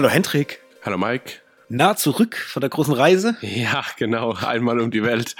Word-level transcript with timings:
Hallo 0.00 0.08
Hendrik. 0.08 0.60
Hallo 0.82 0.96
Mike. 0.96 1.40
Na, 1.68 1.94
zurück 1.94 2.34
von 2.34 2.62
der 2.62 2.70
großen 2.70 2.94
Reise? 2.94 3.36
Ja, 3.42 3.84
genau. 3.98 4.32
Einmal 4.32 4.80
um 4.80 4.90
die 4.90 5.02
Welt. 5.02 5.36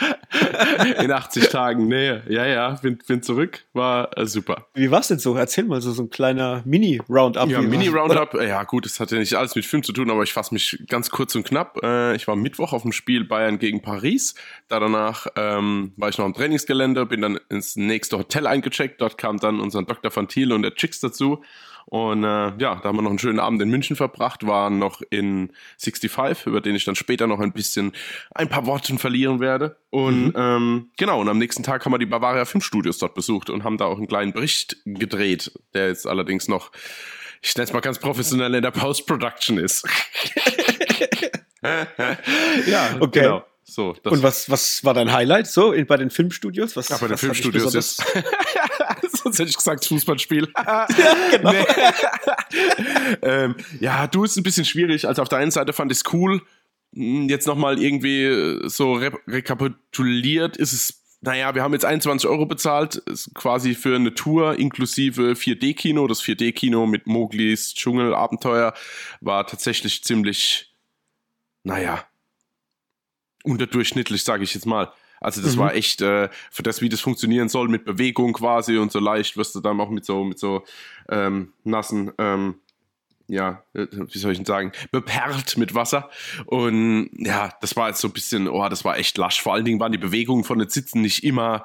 In 1.02 1.10
80 1.10 1.48
Tagen. 1.48 1.88
Nee, 1.88 2.20
ja, 2.28 2.44
ja, 2.44 2.72
bin, 2.82 2.98
bin 2.98 3.22
zurück. 3.22 3.64
War 3.72 4.18
äh, 4.18 4.26
super. 4.26 4.66
Wie 4.74 4.90
war's 4.90 5.08
denn 5.08 5.18
so? 5.18 5.34
Erzähl 5.34 5.64
mal 5.64 5.80
so, 5.80 5.92
so 5.92 6.02
ein 6.02 6.10
kleiner 6.10 6.60
Mini-Roundup. 6.66 7.48
Ja, 7.48 7.62
Mini-Roundup. 7.62 8.34
Ja, 8.34 8.64
gut, 8.64 8.84
das 8.84 9.00
hat 9.00 9.10
ja 9.12 9.18
nicht 9.18 9.32
alles 9.32 9.54
mit 9.56 9.64
Film 9.64 9.82
zu 9.82 9.94
tun, 9.94 10.10
aber 10.10 10.24
ich 10.24 10.34
fasse 10.34 10.52
mich 10.52 10.84
ganz 10.88 11.08
kurz 11.08 11.34
und 11.34 11.44
knapp. 11.44 11.78
Äh, 11.82 12.14
ich 12.14 12.28
war 12.28 12.36
Mittwoch 12.36 12.74
auf 12.74 12.82
dem 12.82 12.92
Spiel 12.92 13.24
Bayern 13.24 13.58
gegen 13.58 13.80
Paris. 13.80 14.34
Da 14.68 14.78
danach 14.78 15.26
ähm, 15.36 15.94
war 15.96 16.10
ich 16.10 16.18
noch 16.18 16.26
am 16.26 16.34
Trainingsgelände, 16.34 17.06
bin 17.06 17.22
dann 17.22 17.40
ins 17.48 17.76
nächste 17.76 18.18
Hotel 18.18 18.46
eingecheckt. 18.46 19.00
Dort 19.00 19.16
kam 19.16 19.38
dann 19.38 19.58
unser 19.58 19.82
Dr. 19.84 20.14
Van 20.14 20.28
Thiel 20.28 20.52
und 20.52 20.60
der 20.60 20.74
Chicks 20.74 21.00
dazu. 21.00 21.42
Und 21.86 22.24
äh, 22.24 22.52
ja, 22.58 22.76
da 22.76 22.84
haben 22.84 22.96
wir 22.96 23.02
noch 23.02 23.10
einen 23.10 23.18
schönen 23.18 23.40
Abend 23.40 23.60
in 23.62 23.70
München 23.70 23.96
verbracht, 23.96 24.46
waren 24.46 24.78
noch 24.78 25.02
in 25.10 25.52
65, 25.78 26.46
über 26.46 26.60
den 26.60 26.74
ich 26.76 26.84
dann 26.84 26.96
später 26.96 27.26
noch 27.26 27.40
ein 27.40 27.52
bisschen 27.52 27.92
ein 28.34 28.48
paar 28.48 28.66
Worte 28.66 28.96
verlieren 28.98 29.40
werde. 29.40 29.76
Und 29.90 30.28
mhm. 30.28 30.34
ähm, 30.36 30.90
genau, 30.96 31.20
und 31.20 31.28
am 31.28 31.38
nächsten 31.38 31.62
Tag 31.62 31.84
haben 31.84 31.92
wir 31.92 31.98
die 31.98 32.06
Bavaria 32.06 32.44
Filmstudios 32.44 32.98
dort 32.98 33.14
besucht 33.14 33.50
und 33.50 33.64
haben 33.64 33.76
da 33.76 33.86
auch 33.86 33.98
einen 33.98 34.08
kleinen 34.08 34.32
Bericht 34.32 34.76
gedreht, 34.84 35.52
der 35.74 35.88
jetzt 35.88 36.06
allerdings 36.06 36.48
noch, 36.48 36.70
ich 37.42 37.54
nenne 37.56 37.64
es 37.64 37.72
mal 37.72 37.80
ganz 37.80 37.98
professionell, 37.98 38.54
in 38.54 38.62
der 38.62 38.70
Post-Production 38.70 39.58
ist. 39.58 39.86
ja, 42.66 42.96
okay. 43.00 43.20
Genau. 43.20 43.44
So, 43.62 43.94
und 44.02 44.22
was, 44.24 44.50
was 44.50 44.84
war 44.84 44.94
dein 44.94 45.12
Highlight 45.12 45.46
so 45.46 45.70
in, 45.72 45.86
bei 45.86 45.96
den 45.96 46.10
Filmstudios? 46.10 46.74
Was, 46.74 46.88
ja, 46.88 46.96
bei 46.96 47.06
den 47.06 47.16
Filmstudios 47.16 47.72
ist. 47.76 48.04
Sonst 49.24 49.38
hätte 49.38 49.50
ich 49.50 49.56
gesagt 49.56 49.84
Fußballspiel. 49.86 50.52
ja, 50.66 50.86
genau. 51.30 51.52
Ähm, 53.22 53.54
ja, 53.80 54.06
du 54.06 54.24
ist 54.24 54.36
ein 54.36 54.42
bisschen 54.42 54.64
schwierig. 54.64 55.06
Also 55.06 55.22
auf 55.22 55.28
der 55.28 55.38
einen 55.38 55.50
Seite 55.50 55.72
fand 55.72 55.92
ich 55.92 55.98
es 55.98 56.12
cool. 56.12 56.42
Hm, 56.94 57.28
jetzt 57.28 57.46
nochmal 57.46 57.80
irgendwie 57.80 58.58
so 58.68 58.94
re 58.94 59.12
rekapituliert 59.26 60.56
ist 60.56 60.72
es 60.72 61.00
naja, 61.22 61.54
wir 61.54 61.62
haben 61.62 61.74
jetzt 61.74 61.84
21 61.84 62.28
Euro 62.28 62.46
bezahlt, 62.46 63.02
quasi 63.34 63.74
für 63.74 63.94
eine 63.94 64.14
Tour 64.14 64.58
inklusive 64.58 65.32
4D-Kino. 65.32 66.06
Das 66.06 66.22
4D-Kino 66.22 66.86
mit 66.86 67.06
Moglis 67.06 67.74
Dschungelabenteuer 67.74 68.72
war 69.20 69.46
tatsächlich 69.46 70.02
ziemlich, 70.02 70.74
naja, 71.62 72.06
unterdurchschnittlich, 73.44 74.24
sage 74.24 74.44
ich 74.44 74.54
jetzt 74.54 74.66
mal. 74.66 74.92
Also 75.20 75.42
das 75.42 75.56
mhm. 75.56 75.60
war 75.60 75.74
echt 75.74 76.00
äh, 76.00 76.28
für 76.50 76.62
das, 76.62 76.80
wie 76.80 76.88
das 76.88 77.00
funktionieren 77.00 77.48
soll 77.48 77.68
mit 77.68 77.84
Bewegung 77.84 78.32
quasi 78.32 78.78
und 78.78 78.90
so 78.90 78.98
leicht 78.98 79.36
wirst 79.36 79.54
du 79.54 79.60
dann 79.60 79.80
auch 79.80 79.90
mit 79.90 80.04
so 80.04 80.24
mit 80.24 80.38
so 80.38 80.64
ähm, 81.08 81.52
nassen 81.64 82.12
ähm, 82.18 82.56
ja, 83.30 83.62
äh, 83.74 83.86
wie 83.92 84.18
soll 84.18 84.32
ich 84.32 84.38
denn 84.38 84.44
sagen, 84.44 84.72
beperrt 84.90 85.56
mit 85.56 85.74
Wasser. 85.74 86.10
Und 86.46 87.10
ja, 87.16 87.50
das 87.60 87.76
war 87.76 87.88
jetzt 87.88 88.00
so 88.00 88.08
ein 88.08 88.12
bisschen, 88.12 88.48
oh, 88.48 88.68
das 88.68 88.84
war 88.84 88.98
echt 88.98 89.16
lasch. 89.18 89.40
Vor 89.40 89.54
allen 89.54 89.64
Dingen 89.64 89.78
waren 89.78 89.92
die 89.92 89.98
Bewegungen 89.98 90.42
von 90.42 90.58
den 90.58 90.68
Sitzen 90.68 91.00
nicht 91.00 91.22
immer, 91.22 91.64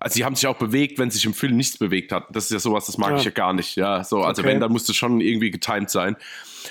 also 0.00 0.14
sie 0.14 0.24
haben 0.24 0.34
sich 0.34 0.46
auch 0.46 0.56
bewegt, 0.56 0.98
wenn 0.98 1.10
sich 1.10 1.24
im 1.24 1.34
Film 1.34 1.56
nichts 1.56 1.78
bewegt 1.78 2.12
hat. 2.12 2.26
Das 2.30 2.44
ist 2.44 2.50
ja 2.50 2.58
sowas, 2.58 2.86
das 2.86 2.98
mag 2.98 3.12
ja. 3.12 3.16
ich 3.16 3.24
ja 3.24 3.30
gar 3.30 3.52
nicht. 3.52 3.76
Ja, 3.76 4.02
so, 4.02 4.22
also 4.22 4.42
okay. 4.42 4.50
wenn, 4.50 4.60
dann 4.60 4.72
musste 4.72 4.92
schon 4.92 5.20
irgendwie 5.20 5.50
getimed 5.50 5.90
sein. 5.90 6.16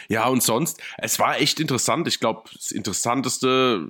Ja, 0.09 0.27
und 0.27 0.43
sonst, 0.43 0.81
es 0.97 1.19
war 1.19 1.39
echt 1.39 1.59
interessant. 1.59 2.07
Ich 2.07 2.19
glaube, 2.19 2.49
das 2.53 2.71
Interessanteste 2.71 3.89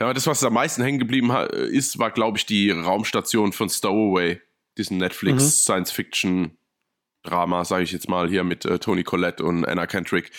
ja, 0.00 0.14
das, 0.14 0.26
was 0.26 0.44
am 0.44 0.54
meisten 0.54 0.82
hängen 0.82 0.98
geblieben 0.98 1.30
ist, 1.30 1.98
war, 1.98 2.10
glaube 2.10 2.38
ich, 2.38 2.46
die 2.46 2.70
Raumstation 2.70 3.52
von 3.52 3.68
Stowaway, 3.68 4.40
diesen 4.76 4.98
Netflix 4.98 5.42
mhm. 5.42 5.48
Science-Fiction-Drama, 5.48 7.64
sage 7.64 7.84
ich 7.84 7.92
jetzt 7.92 8.08
mal, 8.08 8.28
hier 8.28 8.44
mit 8.44 8.64
äh, 8.64 8.78
Tony 8.78 9.02
Collette 9.02 9.44
und 9.44 9.64
Anna 9.64 9.86
Kendrick. 9.86 10.30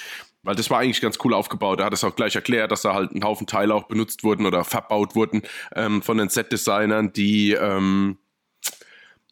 Weil 0.43 0.55
das 0.55 0.69
war 0.69 0.79
eigentlich 0.79 1.01
ganz 1.01 1.17
cool 1.23 1.33
aufgebaut. 1.33 1.81
Er 1.81 1.87
hat 1.87 1.93
es 1.93 2.05
auch 2.05 2.15
gleich 2.15 2.35
erklärt, 2.35 2.71
dass 2.71 2.83
da 2.83 2.93
halt 2.93 3.11
ein 3.11 3.25
Haufen 3.25 3.45
Teile 3.45 3.75
auch 3.75 3.89
benutzt 3.89 4.23
wurden 4.23 4.45
oder 4.45 4.63
verbaut 4.63 5.15
wurden 5.15 5.41
ähm, 5.75 6.01
von 6.01 6.17
den 6.17 6.29
Set-Designern, 6.29 7.11
die 7.11 7.51
ähm, 7.51 8.17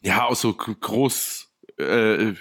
ja 0.02 0.26
auch 0.26 0.36
so 0.36 0.52
groß 0.52 1.50
äh, 1.78 2.34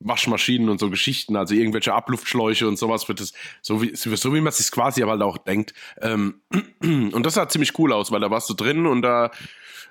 Waschmaschinen 0.00 0.68
und 0.68 0.80
so 0.80 0.90
Geschichten, 0.90 1.36
also 1.36 1.54
irgendwelche 1.54 1.92
Abluftschläuche 1.92 2.66
und 2.66 2.78
sowas 2.78 3.08
wird 3.08 3.20
es, 3.20 3.32
so 3.60 3.82
wie, 3.82 3.94
so 3.94 4.34
wie 4.34 4.40
man 4.40 4.48
es 4.48 4.58
sich 4.58 4.70
quasi 4.70 5.02
aber 5.02 5.12
halt 5.12 5.22
auch 5.22 5.38
denkt. 5.38 5.74
Ähm, 6.00 6.40
und 6.82 7.22
das 7.24 7.34
sah 7.34 7.48
ziemlich 7.48 7.78
cool 7.78 7.92
aus, 7.92 8.10
weil 8.10 8.20
da 8.20 8.30
warst 8.30 8.48
du 8.48 8.54
drin 8.54 8.86
und 8.86 9.02
da 9.02 9.30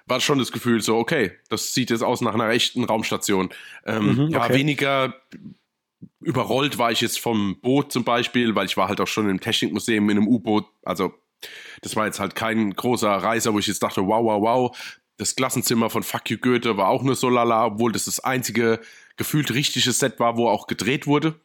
war 0.05 0.19
schon 0.19 0.39
das 0.39 0.51
Gefühl 0.51 0.81
so, 0.81 0.97
okay, 0.97 1.31
das 1.49 1.73
sieht 1.73 1.89
jetzt 1.89 2.03
aus 2.03 2.21
nach 2.21 2.33
einer 2.33 2.49
echten 2.49 2.83
Raumstation. 2.83 3.49
Ähm, 3.85 4.15
mhm, 4.15 4.21
okay. 4.25 4.33
Ja, 4.33 4.49
weniger 4.49 5.13
überrollt 6.21 6.77
war 6.77 6.91
ich 6.91 7.01
jetzt 7.01 7.19
vom 7.19 7.59
Boot 7.61 7.91
zum 7.91 8.03
Beispiel, 8.03 8.55
weil 8.55 8.65
ich 8.65 8.77
war 8.77 8.87
halt 8.87 8.99
auch 8.99 9.07
schon 9.07 9.29
im 9.29 9.39
Technikmuseum 9.39 10.09
in 10.09 10.17
einem 10.17 10.27
U-Boot, 10.27 10.65
also 10.83 11.13
das 11.81 11.95
war 11.95 12.05
jetzt 12.05 12.19
halt 12.19 12.35
kein 12.35 12.73
großer 12.73 13.09
Reiser, 13.09 13.53
wo 13.53 13.59
ich 13.59 13.67
jetzt 13.67 13.83
dachte, 13.83 14.05
wow, 14.07 14.23
wow, 14.23 14.41
wow. 14.41 14.77
Das 15.17 15.35
Klassenzimmer 15.35 15.89
von 15.89 16.03
Fuck 16.03 16.29
You 16.29 16.37
Goethe 16.37 16.77
war 16.77 16.87
auch 16.87 17.03
nur 17.03 17.15
so 17.15 17.29
lala, 17.29 17.65
obwohl 17.65 17.91
das 17.91 18.05
das 18.05 18.19
einzige 18.21 18.79
gefühlt 19.17 19.53
richtiges 19.53 19.99
Set 19.99 20.19
war, 20.19 20.37
wo 20.37 20.47
auch 20.47 20.67
gedreht 20.67 21.07
wurde. 21.07 21.39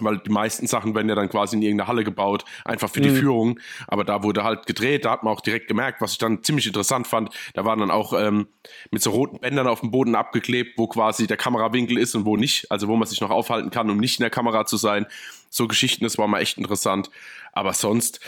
Weil 0.00 0.18
die 0.18 0.30
meisten 0.30 0.66
Sachen 0.66 0.94
werden 0.94 1.08
ja 1.08 1.14
dann 1.14 1.28
quasi 1.28 1.56
in 1.56 1.62
irgendeiner 1.62 1.88
Halle 1.88 2.04
gebaut, 2.04 2.44
einfach 2.64 2.88
für 2.88 3.00
die 3.00 3.10
mhm. 3.10 3.16
Führung. 3.16 3.60
Aber 3.88 4.04
da 4.04 4.22
wurde 4.22 4.44
halt 4.44 4.66
gedreht, 4.66 5.04
da 5.04 5.10
hat 5.10 5.22
man 5.24 5.32
auch 5.32 5.40
direkt 5.40 5.66
gemerkt, 5.66 6.00
was 6.00 6.12
ich 6.12 6.18
dann 6.18 6.44
ziemlich 6.44 6.66
interessant 6.66 7.06
fand. 7.06 7.30
Da 7.54 7.64
waren 7.64 7.80
dann 7.80 7.90
auch 7.90 8.12
ähm, 8.12 8.48
mit 8.90 9.02
so 9.02 9.10
roten 9.10 9.40
Bändern 9.40 9.66
auf 9.66 9.80
dem 9.80 9.90
Boden 9.90 10.14
abgeklebt, 10.14 10.78
wo 10.78 10.86
quasi 10.86 11.26
der 11.26 11.36
Kamerawinkel 11.36 11.98
ist 11.98 12.14
und 12.14 12.26
wo 12.26 12.36
nicht. 12.36 12.70
Also 12.70 12.86
wo 12.86 12.96
man 12.96 13.08
sich 13.08 13.20
noch 13.20 13.30
aufhalten 13.30 13.70
kann, 13.70 13.90
um 13.90 13.96
nicht 13.96 14.20
in 14.20 14.22
der 14.22 14.30
Kamera 14.30 14.66
zu 14.66 14.76
sein. 14.76 15.06
So 15.50 15.66
Geschichten, 15.66 16.04
das 16.04 16.18
war 16.18 16.28
mal 16.28 16.40
echt 16.40 16.58
interessant. 16.58 17.10
Aber 17.52 17.72
sonst, 17.72 18.20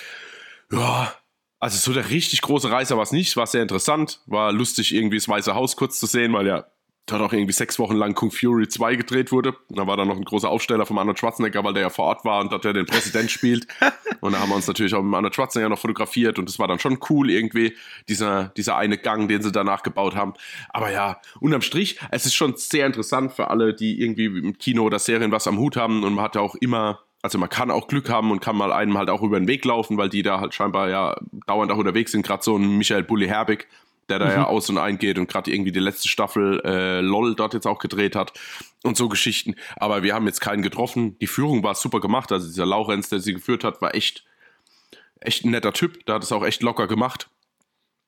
ja, 0.73 1.15
also 1.61 1.77
so 1.77 1.93
der 1.93 2.11
richtig 2.11 2.41
große 2.41 2.71
Reißer 2.71 2.97
war 2.97 3.03
es 3.03 3.13
nicht, 3.13 3.37
war 3.37 3.47
sehr 3.47 3.63
interessant, 3.63 4.21
war 4.27 4.51
lustig 4.51 4.95
irgendwie 4.95 5.19
das 5.19 5.29
Weiße 5.29 5.55
Haus 5.55 5.77
kurz 5.77 6.01
zu 6.01 6.07
sehen, 6.07 6.33
weil 6.33 6.47
ja 6.47 6.65
hat 7.11 7.21
auch 7.21 7.33
irgendwie 7.33 7.53
sechs 7.53 7.79
Wochen 7.79 7.97
lang 7.97 8.15
Kung 8.15 8.31
Fury 8.31 8.69
2 8.69 8.97
gedreht 8.97 9.33
wurde. 9.33 9.57
Da 9.69 9.87
war 9.87 9.97
dann 9.97 10.09
noch 10.09 10.17
ein 10.17 10.25
großer 10.25 10.49
Aufsteller 10.49 10.87
vom 10.87 10.99
Arnold 10.99 11.19
Schwarzenegger, 11.19 11.65
weil 11.65 11.73
der 11.73 11.83
ja 11.83 11.91
vor 11.91 12.07
Ort 12.07 12.25
war 12.25 12.41
und 12.41 12.53
dort 12.53 12.65
der 12.65 12.73
den 12.73 12.87
Präsident 12.87 13.31
spielt. 13.31 13.67
Und 14.21 14.33
da 14.33 14.41
haben 14.41 14.51
wir 14.51 14.57
uns 14.57 14.67
natürlich 14.67 14.95
auch 14.95 15.03
mit 15.03 15.15
Arnold 15.15 15.35
Schwarzenegger 15.35 15.69
noch 15.69 15.79
fotografiert 15.79 16.39
und 16.39 16.49
das 16.49 16.59
war 16.59 16.69
dann 16.69 16.79
schon 16.79 16.99
cool 17.09 17.31
irgendwie, 17.31 17.77
dieser, 18.09 18.53
dieser 18.57 18.77
eine 18.77 18.99
Gang, 18.99 19.29
den 19.29 19.43
sie 19.43 19.53
danach 19.53 19.83
gebaut 19.83 20.15
haben. 20.15 20.35
Aber 20.69 20.93
ja, 20.93 21.21
unterm 21.41 21.63
Strich, 21.63 21.99
es 22.11 22.27
ist 22.27 22.35
schon 22.35 22.57
sehr 22.57 22.87
interessant 22.87 23.33
für 23.33 23.49
alle, 23.49 23.75
die 23.75 24.01
irgendwie 24.01 24.27
im 24.27 24.59
Kino 24.59 24.85
oder 24.85 24.99
Serien 24.99 25.33
was 25.33 25.49
am 25.49 25.59
Hut 25.59 25.77
haben 25.77 26.05
und 26.05 26.15
man 26.15 26.25
hat 26.25 26.37
ja 26.37 26.41
auch 26.41 26.55
immer 26.57 27.01
also 27.23 27.39
man 27.39 27.49
kann 27.49 27.71
auch 27.71 27.87
Glück 27.87 28.09
haben 28.09 28.31
und 28.31 28.41
kann 28.41 28.57
mal 28.57 28.73
einem 28.73 28.97
halt 28.97 29.11
auch 29.11 29.23
über 29.23 29.39
den 29.39 29.49
Weg 29.49 29.65
laufen, 29.65 29.99
weil 29.99 30.09
die 30.09 30.23
da 30.23 30.41
halt 30.41 30.55
scheinbar 30.55 30.89
ja 30.89 31.17
dauernd 31.47 31.71
auch 31.71 31.77
unterwegs 31.77 32.13
sind. 32.13 32.27
Gerade 32.27 32.43
so 32.43 32.57
ein 32.57 32.79
Michael 32.79 33.03
Bulli 33.03 33.27
Herbig, 33.27 33.69
der 34.11 34.19
da 34.19 34.27
mhm. 34.27 34.33
ja 34.33 34.47
aus 34.47 34.69
und 34.69 34.79
eingeht 34.79 35.19
und 35.19 35.29
gerade 35.29 35.51
irgendwie 35.53 35.73
die 35.73 35.81
letzte 35.81 36.09
Staffel 36.09 36.61
äh, 36.65 37.01
LOL 37.01 37.35
dort 37.35 37.55
jetzt 37.55 37.67
auch 37.67 37.79
gedreht 37.79 38.17
hat 38.17 38.33
und 38.83 38.97
so 38.97 39.09
Geschichten. 39.09 39.55
Aber 39.77 40.03
wir 40.03 40.15
haben 40.15 40.27
jetzt 40.27 40.41
keinen 40.41 40.63
getroffen. 40.63 41.19
Die 41.19 41.27
Führung 41.27 41.63
war 41.63 41.75
super 41.75 42.01
gemacht. 42.01 42.33
Also 42.33 42.49
dieser 42.49 42.67
Laurenz, 42.67 43.09
der 43.09 43.21
sie 43.21 43.33
geführt 43.33 43.65
hat, 43.65 43.81
war 43.81 43.95
echt, 43.95 44.25
echt 45.21 45.45
ein 45.45 45.53
netter 45.53 45.73
Typ. 45.73 46.05
Der 46.07 46.17
hat 46.17 46.23
es 46.23 46.33
auch 46.33 46.45
echt 46.45 46.63
locker 46.63 46.87
gemacht. 46.87 47.31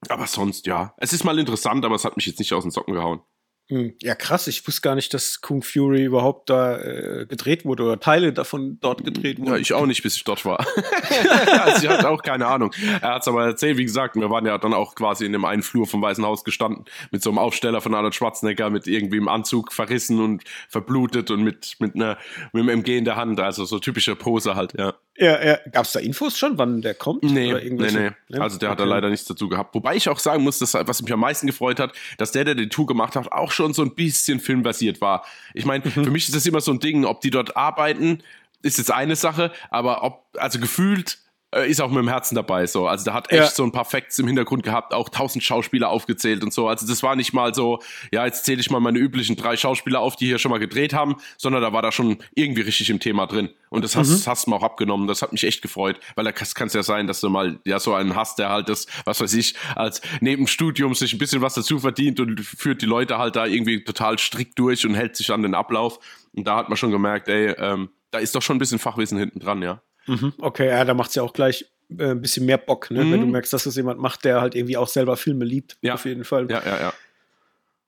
Aber 0.08 0.26
sonst, 0.26 0.66
ja. 0.66 0.94
Es 0.96 1.12
ist 1.12 1.24
mal 1.24 1.38
interessant, 1.38 1.84
aber 1.84 1.94
es 1.94 2.04
hat 2.04 2.16
mich 2.16 2.26
jetzt 2.26 2.40
nicht 2.40 2.52
aus 2.52 2.64
den 2.64 2.72
Socken 2.72 2.94
gehauen. 2.94 3.20
Hm. 3.68 3.94
Ja, 4.02 4.14
krass. 4.14 4.48
Ich 4.48 4.66
wusste 4.66 4.82
gar 4.82 4.94
nicht, 4.94 5.14
dass 5.14 5.40
Kung 5.40 5.62
Fury 5.62 6.04
überhaupt 6.04 6.50
da 6.50 6.78
äh, 6.78 7.26
gedreht 7.26 7.64
wurde 7.64 7.84
oder 7.84 8.00
Teile 8.00 8.32
davon 8.32 8.78
dort 8.80 9.04
gedreht 9.04 9.38
wurden. 9.38 9.50
Ja, 9.50 9.56
ich 9.56 9.72
auch 9.72 9.86
nicht, 9.86 10.02
bis 10.02 10.16
ich 10.16 10.24
dort 10.24 10.44
war. 10.44 10.60
also 11.62 11.86
ich 11.86 11.88
hatte 11.88 12.08
auch 12.08 12.22
keine 12.22 12.46
Ahnung. 12.46 12.74
Er 13.00 13.14
hat 13.14 13.22
es 13.22 13.28
aber 13.28 13.44
erzählt, 13.44 13.78
wie 13.78 13.84
gesagt, 13.84 14.16
wir 14.16 14.30
waren 14.30 14.44
ja 14.46 14.58
dann 14.58 14.74
auch 14.74 14.94
quasi 14.94 15.24
in 15.24 15.32
dem 15.32 15.44
einen 15.44 15.62
Flur 15.62 15.86
vom 15.86 16.02
Weißen 16.02 16.24
Haus 16.24 16.44
gestanden, 16.44 16.84
mit 17.12 17.22
so 17.22 17.30
einem 17.30 17.38
Aufsteller 17.38 17.80
von 17.80 17.94
Arnold 17.94 18.14
Schwarzenegger, 18.14 18.68
mit 18.68 18.86
irgendwie 18.86 19.18
im 19.18 19.28
Anzug 19.28 19.72
verrissen 19.72 20.20
und 20.20 20.42
verblutet 20.68 21.30
und 21.30 21.42
mit, 21.42 21.76
mit, 21.78 21.94
einer, 21.94 22.18
mit 22.52 22.62
einem 22.62 22.80
MG 22.80 22.98
in 22.98 23.04
der 23.04 23.16
Hand. 23.16 23.40
Also 23.40 23.64
so 23.64 23.78
typische 23.78 24.16
Pose 24.16 24.54
halt, 24.56 24.74
ja. 24.78 24.94
Ja, 25.16 25.44
ja. 25.44 25.58
Gab 25.70 25.84
es 25.84 25.92
da 25.92 26.00
Infos 26.00 26.38
schon, 26.38 26.56
wann 26.56 26.80
der 26.80 26.94
kommt? 26.94 27.22
Nee, 27.22 27.52
nee, 27.52 27.90
nee. 27.90 28.38
Also 28.38 28.58
der 28.58 28.70
okay. 28.70 28.72
hat 28.72 28.80
da 28.80 28.84
leider 28.84 29.10
nichts 29.10 29.26
dazu 29.26 29.48
gehabt. 29.48 29.74
Wobei 29.74 29.94
ich 29.94 30.08
auch 30.08 30.18
sagen 30.18 30.42
muss, 30.42 30.58
dass, 30.58 30.72
was 30.74 31.02
mich 31.02 31.12
am 31.12 31.20
meisten 31.20 31.46
gefreut 31.46 31.78
hat, 31.80 31.92
dass 32.16 32.32
der, 32.32 32.44
der 32.44 32.54
die 32.54 32.68
Tour 32.68 32.86
gemacht 32.86 33.14
hat, 33.14 33.30
auch 33.30 33.52
schon 33.52 33.74
so 33.74 33.82
ein 33.82 33.94
bisschen 33.94 34.40
filmbasiert 34.40 35.00
war. 35.00 35.24
Ich 35.52 35.66
meine, 35.66 35.84
mhm. 35.84 35.90
für 35.90 36.10
mich 36.10 36.26
ist 36.26 36.34
das 36.34 36.46
immer 36.46 36.62
so 36.62 36.72
ein 36.72 36.80
Ding, 36.80 37.04
ob 37.04 37.20
die 37.20 37.30
dort 37.30 37.56
arbeiten, 37.56 38.22
ist 38.62 38.78
jetzt 38.78 38.90
eine 38.90 39.16
Sache, 39.16 39.52
aber 39.70 40.02
ob, 40.02 40.24
also 40.38 40.58
gefühlt 40.58 41.18
ist 41.60 41.80
auch 41.80 41.90
mit 41.90 41.98
dem 41.98 42.08
Herzen 42.08 42.34
dabei 42.34 42.66
so. 42.66 42.86
Also 42.86 43.04
da 43.04 43.12
hat 43.12 43.30
echt 43.30 43.42
ja. 43.42 43.50
so 43.50 43.62
ein 43.62 43.72
paar 43.72 43.84
Facts 43.84 44.18
im 44.18 44.26
Hintergrund 44.26 44.62
gehabt, 44.62 44.94
auch 44.94 45.08
tausend 45.10 45.44
Schauspieler 45.44 45.90
aufgezählt 45.90 46.42
und 46.42 46.52
so. 46.52 46.66
Also 46.66 46.86
das 46.86 47.02
war 47.02 47.14
nicht 47.14 47.34
mal 47.34 47.54
so, 47.54 47.80
ja, 48.10 48.24
jetzt 48.24 48.44
zähle 48.44 48.60
ich 48.60 48.70
mal 48.70 48.80
meine 48.80 48.98
üblichen 48.98 49.36
drei 49.36 49.56
Schauspieler 49.56 50.00
auf, 50.00 50.16
die 50.16 50.26
hier 50.26 50.38
schon 50.38 50.50
mal 50.50 50.58
gedreht 50.58 50.94
haben, 50.94 51.16
sondern 51.36 51.60
da 51.60 51.72
war 51.72 51.82
da 51.82 51.92
schon 51.92 52.18
irgendwie 52.34 52.62
richtig 52.62 52.88
im 52.88 53.00
Thema 53.00 53.26
drin. 53.26 53.50
Und 53.68 53.84
das 53.84 53.96
hast, 53.96 54.10
mhm. 54.10 54.30
hast 54.30 54.46
du 54.46 54.50
mir 54.50 54.56
auch 54.56 54.62
abgenommen. 54.62 55.06
Das 55.06 55.20
hat 55.20 55.32
mich 55.32 55.44
echt 55.44 55.60
gefreut, 55.62 56.00
weil 56.14 56.24
da 56.24 56.32
kann 56.32 56.68
es 56.68 56.72
ja 56.72 56.82
sein, 56.82 57.06
dass 57.06 57.20
du 57.20 57.28
mal 57.28 57.58
ja 57.64 57.78
so 57.78 57.92
einen 57.94 58.16
hast, 58.16 58.38
der 58.38 58.48
halt 58.48 58.68
das, 58.68 58.86
was 59.04 59.20
weiß 59.20 59.34
ich, 59.34 59.54
als 59.76 60.00
neben 60.20 60.46
Studium 60.46 60.94
sich 60.94 61.12
ein 61.12 61.18
bisschen 61.18 61.42
was 61.42 61.54
dazu 61.54 61.78
verdient 61.78 62.18
und 62.20 62.40
führt 62.40 62.80
die 62.80 62.86
Leute 62.86 63.18
halt 63.18 63.36
da 63.36 63.44
irgendwie 63.44 63.84
total 63.84 64.18
strikt 64.18 64.58
durch 64.58 64.86
und 64.86 64.94
hält 64.94 65.16
sich 65.16 65.30
an 65.30 65.42
den 65.42 65.54
Ablauf. 65.54 65.98
Und 66.34 66.46
da 66.46 66.56
hat 66.56 66.70
man 66.70 66.78
schon 66.78 66.90
gemerkt, 66.90 67.28
ey, 67.28 67.54
ähm, 67.58 67.90
da 68.10 68.18
ist 68.18 68.34
doch 68.34 68.42
schon 68.42 68.56
ein 68.56 68.58
bisschen 68.58 68.78
Fachwissen 68.78 69.18
hinten 69.18 69.40
dran, 69.40 69.62
ja. 69.62 69.82
Mhm, 70.06 70.32
okay, 70.38 70.68
ja, 70.68 70.84
da 70.84 70.94
macht 70.94 71.10
es 71.10 71.16
ja 71.16 71.22
auch 71.22 71.32
gleich 71.32 71.66
äh, 71.98 72.10
ein 72.10 72.20
bisschen 72.20 72.46
mehr 72.46 72.58
Bock, 72.58 72.90
ne? 72.90 73.04
Mhm. 73.04 73.12
wenn 73.12 73.20
du 73.20 73.26
mhm. 73.26 73.32
merkst, 73.32 73.52
dass 73.52 73.64
das 73.64 73.76
jemand 73.76 74.00
macht, 74.00 74.24
der 74.24 74.40
halt 74.40 74.54
irgendwie 74.54 74.76
auch 74.76 74.88
selber 74.88 75.16
Filme 75.16 75.44
liebt. 75.44 75.76
Ja. 75.82 75.94
Auf 75.94 76.04
jeden 76.04 76.24
Fall. 76.24 76.50
Ja, 76.50 76.62
ja, 76.64 76.80
ja. 76.80 76.92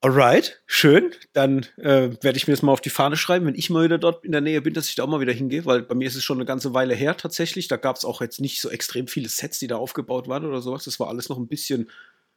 Alright, 0.05 0.61
schön. 0.67 1.13
Dann 1.33 1.67
äh, 1.79 2.11
werde 2.21 2.37
ich 2.37 2.47
mir 2.47 2.53
das 2.53 2.61
mal 2.61 2.73
auf 2.73 2.83
die 2.83 2.91
Fahne 2.91 3.17
schreiben, 3.17 3.47
wenn 3.47 3.55
ich 3.55 3.71
mal 3.71 3.85
wieder 3.85 3.97
dort 3.97 4.23
in 4.23 4.33
der 4.33 4.43
Nähe 4.43 4.61
bin, 4.61 4.75
dass 4.75 4.91
ich 4.91 4.97
da 4.97 5.05
auch 5.05 5.09
mal 5.09 5.21
wieder 5.21 5.33
hingehe, 5.33 5.65
weil 5.65 5.81
bei 5.81 5.95
mir 5.95 6.07
ist 6.07 6.15
es 6.15 6.23
schon 6.23 6.37
eine 6.37 6.45
ganze 6.45 6.75
Weile 6.75 6.95
her 6.95 7.17
tatsächlich. 7.17 7.69
Da 7.69 7.79
gab 7.79 7.97
es 7.97 8.05
auch 8.05 8.21
jetzt 8.21 8.39
nicht 8.39 8.61
so 8.61 8.69
extrem 8.69 9.09
viele 9.09 9.31
Sets, 9.31 9.61
die 9.61 9.67
da 9.67 9.77
aufgebaut 9.77 10.29
waren 10.29 10.45
oder 10.45 10.61
sowas. 10.61 10.85
Das 10.85 11.01
war 11.01 11.09
alles 11.09 11.31
noch 11.31 11.39
ein 11.39 11.47
bisschen, 11.47 11.89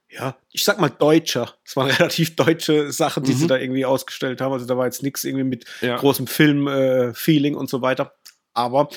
ja, 0.10 0.38
ich 0.54 0.64
sag 0.64 0.80
mal 0.80 0.88
deutscher. 0.88 1.56
Es 1.66 1.76
waren 1.76 1.92
relativ 1.92 2.38
deutsche 2.38 2.90
Sachen, 2.94 3.24
die 3.24 3.34
mhm. 3.34 3.38
sie 3.38 3.48
da 3.48 3.58
irgendwie 3.58 3.84
ausgestellt 3.84 4.40
haben. 4.40 4.54
Also 4.54 4.66
da 4.66 4.78
war 4.78 4.86
jetzt 4.86 5.04
nichts 5.04 5.26
irgendwie 5.26 5.44
mit 5.44 5.66
ja. 5.82 5.98
großem 5.98 6.26
Film-Feeling 6.26 7.54
äh, 7.54 7.58
und 7.58 7.70
so 7.70 7.82
weiter. 7.82 8.16
Aber 8.54 8.88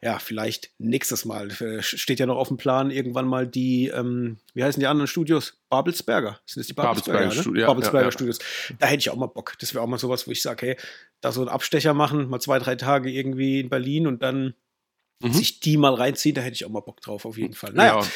ja, 0.00 0.18
vielleicht 0.18 0.70
nächstes 0.78 1.24
Mal. 1.24 1.50
Äh, 1.60 1.82
steht 1.82 2.20
ja 2.20 2.26
noch 2.26 2.36
auf 2.36 2.48
dem 2.48 2.56
Plan, 2.56 2.90
irgendwann 2.90 3.26
mal 3.26 3.48
die, 3.48 3.88
ähm, 3.88 4.38
wie 4.54 4.62
heißen 4.62 4.78
die 4.78 4.86
anderen 4.86 5.08
Studios? 5.08 5.60
Babelsberger. 5.68 6.40
Sind 6.46 6.60
das 6.60 6.66
die 6.68 6.72
Babelsberger, 6.72 7.18
Babelsberger, 7.18 7.34
ne? 7.34 7.42
Studi 7.42 7.60
ja, 7.60 7.66
Babelsberger 7.66 8.06
ja, 8.06 8.12
Studios. 8.12 8.38
Da 8.78 8.86
hätte 8.86 9.00
ich 9.00 9.10
auch 9.10 9.16
mal 9.16 9.26
Bock. 9.26 9.54
Das 9.58 9.74
wäre 9.74 9.82
auch 9.82 9.88
mal 9.88 9.98
sowas, 9.98 10.26
wo 10.26 10.30
ich 10.30 10.40
sage, 10.40 10.66
hey, 10.66 10.76
da 11.20 11.32
so 11.32 11.40
einen 11.40 11.48
Abstecher 11.48 11.94
machen, 11.94 12.28
mal 12.28 12.40
zwei, 12.40 12.60
drei 12.60 12.76
Tage 12.76 13.10
irgendwie 13.10 13.60
in 13.60 13.70
Berlin 13.70 14.06
und 14.06 14.22
dann 14.22 14.54
mhm. 15.20 15.32
sich 15.32 15.58
die 15.58 15.76
mal 15.76 15.94
reinziehen, 15.94 16.34
da 16.34 16.42
hätte 16.42 16.54
ich 16.54 16.64
auch 16.64 16.70
mal 16.70 16.80
Bock 16.80 17.00
drauf, 17.00 17.24
auf 17.24 17.36
jeden 17.36 17.54
Fall. 17.54 17.72
Naja, 17.72 18.06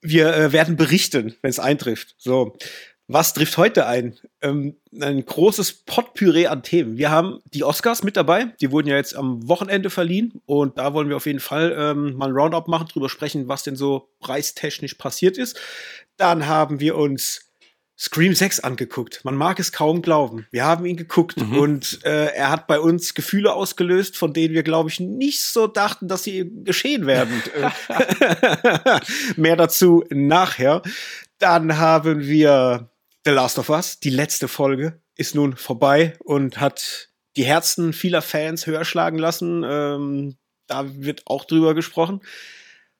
wir 0.00 0.32
äh, 0.32 0.52
werden 0.52 0.76
berichten, 0.76 1.34
wenn 1.42 1.50
es 1.50 1.58
eintrifft. 1.58 2.14
So. 2.18 2.56
Was 3.08 3.34
trifft 3.34 3.56
heute 3.56 3.86
ein? 3.86 4.18
Ähm, 4.42 4.76
ein 5.00 5.24
großes 5.24 5.84
Potpüree 5.84 6.48
an 6.48 6.64
Themen. 6.64 6.96
Wir 6.96 7.10
haben 7.10 7.40
die 7.54 7.62
Oscars 7.62 8.02
mit 8.02 8.16
dabei. 8.16 8.46
Die 8.60 8.72
wurden 8.72 8.88
ja 8.88 8.96
jetzt 8.96 9.14
am 9.14 9.46
Wochenende 9.48 9.90
verliehen. 9.90 10.40
Und 10.44 10.78
da 10.78 10.92
wollen 10.92 11.08
wir 11.08 11.16
auf 11.16 11.26
jeden 11.26 11.40
Fall 11.40 11.74
ähm, 11.78 12.16
mal 12.16 12.30
ein 12.30 12.34
Roundup 12.34 12.66
machen, 12.66 12.88
drüber 12.88 13.08
sprechen, 13.08 13.46
was 13.46 13.62
denn 13.62 13.76
so 13.76 14.08
preistechnisch 14.18 14.94
passiert 14.94 15.38
ist. 15.38 15.56
Dann 16.16 16.46
haben 16.46 16.80
wir 16.80 16.96
uns 16.96 17.46
Scream 17.96 18.34
6 18.34 18.60
angeguckt. 18.60 19.24
Man 19.24 19.36
mag 19.36 19.60
es 19.60 19.70
kaum 19.70 20.02
glauben. 20.02 20.46
Wir 20.50 20.64
haben 20.64 20.84
ihn 20.84 20.96
geguckt 20.96 21.38
mhm. 21.38 21.58
und 21.58 22.04
äh, 22.04 22.26
er 22.34 22.50
hat 22.50 22.66
bei 22.66 22.80
uns 22.80 23.14
Gefühle 23.14 23.54
ausgelöst, 23.54 24.16
von 24.16 24.32
denen 24.32 24.52
wir, 24.52 24.64
glaube 24.64 24.90
ich, 24.90 24.98
nicht 24.98 25.40
so 25.40 25.68
dachten, 25.68 26.08
dass 26.08 26.24
sie 26.24 26.50
geschehen 26.64 27.06
werden. 27.06 27.40
Mehr 29.36 29.56
dazu 29.56 30.04
nachher. 30.10 30.82
Dann 31.38 31.78
haben 31.78 32.26
wir 32.26 32.90
The 33.26 33.32
Last 33.32 33.58
of 33.58 33.70
Us, 33.70 33.98
die 33.98 34.10
letzte 34.10 34.46
Folge, 34.46 35.00
ist 35.16 35.34
nun 35.34 35.56
vorbei 35.56 36.16
und 36.20 36.60
hat 36.60 37.08
die 37.36 37.42
Herzen 37.42 37.92
vieler 37.92 38.22
Fans 38.22 38.68
höher 38.68 38.84
schlagen 38.84 39.18
lassen. 39.18 39.64
Ähm, 39.68 40.36
da 40.68 40.84
wird 40.94 41.22
auch 41.26 41.44
drüber 41.44 41.74
gesprochen. 41.74 42.20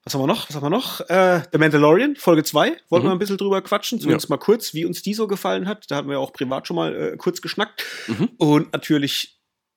Was 0.03 0.15
haben 0.15 0.23
wir 0.23 0.27
noch? 0.27 0.49
Was 0.49 0.57
haben 0.57 0.65
wir 0.65 0.71
noch? 0.71 1.01
Äh, 1.09 1.43
The 1.53 1.59
Mandalorian, 1.59 2.17
Folge 2.17 2.43
2. 2.43 2.77
Wollten 2.89 3.07
mhm. 3.07 3.11
wir 3.11 3.15
ein 3.15 3.19
bisschen 3.21 3.37
drüber 3.37 3.63
quatschen, 3.63 4.01
zumindest 4.01 4.29
ja. 4.29 4.35
mal 4.35 4.41
kurz, 4.41 4.75
wie 4.75 4.85
uns 4.85 5.01
die 5.01 5.15
so 5.15 5.29
gefallen 5.29 5.69
hat. 5.69 5.89
Da 5.93 5.95
hatten 5.95 6.11
wir 6.11 6.19
auch 6.19 6.33
privat 6.33 6.67
schon 6.67 6.75
mal 6.75 7.13
äh, 7.13 7.17
kurz 7.17 7.41
geschnackt. 7.41 7.85
Mhm. 8.09 8.31
Und 8.37 8.73
natürlich 8.73 9.36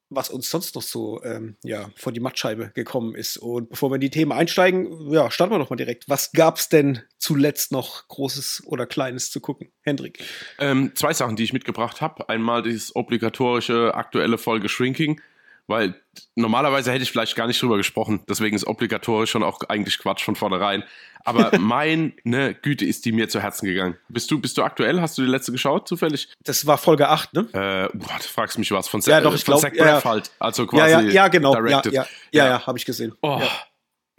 was 0.09 0.29
uns 0.29 0.49
sonst 0.49 0.75
noch 0.75 0.81
so 0.81 1.23
ähm, 1.23 1.55
ja, 1.63 1.89
vor 1.95 2.11
die 2.11 2.19
Mattscheibe 2.19 2.71
gekommen 2.73 3.15
ist. 3.15 3.37
Und 3.37 3.69
bevor 3.69 3.91
wir 3.91 3.95
in 3.95 4.01
die 4.01 4.09
Themen 4.09 4.31
einsteigen, 4.31 5.11
ja, 5.11 5.29
starten 5.29 5.53
wir 5.53 5.59
doch 5.59 5.69
mal 5.69 5.75
direkt. 5.75 6.09
Was 6.09 6.31
gab's 6.31 6.69
denn 6.69 7.01
zuletzt 7.17 7.71
noch 7.71 8.07
Großes 8.07 8.63
oder 8.65 8.85
Kleines 8.85 9.31
zu 9.31 9.39
gucken? 9.39 9.71
Hendrik? 9.81 10.23
Ähm, 10.59 10.91
zwei 10.95 11.13
Sachen, 11.13 11.35
die 11.35 11.43
ich 11.43 11.53
mitgebracht 11.53 12.01
habe. 12.01 12.29
Einmal 12.29 12.63
dieses 12.63 12.95
obligatorische 12.95 13.93
aktuelle 13.93 14.37
Folge 14.37 14.69
Shrinking 14.69 15.21
weil 15.69 15.93
normalerweise 16.35 16.91
hätte 16.91 17.03
ich 17.03 17.11
vielleicht 17.11 17.35
gar 17.35 17.45
nicht 17.45 17.61
drüber 17.61 17.77
gesprochen. 17.77 18.21
Deswegen 18.27 18.55
ist 18.55 18.65
obligatorisch 18.65 19.29
schon 19.29 19.43
auch 19.43 19.61
eigentlich 19.69 19.99
Quatsch 19.99 20.23
von 20.23 20.35
vornherein. 20.35 20.83
Aber 21.23 21.51
meine 21.59 22.13
Güte 22.55 22.85
ist 22.85 23.05
die 23.05 23.11
mir 23.11 23.29
zu 23.29 23.39
Herzen 23.39 23.67
gegangen. 23.67 23.95
Bist 24.09 24.31
du, 24.31 24.41
bist 24.41 24.57
du 24.57 24.63
aktuell? 24.63 24.99
Hast 24.99 25.17
du 25.17 25.21
die 25.21 25.29
letzte 25.29 25.51
geschaut, 25.51 25.87
zufällig? 25.87 26.27
Das 26.43 26.65
war 26.65 26.79
Folge 26.79 27.07
8, 27.07 27.33
ne? 27.33 27.41
Äh, 27.53 27.97
boah, 27.97 28.17
du 28.17 28.23
fragst 28.23 28.57
mich 28.57 28.71
was. 28.71 28.87
Von, 28.87 29.01
ja, 29.01 29.21
doch, 29.21 29.35
ich 29.35 29.45
glaube. 29.45 29.71
Ja, 29.75 30.03
halt. 30.03 30.31
Also 30.39 30.65
quasi. 30.65 30.91
Ja, 30.91 31.01
ja, 31.01 31.11
ja 31.11 31.27
genau. 31.27 31.53
Directed. 31.53 31.93
Ja, 31.93 32.07
ja, 32.31 32.45
ja, 32.45 32.49
ja, 32.49 32.65
habe 32.65 32.79
ich 32.79 32.85
gesehen. 32.85 33.13
Oh, 33.21 33.37
ja. 33.39 33.47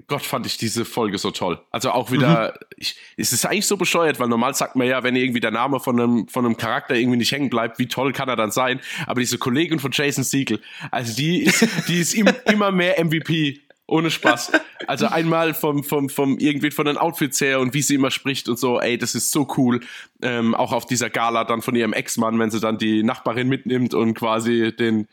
Gott, 0.06 0.23
fand 0.23 0.47
ich 0.47 0.56
diese 0.56 0.85
Folge 0.85 1.19
so 1.19 1.31
toll. 1.31 1.61
Also 1.70 1.91
auch 1.91 2.11
wieder, 2.11 2.52
mhm. 2.52 2.67
ich, 2.76 2.97
es 3.17 3.32
ist 3.32 3.44
eigentlich 3.44 3.67
so 3.67 3.76
bescheuert, 3.76 4.20
weil 4.20 4.29
normal 4.29 4.55
sagt 4.55 4.76
man 4.76 4.87
ja, 4.87 5.02
wenn 5.02 5.17
irgendwie 5.17 5.41
der 5.41 5.50
Name 5.50 5.81
von 5.81 6.00
einem, 6.00 6.29
von 6.29 6.44
einem 6.44 6.56
Charakter 6.56 6.94
irgendwie 6.94 7.19
nicht 7.19 7.32
hängen 7.32 7.50
bleibt, 7.50 7.79
wie 7.79 7.87
toll 7.87 8.12
kann 8.12 8.29
er 8.29 8.37
dann 8.37 8.50
sein? 8.50 8.81
Aber 9.06 9.20
diese 9.20 9.38
Kollegin 9.38 9.79
von 9.79 9.91
Jason 9.93 10.25
Siegel, 10.25 10.61
also 10.91 11.14
die 11.14 11.43
ist, 11.43 11.67
die 11.88 12.00
ist 12.00 12.14
im, 12.14 12.29
immer 12.44 12.70
mehr 12.70 13.02
MVP 13.05 13.61
ohne 13.91 14.11
Spaß. 14.11 14.53
Also 14.87 15.07
einmal 15.07 15.53
vom, 15.53 15.85
vom, 15.85 16.09
vom 16.09 16.39
irgendwie 16.39 16.71
von 16.71 16.87
den 16.87 16.97
Outfits 16.97 17.41
her 17.41 17.61
und 17.61 17.75
wie 17.75 17.83
sie 17.83 17.97
immer 17.97 18.11
spricht 18.11 18.49
und 18.49 18.59
so, 18.59 18.81
ey, 18.81 18.97
das 18.97 19.15
ist 19.15 19.31
so 19.31 19.47
cool. 19.57 19.81
Ähm, 20.23 20.55
auch 20.55 20.73
auf 20.73 20.87
dieser 20.87 21.11
Gala 21.11 21.45
dann 21.45 21.63
von 21.63 21.75
ihrem 21.77 21.93
Ex-Mann, 21.93 22.39
wenn 22.39 22.51
sie 22.51 22.61
dann 22.61 22.79
die 22.79 23.03
Nachbarin 23.03 23.49
mitnimmt 23.49 23.95
und 23.95 24.15
quasi 24.15 24.75
den, 24.75 25.09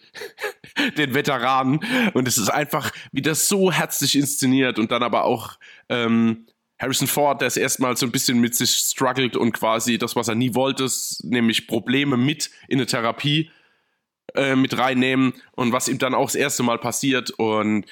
den 0.97 1.13
Veteranen. 1.13 1.79
Und 2.13 2.27
es 2.27 2.37
ist 2.37 2.49
einfach 2.49 2.91
wieder 3.11 3.35
so 3.35 3.71
herzlich 3.71 4.15
inszeniert 4.15 4.79
und 4.79 4.91
dann 4.91 5.03
aber 5.03 5.25
auch 5.25 5.57
ähm, 5.89 6.45
Harrison 6.79 7.07
Ford, 7.07 7.41
der 7.41 7.47
es 7.47 7.57
erstmal 7.57 7.97
so 7.97 8.05
ein 8.05 8.11
bisschen 8.11 8.39
mit 8.39 8.55
sich 8.55 8.71
struggelt 8.71 9.35
und 9.35 9.53
quasi 9.53 9.97
das, 9.97 10.15
was 10.15 10.27
er 10.27 10.35
nie 10.35 10.53
wollte, 10.53 10.87
nämlich 11.23 11.67
Probleme 11.67 12.17
mit 12.17 12.51
in 12.67 12.77
eine 12.77 12.85
Therapie 12.85 13.49
äh, 14.35 14.55
mit 14.55 14.77
reinnehmen 14.77 15.33
und 15.53 15.71
was 15.71 15.87
ihm 15.87 15.97
dann 15.97 16.13
auch 16.13 16.25
das 16.25 16.35
erste 16.35 16.61
Mal 16.61 16.77
passiert 16.77 17.31
und 17.31 17.85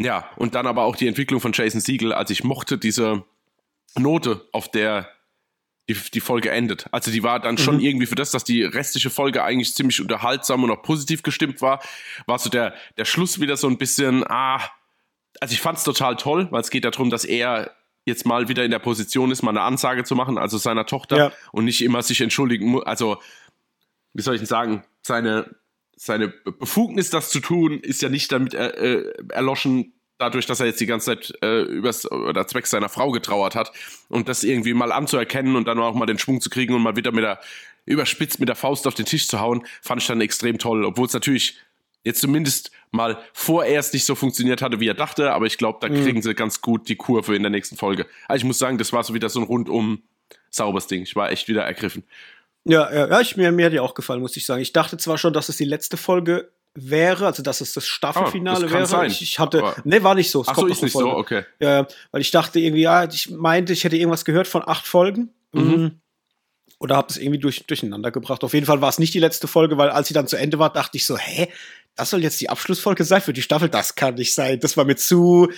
ja, 0.00 0.30
und 0.36 0.54
dann 0.54 0.66
aber 0.66 0.84
auch 0.84 0.96
die 0.96 1.06
Entwicklung 1.06 1.40
von 1.40 1.52
Jason 1.52 1.80
Siegel. 1.80 2.12
Also 2.12 2.32
ich 2.32 2.42
mochte 2.42 2.78
diese 2.78 3.24
Note, 3.96 4.48
auf 4.52 4.70
der 4.70 5.08
die, 5.90 5.94
die 6.14 6.20
Folge 6.20 6.50
endet. 6.50 6.86
Also 6.90 7.10
die 7.10 7.22
war 7.22 7.38
dann 7.38 7.58
schon 7.58 7.76
mhm. 7.76 7.82
irgendwie 7.82 8.06
für 8.06 8.14
das, 8.14 8.30
dass 8.30 8.44
die 8.44 8.62
restliche 8.62 9.10
Folge 9.10 9.42
eigentlich 9.42 9.74
ziemlich 9.74 10.00
unterhaltsam 10.00 10.64
und 10.64 10.70
auch 10.70 10.82
positiv 10.82 11.22
gestimmt 11.22 11.60
war, 11.60 11.82
war 12.26 12.38
so 12.38 12.48
der, 12.48 12.74
der 12.96 13.04
Schluss 13.04 13.40
wieder 13.40 13.56
so 13.56 13.68
ein 13.68 13.76
bisschen, 13.76 14.24
ah, 14.26 14.60
also 15.40 15.52
ich 15.52 15.60
fand 15.60 15.78
es 15.78 15.84
total 15.84 16.16
toll, 16.16 16.48
weil 16.50 16.60
es 16.60 16.70
geht 16.70 16.84
darum, 16.84 17.10
dass 17.10 17.24
er 17.24 17.72
jetzt 18.06 18.24
mal 18.24 18.48
wieder 18.48 18.64
in 18.64 18.70
der 18.70 18.78
Position 18.78 19.30
ist, 19.30 19.42
mal 19.42 19.50
eine 19.50 19.62
Ansage 19.62 20.04
zu 20.04 20.14
machen, 20.14 20.38
also 20.38 20.56
seiner 20.56 20.86
Tochter 20.86 21.16
ja. 21.16 21.32
und 21.52 21.66
nicht 21.66 21.82
immer 21.82 22.02
sich 22.02 22.20
entschuldigen 22.20 22.68
muss. 22.68 22.86
Also, 22.86 23.20
wie 24.14 24.22
soll 24.22 24.34
ich 24.34 24.40
denn 24.40 24.46
sagen, 24.46 24.84
seine 25.02 25.54
seine 26.02 26.28
Befugnis, 26.28 27.10
das 27.10 27.28
zu 27.28 27.40
tun, 27.40 27.78
ist 27.80 28.00
ja 28.00 28.08
nicht 28.08 28.32
damit 28.32 28.54
äh, 28.54 28.68
äh, 28.70 29.12
erloschen, 29.28 29.92
dadurch, 30.16 30.46
dass 30.46 30.58
er 30.58 30.64
jetzt 30.64 30.80
die 30.80 30.86
ganze 30.86 31.06
Zeit 31.06 31.34
äh, 31.42 31.60
übers 31.60 32.10
oder 32.10 32.46
zwecks 32.46 32.70
seiner 32.70 32.88
Frau 32.88 33.10
getrauert 33.10 33.54
hat 33.54 33.70
und 34.08 34.26
das 34.26 34.42
irgendwie 34.42 34.72
mal 34.72 34.92
anzuerkennen 34.92 35.56
und 35.56 35.68
dann 35.68 35.78
auch 35.78 35.94
mal 35.94 36.06
den 36.06 36.18
Schwung 36.18 36.40
zu 36.40 36.48
kriegen 36.48 36.72
und 36.72 36.80
mal 36.80 36.96
wieder 36.96 37.12
mit 37.12 37.24
der 37.24 37.38
überspitzt 37.84 38.40
mit 38.40 38.48
der 38.48 38.56
Faust 38.56 38.86
auf 38.86 38.94
den 38.94 39.04
Tisch 39.04 39.28
zu 39.28 39.40
hauen, 39.40 39.66
fand 39.82 40.00
ich 40.00 40.08
dann 40.08 40.22
extrem 40.22 40.56
toll, 40.56 40.86
obwohl 40.86 41.06
es 41.06 41.12
natürlich 41.12 41.58
jetzt 42.02 42.22
zumindest 42.22 42.70
mal 42.92 43.18
vorerst 43.34 43.92
nicht 43.92 44.06
so 44.06 44.14
funktioniert 44.14 44.62
hatte, 44.62 44.80
wie 44.80 44.88
er 44.88 44.94
dachte, 44.94 45.32
aber 45.32 45.44
ich 45.44 45.58
glaube, 45.58 45.80
da 45.82 45.88
mhm. 45.88 46.02
kriegen 46.02 46.22
sie 46.22 46.34
ganz 46.34 46.62
gut 46.62 46.88
die 46.88 46.96
Kurve 46.96 47.36
in 47.36 47.42
der 47.42 47.50
nächsten 47.50 47.76
Folge. 47.76 48.06
Also 48.26 48.38
ich 48.38 48.44
muss 48.44 48.58
sagen, 48.58 48.78
das 48.78 48.94
war 48.94 49.04
so 49.04 49.12
wieder 49.12 49.28
so 49.28 49.40
ein 49.40 49.46
rundum 49.46 50.02
sauberes 50.48 50.86
Ding. 50.86 51.02
Ich 51.02 51.14
war 51.14 51.30
echt 51.30 51.48
wieder 51.48 51.64
ergriffen. 51.64 52.04
Ja, 52.64 52.92
ja, 52.92 53.08
ja 53.08 53.20
ich, 53.20 53.36
mir, 53.36 53.52
mir 53.52 53.66
hat 53.66 53.72
die 53.72 53.80
auch 53.80 53.94
gefallen, 53.94 54.20
muss 54.20 54.36
ich 54.36 54.44
sagen. 54.44 54.60
Ich 54.60 54.72
dachte 54.72 54.96
zwar 54.96 55.18
schon, 55.18 55.32
dass 55.32 55.48
es 55.48 55.56
die 55.56 55.64
letzte 55.64 55.96
Folge 55.96 56.52
wäre, 56.74 57.26
also 57.26 57.42
dass 57.42 57.60
es 57.60 57.72
das 57.72 57.86
Staffelfinale 57.86 58.66
oh, 58.66 58.68
das 58.68 58.92
wäre. 58.92 59.06
Ich, 59.06 59.22
ich 59.22 59.38
hatte, 59.38 59.58
aber 59.58 59.76
ne, 59.84 60.02
war 60.02 60.14
nicht 60.14 60.30
so. 60.30 60.42
Es 60.42 60.48
ach 60.48 60.56
so, 60.56 60.66
ist 60.66 60.82
nicht 60.82 60.92
Folge. 60.92 61.10
so, 61.10 61.16
okay. 61.16 61.44
Ja, 61.58 61.86
weil 62.10 62.20
ich 62.20 62.30
dachte 62.30 62.60
irgendwie, 62.60 62.82
ja, 62.82 63.04
ich 63.04 63.30
meinte, 63.30 63.72
ich 63.72 63.84
hätte 63.84 63.96
irgendwas 63.96 64.24
gehört 64.24 64.46
von 64.46 64.62
acht 64.66 64.86
Folgen. 64.86 65.34
Mhm. 65.52 65.62
mhm. 65.62 66.00
Oder 66.82 66.96
habe 66.96 67.08
es 67.10 67.18
irgendwie 67.18 67.38
durch, 67.38 67.66
durcheinander 67.66 68.10
gebracht. 68.10 68.42
Auf 68.42 68.54
jeden 68.54 68.64
Fall 68.64 68.80
war 68.80 68.88
es 68.88 68.98
nicht 68.98 69.12
die 69.12 69.18
letzte 69.18 69.46
Folge, 69.46 69.76
weil 69.76 69.90
als 69.90 70.08
sie 70.08 70.14
dann 70.14 70.26
zu 70.26 70.36
Ende 70.36 70.58
war, 70.58 70.72
dachte 70.72 70.96
ich 70.96 71.04
so, 71.04 71.18
hä, 71.18 71.48
das 71.94 72.08
soll 72.08 72.22
jetzt 72.22 72.40
die 72.40 72.48
Abschlussfolge 72.48 73.04
sein 73.04 73.20
für 73.20 73.34
die 73.34 73.42
Staffel? 73.42 73.68
Das 73.68 73.96
kann 73.96 74.14
nicht 74.14 74.32
sein. 74.32 74.60
Das 74.60 74.78
war 74.78 74.86
mir 74.86 74.96
zu 74.96 75.50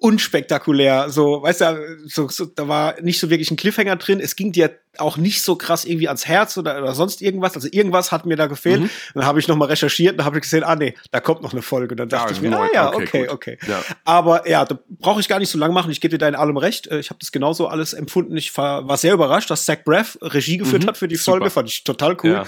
unspektakulär. 0.00 1.08
So, 1.08 1.42
weißt 1.42 1.60
du, 1.62 1.98
so, 2.06 2.28
so, 2.28 2.44
da 2.46 2.68
war 2.68 3.00
nicht 3.00 3.18
so 3.18 3.30
wirklich 3.30 3.50
ein 3.50 3.56
Cliffhanger 3.56 3.96
drin. 3.96 4.20
Es 4.20 4.36
ging 4.36 4.52
dir 4.52 4.78
auch 4.98 5.16
nicht 5.16 5.42
so 5.42 5.56
krass 5.56 5.84
irgendwie 5.84 6.08
ans 6.08 6.26
Herz 6.26 6.56
oder, 6.56 6.78
oder 6.78 6.94
sonst 6.94 7.22
irgendwas. 7.22 7.54
Also 7.54 7.68
irgendwas 7.70 8.12
hat 8.12 8.26
mir 8.26 8.36
da 8.36 8.46
gefehlt. 8.46 8.82
Mhm. 8.82 8.90
Dann 9.14 9.26
habe 9.26 9.40
ich 9.40 9.48
noch 9.48 9.56
mal 9.56 9.66
recherchiert 9.66 10.18
und 10.18 10.24
habe 10.24 10.36
ich 10.36 10.42
gesehen, 10.42 10.62
ah 10.64 10.76
nee, 10.76 10.94
da 11.10 11.20
kommt 11.20 11.42
noch 11.42 11.52
eine 11.52 11.62
Folge. 11.62 11.94
Und 11.94 11.98
dann 11.98 12.08
dachte 12.08 12.32
ja, 12.32 12.36
ich 12.36 12.42
mir, 12.42 12.56
ah 12.56 12.68
ja, 12.72 12.92
okay, 12.92 13.28
okay. 13.28 13.28
okay. 13.28 13.58
Ja. 13.66 13.82
Aber 14.04 14.48
ja, 14.48 14.64
da 14.64 14.78
brauche 14.88 15.20
ich 15.20 15.28
gar 15.28 15.38
nicht 15.38 15.50
so 15.50 15.58
lange 15.58 15.74
machen. 15.74 15.90
Ich 15.90 16.00
gebe 16.00 16.12
dir 16.12 16.18
da 16.18 16.28
in 16.28 16.34
allem 16.34 16.56
recht. 16.56 16.86
Äh, 16.86 16.98
ich 16.98 17.10
habe 17.10 17.18
das 17.18 17.32
genauso 17.32 17.66
alles 17.66 17.92
empfunden. 17.92 18.36
Ich 18.36 18.56
war, 18.56 18.86
war 18.86 18.96
sehr 18.96 19.14
überrascht, 19.14 19.50
dass 19.50 19.64
Zach 19.64 19.78
Braff 19.84 20.18
Regie 20.20 20.58
geführt 20.58 20.84
mhm. 20.84 20.88
hat 20.88 20.96
für 20.96 21.08
die 21.08 21.16
Super. 21.16 21.38
Folge. 21.38 21.50
Fand 21.50 21.68
ich 21.68 21.84
total 21.84 22.16
cool. 22.22 22.30
Ja. 22.30 22.46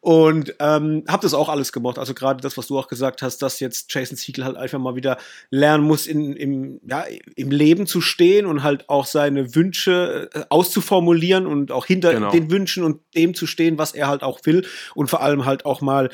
Und 0.00 0.54
ähm, 0.60 1.04
habe 1.08 1.22
das 1.22 1.34
auch 1.34 1.48
alles 1.48 1.72
gemacht. 1.72 1.98
Also 1.98 2.14
gerade 2.14 2.40
das, 2.40 2.56
was 2.56 2.68
du 2.68 2.78
auch 2.78 2.88
gesagt 2.88 3.22
hast, 3.22 3.38
dass 3.38 3.60
jetzt 3.60 3.92
Jason 3.92 4.16
Siegel 4.16 4.44
halt 4.44 4.56
einfach 4.56 4.78
mal 4.78 4.94
wieder 4.94 5.18
lernen 5.50 5.84
muss, 5.84 6.06
in, 6.06 6.34
im, 6.34 6.80
ja, 6.88 6.97
im 7.36 7.50
Leben 7.50 7.86
zu 7.86 8.00
stehen 8.00 8.46
und 8.46 8.62
halt 8.62 8.88
auch 8.88 9.06
seine 9.06 9.54
Wünsche 9.54 10.30
äh, 10.32 10.44
auszuformulieren 10.48 11.46
und 11.46 11.72
auch 11.72 11.86
hinter 11.86 12.14
genau. 12.14 12.30
den 12.30 12.50
Wünschen 12.50 12.84
und 12.84 13.00
dem 13.14 13.34
zu 13.34 13.46
stehen, 13.46 13.78
was 13.78 13.92
er 13.92 14.08
halt 14.08 14.22
auch 14.22 14.40
will 14.44 14.66
und 14.94 15.08
vor 15.08 15.22
allem 15.22 15.44
halt 15.44 15.64
auch 15.64 15.80
mal 15.80 16.10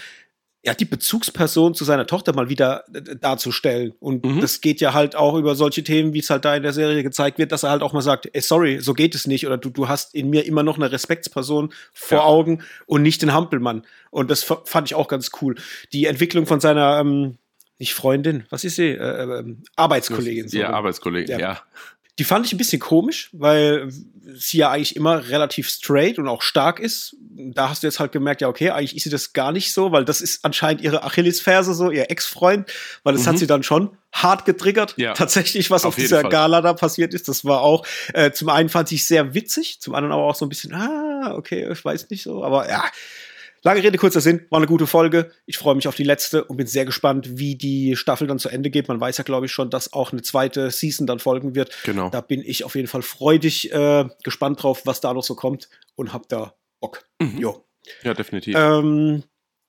ja, 0.65 0.73
die 0.73 0.87
Bezugsperson 0.87 1.75
zu 1.75 1.85
seiner 1.85 2.07
Tochter 2.07 2.35
mal 2.35 2.49
wieder 2.49 2.85
äh, 2.95 3.17
darzustellen. 3.17 3.93
Und 4.01 4.25
mhm. 4.25 4.41
das 4.41 4.63
geht 4.63 4.81
ja 4.81 4.95
halt 4.95 5.15
auch 5.15 5.35
über 5.37 5.55
solche 5.55 5.85
Themen, 5.85 6.15
wie 6.15 6.21
es 6.21 6.31
halt 6.31 6.47
da 6.47 6.57
in 6.57 6.63
der 6.63 6.73
Serie 6.73 7.03
gezeigt 7.03 7.39
wird, 7.39 7.53
dass 7.53 7.65
er 7.65 7.71
halt 7.71 7.83
auch 7.83 7.93
mal 7.93 8.01
sagt, 8.01 8.31
ey, 8.33 8.41
sorry, 8.41 8.81
so 8.81 8.95
geht 8.95 9.15
es 9.15 9.27
nicht. 9.27 9.47
Oder 9.47 9.59
du, 9.59 9.69
du 9.69 9.89
hast 9.89 10.15
in 10.15 10.31
mir 10.31 10.47
immer 10.47 10.63
noch 10.63 10.77
eine 10.77 10.91
Respektsperson 10.91 11.73
vor 11.93 12.19
ja. 12.19 12.25
Augen 12.25 12.63
und 12.87 13.03
nicht 13.03 13.21
den 13.21 13.35
Hampelmann. 13.35 13.85
Und 14.11 14.31
das 14.31 14.43
fand 14.43 14.89
ich 14.89 14.95
auch 14.95 15.09
ganz 15.09 15.33
cool. 15.43 15.55
Die 15.93 16.07
Entwicklung 16.07 16.47
von 16.47 16.61
seiner, 16.61 16.99
ähm, 16.99 17.37
nicht 17.79 17.95
Freundin, 17.95 18.45
was 18.51 18.65
ist 18.65 18.77
sie? 18.77 18.91
Äh, 18.91 19.41
äh, 19.41 19.57
Arbeitskollegin. 19.77 20.49
So. 20.49 20.59
Ja, 20.59 20.71
Arbeitskollegin, 20.71 21.39
ja. 21.39 21.39
ja. 21.39 21.63
Die 22.19 22.25
fand 22.25 22.47
ich 22.47 22.53
ein 22.53 22.59
bisschen 22.59 22.81
komisch, 22.81 23.31
weil 23.33 23.89
sie 24.37 24.59
ja 24.59 24.71
eigentlich 24.71 24.95
immer 24.95 25.29
relativ 25.29 25.69
straight 25.69 26.19
und 26.19 26.29
auch 26.29 26.43
stark 26.43 26.79
ist. 26.79 27.17
Da 27.31 27.69
hast 27.69 27.83
du 27.83 27.89
jetzt 27.89 27.99
halt 27.99 28.13
gemerkt, 28.13 28.41
ja, 28.41 28.49
okay, 28.49 28.71
eigentlich 28.71 28.95
ist 28.97 29.03
sie 29.03 29.11
das 29.11 29.33
gar 29.33 29.51
nicht 29.51 29.73
so, 29.73 29.91
weil 29.91 30.05
das 30.05 30.21
ist 30.21 30.45
anscheinend 30.45 30.81
ihre 30.83 31.03
Achillesferse, 31.03 31.75
so 31.75 31.91
ihr 31.91 32.11
Ex-Freund, 32.11 32.73
weil 33.03 33.15
das 33.15 33.25
mhm. 33.25 33.31
hat 33.31 33.39
sie 33.39 33.49
dann 33.49 33.65
schon 33.65 33.97
hart 34.13 34.45
getriggert. 34.45 34.95
Ja, 34.97 35.15
Tatsächlich, 35.15 35.73
was 35.73 35.85
auf, 35.85 35.89
auf 35.89 35.97
dieser 35.97 36.21
Fall. 36.21 36.31
Gala 36.31 36.61
da 36.61 36.73
passiert 36.73 37.15
ist. 37.15 37.27
Das 37.27 37.45
war 37.45 37.63
auch, 37.63 37.85
äh, 38.13 38.31
zum 38.31 38.49
einen 38.49 38.69
fand 38.69 38.93
ich 38.93 39.05
sehr 39.05 39.35
witzig, 39.35 39.81
zum 39.81 39.97
anderen 39.97 40.13
aber 40.13 40.23
auch 40.23 40.37
so 40.37 40.47
ein 40.47 40.49
bisschen, 40.49 40.73
ah, 40.73 41.35
okay, 41.35 41.69
ich 41.71 41.85
weiß 41.85 42.11
nicht 42.11 42.23
so, 42.23 42.45
aber 42.45 42.69
ja, 42.69 42.85
Lange 43.67 43.83
Rede, 43.83 43.97
kurzer 43.97 44.21
Sinn, 44.21 44.47
war 44.51 44.59
eine 44.59 44.67
gute 44.67 44.87
Folge. 44.87 45.33
Ich 45.47 45.57
freue 45.57 45.75
mich 45.75 45.89
auf 45.89 45.97
die 45.97 46.05
letzte 46.05 46.45
und 46.45 46.59
bin 46.59 46.67
sehr 46.67 46.85
gespannt, 46.85 47.39
wie 47.39 47.57
die 47.57 47.97
Staffel 47.97 48.27
dann 48.27 48.39
zu 48.39 48.51
Ende 48.51 48.69
geht. 48.69 48.89
Man 48.89 49.01
weiß 49.01 49.17
ja, 49.17 49.25
glaube 49.25 49.47
ich, 49.47 49.53
schon, 49.53 49.71
dass 49.71 49.95
auch 49.95 50.13
eine 50.13 50.21
zweite 50.21 50.71
Season 50.71 51.07
dann 51.07 51.19
folgen 51.19 51.55
wird. 51.55 51.75
Genau. 51.85 52.11
Da 52.11 52.21
bin 52.21 52.43
ich 52.45 52.65
auf 52.65 52.75
jeden 52.75 52.89
Fall 52.89 53.01
freudig 53.01 53.73
äh, 53.73 54.05
gespannt 54.23 54.63
drauf, 54.63 54.83
was 54.85 55.01
da 55.01 55.15
noch 55.15 55.25
so 55.25 55.35
kommt 55.35 55.71
und 55.95 56.13
hab 56.13 56.29
da 56.29 56.55
Bock. 56.79 57.07
Mhm. 57.19 57.39
Jo. 57.39 57.65
Ja, 58.03 58.13
definitiv. 58.13 58.55
Ähm, 58.55 59.25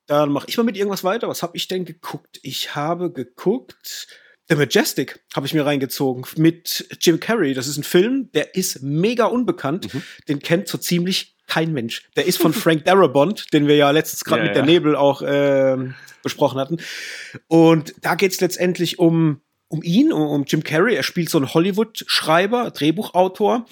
dann 0.07 0.29
mache 0.29 0.47
ich 0.49 0.57
mal 0.57 0.63
mit 0.63 0.75
irgendwas 0.75 1.05
weiter. 1.05 1.29
Was 1.29 1.41
habe 1.41 1.55
ich 1.55 1.69
denn 1.69 1.85
geguckt? 1.85 2.39
Ich 2.43 2.75
habe 2.75 3.13
geguckt. 3.13 4.07
The 4.49 4.55
Majestic 4.55 5.23
habe 5.33 5.47
ich 5.47 5.53
mir 5.53 5.65
reingezogen 5.65 6.25
mit 6.35 6.85
Jim 6.99 7.21
Carrey. 7.21 7.53
Das 7.53 7.67
ist 7.67 7.77
ein 7.77 7.83
Film, 7.83 8.29
der 8.33 8.55
ist 8.55 8.83
mega 8.83 9.25
unbekannt. 9.25 9.93
Mhm. 9.93 10.03
Den 10.27 10.39
kennt 10.39 10.67
so 10.67 10.77
ziemlich 10.77 11.34
kein 11.47 11.73
Mensch. 11.73 12.03
Der 12.15 12.25
ist 12.25 12.37
von 12.37 12.53
Frank 12.53 12.85
Darabont, 12.85 13.53
den 13.53 13.67
wir 13.67 13.75
ja 13.75 13.91
letztens 13.91 14.23
gerade 14.23 14.41
ja, 14.41 14.47
mit 14.47 14.55
der 14.55 14.65
Nebel 14.65 14.95
auch 14.95 15.21
äh, 15.21 15.77
besprochen 16.23 16.59
hatten. 16.59 16.77
Und 17.47 17.95
da 18.01 18.15
geht 18.15 18.31
es 18.31 18.41
letztendlich 18.41 18.99
um, 18.99 19.41
um 19.67 19.83
ihn, 19.83 20.11
um, 20.11 20.27
um 20.27 20.43
Jim 20.45 20.63
Carrey. 20.63 20.95
Er 20.95 21.03
spielt 21.03 21.29
so 21.29 21.37
einen 21.37 21.53
Hollywood-Schreiber, 21.53 22.71
Drehbuchautor. 22.71 23.65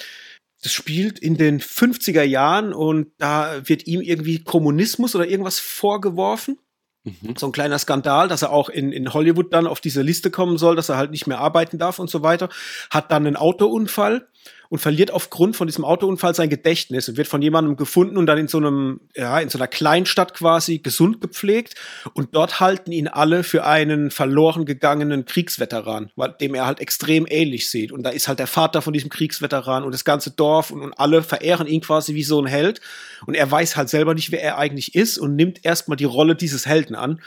Das 0.61 0.71
spielt 0.71 1.19
in 1.19 1.35
den 1.35 1.59
50er 1.59 2.23
Jahren 2.23 2.73
und 2.73 3.07
da 3.17 3.67
wird 3.67 3.85
ihm 3.85 4.01
irgendwie 4.01 4.43
Kommunismus 4.43 5.13
oder 5.13 5.27
irgendwas 5.27 5.59
vorgeworfen. 5.59 6.57
Mhm. 7.03 7.35
So 7.37 7.47
ein 7.47 7.51
kleiner 7.51 7.77
Skandal, 7.79 8.29
dass 8.29 8.43
er 8.43 8.51
auch 8.51 8.69
in, 8.69 8.93
in 8.93 9.13
Hollywood 9.13 9.51
dann 9.51 9.67
auf 9.67 9.81
diese 9.81 10.01
Liste 10.01 10.31
kommen 10.31 10.57
soll, 10.57 10.75
dass 10.75 10.87
er 10.89 10.97
halt 10.97 11.11
nicht 11.11 11.27
mehr 11.27 11.39
arbeiten 11.39 11.77
darf 11.77 11.99
und 11.99 12.09
so 12.09 12.23
weiter. 12.23 12.47
Hat 12.89 13.11
dann 13.11 13.27
einen 13.27 13.35
Autounfall 13.35 14.27
und 14.73 14.79
verliert 14.79 15.11
aufgrund 15.11 15.55
von 15.55 15.67
diesem 15.67 15.85
Autounfall 15.85 16.33
sein 16.33 16.49
Gedächtnis 16.49 17.07
und 17.07 17.15
wird 17.15 17.27
von 17.27 17.43
jemandem 17.43 17.75
gefunden 17.75 18.17
und 18.17 18.25
dann 18.25 18.39
in 18.39 18.47
so 18.47 18.57
einem, 18.57 19.01
ja, 19.15 19.39
in 19.39 19.47
so 19.47 19.59
einer 19.59 19.67
Kleinstadt 19.67 20.33
quasi 20.33 20.79
gesund 20.79 21.21
gepflegt. 21.21 21.75
Und 22.15 22.33
dort 22.33 22.59
halten 22.59 22.91
ihn 22.91 23.07
alle 23.07 23.43
für 23.43 23.67
einen 23.67 24.09
verloren 24.09 24.65
gegangenen 24.65 25.25
Kriegsveteran, 25.25 26.09
dem 26.41 26.55
er 26.55 26.65
halt 26.65 26.79
extrem 26.79 27.27
ähnlich 27.29 27.69
sieht. 27.69 27.91
Und 27.91 28.01
da 28.01 28.09
ist 28.09 28.27
halt 28.27 28.39
der 28.39 28.47
Vater 28.47 28.81
von 28.81 28.93
diesem 28.93 29.11
Kriegsveteran 29.11 29.83
und 29.83 29.91
das 29.91 30.05
ganze 30.05 30.31
Dorf 30.31 30.71
und, 30.71 30.81
und 30.81 30.93
alle 30.93 31.21
verehren 31.21 31.67
ihn 31.67 31.81
quasi 31.81 32.15
wie 32.15 32.23
so 32.23 32.41
ein 32.41 32.47
Held. 32.47 32.81
Und 33.27 33.35
er 33.35 33.51
weiß 33.51 33.77
halt 33.77 33.89
selber 33.89 34.15
nicht, 34.15 34.31
wer 34.31 34.41
er 34.41 34.57
eigentlich 34.57 34.95
ist 34.95 35.19
und 35.19 35.35
nimmt 35.35 35.63
erstmal 35.63 35.97
die 35.97 36.05
Rolle 36.05 36.33
dieses 36.33 36.65
Helden 36.65 36.95
an. 36.95 37.21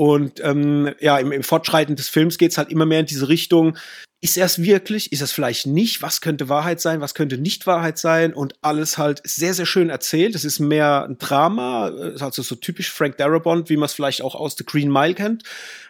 Und 0.00 0.42
ähm, 0.42 0.94
ja, 1.00 1.18
im, 1.18 1.30
im 1.30 1.42
Fortschreiten 1.42 1.94
des 1.94 2.08
Films 2.08 2.38
geht's 2.38 2.56
halt 2.56 2.70
immer 2.70 2.86
mehr 2.86 3.00
in 3.00 3.04
diese 3.04 3.28
Richtung. 3.28 3.76
Ist 4.22 4.38
er 4.38 4.46
es 4.46 4.62
wirklich? 4.62 5.12
Ist 5.12 5.20
es 5.20 5.30
vielleicht 5.30 5.66
nicht? 5.66 6.00
Was 6.00 6.22
könnte 6.22 6.48
Wahrheit 6.48 6.80
sein? 6.80 7.02
Was 7.02 7.12
könnte 7.12 7.36
nicht 7.36 7.66
Wahrheit 7.66 7.98
sein? 7.98 8.32
Und 8.32 8.54
alles 8.62 8.96
halt 8.96 9.20
sehr, 9.24 9.52
sehr 9.52 9.66
schön 9.66 9.90
erzählt. 9.90 10.34
Es 10.34 10.46
ist 10.46 10.58
mehr 10.58 11.04
ein 11.06 11.18
Drama, 11.18 11.88
also 12.18 12.40
so 12.40 12.54
typisch 12.54 12.90
Frank 12.90 13.18
Darabont, 13.18 13.68
wie 13.68 13.76
man 13.76 13.84
es 13.84 13.92
vielleicht 13.92 14.22
auch 14.22 14.34
aus 14.34 14.56
The 14.56 14.64
Green 14.64 14.90
Mile 14.90 15.12
kennt. 15.12 15.42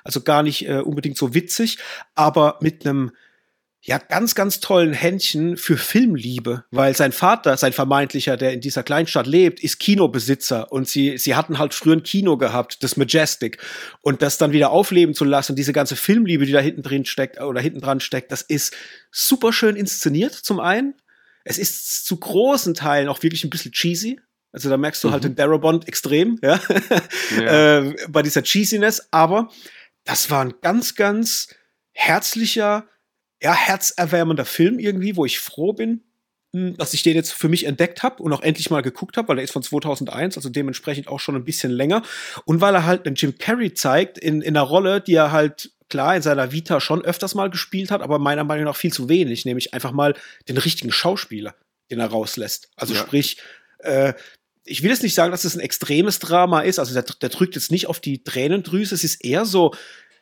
Also 0.03 0.23
gar 0.23 0.43
nicht 0.43 0.69
äh, 0.69 0.81
unbedingt 0.81 1.17
so 1.17 1.33
witzig, 1.33 1.79
aber 2.17 2.59
mit 2.61 2.85
einem 2.85 3.13
ja 3.83 3.99
ganz, 3.99 4.35
ganz 4.35 4.61
tollen 4.61 4.93
Händchen 4.93 5.57
für 5.57 5.79
Filmliebe, 5.79 6.65
weil 6.71 6.95
sein 6.95 7.13
Vater, 7.13 7.57
sein 7.57 7.73
vermeintlicher, 7.73 8.37
der 8.37 8.53
in 8.53 8.61
dieser 8.61 8.83
Kleinstadt 8.83 9.27
lebt, 9.27 9.61
ist 9.61 9.79
Kinobesitzer 9.79 10.71
und 10.71 10.87
sie, 10.87 11.17
sie 11.17 11.35
hatten 11.35 11.59
halt 11.59 11.73
früher 11.73 11.97
ein 11.97 12.03
Kino 12.03 12.37
gehabt, 12.37 12.83
das 12.83 12.99
Majestic. 12.99 13.59
Und 14.03 14.21
das 14.21 14.37
dann 14.37 14.53
wieder 14.53 14.71
aufleben 14.71 15.15
zu 15.15 15.25
lassen, 15.25 15.57
diese 15.57 15.73
ganze 15.73 15.97
Filmliebe, 15.97 16.45
die 16.45 16.53
da 16.53 16.61
hinten 16.61 16.83
drin 16.83 17.07
steckt 17.07 17.41
oder 17.41 17.61
hinten 17.61 17.81
dran 17.81 18.01
steckt, 18.01 18.31
das 18.33 18.43
ist 18.43 18.75
super 19.11 19.53
schön 19.53 19.77
inszeniert 19.77 20.35
zum 20.35 20.61
einen. 20.61 20.95
Es 21.45 21.57
ist 21.57 22.05
zu 22.05 22.19
großen 22.19 22.75
Teilen 22.75 23.09
auch 23.09 23.23
wirklich 23.23 23.45
ein 23.45 23.51
bisschen 23.51 23.73
cheesy. 23.73 24.21
Also 24.53 24.69
da 24.69 24.77
merkst 24.77 25.03
du 25.03 25.11
halt 25.11 25.23
mhm. 25.23 25.29
halt 25.29 25.33
den 25.33 25.37
Darabont 25.37 25.89
extrem, 25.89 26.39
ja, 26.43 26.61
ja. 27.39 27.79
äh, 27.79 27.95
bei 28.09 28.21
dieser 28.23 28.43
Cheesiness. 28.43 29.09
Aber 29.11 29.49
das 30.05 30.31
war 30.31 30.45
ein 30.45 30.55
ganz, 30.61 30.97
ganz 30.97 31.49
herzlicher, 31.93 32.87
ja, 33.43 33.55
herzerwärmender 33.55 34.45
Film 34.45 34.79
irgendwie, 34.79 35.17
wo 35.17 35.25
ich 35.25 35.39
froh 35.39 35.73
bin, 35.73 36.03
hm, 36.53 36.77
dass 36.77 36.95
ich 36.95 37.03
den 37.03 37.15
jetzt 37.15 37.33
für 37.33 37.49
mich 37.49 37.65
entdeckt 37.65 38.03
habe 38.03 38.23
und 38.23 38.33
auch 38.33 38.43
endlich 38.43 38.71
mal 38.71 38.83
geguckt 38.83 39.17
habe, 39.17 39.29
weil 39.29 39.39
er 39.39 39.45
ist 39.45 39.53
von 39.53 39.63
2001, 39.63 40.37
also 40.37 40.49
dementsprechend 40.49 41.09
auch 41.09 41.21
schon 41.21 41.37
ein 41.37 41.45
bisschen 41.45 41.71
länger. 41.71 42.03
Und 42.45 42.61
weil 42.61 42.75
er 42.75 42.87
halt 42.87 43.07
einen 43.07 43.15
Jim 43.15 43.39
Carrey 43.39 43.73
zeigt 43.73 44.19
in, 44.19 44.43
in 44.43 44.57
einer 44.57 44.67
Rolle, 44.67 45.01
die 45.01 45.15
er 45.15 45.33
halt 45.33 45.73
klar 45.89 46.17
in 46.17 46.23
seiner 46.23 46.53
Vita 46.53 46.81
schon 46.81 47.05
öfters 47.05 47.35
mal 47.35 47.51
gespielt 47.51 47.91
hat, 47.91 48.03
aber 48.03 48.19
meiner 48.19 48.45
Meinung 48.45 48.65
nach 48.65 48.77
viel 48.77 48.93
zu 48.93 49.09
wenig, 49.09 49.45
nämlich 49.45 49.75
einfach 49.75 49.93
mal 49.93 50.15
den 50.49 50.57
richtigen 50.57 50.93
Schauspieler, 50.93 51.55
den 51.91 51.99
er 51.99 52.07
rauslässt. 52.07 52.71
Also 52.77 52.95
ja. 52.95 53.01
sprich, 53.01 53.39
äh, 53.79 54.15
ich 54.65 54.83
will 54.83 54.91
jetzt 54.91 55.03
nicht 55.03 55.15
sagen, 55.15 55.33
dass 55.33 55.45
es 55.45 55.57
ein 55.57 55.61
extremes 55.61 56.19
Drama 56.19 56.61
ist, 56.61 56.79
also 56.79 56.95
der, 56.95 57.03
der 57.03 57.29
drückt 57.29 57.57
jetzt 57.57 57.73
nicht 57.73 57.89
auf 57.89 58.01
die 58.01 58.23
Tränendrüse, 58.23 58.95
es 58.95 59.05
ist 59.05 59.25
eher 59.25 59.45
so, 59.45 59.75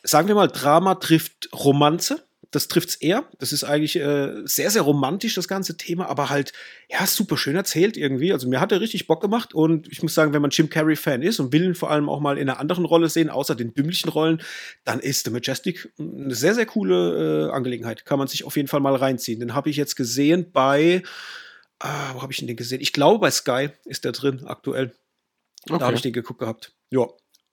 sagen 0.03 0.29
wir 0.29 0.35
mal, 0.35 0.49
Drama 0.49 0.95
trifft 0.95 1.51
Romanze 1.53 2.28
das 2.51 2.69
trifft's 2.69 2.95
eher. 2.95 3.29
Das 3.39 3.53
ist 3.53 3.65
eigentlich 3.65 3.97
äh, 3.97 4.43
sehr, 4.45 4.71
sehr 4.71 4.83
romantisch, 4.83 5.35
das 5.35 5.49
ganze 5.49 5.77
Thema, 5.77 6.09
aber 6.09 6.31
halt, 6.31 6.53
ja, 6.89 7.07
super 7.07 7.37
schön 7.37 7.57
erzählt 7.57 7.97
irgendwie. 7.97 8.33
Also 8.33 8.49
mir 8.49 8.61
hat 8.61 8.73
er 8.73 8.81
richtig 8.81 9.07
Bock 9.07 9.21
gemacht 9.21 9.55
und 9.55 9.89
ich 9.89 10.03
muss 10.03 10.15
sagen, 10.15 10.33
wenn 10.33 10.41
man 10.41 10.51
Jim 10.51 10.71
Carrey-Fan 10.71 11.23
ist 11.23 11.41
und 11.41 11.53
will 11.53 11.65
ihn 11.65 11.75
vor 11.75 11.91
allem 11.91 12.09
auch 12.09 12.21
mal 12.21 12.39
in 12.39 12.49
einer 12.49 12.59
anderen 12.59 12.87
Rolle 12.87 13.09
sehen, 13.09 13.29
außer 13.29 13.55
den 13.55 13.75
dümmlichen 13.75 14.09
Rollen, 14.09 14.41
dann 14.85 15.01
ist 15.01 15.27
The 15.27 15.31
Majestic 15.31 15.93
eine 15.99 16.35
sehr, 16.35 16.55
sehr 16.55 16.67
coole 16.67 17.49
äh, 17.49 17.53
Angelegenheit. 17.53 18.07
Kann 18.07 18.19
man 18.19 18.29
sich 18.29 18.45
auf 18.45 18.57
jeden 18.57 18.69
Fall 18.69 18.81
mal 18.81 18.95
reinziehen. 18.95 19.41
Den 19.41 19.55
habe 19.55 19.69
ich 19.69 19.77
jetzt 19.77 19.97
gesehen 19.97 20.51
bei, 20.51 21.03
ah, 21.81 22.15
wo 22.15 22.23
habe 22.23 22.33
ich 22.33 22.39
den 22.39 22.57
gesehen? 22.57 22.81
Ich 22.81 22.95
glaube, 22.95 23.19
bei 23.19 23.31
Sky 23.31 23.71
ist 23.85 24.05
der 24.05 24.13
drin 24.13 24.45
aktuell. 24.47 24.95
Okay. 25.69 25.79
Da 25.79 25.87
habe 25.87 25.97
ich 25.97 26.03
den 26.03 26.15
geguckt 26.15 26.41
gehabt. 26.41 26.73
Ja, 26.91 27.07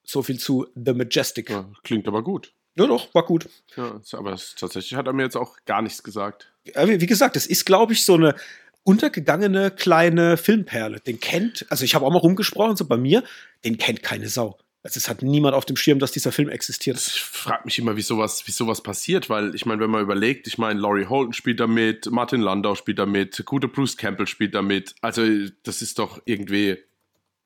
so 0.03 0.23
viel 0.23 0.39
zu 0.39 0.67
The 0.75 0.93
Majestic. 0.93 1.49
Ja, 1.49 1.69
klingt 1.83 2.07
aber 2.07 2.23
gut. 2.23 2.53
Ja, 2.75 2.87
doch, 2.87 3.13
war 3.13 3.23
gut. 3.23 3.47
Ja, 3.77 3.99
aber 4.13 4.33
es, 4.33 4.55
tatsächlich 4.55 4.95
hat 4.95 5.07
er 5.07 5.13
mir 5.13 5.23
jetzt 5.23 5.37
auch 5.37 5.57
gar 5.65 5.81
nichts 5.81 6.03
gesagt. 6.03 6.51
Wie 6.63 7.05
gesagt, 7.05 7.35
es 7.35 7.47
ist, 7.47 7.65
glaube 7.65 7.93
ich, 7.93 8.03
so 8.03 8.15
eine 8.15 8.35
untergegangene 8.83 9.71
kleine 9.71 10.37
Filmperle. 10.37 10.99
Den 10.99 11.19
kennt, 11.19 11.65
also 11.69 11.83
ich 11.85 11.95
habe 11.95 12.05
auch 12.05 12.11
mal 12.11 12.19
rumgesprochen, 12.19 12.75
so 12.75 12.85
bei 12.85 12.97
mir, 12.97 13.23
den 13.63 13.77
kennt 13.77 14.03
keine 14.03 14.29
Sau. 14.29 14.57
Also 14.83 14.99
es 14.99 15.09
hat 15.09 15.23
niemand 15.23 15.55
auf 15.55 15.65
dem 15.65 15.77
Schirm, 15.77 15.97
dass 15.97 16.11
dieser 16.11 16.31
Film 16.31 16.47
existiert. 16.47 16.97
Ich 16.97 17.19
frage 17.19 17.63
mich 17.65 17.79
immer, 17.79 17.95
wie 17.95 18.03
sowas, 18.03 18.45
wie 18.45 18.51
sowas 18.51 18.83
passiert, 18.83 19.31
weil 19.31 19.55
ich 19.55 19.65
meine, 19.65 19.81
wenn 19.81 19.89
man 19.89 20.03
überlegt, 20.03 20.45
ich 20.45 20.59
meine, 20.59 20.79
Laurie 20.79 21.07
Holton 21.07 21.33
spielt 21.33 21.59
damit, 21.59 22.11
Martin 22.11 22.39
Landau 22.39 22.75
spielt 22.75 22.99
damit, 22.99 23.43
gute 23.45 23.67
Bruce 23.67 23.97
Campbell 23.97 24.27
spielt 24.27 24.53
damit. 24.53 24.93
Also 25.01 25.23
das 25.63 25.81
ist 25.81 25.97
doch 25.97 26.21
irgendwie 26.25 26.77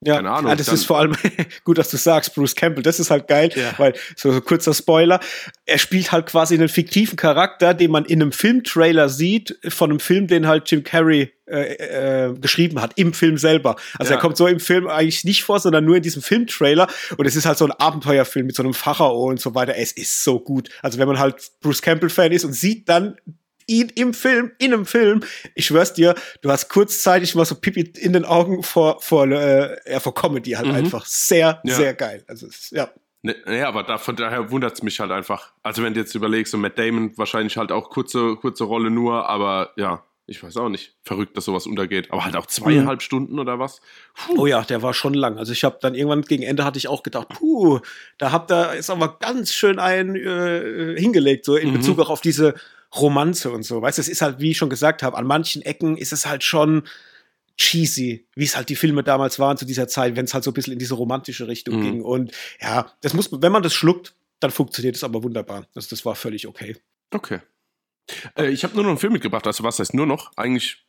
ja, 0.02 0.16
Keine 0.16 0.32
Ahnung. 0.32 0.50
Ja, 0.50 0.56
das 0.56 0.70
ist 0.70 0.86
vor 0.86 0.98
allem 0.98 1.14
gut, 1.66 1.78
dass 1.78 1.90
du 1.90 1.98
sagst, 1.98 2.34
Bruce 2.34 2.56
Campbell. 2.56 2.84
Das 2.84 3.02
ist 3.02 3.12
halt 3.12 3.28
geil, 3.28 3.50
ja. 3.54 3.74
weil 3.78 3.94
so, 4.16 4.32
so 4.32 4.40
kurzer 4.40 4.74
Spoiler. 4.74 5.20
Er 5.66 5.78
spielt 5.78 6.14
halt 6.14 6.28
quasi 6.28 6.54
einen 6.54 6.70
fiktiven 6.70 7.18
Charakter, 7.18 7.74
den 7.74 7.92
man 7.92 8.06
in 8.06 8.22
einem 8.22 8.32
Filmtrailer 8.32 9.10
sieht, 9.10 9.60
von 9.68 9.90
einem 9.90 10.00
Film, 10.00 10.28
den 10.28 10.48
halt 10.48 10.72
Jim 10.72 10.84
Carrey 10.86 11.34
äh, 11.48 12.28
äh, 12.28 12.34
geschrieben 12.34 12.82
hat, 12.82 12.94
im 12.96 13.14
Film 13.14 13.38
selber. 13.38 13.76
Also 13.98 14.14
ja. 14.14 14.18
er 14.18 14.22
kommt 14.22 14.38
so 14.38 14.48
im 14.48 14.62
Film 14.62 14.88
eigentlich 14.88 15.26
nicht 15.26 15.44
vor, 15.44 15.60
sondern 15.60 15.84
nur 15.84 15.98
in 15.98 16.04
diesem 16.04 16.22
Filmtrailer. 16.22 16.88
Und 17.18 17.26
es 17.26 17.36
ist 17.36 17.46
halt 17.46 17.58
so 17.58 17.66
ein 17.66 17.72
Abenteuerfilm 17.72 18.46
mit 18.46 18.56
so 18.56 18.64
einem 18.64 18.74
Pharao 18.74 19.26
und 19.26 19.42
so 19.42 19.54
weiter. 19.54 19.76
Es 19.76 19.92
ist 19.92 20.24
so 20.24 20.40
gut. 20.40 20.70
Also 20.82 20.98
wenn 20.98 21.10
man 21.10 21.20
halt 21.20 21.52
Bruce 21.60 21.82
Campbell-Fan 21.82 22.32
ist 22.32 22.46
und 22.46 22.54
sieht 22.54 22.88
dann 22.88 23.18
ihn 23.70 23.90
im 23.96 24.14
Film, 24.14 24.52
in 24.58 24.74
einem 24.74 24.86
Film. 24.86 25.22
Ich 25.56 25.68
schwör's 25.68 25.94
dir, 25.94 26.16
du 26.42 26.52
hast 26.52 26.70
kurzzeitig 26.70 27.36
mal 27.36 27.46
so 27.46 27.56
Pipi 27.56 27.82
in 27.82 28.14
den 28.14 28.26
Augen 28.26 28.64
vor, 28.64 29.00
vor, 29.02 29.28
äh, 29.28 29.78
ja, 29.90 30.00
vor 30.00 30.14
Comedy 30.14 30.52
halt 30.52 30.68
mhm. 30.68 30.76
einfach. 30.76 31.06
Sehr, 31.06 31.62
ja. 31.64 31.76
sehr 31.76 31.94
geil. 31.94 32.24
Also, 32.28 32.48
ja. 32.72 32.90
Ne, 33.22 33.36
ja, 33.48 33.68
aber 33.68 33.84
da, 33.84 33.98
von 33.98 34.16
daher 34.16 34.50
wundert 34.50 34.74
es 34.74 34.84
mich 34.84 35.00
halt 35.00 35.12
einfach. 35.12 35.52
Also, 35.62 35.84
wenn 35.84 35.94
du 35.94 36.00
jetzt 36.00 36.16
überlegst, 36.16 36.52
so 36.52 36.58
Matt 36.58 36.80
Damon 36.80 37.18
wahrscheinlich 37.18 37.58
halt 37.58 37.72
auch 37.72 37.90
kurze, 37.90 38.36
kurze 38.38 38.64
Rolle 38.64 38.90
nur, 38.90 39.30
aber 39.30 39.72
ja, 39.76 40.04
ich 40.30 40.44
weiß 40.44 40.58
auch 40.58 40.70
nicht, 40.70 40.96
verrückt, 41.04 41.36
dass 41.36 41.46
sowas 41.46 41.66
untergeht. 41.66 42.12
Aber 42.12 42.24
halt 42.24 42.36
auch 42.36 42.46
zweieinhalb 42.46 43.00
mhm. 43.00 43.04
Stunden 43.04 43.40
oder 43.40 43.60
was? 43.60 43.82
Puh. 44.14 44.42
Oh 44.44 44.46
ja, 44.46 44.62
der 44.62 44.82
war 44.82 44.94
schon 44.94 45.16
lang. 45.16 45.38
Also 45.38 45.52
ich 45.52 45.64
habe 45.64 45.80
dann 45.82 45.96
irgendwann 45.96 46.22
gegen 46.22 46.44
Ende 46.44 46.64
hatte 46.64 46.78
ich 46.78 46.88
auch 46.88 47.04
gedacht, 47.04 47.30
puh, 47.30 47.80
da 48.18 48.32
habt 48.32 48.52
ihr 48.52 48.74
ist 48.74 48.90
aber 48.90 49.18
ganz 49.20 49.54
schön 49.54 49.80
ein 49.80 50.16
äh, 50.16 50.96
hingelegt, 50.98 51.46
so 51.46 51.56
in 51.56 51.70
mhm. 51.70 51.74
Bezug 51.74 52.00
auch 52.00 52.10
auf 52.10 52.22
diese 52.22 52.54
Romanze 52.96 53.52
und 53.52 53.64
so. 53.64 53.82
Weißt 53.82 53.98
du, 53.98 54.02
es 54.02 54.08
ist 54.08 54.22
halt, 54.22 54.40
wie 54.40 54.52
ich 54.52 54.58
schon 54.58 54.70
gesagt 54.70 55.04
habe, 55.04 55.18
an 55.18 55.26
manchen 55.26 55.62
Ecken 55.62 55.98
ist 55.98 56.14
es 56.14 56.26
halt 56.26 56.44
schon 56.44 56.84
cheesy, 57.58 58.26
wie 58.36 58.46
es 58.46 58.56
halt 58.56 58.70
die 58.70 58.76
Filme 58.76 59.04
damals 59.04 59.38
waren 59.38 59.58
zu 59.58 59.66
dieser 59.66 59.88
Zeit, 59.88 60.16
wenn 60.16 60.26
es 60.26 60.34
halt 60.34 60.44
so 60.44 60.52
ein 60.52 60.54
bisschen 60.54 60.74
in 60.74 60.80
diese 60.80 60.96
romantische 60.96 61.48
Richtung 61.48 61.80
mhm. 61.80 61.84
ging. 61.84 62.02
Und 62.02 62.32
ja, 62.62 62.92
das 63.02 63.14
muss, 63.14 63.30
wenn 63.32 63.52
man 63.52 63.64
das 63.64 63.74
schluckt, 63.74 64.16
dann 64.40 64.52
funktioniert 64.52 64.96
es 64.96 65.04
aber 65.04 65.24
wunderbar. 65.24 65.68
Also 65.76 65.90
das 65.90 66.06
war 66.06 66.16
völlig 66.16 66.48
okay. 66.48 66.78
Okay. 67.12 67.42
Äh, 68.36 68.50
ich 68.50 68.64
habe 68.64 68.74
nur 68.76 68.84
noch 68.84 68.92
einen 68.92 69.00
Film 69.00 69.14
mitgebracht. 69.14 69.46
Also 69.46 69.64
was 69.64 69.80
heißt 69.80 69.94
nur 69.94 70.06
noch? 70.06 70.32
Eigentlich 70.38 70.86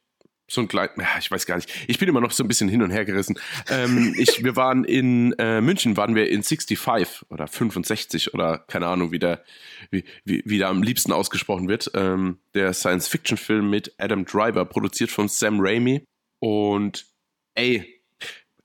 so 0.51 0.61
ein 0.61 0.69
klein, 0.69 0.89
ich 1.21 1.31
weiß 1.31 1.47
gar 1.47 1.57
nicht. 1.57 1.71
Ich 1.87 1.99
bin 1.99 2.09
immer 2.09 2.21
noch 2.21 2.33
so 2.33 2.43
ein 2.43 2.49
bisschen 2.49 2.69
hin 2.69 2.83
und 2.83 2.91
her 2.91 3.05
gerissen. 3.05 3.39
Ähm, 3.69 4.15
ich, 4.19 4.43
wir 4.43 4.57
waren 4.57 4.83
in 4.83 5.33
äh, 5.39 5.61
München, 5.61 5.97
waren 5.97 6.17
wir 6.17 6.29
in 6.29 6.43
65 6.43 7.31
oder 7.31 7.47
65 7.47 8.35
oder 8.35 8.59
keine 8.59 8.89
Ahnung, 8.89 9.13
wie 9.13 9.21
der, 9.21 9.45
wie, 9.91 10.05
wie, 10.25 10.43
wie 10.45 10.59
der 10.59 10.69
am 10.69 10.83
liebsten 10.83 11.13
ausgesprochen 11.13 11.69
wird. 11.69 11.93
Ähm, 11.95 12.39
der 12.55 12.75
Science-Fiction-Film 12.75 13.71
mit 13.71 13.95
Adam 13.99 14.25
Driver, 14.25 14.65
produziert 14.65 15.13
von 15.13 15.29
Sam 15.29 15.61
Raimi. 15.61 16.05
Und 16.41 17.07
ey, 17.55 18.03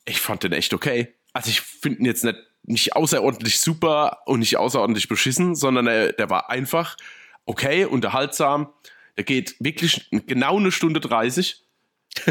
ich 0.05 0.19
fand 0.19 0.43
den 0.43 0.53
echt 0.53 0.73
okay. 0.73 1.13
Also 1.33 1.51
ich 1.51 1.61
finde 1.61 1.99
ihn 1.99 2.05
jetzt 2.05 2.23
nicht, 2.23 2.39
nicht 2.63 2.95
außerordentlich 2.95 3.59
super 3.59 4.21
und 4.25 4.39
nicht 4.39 4.57
außerordentlich 4.57 5.07
beschissen, 5.07 5.53
sondern 5.53 5.85
er, 5.85 6.13
der 6.13 6.31
war 6.31 6.49
einfach 6.49 6.97
okay, 7.45 7.85
unterhaltsam. 7.85 8.73
Der 9.17 9.23
geht 9.23 9.55
wirklich 9.59 10.09
genau 10.09 10.57
eine 10.57 10.71
Stunde 10.71 10.99
30. 10.99 11.64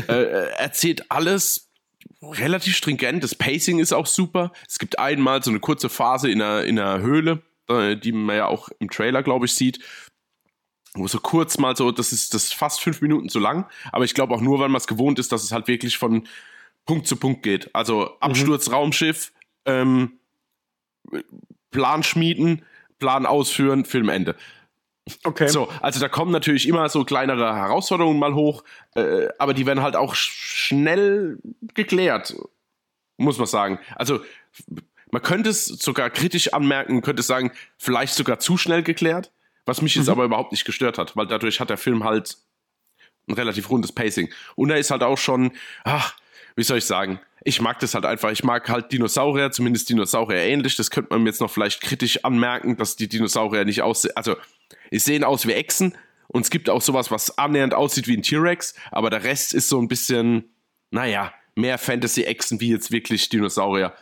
äh, 0.08 0.50
erzählt 0.56 1.10
alles 1.10 1.70
relativ 2.22 2.76
stringent. 2.76 3.22
Das 3.22 3.34
Pacing 3.34 3.78
ist 3.78 3.92
auch 3.92 4.06
super. 4.06 4.52
Es 4.68 4.78
gibt 4.78 4.98
einmal 4.98 5.42
so 5.42 5.50
eine 5.50 5.60
kurze 5.60 5.88
Phase 5.88 6.30
in 6.30 6.40
einer, 6.40 6.64
in 6.64 6.78
einer 6.78 7.00
Höhle, 7.00 7.42
äh, 7.68 7.96
die 7.96 8.12
man 8.12 8.36
ja 8.36 8.46
auch 8.46 8.68
im 8.78 8.90
Trailer, 8.90 9.22
glaube 9.22 9.46
ich, 9.46 9.54
sieht. 9.54 9.80
Wo 10.94 11.08
so 11.08 11.18
kurz 11.18 11.58
mal 11.58 11.76
so, 11.76 11.90
das 11.90 12.12
ist 12.12 12.34
das 12.34 12.44
ist 12.44 12.54
fast 12.54 12.80
fünf 12.80 13.00
Minuten 13.00 13.28
zu 13.28 13.40
lang, 13.40 13.66
aber 13.90 14.04
ich 14.04 14.14
glaube 14.14 14.32
auch 14.32 14.40
nur, 14.40 14.60
weil 14.60 14.68
man 14.68 14.78
es 14.78 14.86
gewohnt 14.86 15.18
ist, 15.18 15.32
dass 15.32 15.42
es 15.42 15.50
halt 15.50 15.66
wirklich 15.66 15.98
von 15.98 16.28
Punkt 16.86 17.08
zu 17.08 17.16
Punkt 17.16 17.42
geht. 17.42 17.74
Also 17.74 18.16
Absturz, 18.20 18.68
mhm. 18.68 18.74
Raumschiff, 18.74 19.32
ähm, 19.64 20.12
Plan 21.72 22.04
schmieden, 22.04 22.62
Plan 23.00 23.26
ausführen, 23.26 23.84
Filmende. 23.84 24.36
Okay. 25.22 25.48
So, 25.48 25.68
also 25.82 26.00
da 26.00 26.08
kommen 26.08 26.32
natürlich 26.32 26.66
immer 26.66 26.88
so 26.88 27.04
kleinere 27.04 27.54
Herausforderungen 27.54 28.18
mal 28.18 28.34
hoch, 28.34 28.64
äh, 28.94 29.28
aber 29.38 29.52
die 29.52 29.66
werden 29.66 29.82
halt 29.82 29.96
auch 29.96 30.14
schnell 30.14 31.38
geklärt, 31.74 32.34
muss 33.18 33.36
man 33.36 33.46
sagen. 33.46 33.78
Also 33.96 34.20
man 35.10 35.22
könnte 35.22 35.50
es 35.50 35.66
sogar 35.66 36.10
kritisch 36.10 36.52
anmerken, 36.54 37.02
könnte 37.02 37.22
sagen, 37.22 37.52
vielleicht 37.76 38.14
sogar 38.14 38.38
zu 38.38 38.56
schnell 38.56 38.82
geklärt, 38.82 39.30
was 39.66 39.82
mich 39.82 39.94
jetzt 39.94 40.06
mhm. 40.06 40.12
aber 40.12 40.24
überhaupt 40.24 40.52
nicht 40.52 40.64
gestört 40.64 40.96
hat, 40.96 41.16
weil 41.16 41.26
dadurch 41.26 41.60
hat 41.60 41.70
der 41.70 41.76
Film 41.76 42.04
halt 42.04 42.38
ein 43.28 43.34
relativ 43.34 43.70
rundes 43.70 43.92
Pacing. 43.92 44.30
Und 44.56 44.70
er 44.70 44.78
ist 44.78 44.90
halt 44.90 45.02
auch 45.02 45.18
schon, 45.18 45.52
ach, 45.84 46.16
wie 46.56 46.62
soll 46.62 46.78
ich 46.78 46.84
sagen, 46.84 47.20
ich 47.44 47.60
mag 47.60 47.78
das 47.80 47.94
halt 47.94 48.06
einfach. 48.06 48.30
Ich 48.30 48.42
mag 48.42 48.68
halt 48.68 48.90
Dinosaurier, 48.90 49.50
zumindest 49.50 49.90
Dinosaurier 49.90 50.38
ähnlich. 50.38 50.76
Das 50.76 50.90
könnte 50.90 51.12
man 51.12 51.22
mir 51.22 51.28
jetzt 51.28 51.40
noch 51.40 51.50
vielleicht 51.50 51.82
kritisch 51.82 52.24
anmerken, 52.24 52.76
dass 52.76 52.96
die 52.96 53.08
Dinosaurier 53.08 53.64
nicht 53.64 53.82
aussehen. 53.82 54.16
Also 54.16 54.36
die 54.90 54.98
sehen 54.98 55.24
aus 55.24 55.46
wie 55.46 55.52
Echsen 55.52 55.94
und 56.28 56.42
es 56.42 56.50
gibt 56.50 56.70
auch 56.70 56.80
sowas, 56.80 57.10
was 57.10 57.36
annähernd 57.36 57.74
aussieht 57.74 58.08
wie 58.08 58.16
ein 58.16 58.22
T-Rex, 58.22 58.74
aber 58.90 59.10
der 59.10 59.24
Rest 59.24 59.54
ist 59.54 59.68
so 59.68 59.80
ein 59.80 59.88
bisschen, 59.88 60.44
naja, 60.90 61.32
mehr 61.54 61.78
Fantasy-Echsen 61.78 62.60
wie 62.60 62.70
jetzt 62.70 62.90
wirklich 62.90 63.28
Dinosaurier. 63.28 63.92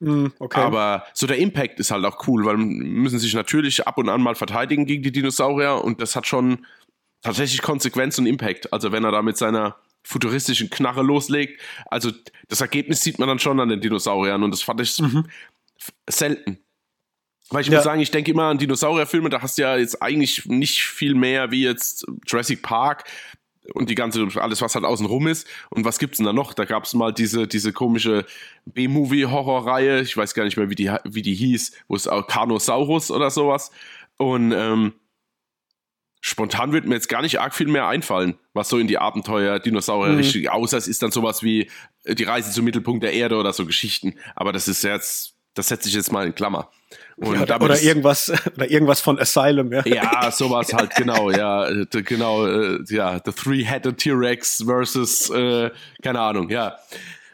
Mm, 0.00 0.26
okay. 0.38 0.60
Aber 0.60 1.04
so 1.14 1.26
der 1.26 1.38
Impact 1.38 1.80
ist 1.80 1.90
halt 1.90 2.04
auch 2.04 2.26
cool, 2.28 2.44
weil 2.44 2.56
müssen 2.56 3.18
sich 3.18 3.34
natürlich 3.34 3.86
ab 3.86 3.98
und 3.98 4.08
an 4.08 4.22
mal 4.22 4.34
verteidigen 4.34 4.86
gegen 4.86 5.02
die 5.02 5.12
Dinosaurier 5.12 5.82
und 5.82 6.00
das 6.00 6.16
hat 6.16 6.26
schon 6.26 6.64
tatsächlich 7.22 7.62
Konsequenz 7.62 8.18
und 8.18 8.26
Impact. 8.26 8.72
Also 8.72 8.92
wenn 8.92 9.04
er 9.04 9.12
da 9.12 9.22
mit 9.22 9.36
seiner 9.36 9.76
futuristischen 10.04 10.70
Knarre 10.70 11.02
loslegt, 11.02 11.60
also 11.86 12.12
das 12.48 12.60
Ergebnis 12.60 13.00
sieht 13.00 13.18
man 13.18 13.28
dann 13.28 13.38
schon 13.38 13.58
an 13.58 13.70
den 13.70 13.80
Dinosauriern 13.80 14.42
und 14.42 14.50
das 14.50 14.62
fand 14.62 14.80
ich 14.80 14.98
mhm. 15.00 15.26
selten. 16.08 16.58
Weil 17.50 17.62
ich 17.62 17.68
ja. 17.68 17.74
muss 17.74 17.84
sagen, 17.84 18.00
ich 18.00 18.10
denke 18.10 18.30
immer 18.30 18.44
an 18.44 18.58
Dinosaurierfilme, 18.58 19.28
da 19.28 19.42
hast 19.42 19.58
du 19.58 19.62
ja 19.62 19.76
jetzt 19.76 20.00
eigentlich 20.02 20.46
nicht 20.46 20.82
viel 20.82 21.14
mehr 21.14 21.50
wie 21.50 21.62
jetzt 21.62 22.06
Jurassic 22.26 22.62
Park 22.62 23.04
und 23.72 23.88
die 23.88 23.94
ganze, 23.94 24.26
alles, 24.36 24.60
was 24.60 24.74
halt 24.74 24.84
außen 24.84 25.06
rum 25.06 25.26
ist. 25.26 25.46
Und 25.70 25.84
was 25.84 25.98
gibt's 25.98 26.18
denn 26.18 26.26
da 26.26 26.32
noch? 26.32 26.52
Da 26.54 26.64
gab's 26.64 26.94
mal 26.94 27.12
diese, 27.12 27.46
diese 27.46 27.72
komische 27.72 28.26
B-Movie-Horrorreihe, 28.66 30.00
ich 30.00 30.16
weiß 30.16 30.34
gar 30.34 30.44
nicht 30.44 30.56
mehr, 30.56 30.70
wie 30.70 30.74
die, 30.74 30.90
wie 31.04 31.22
die 31.22 31.34
hieß, 31.34 31.72
wo 31.88 31.96
es 31.96 32.08
auch 32.08 32.26
Carnosaurus 32.26 33.10
oder 33.10 33.30
sowas. 33.30 33.70
Und 34.16 34.52
ähm, 34.52 34.94
spontan 36.26 36.72
wird 36.72 36.86
mir 36.86 36.94
jetzt 36.94 37.10
gar 37.10 37.20
nicht 37.20 37.38
arg 37.38 37.54
viel 37.54 37.66
mehr 37.66 37.86
einfallen, 37.86 38.38
was 38.54 38.70
so 38.70 38.78
in 38.78 38.86
die 38.86 38.96
Abenteuer 38.96 39.58
Dinosaurier 39.58 40.12
mhm. 40.12 40.16
richtig, 40.16 40.50
außer 40.50 40.78
es 40.78 40.88
ist 40.88 41.02
dann 41.02 41.10
sowas 41.10 41.42
wie 41.42 41.70
die 42.06 42.24
Reise 42.24 42.50
zum 42.50 42.64
Mittelpunkt 42.64 43.04
der 43.04 43.12
Erde 43.12 43.36
oder 43.36 43.52
so 43.52 43.66
Geschichten. 43.66 44.14
Aber 44.34 44.50
das 44.50 44.66
ist 44.66 44.82
jetzt, 44.84 45.34
das 45.52 45.68
setze 45.68 45.90
ich 45.90 45.94
jetzt 45.94 46.12
mal 46.12 46.26
in 46.26 46.34
Klammer. 46.34 46.70
Ja, 47.22 47.60
oder 47.60 47.78
irgendwas 47.78 48.32
oder 48.56 48.70
irgendwas 48.70 49.02
von 49.02 49.18
Asylum, 49.18 49.70
ja. 49.70 49.86
Ja, 49.86 50.30
sowas 50.30 50.72
halt, 50.72 50.94
genau, 50.96 51.30
ja, 51.30 51.68
genau, 51.90 52.46
äh, 52.46 52.78
ja, 52.88 53.20
The 53.22 53.32
Three-Headed 53.32 53.98
T-Rex 53.98 54.62
versus, 54.64 55.28
äh, 55.28 55.70
keine 56.02 56.20
Ahnung, 56.20 56.48
ja. 56.48 56.78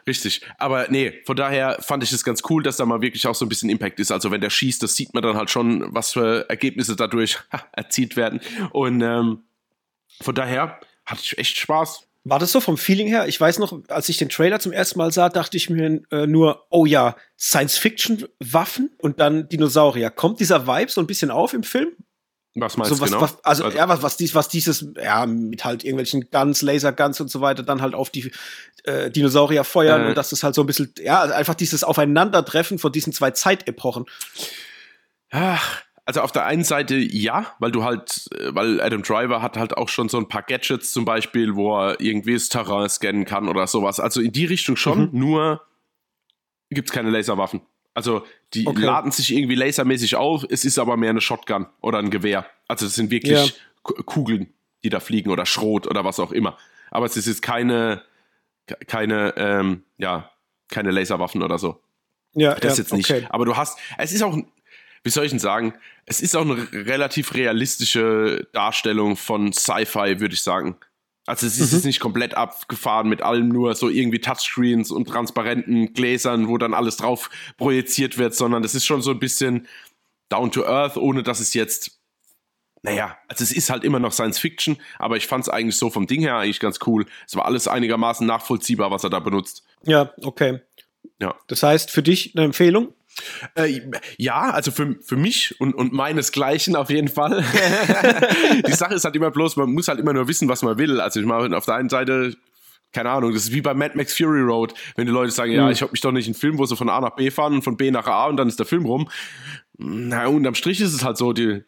Richtig. 0.07 0.43
Aber 0.59 0.87
nee, 0.89 1.21
von 1.25 1.37
daher 1.37 1.79
fand 1.81 2.03
ich 2.03 2.13
es 2.13 2.25
ganz 2.25 2.43
cool, 2.49 2.63
dass 2.63 2.77
da 2.77 2.87
mal 2.87 3.01
wirklich 3.01 3.27
auch 3.27 3.35
so 3.35 3.45
ein 3.45 3.49
bisschen 3.49 3.71
Impact 3.71 4.01
ist. 4.01 4.11
Also 4.11 4.31
wenn 4.31 4.41
der 4.41 4.51
schießt, 4.51 4.83
das 4.83 4.97
sieht 4.97 5.15
man 5.15 5.23
dann 5.23 5.37
halt 5.37 5.51
schon, 5.51 5.95
was 5.95 6.13
für 6.13 6.49
Ergebnisse 6.49 6.97
dadurch 6.97 7.39
erzielt 7.73 8.17
werden. 8.17 8.41
Und 8.71 9.01
ähm, 9.03 9.43
von 10.21 10.35
daher 10.35 10.81
hatte 11.07 11.23
ich 11.23 11.39
echt 11.39 11.57
Spaß. 11.57 12.07
War 12.25 12.39
das 12.39 12.53
so 12.53 12.61
vom 12.61 12.77
Feeling 12.77 13.09
her? 13.09 13.29
Ich 13.29 13.41
weiß 13.41 13.59
noch, 13.59 13.81
als 13.89 14.09
ich 14.11 14.19
den 14.19 14.29
Trailer 14.29 14.61
zum 14.61 14.73
ersten 14.73 14.99
Mal 14.99 15.11
sah, 15.11 15.31
dachte 15.31 15.57
ich 15.57 15.71
mir 15.71 16.03
äh, 16.11 16.27
nur, 16.27 16.67
oh 16.69 16.85
ja, 16.85 17.17
Science-Fiction-Waffen 17.39 18.91
und 18.99 19.21
dann 19.21 19.49
Dinosaurier. 19.49 20.11
Kommt 20.11 20.39
dieser 20.41 20.67
Vibe 20.67 20.91
so 20.91 21.01
ein 21.01 21.07
bisschen 21.07 21.31
auf 21.31 21.55
im 21.55 21.63
Film? 21.63 21.89
Was 22.55 22.77
meinst 22.77 22.93
so, 22.93 23.01
was, 23.01 23.11
genau? 23.11 23.23
Was, 23.23 23.45
also, 23.45 23.65
also, 23.65 23.79
ja, 23.79 23.89
was, 23.89 24.03
was, 24.03 24.17
dies, 24.17 24.35
was 24.35 24.49
dieses, 24.49 24.85
ja, 25.01 25.25
mit 25.27 25.65
halt 25.65 25.85
irgendwelchen 25.85 26.31
Guns, 26.31 26.63
Laserguns 26.63 27.21
und 27.21 27.31
so 27.31 27.41
weiter, 27.41 27.63
dann 27.63 27.81
halt 27.81 27.95
auf 27.95 28.11
die 28.11 28.33
äh, 28.85 29.11
Dinosaurier 29.11 29.63
feuern 29.63 30.05
äh. 30.05 30.09
und 30.09 30.19
dass 30.19 30.31
das 30.31 30.43
halt 30.43 30.57
so 30.57 30.63
ein 30.63 30.67
bisschen, 30.67 30.93
ja, 31.01 31.23
einfach 31.23 31.55
dieses 31.55 31.85
Aufeinandertreffen 31.85 32.81
von 32.81 32.91
diesen 32.91 33.13
zwei 33.13 33.31
Zeitepochen. 33.31 34.07
Ach, 35.31 35.83
also 36.05 36.23
auf 36.23 36.33
der 36.33 36.45
einen 36.45 36.65
Seite 36.65 36.97
ja, 36.97 37.55
weil 37.61 37.71
du 37.71 37.85
halt, 37.85 38.29
äh, 38.35 38.53
weil 38.53 38.81
Adam 38.81 39.03
Driver 39.03 39.43
hat 39.43 39.57
halt 39.57 39.77
auch 39.77 39.89
schon 39.89 40.09
so 40.09 40.19
ein 40.19 40.27
paar 40.27 40.43
Gadgets 40.43 40.93
zum 40.93 41.05
Beispiel, 41.05 41.55
wo 41.55 41.79
er 41.79 42.01
irgendwie 42.01 42.35
das 42.35 42.49
Terrain 42.49 42.89
scannen 42.89 43.27
kann 43.27 43.49
oder 43.49 43.69
sowas. 43.69 44.01
Also 44.01 44.21
in 44.21 44.33
die 44.33 44.47
Richtung 44.47 44.75
schon, 44.75 45.03
mhm. 45.03 45.11
nur 45.13 45.63
gibt 46.71 46.89
es 46.89 46.93
keine 46.93 47.11
Laserwaffen. 47.11 47.61
Also 47.95 48.25
die 48.55 48.67
okay. 48.67 48.83
laden 48.83 49.13
sich 49.13 49.33
irgendwie 49.33 49.55
lasermäßig 49.55 50.17
auf, 50.17 50.45
es 50.49 50.65
ist 50.65 50.79
aber 50.79 50.97
mehr 50.97 51.11
eine 51.11 51.21
Shotgun 51.21 51.67
oder 51.81 51.99
ein 51.99 52.11
Gewehr. 52.11 52.47
Also 52.69 52.87
es 52.87 52.95
sind 52.95 53.11
wirklich 53.11 53.39
ja. 53.39 53.93
Kugeln, 54.05 54.53
die 54.83 54.91
da 54.91 55.01
fliegen 55.01 55.31
oder 55.31 55.47
Schrot 55.47 55.87
oder 55.87 56.05
was 56.05 56.19
auch 56.19 56.33
immer. 56.33 56.59
Aber 56.91 57.07
es 57.07 57.17
ist 57.17 57.27
jetzt 57.27 57.43
keine, 57.43 58.03
keine, 58.87 59.35
ähm, 59.37 59.85
ja, 59.99 60.31
keine 60.69 60.91
Laserwaffen 60.91 61.43
oder 61.43 61.59
so. 61.59 61.81
Ja, 62.35 62.55
das 62.55 62.79
ja, 62.79 62.83
jetzt 62.83 62.93
nicht. 62.93 63.11
Okay. 63.11 63.27
Aber 63.31 63.45
du 63.45 63.57
hast, 63.57 63.79
es 63.99 64.13
ist 64.13 64.23
auch 64.23 64.37
wie 65.03 65.11
soll 65.11 65.25
ich 65.25 65.31
denn 65.31 65.39
sagen, 65.39 65.75
es 66.07 66.21
ist 66.21 66.37
auch 66.37 66.43
eine 66.43 66.71
relativ 66.73 67.35
realistische 67.35 68.47
Darstellung 68.53 69.17
von 69.17 69.53
Sci-Fi, 69.53 70.21
würde 70.21 70.35
ich 70.35 70.43
sagen. 70.43 70.77
Also 71.27 71.47
es 71.47 71.59
ist 71.59 71.73
mhm. 71.73 71.87
nicht 71.87 72.01
komplett 72.01 72.35
abgefahren 72.35 73.09
mit 73.09 73.23
allem 73.23 73.49
nur 73.49 73.75
so 73.75 73.89
irgendwie 73.89 74.21
Touchscreens 74.21 74.91
und 74.91 75.07
transparenten 75.07 75.93
Gläsern, 75.93 76.49
wo 76.49 76.59
dann 76.59 76.75
alles 76.75 76.97
drauf 76.97 77.31
projiziert 77.57 78.19
wird, 78.19 78.35
sondern 78.35 78.65
es 78.65 78.75
ist 78.75 78.87
schon 78.87 79.03
so 79.03 79.11
ein 79.11 79.19
bisschen 79.19 79.69
down 80.29 80.51
to 80.51 80.65
earth, 80.65 80.97
ohne 80.97 81.23
dass 81.23 81.41
es 81.41 81.55
jetzt 81.55 82.01
naja, 82.83 83.19
also 83.29 83.45
es 83.45 83.53
ist 83.53 83.69
halt 83.69 83.85
immer 83.85 83.99
noch 83.99 84.13
Science 84.13 84.39
Fiction, 84.39 84.79
aber 84.99 85.19
ich 85.19 85.27
fand 85.27 85.45
es 85.45 85.51
eigentlich 85.51 85.77
so 85.77 85.91
vom 85.91 86.07
Ding 86.07 86.23
her 86.23 86.37
eigentlich 86.37 86.61
ganz 86.61 86.79
cool. 86.87 87.05
Es 87.27 87.37
war 87.37 87.45
alles 87.45 87.69
einigermaßen 87.69 88.27
nachvollziehbar, 88.27 88.91
was 88.91 89.05
er 89.05 89.11
da 89.11 89.21
benutzt. 89.21 89.65
Ja, 89.85 90.15
okay. 90.23 90.61
Ja. 91.21 91.35
Das 91.49 91.63
heißt, 91.63 91.91
für 91.91 92.03
dich 92.03 92.35
eine 92.35 92.47
Empfehlung? 92.47 92.95
Äh, 93.55 93.81
ja, 94.17 94.51
also 94.51 94.71
für, 94.71 94.97
für 95.03 95.17
mich 95.17 95.61
und, 95.61 95.75
und 95.75 95.93
meinesgleichen 95.93 96.77
auf 96.77 96.91
jeden 96.91 97.09
Fall. 97.09 97.45
die 98.67 98.73
Sache 98.73 98.95
ist 98.95 99.05
halt 99.05 99.17
immer 99.17 99.31
bloß, 99.31 99.57
man 99.57 99.73
muss 99.73 99.89
halt 99.89 100.01
immer 100.01 100.13
nur 100.13 100.29
wissen, 100.29 100.49
was 100.49 100.63
man 100.63 100.79
will. 100.79 101.01
Also 101.01 101.21
ich 101.21 101.27
meine, 101.27 101.57
auf 101.57 101.65
der 101.65 101.75
einen 101.75 101.89
Seite, 101.89 102.37
keine 102.93 103.11
Ahnung, 103.11 103.33
das 103.33 103.45
ist 103.45 103.53
wie 103.53 103.61
bei 103.61 103.75
Mad 103.75 103.97
Max 103.97 104.17
Fury 104.17 104.41
Road, 104.41 104.75
wenn 104.97 105.07
die 105.07 105.13
Leute 105.13 105.31
sagen, 105.31 105.53
mhm. 105.53 105.59
ja, 105.59 105.71
ich 105.71 105.83
habe 105.83 105.93
mich 105.93 106.01
doch 106.01 106.13
nicht 106.13 106.27
einen 106.27 106.35
Film, 106.35 106.59
wo 106.59 106.67
sie 106.67 106.77
von 106.77 106.89
A 106.89 107.01
nach 107.01 107.17
B 107.17 107.31
fahren 107.31 107.55
und 107.55 107.63
von 107.63 107.77
B 107.77 107.91
nach 107.91 108.07
A 108.07 108.27
und 108.27 108.37
dann 108.37 108.49
ist 108.49 108.59
der 108.59 108.67
Film 108.67 108.85
rum. 108.85 109.09
Na, 109.79 110.27
unterm 110.27 110.55
Strich 110.55 110.81
ist 110.81 110.95
es 110.95 111.05
halt 111.05 111.17
so, 111.17 111.33
die, 111.33 111.63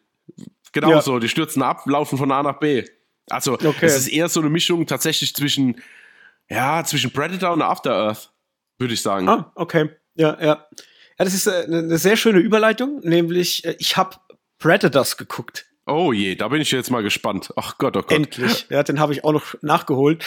genau 0.71 0.91
ja. 0.91 1.01
so, 1.01 1.19
die 1.19 1.29
stürzen 1.29 1.61
ab, 1.61 1.85
laufen 1.85 2.17
von 2.17 2.31
A 2.31 2.43
nach 2.43 2.59
B. 2.59 2.83
Also, 3.29 3.53
okay. 3.53 3.85
es 3.85 3.95
ist 3.95 4.07
eher 4.07 4.27
so 4.27 4.41
eine 4.41 4.49
Mischung 4.49 4.85
tatsächlich 4.85 5.33
zwischen, 5.33 5.81
ja, 6.49 6.83
zwischen 6.83 7.11
Predator 7.11 7.53
und 7.53 7.61
After 7.61 7.91
Earth, 7.91 8.31
würde 8.77 8.93
ich 8.93 9.01
sagen. 9.01 9.29
Ah, 9.29 9.51
okay. 9.55 9.89
Ja, 10.15 10.37
ja. 10.41 10.67
Ja, 11.17 11.25
das 11.25 11.33
ist 11.33 11.47
äh, 11.47 11.65
eine 11.65 11.97
sehr 11.97 12.17
schöne 12.17 12.39
Überleitung, 12.39 12.99
nämlich 13.03 13.65
äh, 13.65 13.75
ich 13.79 13.97
habe 13.97 14.17
Predators 14.57 15.17
geguckt. 15.17 15.65
Oh 15.85 16.13
je, 16.13 16.35
da 16.35 16.47
bin 16.47 16.61
ich 16.61 16.71
jetzt 16.71 16.91
mal 16.91 17.03
gespannt. 17.03 17.51
Ach 17.57 17.77
Gott, 17.77 17.97
oh 17.97 18.01
Gott. 18.01 18.11
Endlich. 18.11 18.67
Ja, 18.69 18.83
den 18.83 18.99
habe 18.99 19.13
ich 19.13 19.23
auch 19.23 19.33
noch 19.33 19.55
nachgeholt. 19.61 20.25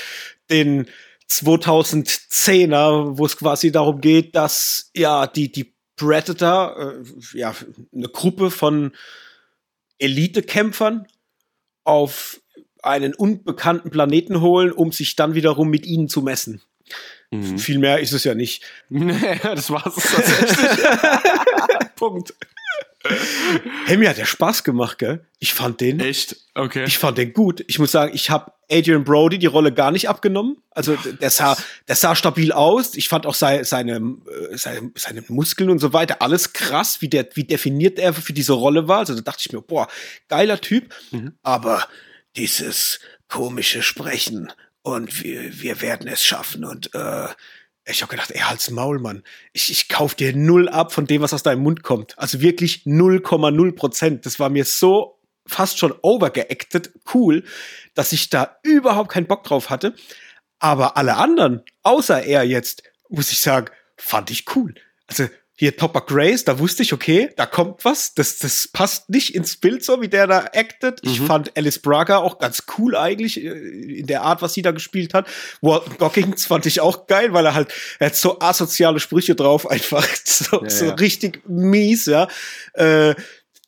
Den 0.51 0.87
2010er, 1.31 3.19
wo 3.19 3.25
es 3.25 3.37
quasi 3.37 3.73
darum 3.73 4.01
geht, 4.01 4.35
dass 4.37 4.91
ja 4.95 5.27
die, 5.27 5.51
die 5.51 5.75
Predator, 5.97 6.77
äh, 6.79 7.39
ja, 7.39 7.55
eine 7.95 8.09
Gruppe 8.09 8.51
von 8.51 8.93
Elitekämpfern 9.99 11.07
auf 11.85 12.41
einen 12.83 13.15
unbekannten 13.15 13.91
Planeten 13.91 14.41
holen, 14.41 14.73
um 14.73 14.93
sich 14.93 15.17
dann 15.17 15.35
wiederum 15.35 15.71
mit 15.71 15.87
ihnen 15.87 16.09
zu 16.09 16.23
messen. 16.23 16.63
Mhm. 17.31 17.59
Viel 17.59 17.79
mehr 17.79 18.01
ist 18.01 18.13
es 18.13 18.25
ja 18.25 18.35
nicht. 18.35 18.63
Nee, 18.89 19.39
das 19.43 19.71
war 19.71 19.87
es 19.87 19.95
tatsächlich. 19.95 20.85
Punkt. 21.97 22.35
Hey, 23.87 23.97
mir 23.97 24.11
hat 24.11 24.19
der 24.19 24.25
Spaß 24.25 24.65
gemacht, 24.65 24.99
gell? 24.99 25.25
Ich 25.39 25.55
fand 25.55 25.81
den. 25.81 26.01
Echt? 26.01 26.37
Okay. 26.55 26.85
Ich 26.87 26.99
fand 26.99 27.19
den 27.19 27.33
gut. 27.33 27.65
Ich 27.69 27.79
muss 27.79 27.93
sagen, 27.93 28.13
ich 28.15 28.31
habe 28.31 28.53
Adrian 28.71 29.05
Brody 29.05 29.39
die 29.39 29.47
Rolle 29.47 29.73
gar 29.73 29.91
nicht 29.91 30.09
abgenommen. 30.09 30.57
Also 30.71 30.97
der 30.97 31.31
sah, 31.31 31.57
der 31.87 31.95
sah 31.95 32.17
stabil 32.17 32.53
aus. 32.53 32.95
Ich 32.95 33.09
fand 33.09 33.27
auch 33.27 33.35
seine, 33.35 33.65
seine, 33.65 33.97
äh, 33.97 34.57
seine, 34.57 34.91
seine 34.97 35.23
Muskeln 35.29 35.71
und 35.71 35.79
so 35.79 35.93
weiter 35.93 36.21
alles 36.21 36.53
krass, 36.53 37.01
wie 37.01 37.09
der, 37.09 37.29
wie 37.35 37.45
definiert 37.45 37.99
er 37.99 38.13
für 38.13 38.33
diese 38.33 38.55
Rolle 38.55 38.89
war. 38.89 38.99
Also 38.99 39.15
da 39.15 39.21
dachte 39.21 39.43
ich 39.47 39.53
mir, 39.53 39.63
boah, 39.63 39.89
geiler 40.29 40.61
Typ. 40.61 40.95
Mhm. 41.13 41.35
Aber 41.43 41.87
dieses 42.37 42.99
komische 43.29 43.83
Sprechen 43.83 44.53
und 44.87 45.25
wir, 45.25 45.61
wir 45.63 45.81
werden 45.81 46.07
es 46.07 46.23
schaffen 46.23 46.65
und 46.65 46.95
äh, 46.95 47.27
ich 47.87 48.03
habe 48.03 48.11
gedacht, 48.11 48.31
ey, 48.31 48.39
halt's 48.39 48.71
Maul, 48.71 49.01
Mann. 49.01 49.25
Ich, 49.53 49.69
ich 49.69 49.89
kauf 49.89 50.15
dir 50.15 50.35
null 50.35 50.69
ab 50.69 50.93
von 50.93 51.09
dem, 51.09 51.23
was 51.23 51.35
aus 51.35 51.43
deinem 51.43 51.65
Mund 51.65 51.83
kommt. 51.83 52.17
Also 52.21 52.41
wirklich 52.41 52.85
0,0 52.85 53.73
Prozent. 53.75 54.27
Das 54.27 54.39
war 54.39 54.49
mir 54.49 54.65
so 54.65 55.19
fast 55.45 55.79
schon 55.79 55.93
overgeacted 56.03 56.93
cool, 57.15 57.43
dass 57.95 58.13
ich 58.13 58.31
da 58.31 58.59
überhaupt 58.63 59.11
keinen 59.11 59.27
Bock 59.27 59.43
drauf 59.43 59.71
hatte. 59.71 59.93
Aber 60.61 60.97
alle 60.97 61.17
anderen, 61.17 61.63
außer 61.83 62.23
er 62.23 62.45
jetzt, 62.45 62.85
muss 63.09 63.33
ich 63.33 63.41
sagen, 63.41 63.73
fand 63.97 64.31
ich 64.31 64.45
cool. 64.55 64.75
Also 65.09 65.27
hier 65.59 65.75
Topper 65.75 66.03
Grace, 66.03 66.45
da 66.45 66.59
wusste 66.59 66.83
ich, 66.83 66.93
okay, 66.93 67.31
da 67.37 67.47
kommt 67.47 67.85
was. 67.85 68.13
Das, 68.15 68.39
das 68.39 68.69
passt 68.69 69.09
nicht 69.09 69.35
ins 69.35 69.57
Bild 69.57 69.83
so, 69.83 70.03
wie 70.03 70.09
der 70.09 70.27
da 70.27 70.45
acted. 70.53 71.03
Mhm. 71.03 71.11
Ich 71.11 71.21
fand 71.23 71.57
Alice 71.57 71.79
Braga 71.79 72.19
auch 72.19 72.39
ganz 72.39 72.65
cool 72.77 72.95
eigentlich, 72.95 73.43
äh, 73.43 73.49
in 73.49 74.07
der 74.07 74.23
Art, 74.23 74.43
was 74.43 74.53
sie 74.53 74.61
da 74.61 74.73
gespielt 74.73 75.15
hat. 75.15 75.27
Walton 75.63 75.97
Goggins 75.97 76.45
fand 76.45 76.67
ich 76.67 76.81
auch 76.81 77.07
geil, 77.07 77.33
weil 77.33 77.47
er 77.47 77.55
halt, 77.55 77.73
er 77.99 78.09
hat 78.09 78.17
so 78.17 78.39
asoziale 78.39 79.01
Sprüche 79.01 79.35
drauf, 79.35 79.69
einfach 79.69 80.07
so, 80.25 80.63
ja, 80.63 80.71
so 80.71 80.85
ja. 80.87 80.95
richtig 80.95 81.41
mies, 81.49 82.05
ja. 82.05 82.29
Äh, 82.75 83.15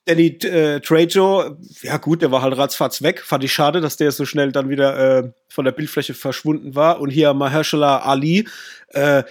Danny 0.05 0.29
äh, 0.43 0.81
Trejo, 0.81 1.57
ja 1.83 1.99
gut, 1.99 2.23
der 2.23 2.31
war 2.31 2.41
halt 2.41 2.57
ratzfatz 2.57 3.03
weg. 3.03 3.21
Fand 3.21 3.45
ich 3.45 3.53
schade, 3.53 3.83
dass 3.83 3.99
der 3.99 4.11
so 4.11 4.25
schnell 4.25 4.53
dann 4.53 4.71
wieder 4.71 5.19
äh, 5.19 5.31
von 5.51 5.67
der 5.67 5.73
Bildfläche 5.73 6.15
verschwunden 6.15 6.75
war. 6.75 7.01
Und 7.01 7.11
hier 7.11 7.35
Mahershala 7.35 7.99
Ali, 7.99 8.49
äh, 8.89 9.23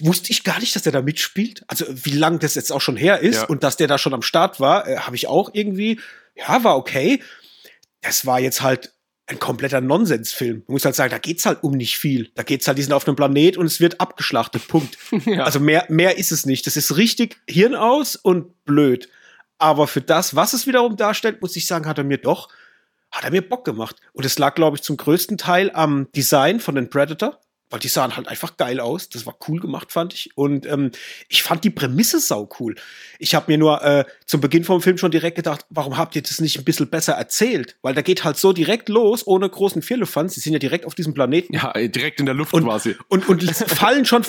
wusste 0.00 0.30
ich 0.30 0.44
gar 0.44 0.58
nicht, 0.60 0.74
dass 0.74 0.82
der 0.82 0.92
da 0.92 1.02
mitspielt. 1.02 1.64
Also 1.66 1.86
wie 1.88 2.12
lang 2.12 2.38
das 2.38 2.54
jetzt 2.54 2.72
auch 2.72 2.80
schon 2.80 2.96
her 2.96 3.20
ist 3.20 3.36
ja. 3.36 3.44
und 3.44 3.62
dass 3.62 3.76
der 3.76 3.88
da 3.88 3.98
schon 3.98 4.14
am 4.14 4.22
Start 4.22 4.60
war, 4.60 4.86
äh, 4.86 4.98
habe 4.98 5.16
ich 5.16 5.26
auch 5.26 5.50
irgendwie, 5.52 6.00
ja, 6.34 6.62
war 6.64 6.76
okay. 6.76 7.22
Das 8.00 8.26
war 8.26 8.40
jetzt 8.40 8.62
halt 8.62 8.92
ein 9.26 9.38
kompletter 9.38 9.80
Nonsensfilm. 9.80 10.64
Man 10.66 10.74
muss 10.74 10.84
halt 10.84 10.96
sagen, 10.96 11.10
da 11.10 11.18
geht's 11.18 11.46
halt 11.46 11.62
um 11.62 11.72
nicht 11.72 11.96
viel. 11.98 12.30
Da 12.34 12.42
geht's 12.42 12.66
halt, 12.66 12.78
die 12.78 12.82
sind 12.82 12.92
auf 12.92 13.06
einem 13.06 13.16
Planet 13.16 13.56
und 13.56 13.66
es 13.66 13.80
wird 13.80 14.00
abgeschlachtet. 14.00 14.66
Punkt. 14.68 14.98
ja. 15.26 15.44
Also 15.44 15.60
mehr, 15.60 15.86
mehr 15.88 16.18
ist 16.18 16.32
es 16.32 16.46
nicht. 16.46 16.66
Das 16.66 16.76
ist 16.76 16.96
richtig 16.96 17.40
Hirn 17.48 17.74
aus 17.74 18.16
und 18.16 18.64
blöd. 18.64 19.08
Aber 19.58 19.86
für 19.86 20.00
das, 20.00 20.34
was 20.34 20.52
es 20.52 20.66
wiederum 20.66 20.96
darstellt, 20.96 21.40
muss 21.42 21.54
ich 21.56 21.66
sagen, 21.66 21.86
hat 21.86 21.98
er 21.98 22.04
mir 22.04 22.18
doch, 22.18 22.48
hat 23.10 23.24
er 23.24 23.30
mir 23.30 23.46
Bock 23.46 23.64
gemacht. 23.64 23.96
Und 24.12 24.24
es 24.24 24.38
lag, 24.38 24.54
glaube 24.54 24.76
ich, 24.76 24.82
zum 24.82 24.96
größten 24.96 25.38
Teil 25.38 25.70
am 25.72 26.08
Design 26.12 26.60
von 26.60 26.74
den 26.74 26.90
Predator 26.90 27.40
weil 27.70 27.80
die 27.80 27.88
sahen 27.88 28.16
halt 28.16 28.28
einfach 28.28 28.56
geil 28.56 28.80
aus. 28.80 29.08
Das 29.08 29.24
war 29.26 29.36
cool 29.48 29.60
gemacht, 29.60 29.92
fand 29.92 30.12
ich. 30.12 30.36
Und 30.36 30.66
ähm, 30.66 30.90
ich 31.28 31.42
fand 31.42 31.64
die 31.64 31.70
Prämisse 31.70 32.18
sau 32.20 32.48
cool. 32.58 32.74
Ich 33.18 33.34
habe 33.34 33.50
mir 33.50 33.58
nur 33.58 33.82
äh, 33.82 34.04
zum 34.26 34.40
Beginn 34.40 34.64
vom 34.64 34.82
Film 34.82 34.98
schon 34.98 35.12
direkt 35.12 35.36
gedacht, 35.36 35.64
warum 35.70 35.96
habt 35.96 36.16
ihr 36.16 36.22
das 36.22 36.40
nicht 36.40 36.58
ein 36.58 36.64
bisschen 36.64 36.88
besser 36.88 37.12
erzählt? 37.14 37.76
Weil 37.82 37.94
da 37.94 38.02
geht 38.02 38.24
halt 38.24 38.36
so 38.36 38.52
direkt 38.52 38.88
los, 38.88 39.26
ohne 39.26 39.48
großen 39.48 39.82
Firlefanz. 39.82 40.34
Sie 40.34 40.40
sind 40.40 40.52
ja 40.52 40.58
direkt 40.58 40.84
auf 40.84 40.94
diesem 40.94 41.14
Planeten. 41.14 41.54
Ja, 41.54 41.72
direkt 41.72 42.20
in 42.20 42.26
der 42.26 42.34
Luft 42.34 42.52
und, 42.52 42.64
quasi. 42.64 42.96
Und, 43.08 43.28
und, 43.28 43.42
und 43.42 43.50
fallen 43.56 44.04
schon 44.04 44.24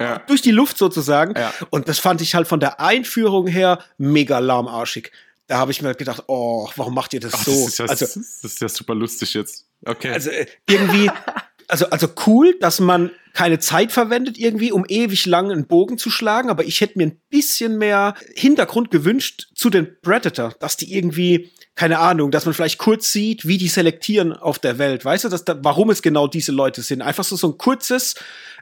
ja. 0.00 0.18
durch 0.26 0.40
die 0.40 0.50
Luft 0.50 0.78
sozusagen. 0.78 1.34
Ja. 1.38 1.52
Und 1.70 1.88
das 1.88 1.98
fand 1.98 2.22
ich 2.22 2.34
halt 2.34 2.48
von 2.48 2.60
der 2.60 2.80
Einführung 2.80 3.46
her 3.46 3.78
mega 3.98 4.38
lahmarschig. 4.38 5.12
Da 5.48 5.58
habe 5.58 5.70
ich 5.70 5.80
mir 5.80 5.94
gedacht, 5.94 6.24
oh, 6.26 6.68
warum 6.74 6.94
macht 6.94 7.14
ihr 7.14 7.20
das 7.20 7.34
Ach, 7.34 7.44
so? 7.44 7.52
Das 7.52 7.68
ist, 7.68 7.78
ja, 7.78 7.84
also, 7.86 8.04
das 8.04 8.16
ist 8.42 8.60
ja 8.60 8.68
super 8.68 8.94
lustig 8.94 9.34
jetzt. 9.34 9.66
Okay. 9.84 10.10
Also 10.12 10.30
äh, 10.30 10.46
irgendwie 10.68 11.08
also, 11.68 11.86
also 11.90 12.08
cool, 12.26 12.56
dass 12.60 12.80
man 12.80 13.10
keine 13.32 13.58
Zeit 13.58 13.92
verwendet 13.92 14.38
irgendwie, 14.38 14.72
um 14.72 14.84
ewig 14.88 15.26
lang 15.26 15.50
einen 15.50 15.66
Bogen 15.66 15.98
zu 15.98 16.10
schlagen, 16.10 16.48
aber 16.48 16.64
ich 16.64 16.80
hätte 16.80 16.96
mir 16.96 17.08
ein 17.08 17.20
bisschen 17.28 17.76
mehr 17.76 18.14
Hintergrund 18.34 18.90
gewünscht 18.90 19.48
zu 19.54 19.68
den 19.68 20.00
Predator, 20.00 20.54
dass 20.58 20.78
die 20.78 20.94
irgendwie, 20.94 21.52
keine 21.74 21.98
Ahnung, 21.98 22.30
dass 22.30 22.46
man 22.46 22.54
vielleicht 22.54 22.78
kurz 22.78 23.12
sieht, 23.12 23.46
wie 23.46 23.58
die 23.58 23.68
selektieren 23.68 24.32
auf 24.32 24.58
der 24.58 24.78
Welt, 24.78 25.04
weißt 25.04 25.24
du, 25.24 25.28
dass 25.28 25.44
da, 25.44 25.58
warum 25.62 25.90
es 25.90 26.00
genau 26.00 26.28
diese 26.28 26.52
Leute 26.52 26.80
sind. 26.80 27.02
Einfach 27.02 27.24
so, 27.24 27.36
so 27.36 27.48
ein 27.48 27.58
kurzes, 27.58 28.14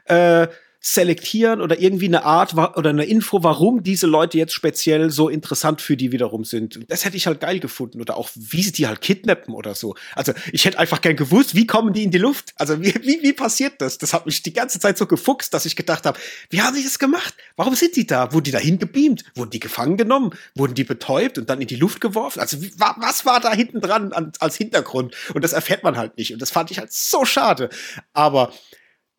äh, 0.05 0.47
selektieren 0.87 1.61
oder 1.61 1.79
irgendwie 1.79 2.05
eine 2.05 2.25
Art 2.25 2.53
oder 2.53 2.91
eine 2.91 3.05
Info, 3.05 3.41
warum 3.41 3.81
diese 3.81 4.05
Leute 4.05 4.37
jetzt 4.37 4.53
speziell 4.53 5.09
so 5.09 5.29
interessant 5.29 5.81
für 5.81 5.97
die 5.97 6.11
wiederum 6.11 6.43
sind. 6.43 6.79
Das 6.89 7.05
hätte 7.05 7.17
ich 7.17 7.25
halt 7.25 7.39
geil 7.39 7.59
gefunden 7.59 8.01
oder 8.01 8.15
auch 8.17 8.29
wie 8.35 8.61
sie 8.61 8.71
die 8.71 8.85
halt 8.85 9.01
kidnappen 9.01 9.55
oder 9.55 9.73
so. 9.73 9.95
Also 10.13 10.33
ich 10.51 10.63
hätte 10.63 10.77
einfach 10.77 11.01
gern 11.01 11.15
gewusst, 11.15 11.55
wie 11.55 11.65
kommen 11.65 11.91
die 11.91 12.03
in 12.03 12.11
die 12.11 12.19
Luft? 12.19 12.53
Also 12.57 12.83
wie, 12.83 12.93
wie, 13.01 13.23
wie 13.23 13.33
passiert 13.33 13.81
das? 13.81 13.97
Das 13.97 14.13
hat 14.13 14.27
mich 14.27 14.43
die 14.43 14.53
ganze 14.53 14.79
Zeit 14.79 14.99
so 14.99 15.07
gefuchst, 15.07 15.55
dass 15.55 15.65
ich 15.65 15.75
gedacht 15.75 16.05
habe, 16.05 16.19
wie 16.51 16.61
haben 16.61 16.75
sie 16.75 16.83
das 16.83 16.99
gemacht? 16.99 17.33
Warum 17.55 17.73
sind 17.73 17.95
die 17.95 18.05
da? 18.05 18.31
Wurden 18.31 18.43
die 18.43 18.51
dahin 18.51 18.77
gebeamt? 18.77 19.23
Wurden 19.33 19.49
die 19.49 19.59
gefangen 19.59 19.97
genommen? 19.97 20.35
Wurden 20.53 20.75
die 20.75 20.83
betäubt 20.83 21.39
und 21.39 21.49
dann 21.49 21.61
in 21.61 21.67
die 21.67 21.77
Luft 21.77 21.99
geworfen? 21.99 22.41
Also 22.41 22.61
wie, 22.61 22.71
was 22.77 23.25
war 23.25 23.39
da 23.39 23.51
hinten 23.51 23.81
dran 23.81 24.13
als 24.39 24.55
Hintergrund? 24.55 25.15
Und 25.33 25.43
das 25.43 25.53
erfährt 25.53 25.81
man 25.81 25.97
halt 25.97 26.15
nicht. 26.19 26.31
Und 26.31 26.43
das 26.43 26.51
fand 26.51 26.69
ich 26.69 26.77
halt 26.77 26.93
so 26.93 27.25
schade. 27.25 27.69
Aber 28.13 28.53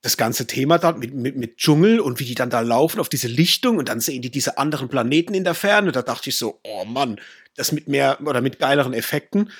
das 0.06 0.16
ganze 0.16 0.46
Thema 0.46 0.78
da 0.78 0.92
mit, 0.92 1.14
mit, 1.14 1.36
mit 1.36 1.56
Dschungel 1.56 1.98
und 1.98 2.20
wie 2.20 2.24
die 2.24 2.36
dann 2.36 2.48
da 2.48 2.60
laufen 2.60 3.00
auf 3.00 3.08
diese 3.08 3.26
Lichtung 3.26 3.78
und 3.78 3.88
dann 3.88 3.98
sehen 3.98 4.22
die 4.22 4.30
diese 4.30 4.56
anderen 4.56 4.88
Planeten 4.88 5.34
in 5.34 5.42
der 5.42 5.54
Ferne. 5.54 5.90
Da 5.90 6.02
dachte 6.02 6.30
ich 6.30 6.36
so, 6.36 6.60
oh 6.62 6.84
Mann, 6.84 7.20
das 7.56 7.72
mit 7.72 7.88
mehr 7.88 8.20
oder 8.24 8.40
mit 8.40 8.60
geileren 8.60 8.94
Effekten, 8.94 9.50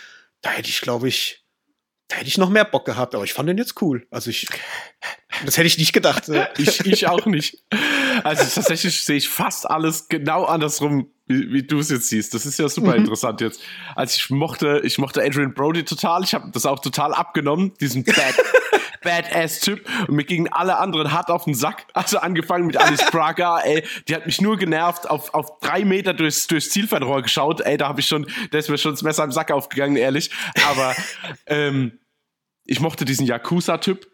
da 0.43 0.51
hätte 0.51 0.69
ich, 0.69 0.81
glaube 0.81 1.09
ich, 1.09 1.45
da 2.07 2.17
hätte 2.17 2.29
ich 2.29 2.39
noch 2.39 2.49
mehr 2.49 2.65
Bock 2.65 2.85
gehabt, 2.85 3.17
aber 3.17 3.25
ich 3.25 3.33
fand 3.33 3.49
den 3.49 3.59
jetzt 3.59 3.83
cool. 3.83 4.07
Also 4.13 4.31
ich, 4.31 4.47
das 5.45 5.57
hätte 5.57 5.67
ich 5.67 5.79
nicht 5.79 5.93
gedacht. 5.93 6.31
ich, 6.59 6.87
ich 6.87 7.09
auch 7.09 7.27
nicht. 7.27 7.65
Also 8.27 8.45
tatsächlich 8.61 9.05
sehe 9.05 9.17
ich 9.17 9.29
fast 9.29 9.71
alles 9.71 10.09
genau 10.09 10.45
andersrum, 10.45 11.11
wie, 11.27 11.53
wie 11.53 11.63
du 11.63 11.79
es 11.79 11.91
jetzt 11.91 12.09
siehst. 12.09 12.35
Das 12.35 12.45
ist 12.45 12.59
ja 12.59 12.69
super 12.69 12.93
mhm. 12.93 13.01
interessant 13.01 13.41
jetzt. 13.41 13.61
Also 13.95 14.17
ich 14.17 14.31
mochte, 14.31 14.81
ich 14.85 14.99
mochte 14.99 15.23
Adrian 15.23 15.55
Brody 15.55 15.85
total. 15.85 16.25
Ich 16.25 16.35
habe 16.35 16.51
das 16.53 16.67
auch 16.67 16.81
total 16.81 17.15
abgenommen, 17.15 17.73
diesen 17.81 18.03
Bad, 18.03 18.35
Badass-Typ. 19.03 19.89
Und 20.09 20.17
mir 20.17 20.25
gingen 20.25 20.53
alle 20.53 20.79
anderen 20.79 21.13
hart 21.13 21.31
auf 21.31 21.45
den 21.45 21.55
Sack. 21.55 21.87
Also 21.95 22.19
angefangen 22.19 22.67
mit 22.67 22.77
Alice 22.77 23.05
Braga, 23.13 23.61
ey, 23.61 23.85
die 24.09 24.15
hat 24.17 24.27
mich 24.27 24.41
nur 24.41 24.57
genervt, 24.57 25.09
auf, 25.09 25.33
auf 25.33 25.61
drei 25.61 25.85
Meter 25.85 26.13
durchs, 26.13 26.49
durchs 26.49 26.71
Zielfernrohr 26.71 27.23
geschaut. 27.23 27.61
Ey, 27.61 27.77
da 27.77 27.89
habe 27.89 28.01
ich 28.01 28.09
schon, 28.09 28.27
da 28.51 28.59
ist 28.59 28.69
mir 28.69 28.79
schon 28.79 28.93
das 28.93 29.03
Messer 29.03 29.23
im 29.23 29.33
Sack 29.33 29.53
aufgegangen, 29.53 29.97
ehrlich. 29.97 30.31
Aber 30.69 30.97
ähm, 31.47 32.01
ich 32.65 32.81
mochte 32.81 33.05
diesen 33.05 33.25
Yakuza-Typ. 33.27 34.07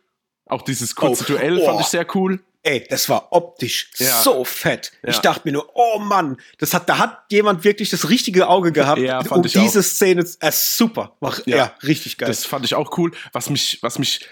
Auch 0.45 0.63
dieses 0.63 0.95
kurze 0.95 1.25
oh, 1.25 1.33
Duell 1.33 1.59
oh. 1.59 1.65
fand 1.65 1.81
ich 1.81 1.87
sehr 1.87 2.07
cool. 2.15 2.41
Ey, 2.65 2.87
das 2.89 3.09
war 3.09 3.33
optisch 3.33 3.91
ja. 3.97 4.23
so 4.23 4.45
fett. 4.45 4.93
Ja. 5.03 5.11
Ich 5.11 5.19
dachte 5.19 5.43
mir 5.45 5.53
nur, 5.53 5.71
oh 5.75 5.99
Mann, 5.99 6.37
das 6.59 6.75
hat, 6.75 6.89
da 6.89 6.99
hat 6.99 7.25
jemand 7.29 7.65
wirklich 7.65 7.91
das 7.91 8.09
richtige 8.09 8.47
Auge 8.47 8.71
gehabt, 8.71 9.01
ja, 9.01 9.19
um 9.31 9.43
diese 9.43 9.81
auch. 9.81 9.83
Szene. 9.83 10.25
Äh, 10.39 10.53
super, 10.53 11.17
war 11.19 11.37
ja. 11.47 11.57
ja. 11.57 11.75
richtig 11.83 12.19
geil. 12.19 12.29
Das 12.29 12.45
fand 12.45 12.65
ich 12.65 12.77
auch 12.77 12.97
cool. 12.99 13.11
Was 13.33 13.51
mich, 13.51 13.79
was 13.83 13.99
mich 13.99 14.29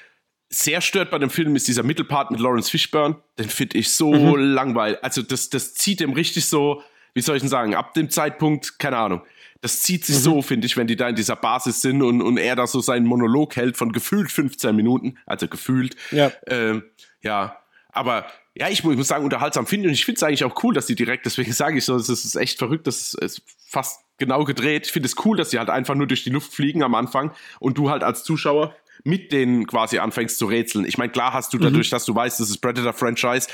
sehr 0.48 0.80
stört 0.80 1.10
bei 1.10 1.18
dem 1.18 1.30
Film 1.30 1.56
ist 1.56 1.66
dieser 1.66 1.82
Mittelpart 1.82 2.30
mit 2.30 2.40
Lawrence 2.40 2.70
Fishburne. 2.70 3.16
Den 3.38 3.48
finde 3.48 3.78
ich 3.78 3.90
so 3.90 4.12
mhm. 4.12 4.36
langweilig. 4.36 4.98
Also 5.02 5.22
das, 5.22 5.50
das 5.50 5.74
zieht 5.74 6.00
dem 6.00 6.12
richtig 6.12 6.46
so, 6.46 6.82
wie 7.14 7.22
soll 7.22 7.36
ich 7.36 7.42
denn 7.42 7.48
sagen, 7.48 7.74
ab 7.74 7.94
dem 7.94 8.10
Zeitpunkt, 8.10 8.78
keine 8.78 8.96
Ahnung. 8.98 9.22
Das 9.60 9.82
zieht 9.82 10.04
sich 10.04 10.16
mhm. 10.16 10.20
so, 10.20 10.42
finde 10.42 10.66
ich, 10.66 10.76
wenn 10.76 10.86
die 10.86 10.96
da 10.96 11.08
in 11.08 11.14
dieser 11.14 11.36
Basis 11.36 11.82
sind 11.82 12.02
und, 12.02 12.22
und 12.22 12.36
er 12.36 12.56
da 12.56 12.66
so 12.66 12.80
seinen 12.80 13.06
Monolog 13.06 13.56
hält 13.56 13.76
von 13.76 13.92
gefühlt 13.92 14.30
15 14.30 14.74
Minuten. 14.74 15.18
Also 15.26 15.48
gefühlt. 15.48 15.96
Ja. 16.10 16.32
Ähm, 16.46 16.84
ja. 17.22 17.59
Aber 17.92 18.26
ja, 18.54 18.68
ich 18.68 18.84
muss, 18.84 18.92
ich 18.92 18.98
muss 18.98 19.08
sagen, 19.08 19.24
unterhaltsam 19.24 19.66
finde 19.66 19.88
und 19.88 19.94
ich 19.94 20.04
finde 20.04 20.18
es 20.18 20.22
eigentlich 20.22 20.44
auch 20.44 20.62
cool, 20.62 20.74
dass 20.74 20.86
die 20.86 20.94
direkt, 20.94 21.26
deswegen 21.26 21.52
sage 21.54 21.78
ich 21.78 21.84
so, 21.84 21.96
es 21.96 22.08
ist 22.08 22.34
echt 22.36 22.58
verrückt, 22.58 22.86
dass 22.86 23.14
es 23.14 23.42
fast 23.66 24.02
genau 24.18 24.44
gedreht. 24.44 24.86
Ich 24.86 24.92
finde 24.92 25.06
es 25.06 25.16
cool, 25.24 25.36
dass 25.36 25.50
sie 25.50 25.58
halt 25.58 25.70
einfach 25.70 25.94
nur 25.94 26.06
durch 26.06 26.24
die 26.24 26.30
Luft 26.30 26.52
fliegen 26.52 26.82
am 26.82 26.94
Anfang 26.94 27.32
und 27.58 27.78
du 27.78 27.90
halt 27.90 28.02
als 28.02 28.24
Zuschauer 28.24 28.74
mit 29.02 29.32
denen 29.32 29.66
quasi 29.66 29.98
anfängst 29.98 30.38
zu 30.38 30.46
rätseln. 30.46 30.84
Ich 30.84 30.98
meine, 30.98 31.10
klar 31.10 31.32
hast 31.32 31.54
du 31.54 31.58
dadurch, 31.58 31.90
mhm. 31.90 31.92
dass 31.92 32.04
du 32.04 32.14
weißt, 32.14 32.38
das 32.38 32.50
ist 32.50 32.58
Predator-Franchise, 32.58 33.48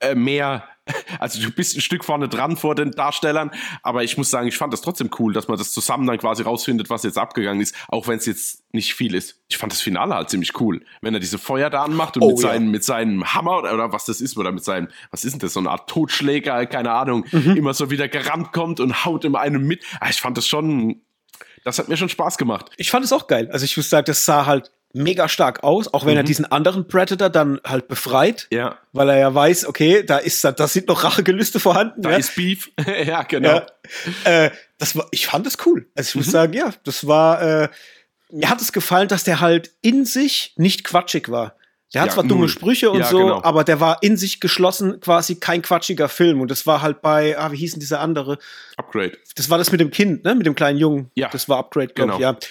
äh, 0.00 0.14
mehr, 0.14 0.64
also 1.18 1.40
du 1.40 1.50
bist 1.50 1.76
ein 1.76 1.80
Stück 1.80 2.04
vorne 2.04 2.28
dran 2.28 2.56
vor 2.56 2.74
den 2.74 2.92
Darstellern, 2.92 3.50
aber 3.82 4.04
ich 4.04 4.16
muss 4.16 4.30
sagen, 4.30 4.48
ich 4.48 4.56
fand 4.56 4.72
das 4.72 4.80
trotzdem 4.80 5.10
cool, 5.18 5.32
dass 5.32 5.48
man 5.48 5.58
das 5.58 5.72
zusammen 5.72 6.06
dann 6.06 6.18
quasi 6.18 6.42
rausfindet, 6.42 6.90
was 6.90 7.02
jetzt 7.02 7.18
abgegangen 7.18 7.60
ist, 7.60 7.74
auch 7.88 8.08
wenn 8.08 8.18
es 8.18 8.26
jetzt 8.26 8.64
nicht 8.72 8.94
viel 8.94 9.14
ist. 9.14 9.40
Ich 9.48 9.58
fand 9.58 9.72
das 9.72 9.80
Finale 9.80 10.14
halt 10.14 10.30
ziemlich 10.30 10.58
cool, 10.60 10.82
wenn 11.00 11.14
er 11.14 11.20
diese 11.20 11.38
Feuer 11.38 11.70
da 11.70 11.82
anmacht 11.82 12.16
und 12.16 12.22
oh, 12.22 12.30
mit, 12.30 12.42
ja. 12.42 12.50
seinen, 12.50 12.70
mit 12.70 12.84
seinem 12.84 13.34
Hammer 13.34 13.58
oder, 13.58 13.74
oder, 13.74 13.92
was 13.92 14.04
das 14.04 14.20
ist, 14.20 14.36
oder 14.36 14.52
mit 14.52 14.64
seinem, 14.64 14.88
was 15.10 15.24
ist 15.24 15.32
denn 15.32 15.40
das, 15.40 15.54
so 15.54 15.60
eine 15.60 15.70
Art 15.70 15.88
Totschläger, 15.88 16.66
keine 16.66 16.92
Ahnung, 16.92 17.26
mhm. 17.30 17.56
immer 17.56 17.74
so 17.74 17.90
wieder 17.90 18.08
gerannt 18.08 18.52
kommt 18.52 18.80
und 18.80 19.04
haut 19.04 19.24
immer 19.24 19.40
einem 19.40 19.66
mit. 19.66 19.84
Ah, 20.00 20.08
ich 20.10 20.20
fand 20.20 20.36
das 20.36 20.46
schon, 20.46 21.00
das 21.64 21.78
hat 21.78 21.88
mir 21.88 21.96
schon 21.96 22.08
Spaß 22.08 22.38
gemacht. 22.38 22.70
Ich 22.76 22.90
fand 22.90 23.04
es 23.04 23.12
auch 23.12 23.26
geil. 23.26 23.48
Also 23.52 23.64
ich 23.64 23.76
muss 23.76 23.90
sagen, 23.90 24.04
das 24.06 24.24
sah 24.24 24.46
halt 24.46 24.70
mega 24.92 25.28
stark 25.28 25.62
aus, 25.62 25.92
auch 25.92 26.04
wenn 26.04 26.12
mhm. 26.12 26.18
er 26.18 26.22
diesen 26.24 26.44
anderen 26.44 26.88
Predator 26.88 27.30
dann 27.30 27.60
halt 27.64 27.88
befreit. 27.88 28.48
Ja. 28.50 28.78
Weil 28.92 29.08
er 29.10 29.18
ja 29.18 29.34
weiß, 29.34 29.66
okay, 29.66 30.02
da 30.04 30.18
ist 30.18 30.44
da 30.44 30.66
sind 30.66 30.88
noch 30.88 31.04
Rachegelüste 31.04 31.60
vorhanden. 31.60 32.02
Da 32.02 32.10
ja. 32.10 32.16
ist 32.16 32.34
Beef. 32.34 32.70
ja, 33.06 33.22
genau. 33.22 33.62
Ja. 34.24 34.44
Äh, 34.44 34.50
das 34.78 34.96
war, 34.96 35.06
ich 35.10 35.26
fand 35.26 35.46
das 35.46 35.58
cool. 35.66 35.86
Also 35.94 36.10
ich 36.10 36.14
muss 36.16 36.26
mhm. 36.26 36.30
sagen, 36.30 36.52
ja, 36.54 36.72
das 36.84 37.06
war, 37.06 37.42
äh, 37.42 37.68
mir 38.30 38.48
hat 38.48 38.60
es 38.60 38.72
gefallen, 38.72 39.08
dass 39.08 39.24
der 39.24 39.40
halt 39.40 39.70
in 39.80 40.04
sich 40.04 40.54
nicht 40.56 40.84
quatschig 40.84 41.30
war. 41.30 41.54
Der 41.92 42.02
hat 42.02 42.12
zwar 42.12 42.22
dumme 42.22 42.48
Sprüche 42.48 42.92
und 42.92 43.04
so, 43.04 43.18
genau. 43.18 43.42
aber 43.42 43.64
der 43.64 43.80
war 43.80 44.00
in 44.00 44.16
sich 44.16 44.38
geschlossen 44.38 45.00
quasi 45.00 45.40
kein 45.40 45.60
quatschiger 45.60 46.08
Film. 46.08 46.40
Und 46.40 46.48
das 46.48 46.64
war 46.64 46.82
halt 46.82 47.02
bei, 47.02 47.36
ah, 47.36 47.50
wie 47.50 47.56
hieß 47.56 47.72
denn 47.72 47.80
dieser 47.80 47.98
andere? 47.98 48.38
Upgrade. 48.76 49.18
Das 49.34 49.50
war 49.50 49.58
das 49.58 49.72
mit 49.72 49.80
dem 49.80 49.90
Kind, 49.90 50.22
ne? 50.22 50.36
Mit 50.36 50.46
dem 50.46 50.54
kleinen 50.54 50.78
Jungen. 50.78 51.10
Ja. 51.16 51.28
Das 51.32 51.48
war 51.48 51.58
Upgrade, 51.58 51.88
glaube 51.88 52.12
genau. 52.12 52.16
ich, 52.16 52.20
ja. 52.20 52.48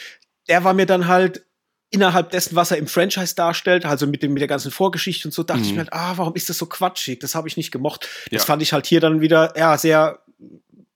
Der 0.49 0.65
war 0.65 0.73
mir 0.73 0.86
dann 0.86 1.08
halt 1.08 1.45
innerhalb 1.91 2.30
dessen, 2.30 2.56
was 2.56 2.71
er 2.71 2.78
im 2.78 2.88
Franchise 2.88 3.36
darstellt, 3.36 3.86
also 3.86 4.06
mit 4.08 4.21
dem 4.21 4.34
mit 4.34 4.41
der 4.41 4.47
ganzen 4.47 4.71
Vorgeschichte 4.71 5.28
und 5.28 5.32
so, 5.32 5.43
dachte 5.43 5.62
mhm. 5.62 5.65
ich 5.65 5.71
mir 5.73 5.80
halt, 5.80 5.93
ah, 5.93 6.13
warum 6.17 6.36
ist 6.36 6.49
das 6.49 6.58
so 6.58 6.65
quatschig? 6.65 7.19
Das 7.19 7.36
habe 7.36 7.47
ich 7.47 7.58
nicht 7.58 7.71
gemocht. 7.71 8.08
Das 8.32 8.41
ja. 8.41 8.45
fand 8.45 8.62
ich 8.62 8.73
halt 8.73 8.86
hier 8.86 8.99
dann 8.99 9.21
wieder 9.21 9.54
ja 9.58 9.78
sehr 9.78 10.19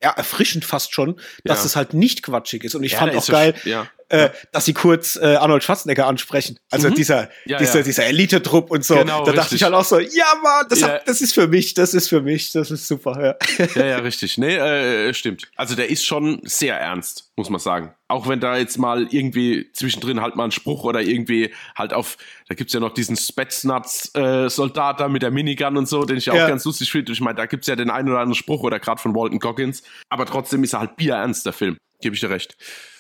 ja, 0.02 0.12
erfrischend 0.12 0.66
fast 0.66 0.94
schon, 0.94 1.20
dass 1.44 1.60
ja. 1.60 1.66
es 1.66 1.76
halt 1.76 1.94
nicht 1.94 2.24
quatschig 2.24 2.64
ist. 2.64 2.76
Und 2.76 2.84
ich 2.84 2.94
ja, 2.94 3.00
fand 3.00 3.16
auch 3.16 3.28
geil, 3.28 3.56
ja 3.64 3.88
äh, 4.10 4.30
dass 4.52 4.66
sie 4.66 4.74
kurz 4.74 5.16
äh, 5.16 5.36
Arnold 5.36 5.64
Schwarzenegger 5.64 6.08
ansprechen. 6.08 6.60
Also 6.70 6.90
mhm. 6.90 6.96
dieser, 6.96 7.30
ja, 7.46 7.58
dieser, 7.58 7.80
ja. 7.80 7.84
dieser 7.84 8.06
Elite-Trupp 8.06 8.72
und 8.72 8.86
so. 8.86 8.96
Genau, 8.96 9.20
da 9.20 9.32
richtig. 9.32 9.36
dachte 9.36 9.56
ich 9.56 9.64
halt 9.64 9.74
auch 9.74 9.86
so, 9.86 10.00
ja 10.00 10.26
Mann, 10.42 10.66
das, 10.70 10.82
ja. 10.82 10.90
Hat, 10.90 11.08
das 11.08 11.22
ist 11.22 11.34
für 11.34 11.48
mich, 11.48 11.74
das 11.74 11.94
ist 11.94 12.10
für 12.10 12.22
mich, 12.22 12.52
das 12.52 12.72
ist 12.72 12.88
super. 12.88 13.38
Ja, 13.58 13.68
ja, 13.76 13.86
ja 13.86 13.98
richtig. 13.98 14.38
Nee, 14.38 14.56
äh, 14.56 15.14
stimmt. 15.14 15.48
Also 15.56 15.76
der 15.76 15.90
ist 15.90 16.06
schon 16.06 16.42
sehr 16.44 16.78
ernst, 16.80 17.32
muss 17.36 17.50
man 17.50 17.60
sagen. 17.60 17.94
Auch 18.08 18.28
wenn 18.28 18.40
da 18.40 18.58
jetzt 18.58 18.78
mal 18.78 19.08
irgendwie 19.10 19.72
zwischendrin 19.74 20.22
halt 20.22 20.36
mal 20.36 20.46
ein 20.46 20.52
Spruch 20.52 20.84
oder 20.84 21.02
irgendwie 21.02 21.52
halt 21.76 21.94
auf, 21.94 22.18
da 22.48 22.56
gibt's 22.56 22.74
ja 22.74 22.80
noch 22.80 22.94
diesen 22.94 23.16
Spetsnaz-Soldat 23.16 24.96
äh, 24.96 25.00
da 25.00 25.08
mit 25.08 25.24
der 25.24 25.32
Minigun 25.32 25.78
und 25.78 25.88
so, 25.88 26.04
den 26.04 26.18
ich 26.18 26.30
auch 26.30 26.36
ganz 26.36 26.66
lustig 26.66 26.92
finde. 26.92 27.12
Ich 27.12 27.22
meine, 27.22 27.36
da 27.36 27.46
gibt's 27.46 27.68
ja 27.68 27.76
den 27.76 27.90
einen 27.90 28.10
oder 28.10 28.20
anderen 28.20 28.36
Spruch 28.36 28.62
oder 28.62 28.80
gerade 28.80 29.02
von 29.02 29.16
Walton 29.16 29.40
Coggins. 29.40 29.82
Aber 30.10 30.26
trotzdem 30.26 30.64
ist 30.64 30.74
er 30.74 30.82
halt 30.82 30.96
bierernst, 30.96 31.46
der 31.46 31.54
Film. 31.54 31.78
Gebe 32.02 32.14
ich 32.14 32.22
dir 32.22 32.30
recht. 32.30 32.56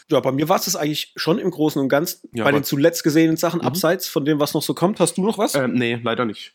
Ja, 0.09 0.19
bei 0.19 0.31
mir 0.31 0.49
war 0.49 0.57
es 0.57 0.65
das 0.65 0.75
eigentlich 0.75 1.13
schon 1.15 1.39
im 1.39 1.51
Großen 1.51 1.81
und 1.81 1.89
Ganzen. 1.89 2.29
Ja, 2.33 2.43
bei 2.43 2.51
den 2.51 2.63
zuletzt 2.63 3.03
gesehenen 3.03 3.37
Sachen, 3.37 3.61
mhm. 3.61 3.67
abseits 3.67 4.07
von 4.07 4.25
dem, 4.25 4.39
was 4.39 4.53
noch 4.53 4.63
so 4.63 4.73
kommt. 4.73 4.99
Hast 4.99 5.17
du 5.17 5.23
noch 5.23 5.37
was? 5.37 5.55
Ähm, 5.55 5.73
nee, 5.73 5.99
leider 6.01 6.25
nicht. 6.25 6.53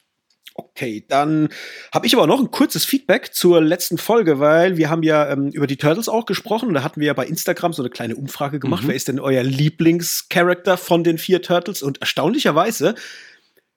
Okay, 0.59 1.05
dann 1.09 1.51
habe 1.95 2.07
ich 2.09 2.17
aber 2.17 2.27
noch 2.27 2.41
ein 2.41 2.51
kurzes 2.51 2.85
Feedback 2.85 3.33
zur 3.33 3.61
letzten 3.63 3.97
Folge, 3.97 4.41
weil 4.41 4.77
wir 4.77 4.91
haben 4.91 5.05
ja 5.05 5.31
ähm, 5.31 5.51
über 5.51 5.69
die 5.69 5.77
Turtles 5.77 6.09
auch 6.09 6.27
gesprochen. 6.27 6.75
Da 6.75 6.83
hatten 6.83 6.99
wir 6.99 7.07
ja 7.07 7.13
bei 7.13 7.27
Instagram 7.27 7.73
so 7.73 7.83
eine 7.83 7.91
kleine 7.91 8.17
Umfrage 8.17 8.59
gemacht. 8.59 8.83
Mhm. 8.83 8.89
Wer 8.89 8.95
ist 8.97 9.07
denn 9.07 9.21
euer 9.21 9.45
Lieblingscharakter 9.45 10.77
von 10.77 11.05
den 11.05 11.17
vier 11.19 11.43
Turtles? 11.43 11.81
Und 11.83 12.01
erstaunlicherweise 12.01 12.97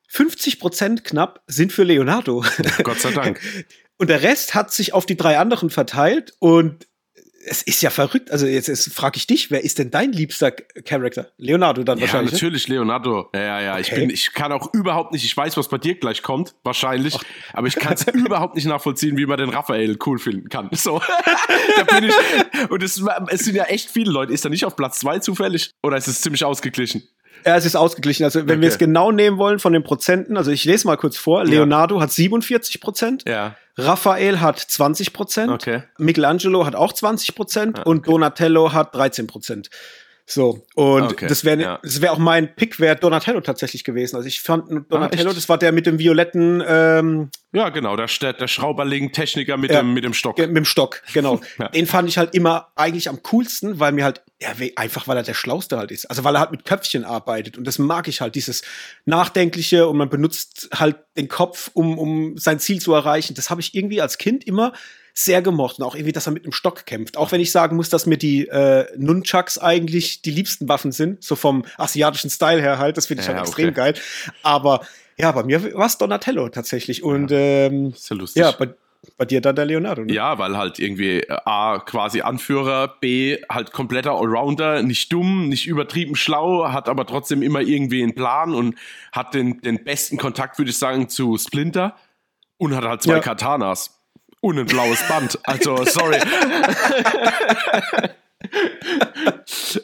50 0.07 0.59
Prozent 0.59 1.03
knapp 1.03 1.43
sind 1.45 1.71
für 1.71 1.83
Leonardo. 1.83 2.43
Gott 2.83 2.99
sei 2.99 3.11
Dank. 3.11 3.39
Und 3.97 4.09
der 4.09 4.23
Rest 4.23 4.55
hat 4.55 4.73
sich 4.73 4.93
auf 4.93 5.05
die 5.05 5.15
drei 5.15 5.37
anderen 5.37 5.69
verteilt. 5.69 6.33
Und 6.39 6.87
es 7.45 7.61
ist 7.61 7.81
ja 7.81 7.89
verrückt. 7.89 8.31
Also 8.31 8.45
jetzt, 8.45 8.67
jetzt 8.67 8.93
frage 8.93 9.17
ich 9.17 9.27
dich, 9.27 9.51
wer 9.51 9.63
ist 9.63 9.79
denn 9.79 9.91
dein 9.91 10.11
liebster 10.11 10.51
Charakter? 10.51 11.31
Leonardo 11.37 11.83
dann 11.83 11.97
ja, 11.97 12.03
wahrscheinlich. 12.03 12.31
Ja, 12.31 12.35
ne? 12.35 12.41
natürlich 12.41 12.67
Leonardo. 12.67 13.29
Ja, 13.33 13.41
ja, 13.41 13.61
ja. 13.61 13.71
Okay. 13.73 13.81
Ich 13.81 13.89
bin, 13.91 14.09
ich 14.09 14.33
kann 14.33 14.51
auch 14.51 14.73
überhaupt 14.73 15.11
nicht. 15.11 15.25
Ich 15.25 15.35
weiß, 15.35 15.57
was 15.57 15.67
bei 15.67 15.77
dir 15.77 15.95
gleich 15.95 16.21
kommt, 16.21 16.55
wahrscheinlich. 16.63 17.15
Ach. 17.17 17.23
Aber 17.53 17.67
ich 17.67 17.75
kann 17.75 17.93
es 17.93 18.07
überhaupt 18.13 18.55
nicht 18.55 18.65
nachvollziehen, 18.65 19.17
wie 19.17 19.25
man 19.25 19.37
den 19.37 19.49
Raphael 19.49 19.97
cool 20.05 20.19
finden 20.19 20.49
kann. 20.49 20.69
So, 20.81 20.99
da 21.77 21.83
bin 21.83 22.05
ich. 22.05 22.69
Und 22.71 22.81
es, 22.81 23.03
es 23.27 23.41
sind 23.41 23.55
ja 23.55 23.65
echt 23.65 23.91
viele 23.91 24.11
Leute. 24.11 24.33
Ist 24.33 24.43
er 24.43 24.49
nicht 24.49 24.65
auf 24.65 24.75
Platz 24.75 24.99
zwei 24.99 25.19
zufällig? 25.19 25.71
Oder 25.83 25.97
ist 25.97 26.07
es 26.07 26.21
ziemlich 26.21 26.43
ausgeglichen? 26.43 27.03
Ja, 27.45 27.55
es 27.55 27.65
ist 27.65 27.75
ausgeglichen. 27.75 28.23
Also, 28.23 28.39
wenn 28.39 28.49
okay. 28.49 28.61
wir 28.61 28.67
es 28.69 28.77
genau 28.77 29.11
nehmen 29.11 29.37
wollen 29.37 29.59
von 29.59 29.73
den 29.73 29.83
Prozenten, 29.83 30.37
also 30.37 30.51
ich 30.51 30.65
lese 30.65 30.87
mal 30.87 30.97
kurz 30.97 31.17
vor. 31.17 31.43
Leonardo 31.43 31.95
ja. 31.95 32.01
hat 32.01 32.11
47 32.11 32.81
Prozent. 32.81 33.23
Ja. 33.27 33.55
Raphael 33.77 34.41
hat 34.41 34.59
20 34.59 35.13
Prozent. 35.13 35.51
Okay. 35.51 35.83
Michelangelo 35.97 36.65
hat 36.65 36.75
auch 36.75 36.93
20 36.93 37.35
Prozent. 37.35 37.77
Ah, 37.77 37.81
okay. 37.81 37.89
Und 37.89 38.07
Donatello 38.07 38.73
hat 38.73 38.93
13 38.95 39.27
Prozent. 39.27 39.69
So, 40.31 40.65
und 40.75 41.03
okay, 41.03 41.27
das 41.27 41.43
wäre 41.43 41.61
ja. 41.61 41.79
das 41.83 41.99
wäre 41.99 42.13
auch 42.13 42.17
mein 42.17 42.55
Pick, 42.55 42.79
wäre 42.79 42.95
Donatello 42.95 43.41
tatsächlich 43.41 43.83
gewesen. 43.83 44.15
Also 44.15 44.29
ich 44.29 44.39
fand 44.39 44.69
Donatello, 44.89 45.31
ah, 45.31 45.33
das 45.33 45.49
war 45.49 45.57
der 45.57 45.73
mit 45.73 45.85
dem 45.85 45.99
violetten 45.99 46.63
ähm, 46.65 47.29
Ja, 47.51 47.67
genau, 47.67 47.97
der, 47.97 48.07
der 48.07 48.47
Schrauberling-Techniker 48.47 49.57
mit, 49.57 49.71
ja, 49.71 49.81
dem, 49.81 49.93
mit 49.93 50.05
dem 50.05 50.13
Stock. 50.13 50.37
Mit 50.37 50.55
dem 50.55 50.63
Stock, 50.63 51.01
genau. 51.13 51.41
ja. 51.59 51.67
Den 51.67 51.85
fand 51.85 52.07
ich 52.07 52.17
halt 52.17 52.33
immer 52.33 52.69
eigentlich 52.77 53.09
am 53.09 53.21
coolsten, 53.23 53.81
weil 53.81 53.91
mir 53.91 54.05
halt, 54.05 54.21
ja, 54.41 54.51
einfach 54.77 55.05
weil 55.09 55.17
er 55.17 55.23
der 55.23 55.33
Schlauste 55.33 55.77
halt 55.77 55.91
ist. 55.91 56.05
Also 56.05 56.23
weil 56.23 56.35
er 56.35 56.39
halt 56.39 56.51
mit 56.51 56.63
Köpfchen 56.63 57.03
arbeitet. 57.03 57.57
Und 57.57 57.67
das 57.67 57.77
mag 57.77 58.07
ich 58.07 58.21
halt, 58.21 58.35
dieses 58.35 58.61
Nachdenkliche 59.03 59.89
und 59.89 59.97
man 59.97 60.09
benutzt 60.09 60.69
halt 60.73 60.95
den 61.17 61.27
Kopf, 61.27 61.71
um, 61.73 61.99
um 61.99 62.37
sein 62.37 62.59
Ziel 62.59 62.79
zu 62.79 62.93
erreichen. 62.93 63.33
Das 63.33 63.49
habe 63.49 63.59
ich 63.59 63.75
irgendwie 63.75 63.99
als 63.99 64.17
Kind 64.17 64.45
immer 64.45 64.71
sehr 65.13 65.41
gemocht 65.41 65.79
und 65.79 65.85
auch 65.85 65.95
irgendwie, 65.95 66.11
dass 66.11 66.27
er 66.27 66.33
mit 66.33 66.43
einem 66.43 66.53
Stock 66.53 66.85
kämpft. 66.85 67.17
Auch 67.17 67.31
wenn 67.31 67.41
ich 67.41 67.51
sagen 67.51 67.75
muss, 67.75 67.89
dass 67.89 68.05
mir 68.05 68.17
die 68.17 68.47
äh, 68.47 68.85
Nunchucks 68.97 69.57
eigentlich 69.57 70.21
die 70.21 70.31
liebsten 70.31 70.69
Waffen 70.69 70.91
sind, 70.91 71.23
so 71.23 71.35
vom 71.35 71.63
asiatischen 71.77 72.29
Style 72.29 72.61
her 72.61 72.77
halt, 72.77 72.97
das 72.97 73.07
finde 73.07 73.21
ich 73.21 73.27
ja, 73.27 73.35
halt 73.35 73.47
extrem 73.47 73.69
okay. 73.69 73.75
geil. 73.75 73.93
Aber 74.43 74.81
ja, 75.17 75.31
bei 75.31 75.43
mir 75.43 75.73
war 75.73 75.85
es 75.85 75.97
Donatello 75.97 76.49
tatsächlich. 76.49 77.03
Und 77.03 77.31
ja, 77.31 77.37
ähm, 77.37 77.89
ist 77.89 78.09
ja, 78.09 78.15
lustig. 78.15 78.41
ja 78.41 78.51
bei, 78.51 78.69
bei 79.17 79.25
dir 79.25 79.41
dann 79.41 79.55
der 79.55 79.65
Leonardo. 79.65 80.03
Ne? 80.03 80.13
Ja, 80.13 80.37
weil 80.37 80.57
halt 80.57 80.79
irgendwie 80.79 81.19
äh, 81.19 81.37
A, 81.45 81.79
quasi 81.79 82.21
Anführer, 82.21 82.95
B, 82.99 83.37
halt 83.49 83.71
kompletter 83.71 84.11
Allrounder, 84.11 84.81
nicht 84.83 85.11
dumm, 85.11 85.49
nicht 85.49 85.67
übertrieben 85.67 86.15
schlau, 86.15 86.71
hat 86.71 86.89
aber 86.89 87.05
trotzdem 87.05 87.41
immer 87.41 87.61
irgendwie 87.61 88.01
einen 88.01 88.15
Plan 88.15 88.53
und 88.53 88.75
hat 89.11 89.33
den, 89.33 89.61
den 89.61 89.83
besten 89.83 90.17
Kontakt, 90.17 90.57
würde 90.57 90.71
ich 90.71 90.77
sagen, 90.77 91.09
zu 91.09 91.37
Splinter 91.37 91.95
und 92.57 92.75
hat 92.75 92.83
halt 92.83 93.01
zwei 93.01 93.15
ja. 93.15 93.19
Katanas 93.19 94.00
und 94.41 94.59
ein 94.59 94.65
blaues 94.65 95.01
Band. 95.07 95.39
Also, 95.43 95.85
sorry. 95.85 96.17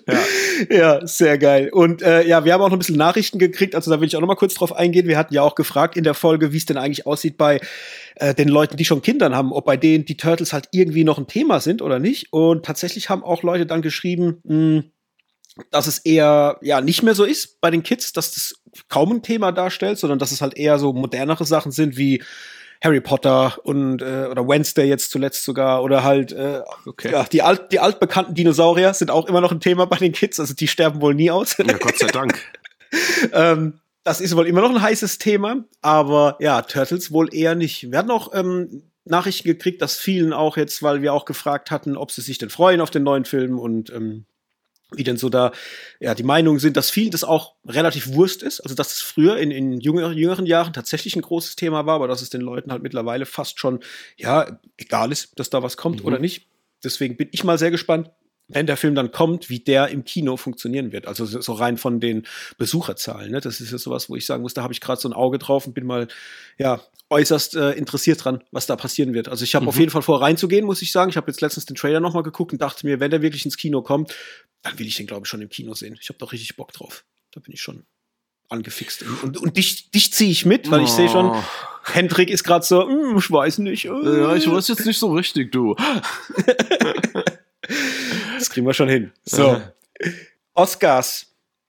ja. 0.07 0.19
ja, 0.69 1.07
sehr 1.07 1.37
geil. 1.37 1.69
Und 1.71 2.01
äh, 2.01 2.27
ja, 2.27 2.43
wir 2.43 2.53
haben 2.53 2.61
auch 2.61 2.69
noch 2.69 2.75
ein 2.75 2.79
bisschen 2.79 2.97
Nachrichten 2.97 3.39
gekriegt, 3.39 3.75
also 3.75 3.91
da 3.91 4.01
will 4.01 4.07
ich 4.07 4.15
auch 4.15 4.21
noch 4.21 4.27
mal 4.27 4.35
kurz 4.35 4.55
drauf 4.55 4.73
eingehen. 4.73 5.07
Wir 5.07 5.17
hatten 5.17 5.33
ja 5.33 5.43
auch 5.43 5.55
gefragt 5.55 5.95
in 5.95 6.03
der 6.03 6.13
Folge, 6.13 6.53
wie 6.53 6.57
es 6.57 6.65
denn 6.65 6.77
eigentlich 6.77 7.05
aussieht 7.05 7.37
bei 7.37 7.59
äh, 8.15 8.33
den 8.33 8.49
Leuten, 8.49 8.77
die 8.77 8.85
schon 8.85 9.01
Kindern 9.01 9.35
haben, 9.35 9.53
ob 9.53 9.65
bei 9.65 9.77
denen 9.77 10.05
die 10.05 10.17
Turtles 10.17 10.53
halt 10.53 10.69
irgendwie 10.71 11.03
noch 11.03 11.17
ein 11.17 11.27
Thema 11.27 11.59
sind 11.59 11.81
oder 11.81 11.99
nicht. 11.99 12.33
Und 12.33 12.65
tatsächlich 12.65 13.09
haben 13.09 13.23
auch 13.23 13.43
Leute 13.43 13.65
dann 13.65 13.81
geschrieben, 13.81 14.41
mh, 14.43 14.53
hm, 14.53 14.91
dass 15.71 15.87
es 15.87 15.99
eher 15.99 16.57
ja 16.61 16.81
nicht 16.81 17.01
mehr 17.01 17.15
so 17.15 17.23
ist 17.23 17.59
bei 17.61 17.71
den 17.71 17.81
Kids, 17.81 18.13
dass 18.13 18.31
das 18.31 18.61
kaum 18.89 19.11
ein 19.11 19.23
Thema 19.23 19.51
darstellt, 19.51 19.97
sondern 19.97 20.19
dass 20.19 20.31
es 20.31 20.41
halt 20.41 20.55
eher 20.55 20.77
so 20.77 20.93
modernere 20.93 21.45
Sachen 21.45 21.71
sind 21.71 21.97
wie 21.97 22.21
Harry 22.83 23.01
Potter 23.01 23.57
und 23.63 24.01
äh, 24.01 24.27
oder 24.29 24.47
Wednesday 24.47 24.87
jetzt 24.87 25.11
zuletzt 25.11 25.43
sogar 25.43 25.83
oder 25.83 26.03
halt 26.03 26.31
äh, 26.31 26.61
okay. 26.85 27.11
ja, 27.11 27.23
die 27.23 27.41
alt 27.41 27.71
die 27.71 27.79
altbekannten 27.79 28.35
Dinosaurier 28.35 28.93
sind 28.93 29.11
auch 29.11 29.27
immer 29.27 29.41
noch 29.41 29.51
ein 29.51 29.59
Thema 29.59 29.85
bei 29.85 29.97
den 29.97 30.11
Kids, 30.11 30.39
also 30.39 30.53
die 30.53 30.67
sterben 30.67 31.01
wohl 31.01 31.15
nie 31.15 31.31
aus. 31.31 31.57
Ja, 31.57 31.77
Gott 31.77 31.97
sei 31.97 32.07
Dank. 32.07 32.39
ähm, 33.33 33.79
das 34.03 34.21
ist 34.21 34.35
wohl 34.35 34.47
immer 34.47 34.61
noch 34.61 34.69
ein 34.69 34.81
heißes 34.81 35.17
Thema, 35.17 35.65
aber 35.81 36.37
ja, 36.39 36.61
Turtles 36.61 37.11
wohl 37.11 37.33
eher 37.33 37.55
nicht. 37.55 37.91
Wir 37.91 37.99
hatten 37.99 38.11
auch 38.11 38.33
ähm, 38.33 38.83
Nachrichten 39.03 39.47
gekriegt, 39.47 39.81
dass 39.81 39.97
vielen 39.97 40.33
auch 40.33 40.57
jetzt, 40.57 40.81
weil 40.83 41.01
wir 41.01 41.13
auch 41.13 41.25
gefragt 41.25 41.71
hatten, 41.71 41.97
ob 41.97 42.11
sie 42.11 42.21
sich 42.21 42.37
denn 42.37 42.49
freuen 42.49 42.81
auf 42.81 42.89
den 42.89 43.03
neuen 43.03 43.25
Film 43.25 43.59
und 43.59 43.89
ähm, 43.89 44.25
wie 44.93 45.03
denn 45.03 45.17
so 45.17 45.29
da 45.29 45.51
ja 45.99 46.15
die 46.15 46.23
Meinungen 46.23 46.59
sind, 46.59 46.77
dass 46.77 46.89
vielen 46.89 47.11
das 47.11 47.23
auch 47.23 47.55
relativ 47.65 48.13
Wurst 48.13 48.41
ist, 48.41 48.61
also 48.61 48.73
dass 48.73 48.93
es 48.93 49.01
früher 49.01 49.37
in, 49.37 49.51
in 49.51 49.79
jüngeren, 49.79 50.17
jüngeren 50.17 50.45
Jahren 50.45 50.73
tatsächlich 50.73 51.15
ein 51.15 51.21
großes 51.21 51.55
Thema 51.55 51.85
war, 51.85 51.95
aber 51.95 52.07
dass 52.07 52.21
es 52.21 52.29
den 52.29 52.41
Leuten 52.41 52.71
halt 52.71 52.83
mittlerweile 52.83 53.25
fast 53.25 53.59
schon 53.59 53.81
ja 54.15 54.59
egal 54.77 55.11
ist, 55.11 55.37
dass 55.39 55.49
da 55.49 55.61
was 55.61 55.77
kommt 55.77 56.01
mhm. 56.01 56.05
oder 56.05 56.19
nicht. 56.19 56.47
Deswegen 56.83 57.17
bin 57.17 57.27
ich 57.31 57.43
mal 57.43 57.57
sehr 57.57 57.71
gespannt, 57.71 58.11
wenn 58.47 58.65
der 58.65 58.77
Film 58.77 58.95
dann 58.95 59.11
kommt, 59.11 59.49
wie 59.49 59.59
der 59.59 59.89
im 59.89 60.05
Kino 60.05 60.37
funktionieren 60.37 60.91
wird. 60.91 61.07
Also 61.07 61.25
so 61.25 61.53
rein 61.53 61.77
von 61.77 61.99
den 61.99 62.25
Besucherzahlen. 62.57 63.31
Ne? 63.31 63.41
Das 63.41 63.59
ist 63.59 63.71
ja 63.71 63.77
sowas, 63.77 64.09
wo 64.09 64.15
ich 64.15 64.25
sagen 64.25 64.41
muss, 64.41 64.53
da 64.53 64.63
habe 64.63 64.73
ich 64.73 64.81
gerade 64.81 65.01
so 65.01 65.09
ein 65.09 65.13
Auge 65.13 65.37
drauf 65.37 65.67
und 65.67 65.73
bin 65.73 65.85
mal 65.85 66.07
ja 66.57 66.81
äußerst 67.09 67.55
äh, 67.55 67.71
interessiert 67.71 68.23
dran, 68.23 68.43
was 68.51 68.65
da 68.65 68.75
passieren 68.75 69.13
wird. 69.13 69.29
Also 69.29 69.43
ich 69.43 69.55
habe 69.55 69.63
mhm. 69.63 69.69
auf 69.69 69.79
jeden 69.79 69.91
Fall 69.91 70.01
vor 70.01 70.21
reinzugehen, 70.21 70.65
muss 70.65 70.81
ich 70.81 70.91
sagen. 70.91 71.09
Ich 71.09 71.17
habe 71.17 71.29
jetzt 71.29 71.41
letztens 71.41 71.65
den 71.65 71.75
Trailer 71.75 71.99
noch 71.99 72.13
mal 72.13 72.23
geguckt 72.23 72.53
und 72.53 72.61
dachte 72.61 72.85
mir, 72.85 72.99
wenn 72.99 73.11
der 73.11 73.21
wirklich 73.21 73.45
ins 73.45 73.57
Kino 73.57 73.81
kommt, 73.81 74.13
dann 74.61 74.77
will 74.79 74.87
ich 74.87 74.95
den 74.95 75.07
glaube 75.07 75.23
ich 75.25 75.29
schon 75.29 75.41
im 75.41 75.49
Kino 75.49 75.73
sehen. 75.73 75.97
Ich 76.01 76.09
habe 76.09 76.19
doch 76.19 76.31
richtig 76.31 76.55
Bock 76.55 76.71
drauf. 76.71 77.05
Da 77.31 77.39
bin 77.39 77.53
ich 77.53 77.61
schon 77.61 77.83
angefixt. 78.49 79.03
Und, 79.03 79.23
und, 79.23 79.37
und 79.37 79.57
dich, 79.57 79.91
dich 79.91 80.13
ziehe 80.13 80.31
ich 80.31 80.45
mit, 80.45 80.71
weil 80.71 80.81
oh. 80.81 80.83
ich 80.83 80.89
sehe 80.89 81.09
schon, 81.09 81.27
oh. 81.27 81.43
Hendrik 81.83 82.29
ist 82.29 82.43
gerade 82.43 82.65
so, 82.65 82.87
hm, 82.87 83.17
ich 83.17 83.29
weiß 83.29 83.59
nicht. 83.59 83.85
Äh. 83.85 83.89
Ja, 83.89 84.35
ich 84.35 84.49
weiß 84.49 84.69
jetzt 84.69 84.85
nicht 84.85 84.99
so 84.99 85.11
richtig, 85.13 85.51
du. 85.51 85.75
das 88.37 88.49
kriegen 88.49 88.65
wir 88.65 88.73
schon 88.73 88.89
hin. 88.89 89.11
So. 89.23 89.61
Oscars, 90.53 91.27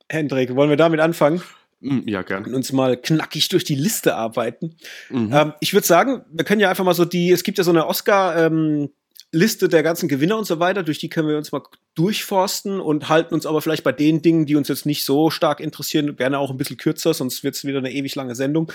Hendrik, 0.09 0.55
wollen 0.55 0.71
wir 0.71 0.77
damit 0.77 1.01
anfangen? 1.01 1.43
Hm, 1.81 2.03
ja, 2.07 2.23
gern. 2.23 2.45
Und 2.45 2.55
uns 2.55 2.73
mal 2.73 2.97
knackig 2.97 3.49
durch 3.49 3.65
die 3.65 3.77
Liste 3.77 4.17
arbeiten. 4.17 4.77
Mhm. 5.11 5.33
Ähm, 5.33 5.53
ich 5.61 5.75
würde 5.75 5.87
sagen, 5.87 6.25
wir 6.31 6.45
können 6.45 6.61
ja 6.61 6.71
einfach 6.71 6.85
mal 6.85 6.95
so 6.95 7.05
die, 7.05 7.31
es 7.31 7.45
gibt 7.45 7.59
ja 7.59 7.65
so 7.65 7.71
eine 7.71 7.87
Oscar, 7.87 8.47
ähm, 8.47 8.91
Liste 9.31 9.69
der 9.69 9.83
ganzen 9.83 10.09
Gewinner 10.09 10.39
und 10.39 10.47
so 10.47 10.59
weiter, 10.59 10.83
durch 10.83 10.99
die 10.99 11.11
können 11.11 11.29
wir 11.29 11.37
uns 11.37 11.53
mal 11.53 11.61
durchforsten 11.95 12.81
und 12.81 13.11
halten 13.11 13.35
uns 13.35 13.45
aber 13.45 13.61
vielleicht 13.61 13.85
bei 13.85 13.93
den 13.93 14.23
Dingen, 14.23 14.47
die 14.47 14.57
uns 14.57 14.69
jetzt 14.69 14.87
nicht 14.87 15.05
so 15.05 15.29
stark 15.29 15.61
interessieren, 15.61 16.17
gerne 16.17 16.39
auch 16.39 16.51
ein 16.51 16.57
bisschen 16.57 16.79
kürzer, 16.79 17.13
sonst 17.13 17.45
wird 17.45 17.55
es 17.55 17.65
wieder 17.67 17.79
eine 17.79 17.93
ewig 17.93 18.15
lange 18.15 18.35
Sendung. 18.35 18.73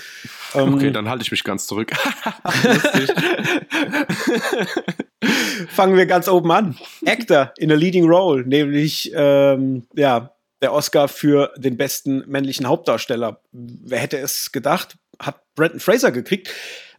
Okay, 0.52 0.86
ähm, 0.86 0.92
dann 0.92 1.08
halte 1.08 1.22
ich 1.22 1.32
mich 1.32 1.42
ganz 1.42 1.66
zurück. 1.66 1.90
Fangen 5.70 5.96
wir 5.96 6.06
ganz 6.06 6.28
oben 6.28 6.52
an. 6.52 6.78
Actor 7.04 7.52
in 7.58 7.72
a 7.72 7.74
Leading 7.74 8.04
Role, 8.04 8.46
nämlich 8.46 9.10
ähm, 9.14 9.88
ja, 9.94 10.34
der 10.62 10.72
Oscar 10.72 11.08
für 11.08 11.52
den 11.56 11.76
besten 11.76 12.22
männlichen 12.26 12.68
Hauptdarsteller. 12.68 13.42
Wer 13.52 13.98
hätte 13.98 14.18
es 14.18 14.52
gedacht? 14.52 14.96
Hat 15.18 15.42
Brandon 15.56 15.80
Fraser 15.80 16.12
gekriegt. 16.12 16.50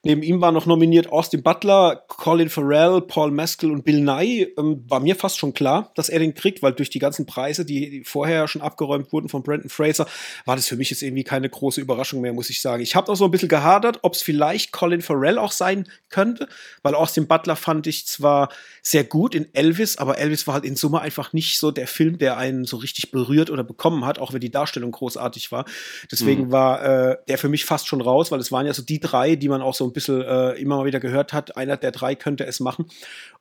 Neben 0.06 0.22
ihm 0.22 0.40
waren 0.40 0.54
noch 0.54 0.68
nominiert 0.68 1.12
Austin 1.12 1.42
Butler, 1.42 2.04
Colin 2.08 2.50
Farrell, 2.50 3.02
Paul 3.02 3.32
Mescal 3.32 3.72
und 3.72 3.84
Bill 3.86 4.02
Nye. 4.02 4.48
Ähm, 4.56 4.86
war 4.88 5.00
mir 5.00 5.16
fast 5.16 5.40
schon 5.40 5.56
klar, 5.56 5.92
dass 5.96 6.10
er 6.10 6.20
den 6.20 6.36
kriegt, 6.36 6.62
weil 6.62 6.74
durch 6.74 6.92
die 6.92 7.00
ganzen 7.00 7.26
Preise, 7.26 7.66
die 7.66 8.04
vorher 8.06 8.48
schon 8.48 8.62
abgeräumt 8.62 9.12
wurden 9.12 9.30
von 9.30 9.42
Brandon 9.42 9.68
Fraser, 9.68 10.06
war 10.46 10.56
das 10.56 10.68
für 10.68 10.76
mich 10.76 10.92
jetzt 10.92 11.02
irgendwie 11.02 11.24
keine 11.24 11.50
große 11.50 11.82
Überraschung 11.82 12.22
mehr, 12.22 12.34
muss 12.34 12.52
ich 12.52 12.62
sagen. 12.62 12.84
Ich 12.84 12.96
habe 12.96 13.12
auch 13.12 13.16
so 13.16 13.26
ein 13.26 13.32
bisschen 13.32 13.50
gehadert, 13.50 13.98
ob 14.04 14.14
es 14.14 14.22
vielleicht 14.22 14.72
Colin 14.72 15.02
Farrell 15.02 15.40
auch 15.40 15.52
sein 15.52 15.88
könnte, 16.10 16.48
weil 16.84 16.94
Austin 16.94 17.26
Butler 17.26 17.56
fand 17.56 17.88
ich 17.88 18.06
zwar 18.06 18.50
sehr 18.84 19.06
gut 19.06 19.34
in 19.34 19.48
Elvis, 19.56 19.98
aber 19.98 20.20
Elvis 20.20 20.46
war 20.46 20.54
halt 20.54 20.66
in 20.66 20.76
Summe 20.76 21.02
einfach 21.02 21.34
nicht 21.34 21.58
so 21.58 21.72
der 21.72 21.88
Film, 21.88 22.20
der 22.20 22.38
einen 22.38 22.66
so 22.66 22.78
richtig 22.78 23.10
berührt 23.10 23.50
oder 23.50 23.64
bekommen 23.64 24.06
hat, 24.06 24.20
auch 24.20 24.34
wenn 24.34 24.40
die 24.40 24.52
Darstellung 24.52 24.92
großartig 24.92 25.52
war. 25.52 25.66
Deswegen 26.12 26.46
mhm. 26.46 26.52
war 26.52 26.86
äh, 26.86 27.18
der 27.28 27.40
für 27.40 27.50
mich 27.50 27.66
fast 27.66 27.88
schon 27.88 28.02
raus, 28.02 28.32
weil 28.32 28.40
es 28.40 28.52
waren 28.52 28.68
ja 28.68 28.74
so 28.76 28.84
die 28.84 29.00
drei, 29.00 29.36
die 29.36 29.50
man 29.50 29.64
auch 29.64 29.74
so 29.74 29.84
ein 29.86 29.95
bisschen 29.96 30.22
äh, 30.22 30.52
immer 30.52 30.78
mal 30.78 30.86
wieder 30.86 31.00
gehört 31.00 31.34
hat, 31.34 31.58
einer 31.58 31.78
der 31.78 31.92
drei 31.92 32.14
könnte 32.14 32.46
es 32.46 32.60
machen. 32.60 32.86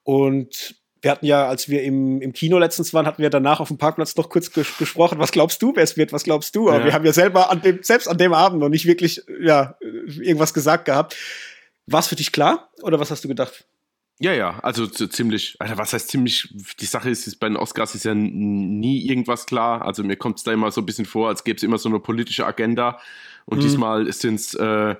Und 0.03 0.77
wir 1.05 1.11
hatten 1.11 1.27
ja, 1.27 1.47
als 1.47 1.69
wir 1.69 1.83
im, 1.83 2.23
im 2.23 2.33
Kino 2.33 2.59
letztens 2.59 2.95
waren, 2.95 3.07
hatten 3.07 3.21
wir 3.21 3.29
danach 3.29 3.61
auf 3.61 3.69
dem 3.69 3.77
Parkplatz 3.77 4.17
noch 4.17 4.31
kurz 4.31 4.51
ges 4.51 4.79
gesprochen, 4.79 5.19
was 5.19 5.33
glaubst 5.33 5.61
du, 5.61 5.77
wer 5.77 5.85
es 5.85 5.99
wird, 5.99 6.15
was 6.15 6.25
glaubst 6.25 6.57
du? 6.57 6.71
Aber 6.71 6.79
ja. 6.79 6.85
wir 6.87 6.93
haben 6.95 7.05
ja 7.05 7.13
selber 7.13 7.51
an 7.51 7.61
dem, 7.61 7.83
selbst 7.83 8.09
an 8.09 8.17
dem 8.17 8.33
Abend 8.33 8.61
noch 8.61 8.71
nicht 8.71 8.87
wirklich 8.87 9.23
ja, 9.43 9.77
irgendwas 9.81 10.55
gesagt 10.55 10.87
gehabt. 10.87 11.15
War 11.87 12.01
es 12.01 12.07
für 12.07 12.17
dich 12.17 12.33
klar 12.33 12.71
oder 12.81 12.99
was 12.99 13.11
hast 13.11 13.23
du 13.23 13.29
gedacht? 13.29 13.67
Ja, 14.21 14.33
ja, 14.33 14.61
also 14.63 14.87
ziemlich, 14.87 15.57
Alter, 15.59 15.77
was 15.77 15.93
heißt 15.93 16.09
ziemlich, 16.09 16.49
die 16.81 16.87
Sache 16.87 17.11
ist, 17.11 17.27
ist 17.27 17.37
bei 17.37 17.49
den 17.49 17.57
Oscars 17.57 17.95
ist 17.95 18.05
ja 18.05 18.15
nie 18.15 19.07
irgendwas 19.07 19.45
klar. 19.45 19.83
Also 19.83 20.05
mir 20.05 20.17
kommt 20.17 20.39
es 20.39 20.45
da 20.45 20.53
immer 20.53 20.71
so 20.71 20.81
ein 20.81 20.87
bisschen 20.87 21.05
vor, 21.05 21.29
als 21.29 21.45
gäbe 21.45 21.57
es 21.57 21.65
immer 21.65 21.79
so 21.79 21.89
eine 21.89 21.99
politische 21.99 22.47
Agenda. 22.47 22.99
Und 23.45 23.59
mhm. 23.59 23.63
diesmal 23.63 24.13
sind 24.13 24.37
es 24.37 24.55
äh, 24.55 24.95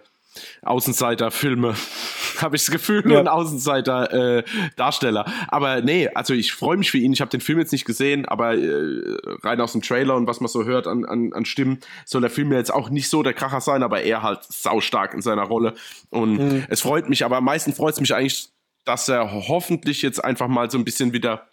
Außenseiter-Filme, 0.63 1.75
habe 2.41 2.57
ich 2.57 2.63
das 2.63 2.71
Gefühl, 2.71 3.11
ja. 3.11 3.21
und 3.21 3.29
Außenseiter-Darsteller. 3.29 5.27
Äh, 5.27 5.31
aber 5.49 5.81
nee, 5.81 6.09
also 6.09 6.35
ich 6.35 6.53
freue 6.53 6.77
mich 6.77 6.91
für 6.91 6.99
ihn. 6.99 7.13
Ich 7.13 7.21
habe 7.21 7.31
den 7.31 7.41
Film 7.41 7.59
jetzt 7.59 7.73
nicht 7.73 7.85
gesehen, 7.85 8.27
aber 8.27 8.57
äh, 8.57 9.01
rein 9.43 9.61
aus 9.61 9.73
dem 9.73 9.83
Trailer 9.83 10.17
und 10.17 10.27
was 10.27 10.41
man 10.41 10.49
so 10.49 10.65
hört 10.65 10.87
an, 10.87 11.05
an, 11.05 11.33
an 11.33 11.45
Stimmen, 11.45 11.81
soll 12.05 12.21
der 12.21 12.31
Film 12.31 12.53
jetzt 12.53 12.73
auch 12.73 12.91
nicht 12.91 13.09
so 13.09 13.23
der 13.23 13.35
Kracher 13.35 13.61
sein, 13.61 13.83
aber 13.83 14.03
er 14.03 14.23
halt 14.23 14.45
saustark 14.45 15.15
in 15.15 15.23
seiner 15.23 15.45
Rolle. 15.45 15.75
Und 16.11 16.39
mhm. 16.39 16.65
es 16.69 16.81
freut 16.81 17.09
mich, 17.09 17.25
aber 17.25 17.37
am 17.39 17.45
meisten 17.45 17.73
freut 17.73 17.95
es 17.95 18.01
mich 18.01 18.15
eigentlich, 18.15 18.49
dass 18.85 19.09
er 19.09 19.33
hoffentlich 19.49 20.03
jetzt 20.03 20.23
einfach 20.23 20.49
mal 20.49 20.71
so 20.71 20.79
ein 20.79 20.85
bisschen 20.85 21.13
wieder 21.13 21.49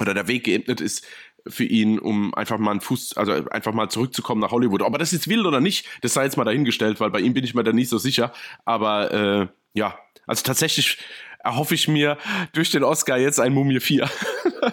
oder 0.00 0.14
der 0.14 0.26
Weg 0.26 0.44
geebnet 0.44 0.80
ist 0.80 1.04
für 1.46 1.64
ihn, 1.64 1.98
um 1.98 2.34
einfach 2.34 2.58
mal 2.58 2.72
einen 2.72 2.80
Fuß, 2.80 3.16
also 3.16 3.32
einfach 3.50 3.72
mal 3.72 3.88
zurückzukommen 3.88 4.40
nach 4.40 4.50
Hollywood. 4.50 4.82
Aber 4.82 4.98
das 4.98 5.12
jetzt 5.12 5.28
will 5.28 5.46
oder 5.46 5.60
nicht, 5.60 5.86
das 6.02 6.14
sei 6.14 6.24
jetzt 6.24 6.36
mal 6.36 6.44
dahingestellt, 6.44 7.00
weil 7.00 7.10
bei 7.10 7.20
ihm 7.20 7.34
bin 7.34 7.44
ich 7.44 7.54
mir 7.54 7.64
da 7.64 7.72
nicht 7.72 7.88
so 7.88 7.98
sicher. 7.98 8.32
Aber 8.64 9.12
äh, 9.12 9.46
ja, 9.74 9.98
also 10.26 10.42
tatsächlich 10.42 10.98
erhoffe 11.42 11.74
ich 11.74 11.88
mir 11.88 12.18
durch 12.52 12.70
den 12.70 12.84
Oscar 12.84 13.18
jetzt 13.18 13.40
ein 13.40 13.52
Mumie 13.52 13.80
4. 13.80 14.08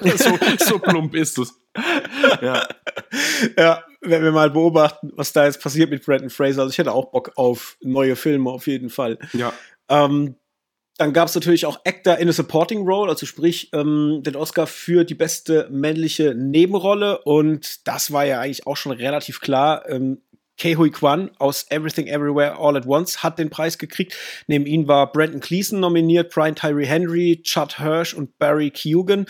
so, 0.16 0.40
so 0.60 0.80
plump 0.80 1.16
ist 1.16 1.38
es. 1.38 1.60
ja. 2.42 2.68
ja, 3.58 3.84
wenn 4.02 4.24
wir 4.24 4.32
mal 4.32 4.50
beobachten, 4.50 5.12
was 5.16 5.34
da 5.34 5.46
jetzt 5.46 5.62
passiert 5.62 5.90
mit 5.90 6.06
Brandon 6.06 6.30
Fraser. 6.30 6.62
Also 6.62 6.72
ich 6.72 6.78
hätte 6.78 6.92
auch 6.92 7.12
Bock 7.12 7.32
auf 7.36 7.78
neue 7.82 8.16
Filme 8.16 8.50
auf 8.50 8.68
jeden 8.68 8.90
Fall. 8.90 9.18
Ja. 9.34 9.54
Ähm, 9.90 10.36
dann 11.00 11.14
gab 11.14 11.30
es 11.30 11.36
natürlich 11.36 11.66
auch 11.66 11.80
Actor 11.86 12.18
in 12.18 12.28
a 12.28 12.34
Supporting 12.34 12.86
Role, 12.86 13.10
also 13.10 13.26
sprich 13.26 13.70
ähm, 13.72 14.22
den 14.22 14.36
Oscar 14.36 14.68
für 14.68 15.06
die 15.06 15.16
beste 15.16 15.70
männliche 15.72 16.36
Nebenrolle. 16.36 17.20
Und 17.20 17.88
das 17.88 18.12
war 18.12 18.26
ja 18.26 18.42
eigentlich 18.42 18.68
auch 18.68 18.76
schon 18.76 18.92
relativ 18.92 19.40
klar. 19.40 19.88
Ähm, 19.90 20.22
Ke 20.58 20.78
Hui 20.78 20.90
Kwan 20.90 21.32
aus 21.40 21.68
Everything 21.70 22.08
Everywhere 22.08 22.58
All 22.60 22.76
at 22.76 22.86
Once 22.86 23.24
hat 23.24 23.40
den 23.40 23.50
Preis 23.50 23.78
gekriegt. 23.78 24.14
Neben 24.48 24.66
ihm 24.66 24.90
war 24.90 25.10
Brandon 25.10 25.40
Cleason 25.40 25.80
nominiert, 25.80 26.34
Brian 26.34 26.56
Tyree 26.56 26.86
Henry, 26.86 27.42
Chad 27.44 27.80
Hirsch 27.80 28.14
und 28.14 28.38
Barry 28.38 28.70
Keoghan. 28.70 29.26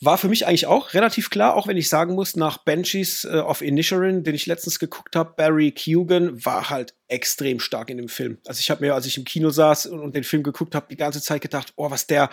War 0.00 0.18
für 0.18 0.28
mich 0.28 0.46
eigentlich 0.46 0.66
auch 0.66 0.92
relativ 0.92 1.30
klar, 1.30 1.54
auch 1.54 1.66
wenn 1.66 1.78
ich 1.78 1.88
sagen 1.88 2.14
muss, 2.14 2.36
nach 2.36 2.58
Banshees 2.58 3.24
äh, 3.24 3.38
of 3.38 3.62
Inisherin, 3.62 4.24
den 4.24 4.34
ich 4.34 4.44
letztens 4.44 4.78
geguckt 4.78 5.16
habe, 5.16 5.32
Barry 5.36 5.70
Keoghan 5.70 6.44
war 6.44 6.68
halt 6.68 6.94
extrem 7.08 7.60
stark 7.60 7.88
in 7.88 7.96
dem 7.96 8.08
Film. 8.08 8.36
Also 8.44 8.60
ich 8.60 8.70
habe 8.70 8.84
mir, 8.84 8.94
als 8.94 9.06
ich 9.06 9.16
im 9.16 9.24
Kino 9.24 9.48
saß 9.48 9.86
und, 9.86 10.00
und 10.00 10.14
den 10.14 10.24
Film 10.24 10.42
geguckt 10.42 10.74
habe, 10.74 10.86
die 10.90 10.96
ganze 10.96 11.22
Zeit 11.22 11.40
gedacht, 11.40 11.72
oh, 11.76 11.90
was 11.90 12.06
der, 12.06 12.28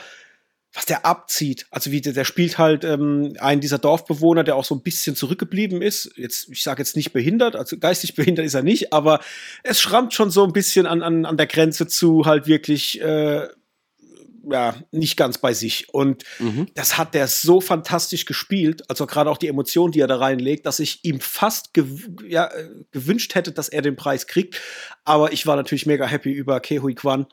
was 0.73 0.85
der 0.85 1.05
abzieht. 1.05 1.65
Also 1.69 1.91
wie 1.91 2.01
der, 2.01 2.11
der 2.11 2.25
spielt 2.25 2.57
halt 2.57 2.83
ähm, 2.83 3.35
einen 3.39 3.61
dieser 3.61 3.77
Dorfbewohner, 3.77 4.43
der 4.43 4.57
auch 4.57 4.65
so 4.65 4.75
ein 4.75 4.81
bisschen 4.81 5.15
zurückgeblieben 5.15 5.81
ist. 5.81 6.11
Jetzt, 6.17 6.49
ich 6.49 6.63
sage 6.63 6.81
jetzt 6.81 6.97
nicht 6.97 7.13
behindert, 7.13 7.55
also 7.55 7.77
geistig 7.77 8.15
behindert 8.15 8.45
ist 8.45 8.55
er 8.55 8.63
nicht, 8.63 8.91
aber 8.91 9.21
es 9.63 9.79
schrammt 9.79 10.13
schon 10.13 10.31
so 10.31 10.43
ein 10.43 10.51
bisschen 10.51 10.85
an, 10.85 11.01
an, 11.01 11.25
an 11.25 11.37
der 11.37 11.47
Grenze 11.47 11.87
zu 11.87 12.25
halt 12.25 12.47
wirklich 12.47 12.99
äh, 12.99 13.47
ja, 14.49 14.75
nicht 14.91 15.17
ganz 15.17 15.37
bei 15.37 15.53
sich. 15.53 15.93
Und 15.93 16.23
mhm. 16.39 16.67
das 16.75 16.97
hat 16.97 17.13
der 17.13 17.27
so 17.27 17.61
fantastisch 17.61 18.25
gespielt, 18.25 18.89
also 18.89 19.05
gerade 19.05 19.29
auch 19.29 19.37
die 19.37 19.47
Emotionen, 19.47 19.91
die 19.91 19.99
er 19.99 20.07
da 20.07 20.17
reinlegt, 20.17 20.65
dass 20.65 20.79
ich 20.79 20.99
ihm 21.03 21.19
fast 21.19 21.73
gew 21.73 21.85
ja, 22.27 22.47
äh, 22.47 22.69
gewünscht 22.91 23.35
hätte, 23.35 23.51
dass 23.51 23.69
er 23.69 23.81
den 23.81 23.95
Preis 23.95 24.27
kriegt. 24.27 24.59
Aber 25.05 25.33
ich 25.33 25.47
war 25.47 25.55
natürlich 25.55 25.85
mega 25.85 26.05
happy 26.05 26.31
über 26.31 26.59
Kehui 26.59 26.95
Kwan 26.95 27.27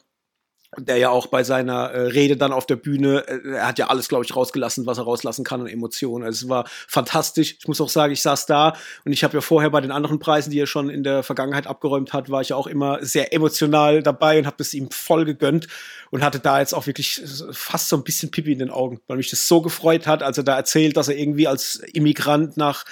der 0.79 0.99
ja 0.99 1.11
auch 1.11 1.27
bei 1.27 1.43
seiner 1.43 1.91
äh, 1.91 2.01
Rede 2.09 2.37
dann 2.37 2.53
auf 2.53 2.65
der 2.65 2.77
Bühne, 2.77 3.27
äh, 3.27 3.57
er 3.57 3.67
hat 3.67 3.79
ja 3.79 3.89
alles, 3.89 4.09
glaube 4.09 4.25
ich, 4.25 4.37
rausgelassen, 4.37 4.87
was 4.87 4.99
er 4.99 5.05
rauslassen 5.05 5.45
kann 5.45 5.61
an 5.61 5.67
Emotionen. 5.67 6.25
Also 6.25 6.47
es 6.47 6.49
war 6.49 6.65
fantastisch. 6.87 7.57
Ich 7.59 7.67
muss 7.67 7.81
auch 7.81 7.89
sagen, 7.89 8.13
ich 8.13 8.23
saß 8.23 8.47
da 8.47 8.75
und 9.05 9.13
ich 9.13 9.25
habe 9.25 9.37
ja 9.37 9.41
vorher 9.41 9.71
bei 9.71 9.81
den 9.81 9.91
anderen 9.91 10.21
Preisen, 10.21 10.51
die 10.51 10.61
er 10.61 10.69
schon 10.69 10.89
in 10.89 11.03
der 11.03 11.25
Vergangenheit 11.25 11.67
abgeräumt 11.67 12.13
hat, 12.13 12.31
war 12.31 12.41
ich 12.41 12.51
ja 12.51 12.57
auch 12.57 12.69
immer 12.69 13.05
sehr 13.05 13.33
emotional 13.33 14.03
dabei 14.03 14.39
und 14.39 14.47
habe 14.47 14.57
das 14.59 14.73
ihm 14.73 14.91
voll 14.91 15.25
gegönnt 15.25 15.67
und 16.11 16.23
hatte 16.23 16.39
da 16.39 16.61
jetzt 16.61 16.75
auch 16.75 16.87
wirklich 16.87 17.21
fast 17.51 17.89
so 17.89 17.97
ein 17.97 18.05
bisschen 18.05 18.31
Pipi 18.31 18.53
in 18.53 18.59
den 18.59 18.71
Augen, 18.71 19.01
weil 19.07 19.17
mich 19.17 19.31
das 19.31 19.49
so 19.49 19.61
gefreut 19.61 20.07
hat, 20.07 20.23
als 20.23 20.39
er 20.39 20.45
da 20.45 20.57
erzählt, 20.57 20.97
dass 20.97 21.09
er 21.09 21.17
irgendwie 21.17 21.47
als 21.49 21.77
Immigrant 21.93 22.57
nach 22.57 22.85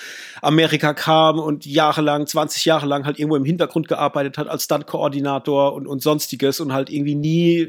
Amerika 0.42 0.94
kam 0.94 1.38
und 1.38 1.66
jahrelang, 1.66 2.26
20 2.26 2.64
Jahre 2.64 2.86
lang 2.86 3.06
halt 3.06 3.18
irgendwo 3.18 3.36
im 3.36 3.44
Hintergrund 3.44 3.88
gearbeitet 3.88 4.38
hat 4.38 4.48
als 4.48 4.64
Stunt-Koordinator 4.64 5.74
und, 5.74 5.86
und 5.86 6.02
sonstiges 6.02 6.60
und 6.60 6.72
halt 6.72 6.90
irgendwie 6.90 7.16
nie 7.16 7.67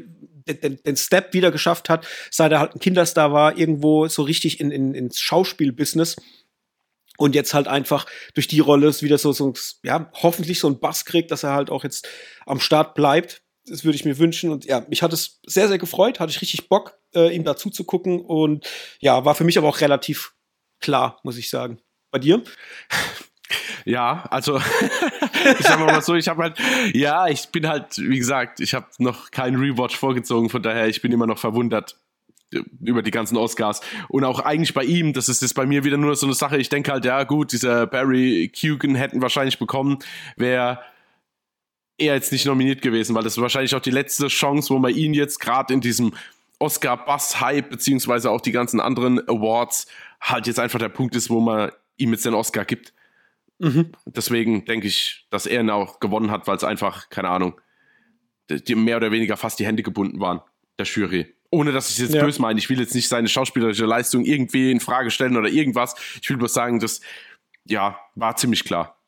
den, 0.54 0.82
den 0.82 0.96
Step 0.96 1.34
wieder 1.34 1.50
geschafft 1.50 1.88
hat, 1.88 2.06
seit 2.30 2.52
er 2.52 2.60
halt 2.60 2.74
ein 2.74 2.80
Kinderstar 2.80 3.32
war, 3.32 3.56
irgendwo 3.56 4.06
so 4.08 4.22
richtig 4.22 4.60
in, 4.60 4.70
in, 4.70 4.94
ins 4.94 5.20
Schauspielbusiness 5.20 6.16
und 7.18 7.34
jetzt 7.34 7.54
halt 7.54 7.68
einfach 7.68 8.06
durch 8.34 8.48
die 8.48 8.60
Rolle 8.60 8.88
wieder 9.00 9.18
so, 9.18 9.32
so, 9.32 9.52
ja, 9.82 10.10
hoffentlich 10.14 10.60
so 10.60 10.68
ein 10.68 10.80
Bass 10.80 11.04
kriegt, 11.04 11.30
dass 11.30 11.42
er 11.42 11.52
halt 11.52 11.70
auch 11.70 11.84
jetzt 11.84 12.08
am 12.46 12.60
Start 12.60 12.94
bleibt 12.94 13.42
das 13.66 13.84
würde 13.84 13.96
ich 13.96 14.04
mir 14.04 14.18
wünschen. 14.18 14.50
Und 14.50 14.64
ja, 14.64 14.84
mich 14.88 15.02
hat 15.02 15.12
es 15.12 15.40
sehr, 15.46 15.68
sehr 15.68 15.78
gefreut, 15.78 16.20
hatte 16.20 16.30
ich 16.30 16.40
richtig 16.40 16.68
Bock, 16.68 16.98
äh, 17.14 17.34
ihm 17.34 17.44
dazu 17.44 17.70
zu 17.70 17.84
gucken. 17.84 18.20
Und 18.20 18.66
ja, 19.00 19.24
war 19.24 19.34
für 19.34 19.44
mich 19.44 19.58
aber 19.58 19.68
auch 19.68 19.80
relativ 19.80 20.34
klar, 20.80 21.20
muss 21.22 21.38
ich 21.38 21.50
sagen. 21.50 21.80
Bei 22.10 22.18
dir? 22.18 22.42
Ja, 23.84 24.24
also 24.30 24.58
ich 25.58 25.66
sag 25.66 25.80
mal 25.80 26.02
so, 26.02 26.14
ich 26.14 26.28
habe 26.28 26.42
halt, 26.42 26.58
ja, 26.92 27.28
ich 27.28 27.48
bin 27.48 27.68
halt, 27.68 27.98
wie 27.98 28.18
gesagt, 28.18 28.60
ich 28.60 28.74
habe 28.74 28.86
noch 28.98 29.30
keinen 29.30 29.56
Rewatch 29.56 29.96
vorgezogen, 29.96 30.50
von 30.50 30.62
daher 30.62 30.88
ich 30.88 31.02
bin 31.02 31.12
immer 31.12 31.26
noch 31.26 31.38
verwundert, 31.38 31.96
über 32.80 33.02
die 33.02 33.10
ganzen 33.10 33.36
Oscars. 33.36 33.80
Und 34.08 34.24
auch 34.24 34.40
eigentlich 34.40 34.74
bei 34.74 34.84
ihm, 34.84 35.12
das 35.12 35.28
ist 35.28 35.42
jetzt 35.42 35.54
bei 35.54 35.66
mir 35.66 35.84
wieder 35.84 35.96
nur 35.96 36.16
so 36.16 36.26
eine 36.26 36.34
Sache. 36.34 36.58
Ich 36.58 36.68
denke 36.68 36.92
halt, 36.92 37.04
ja 37.04 37.24
gut, 37.24 37.52
dieser 37.52 37.86
Barry 37.86 38.50
Kugan 38.58 38.94
hätten 38.94 39.22
wahrscheinlich 39.22 39.58
bekommen, 39.58 39.98
wäre 40.36 40.80
er 41.98 42.14
jetzt 42.14 42.32
nicht 42.32 42.46
nominiert 42.46 42.82
gewesen, 42.82 43.14
weil 43.14 43.22
das 43.22 43.36
ist 43.36 43.42
wahrscheinlich 43.42 43.74
auch 43.74 43.80
die 43.80 43.90
letzte 43.90 44.28
Chance, 44.28 44.74
wo 44.74 44.78
man 44.78 44.94
ihn 44.94 45.14
jetzt 45.14 45.38
gerade 45.38 45.72
in 45.72 45.80
diesem 45.80 46.14
Oscar-Bass-Hype, 46.58 47.70
beziehungsweise 47.70 48.30
auch 48.30 48.40
die 48.40 48.52
ganzen 48.52 48.80
anderen 48.80 49.20
Awards, 49.28 49.86
halt 50.20 50.46
jetzt 50.46 50.58
einfach 50.58 50.78
der 50.78 50.88
Punkt 50.88 51.14
ist, 51.14 51.30
wo 51.30 51.40
man 51.40 51.70
ihm 51.96 52.12
jetzt 52.12 52.24
den 52.24 52.34
Oscar 52.34 52.64
gibt. 52.64 52.92
Mhm. 53.60 53.92
Deswegen 54.06 54.64
denke 54.64 54.86
ich, 54.86 55.26
dass 55.30 55.46
er 55.46 55.60
ihn 55.60 55.70
auch 55.70 56.00
gewonnen 56.00 56.30
hat, 56.30 56.46
weil 56.46 56.56
es 56.56 56.64
einfach, 56.64 57.10
keine 57.10 57.28
Ahnung, 57.28 57.60
die 58.48 58.74
mehr 58.74 58.96
oder 58.96 59.12
weniger 59.12 59.36
fast 59.36 59.58
die 59.58 59.66
Hände 59.66 59.82
gebunden 59.82 60.18
waren, 60.18 60.40
der 60.78 60.86
Jury. 60.86 61.34
Ohne 61.50 61.72
dass 61.72 61.90
ich 61.90 61.96
es 61.96 62.02
jetzt 62.02 62.14
ja. 62.14 62.24
böse 62.24 62.40
meine. 62.40 62.58
Ich 62.58 62.70
will 62.70 62.80
jetzt 62.80 62.94
nicht 62.94 63.08
seine 63.08 63.28
schauspielerische 63.28 63.84
Leistung 63.84 64.24
irgendwie 64.24 64.70
in 64.70 64.80
Frage 64.80 65.10
stellen 65.10 65.36
oder 65.36 65.48
irgendwas. 65.48 65.94
Ich 66.22 66.30
will 66.30 66.36
bloß 66.36 66.54
sagen, 66.54 66.80
das, 66.80 67.00
ja, 67.66 67.98
war 68.14 68.36
ziemlich 68.36 68.64
klar. 68.64 68.98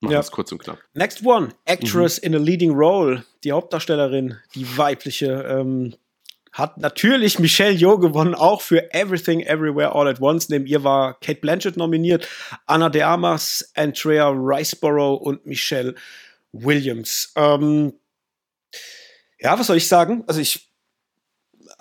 Mach 0.00 0.10
ja. 0.10 0.18
das 0.18 0.30
kurz 0.30 0.50
und 0.52 0.58
knapp. 0.58 0.78
Next 0.94 1.24
one, 1.24 1.50
Actress 1.64 2.20
mhm. 2.20 2.26
in 2.26 2.34
a 2.34 2.38
Leading 2.38 2.72
Role. 2.72 3.24
Die 3.44 3.52
Hauptdarstellerin, 3.52 4.36
die 4.54 4.76
weibliche, 4.76 5.44
ähm, 5.48 5.94
hat 6.52 6.78
natürlich 6.78 7.38
Michelle 7.38 7.72
Yeoh 7.72 7.98
gewonnen, 7.98 8.34
auch 8.34 8.60
für 8.60 8.92
Everything 8.92 9.40
Everywhere 9.40 9.94
All 9.94 10.06
at 10.06 10.20
Once. 10.20 10.48
Neben 10.48 10.66
ihr 10.66 10.84
war 10.84 11.18
Kate 11.20 11.40
Blanchett 11.40 11.76
nominiert, 11.76 12.28
Anna 12.66 12.90
de 12.90 13.02
Armas, 13.02 13.72
Andrea 13.74 14.28
Riceborough 14.28 15.20
und 15.20 15.46
Michelle 15.46 15.94
Williams. 16.52 17.32
Ähm, 17.36 17.94
ja, 19.40 19.58
was 19.58 19.66
soll 19.66 19.78
ich 19.78 19.88
sagen? 19.88 20.24
Also 20.26 20.40
ich 20.40 20.71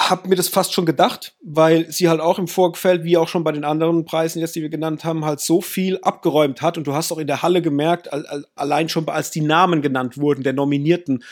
habe 0.09 0.27
mir 0.27 0.35
das 0.35 0.47
fast 0.47 0.73
schon 0.73 0.85
gedacht, 0.85 1.33
weil 1.43 1.91
sie 1.91 2.09
halt 2.09 2.21
auch 2.21 2.39
im 2.39 2.47
Vorfeld, 2.47 3.03
wie 3.03 3.17
auch 3.17 3.27
schon 3.27 3.43
bei 3.43 3.51
den 3.51 3.63
anderen 3.63 4.05
Preisen 4.05 4.39
jetzt, 4.39 4.55
die 4.55 4.61
wir 4.61 4.69
genannt 4.69 5.03
haben, 5.03 5.25
halt 5.25 5.39
so 5.39 5.61
viel 5.61 5.99
abgeräumt 6.01 6.61
hat. 6.61 6.77
Und 6.77 6.87
du 6.87 6.93
hast 6.93 7.11
auch 7.11 7.17
in 7.17 7.27
der 7.27 7.41
Halle 7.41 7.61
gemerkt, 7.61 8.09
allein 8.55 8.89
schon 8.89 9.07
als 9.07 9.31
die 9.31 9.41
Namen 9.41 9.81
genannt 9.81 10.17
wurden, 10.17 10.43
der 10.43 10.53
Nominierten, 10.53 11.23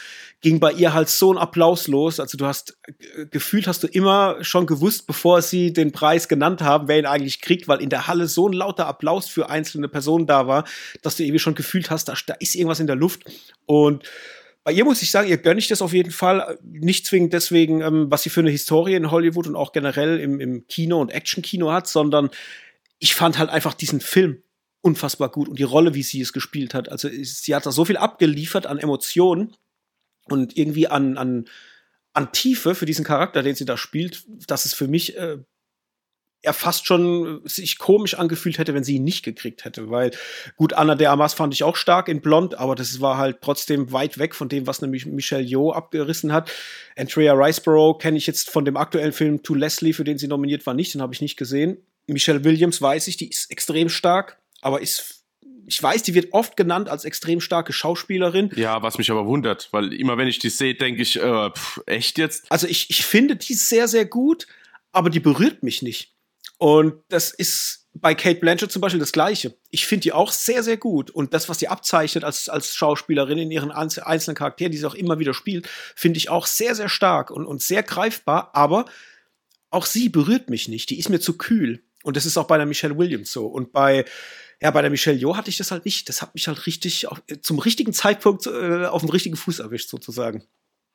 ging 0.42 0.60
bei 0.60 0.72
ihr 0.72 0.94
halt 0.94 1.10
so 1.10 1.34
ein 1.34 1.38
Applaus 1.38 1.88
los. 1.88 2.20
Also 2.20 2.38
du 2.38 2.46
hast 2.46 2.78
äh, 2.88 3.26
gefühlt 3.26 3.68
hast 3.68 3.84
du 3.84 3.88
immer 3.88 4.38
schon 4.42 4.66
gewusst, 4.66 5.06
bevor 5.06 5.42
sie 5.42 5.74
den 5.74 5.92
Preis 5.92 6.28
genannt 6.28 6.62
haben, 6.62 6.88
wer 6.88 7.00
ihn 7.00 7.06
eigentlich 7.06 7.42
kriegt, 7.42 7.68
weil 7.68 7.82
in 7.82 7.90
der 7.90 8.08
Halle 8.08 8.28
so 8.28 8.48
ein 8.48 8.54
lauter 8.54 8.88
Applaus 8.88 9.28
für 9.28 9.50
einzelne 9.50 9.90
Personen 9.90 10.28
da 10.28 10.48
war, 10.48 10.64
dass 11.02 11.18
du 11.18 11.24
irgendwie 11.24 11.40
schon 11.40 11.56
gefühlt 11.56 11.90
hast, 11.90 12.08
da, 12.08 12.14
da 12.26 12.36
ist 12.40 12.56
irgendwas 12.56 12.80
in 12.80 12.88
der 12.88 12.96
Luft. 12.96 13.24
Und 13.66 14.04
bei 14.64 14.72
ihr 14.74 14.86
muss 14.86 15.02
ich 15.02 15.12
sagen, 15.12 15.30
ihr 15.30 15.38
gönne 15.38 15.60
ich 15.60 15.68
das 15.68 15.82
auf 15.82 15.94
jeden 15.94 16.12
Fall. 16.12 16.60
Nicht 16.64 17.06
zwingend 17.06 17.34
deswegen, 17.34 17.82
ähm, 17.82 18.12
was 18.12 18.24
sie 18.24 18.30
für 18.30 18.42
eine 18.42 18.52
Historie 18.52 18.96
in 18.96 19.12
Hollywood 19.12 19.48
und 19.48 19.56
auch 19.56 19.72
generell 19.72 20.20
im, 20.20 20.40
im 20.40 20.68
Kino 20.68 21.00
und 21.00 21.12
Action-Kino 21.12 21.72
hat, 21.72 21.88
sondern 21.88 22.30
ich 23.00 23.16
fand 23.16 23.38
halt 23.38 23.50
einfach 23.50 23.74
diesen 23.74 24.02
Film 24.02 24.44
unfassbar 24.82 25.30
gut 25.30 25.50
und 25.50 25.60
die 25.60 25.64
Rolle, 25.64 25.94
wie 25.94 26.04
sie 26.04 26.22
es 26.22 26.34
gespielt 26.34 26.74
hat. 26.74 26.90
Also 26.90 27.10
sie 27.10 27.56
hat 27.56 27.66
da 27.66 27.72
so 27.72 27.86
viel 27.86 27.98
abgeliefert 27.98 28.66
an 28.66 28.80
Emotionen 28.80 29.56
und 30.26 30.58
irgendwie 30.58 30.88
an, 30.88 31.18
an, 31.18 31.46
an 32.14 32.32
Tiefe 32.32 32.76
für 32.76 32.86
diesen 32.86 33.06
Charakter, 33.06 33.44
den 33.44 33.56
sie 33.56 33.66
da 33.66 33.78
spielt, 33.78 34.26
dass 34.48 34.66
es 34.66 34.74
für 34.74 34.88
mich 34.88 35.18
äh, 35.18 35.38
er 36.42 36.54
fast 36.54 36.86
schon 36.88 37.42
sich 37.46 37.78
komisch 37.78 38.14
angefühlt 38.14 38.58
hätte, 38.58 38.74
wenn 38.74 38.84
sie 38.84 38.96
ihn 38.96 39.04
nicht 39.04 39.24
gekriegt 39.24 39.66
hätte. 39.66 39.90
Weil, 39.90 40.12
gut, 40.56 40.74
Anna 40.74 40.96
de 40.96 41.08
Amas 41.08 41.34
fand 41.34 41.54
ich 41.54 41.64
auch 41.64 41.76
stark 41.76 42.08
in 42.08 42.22
Blond, 42.22 42.58
aber 42.58 42.76
das 42.76 43.02
war 43.02 43.18
halt 43.18 43.40
trotzdem 43.42 43.92
weit 43.92 44.18
weg 44.18 44.36
von 44.36 44.48
dem, 44.48 44.66
was 44.66 44.82
nämlich 44.82 45.06
Michelle 45.06 45.44
Yeoh 45.44 45.72
abgerissen 45.72 46.32
hat. 46.32 46.52
Andrea 46.98 47.34
Riceborough 47.34 48.00
kenne 48.00 48.18
ich 48.18 48.28
jetzt 48.28 48.50
von 48.50 48.64
dem 48.64 48.78
aktuellen 48.78 49.12
Film 49.12 49.44
To 49.44 49.54
Leslie, 49.54 49.94
für 49.94 50.04
den 50.04 50.18
sie 50.18 50.28
nominiert 50.28 50.66
war, 50.66 50.74
nicht, 50.74 50.94
den 50.94 51.02
habe 51.02 51.14
ich 51.14 51.22
nicht 51.22 51.38
gesehen. 51.38 51.78
Michelle 52.08 52.44
Williams 52.44 52.82
weiß 52.82 53.08
ich, 53.08 53.18
die 53.18 53.30
ist 53.30 53.52
extrem 53.52 53.90
stark, 53.90 54.40
aber 54.62 54.82
ist 54.82 55.16
ich 55.68 55.84
weiß, 55.84 56.02
die 56.02 56.16
wird 56.16 56.34
oft 56.34 56.58
genannt 56.58 56.90
als 56.90 57.06
extrem 57.06 57.40
starke 57.40 57.74
Schauspielerin. 57.74 58.50
Ja, 58.56 58.82
was 58.82 58.98
mich 58.98 59.12
aber 59.12 59.28
wundert, 59.28 59.70
weil 59.72 59.94
immer 59.94 60.18
wenn 60.18 60.28
ich 60.28 60.40
die 60.40 60.50
sehe, 60.50 60.74
denke 60.74 61.04
ich, 61.04 61.22
äh, 61.22 61.52
pff, 61.52 61.82
echt 61.86 62.18
jetzt? 62.18 62.52
Also 62.52 62.66
ich, 62.66 62.90
ich 62.90 63.06
finde 63.06 63.36
die 63.36 63.54
sehr, 63.54 63.88
sehr 63.88 64.06
gut, 64.06 64.48
aber 64.92 65.12
die 65.12 65.20
berührt 65.20 65.62
mich 65.62 65.84
nicht. 65.84 66.16
Und 66.60 67.02
das 67.08 67.32
ist 67.32 67.88
bei 67.94 68.14
Kate 68.14 68.40
Blanchett 68.40 68.72
zum 68.72 68.82
Beispiel 68.82 69.00
das 69.00 69.14
Gleiche. 69.14 69.56
Ich 69.72 69.88
finde 69.88 70.04
die 70.04 70.12
auch 70.12 70.32
sehr, 70.32 70.62
sehr 70.62 70.76
gut. 70.76 71.10
Und 71.10 71.34
das, 71.34 71.48
was 71.48 71.60
sie 71.60 71.70
abzeichnet 71.70 72.26
als, 72.26 72.50
als 72.50 72.76
Schauspielerin 72.76 73.38
in 73.38 73.50
ihren 73.50 73.72
einzelnen 73.72 74.36
Charakteren, 74.36 74.72
die 74.72 74.78
sie 74.78 74.86
auch 74.86 74.94
immer 74.94 75.20
wieder 75.20 75.34
spielt, 75.34 75.68
finde 75.96 76.18
ich 76.18 76.30
auch 76.30 76.46
sehr, 76.46 76.76
sehr 76.76 76.90
stark 76.90 77.32
und, 77.32 77.46
und 77.46 77.62
sehr 77.62 77.82
greifbar. 77.82 78.52
Aber 78.54 78.86
auch 79.70 79.86
sie 79.86 80.10
berührt 80.10 80.50
mich 80.50 80.68
nicht. 80.68 80.90
Die 80.90 81.00
ist 81.00 81.10
mir 81.10 81.22
zu 81.22 81.38
kühl. 81.38 81.82
Und 82.04 82.18
das 82.18 82.26
ist 82.26 82.38
auch 82.38 82.48
bei 82.48 82.58
der 82.58 82.66
Michelle 82.66 82.98
Williams 82.98 83.32
so. 83.32 83.48
Und 83.48 83.72
bei, 83.72 84.04
ja, 84.62 84.72
bei 84.72 84.82
der 84.82 84.92
Michelle 84.92 85.18
Yeoh 85.18 85.38
hatte 85.38 85.50
ich 85.50 85.58
das 85.58 85.72
halt 85.72 85.86
nicht. 85.86 86.10
Das 86.10 86.22
hat 86.22 86.36
mich 86.36 86.50
halt 86.50 86.66
richtig 86.66 87.08
auf, 87.08 87.22
zum 87.42 87.60
richtigen 87.60 87.94
Zeitpunkt 87.94 88.48
äh, 88.48 88.86
auf 88.86 89.02
dem 89.02 89.10
richtigen 89.10 89.38
Fuß 89.38 89.60
erwischt, 89.60 89.90
sozusagen. 89.90 90.44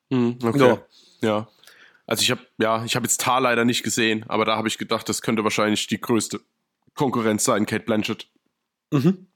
Mm, 0.09 0.33
okay. 0.43 0.59
So. 0.59 0.79
Ja. 1.21 1.47
Also 2.07 2.21
ich 2.21 2.31
habe 2.31 2.41
ja, 2.57 2.83
ich 2.85 2.95
habe 2.95 3.05
jetzt 3.05 3.21
Tar 3.21 3.41
leider 3.41 3.65
nicht 3.65 3.83
gesehen, 3.83 4.25
aber 4.27 4.45
da 4.45 4.55
habe 4.55 4.67
ich 4.67 4.77
gedacht, 4.77 5.09
das 5.09 5.21
könnte 5.21 5.43
wahrscheinlich 5.43 5.87
die 5.87 5.99
größte 5.99 6.39
Konkurrenz 6.93 7.43
sein, 7.43 7.65
Kate 7.65 7.83
Blanchett. 7.83 8.27
Mhm. 8.91 9.27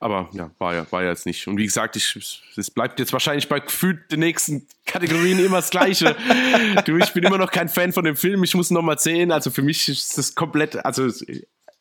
Aber 0.00 0.28
ja, 0.32 0.50
war 0.58 0.74
ja, 0.74 0.86
war 0.90 1.02
ja 1.02 1.10
jetzt 1.10 1.26
nicht. 1.26 1.48
Und 1.48 1.58
wie 1.58 1.64
gesagt, 1.64 1.96
ich, 1.96 2.16
es 2.56 2.70
bleibt 2.70 3.00
jetzt 3.00 3.12
wahrscheinlich 3.12 3.48
bei 3.48 3.60
gefühlt 3.60 4.10
den 4.10 4.20
nächsten 4.20 4.66
Kategorien 4.86 5.44
immer 5.44 5.56
das 5.56 5.70
Gleiche. 5.70 6.16
du, 6.84 6.96
ich 6.96 7.12
bin 7.12 7.24
immer 7.24 7.38
noch 7.38 7.50
kein 7.50 7.68
Fan 7.68 7.92
von 7.92 8.04
dem 8.04 8.16
Film. 8.16 8.44
Ich 8.44 8.54
muss 8.54 8.70
noch 8.70 8.82
mal 8.82 8.98
sehen. 8.98 9.32
Also 9.32 9.50
für 9.50 9.62
mich 9.62 9.88
ist 9.88 10.16
das 10.16 10.34
komplett, 10.34 10.84
also 10.84 11.10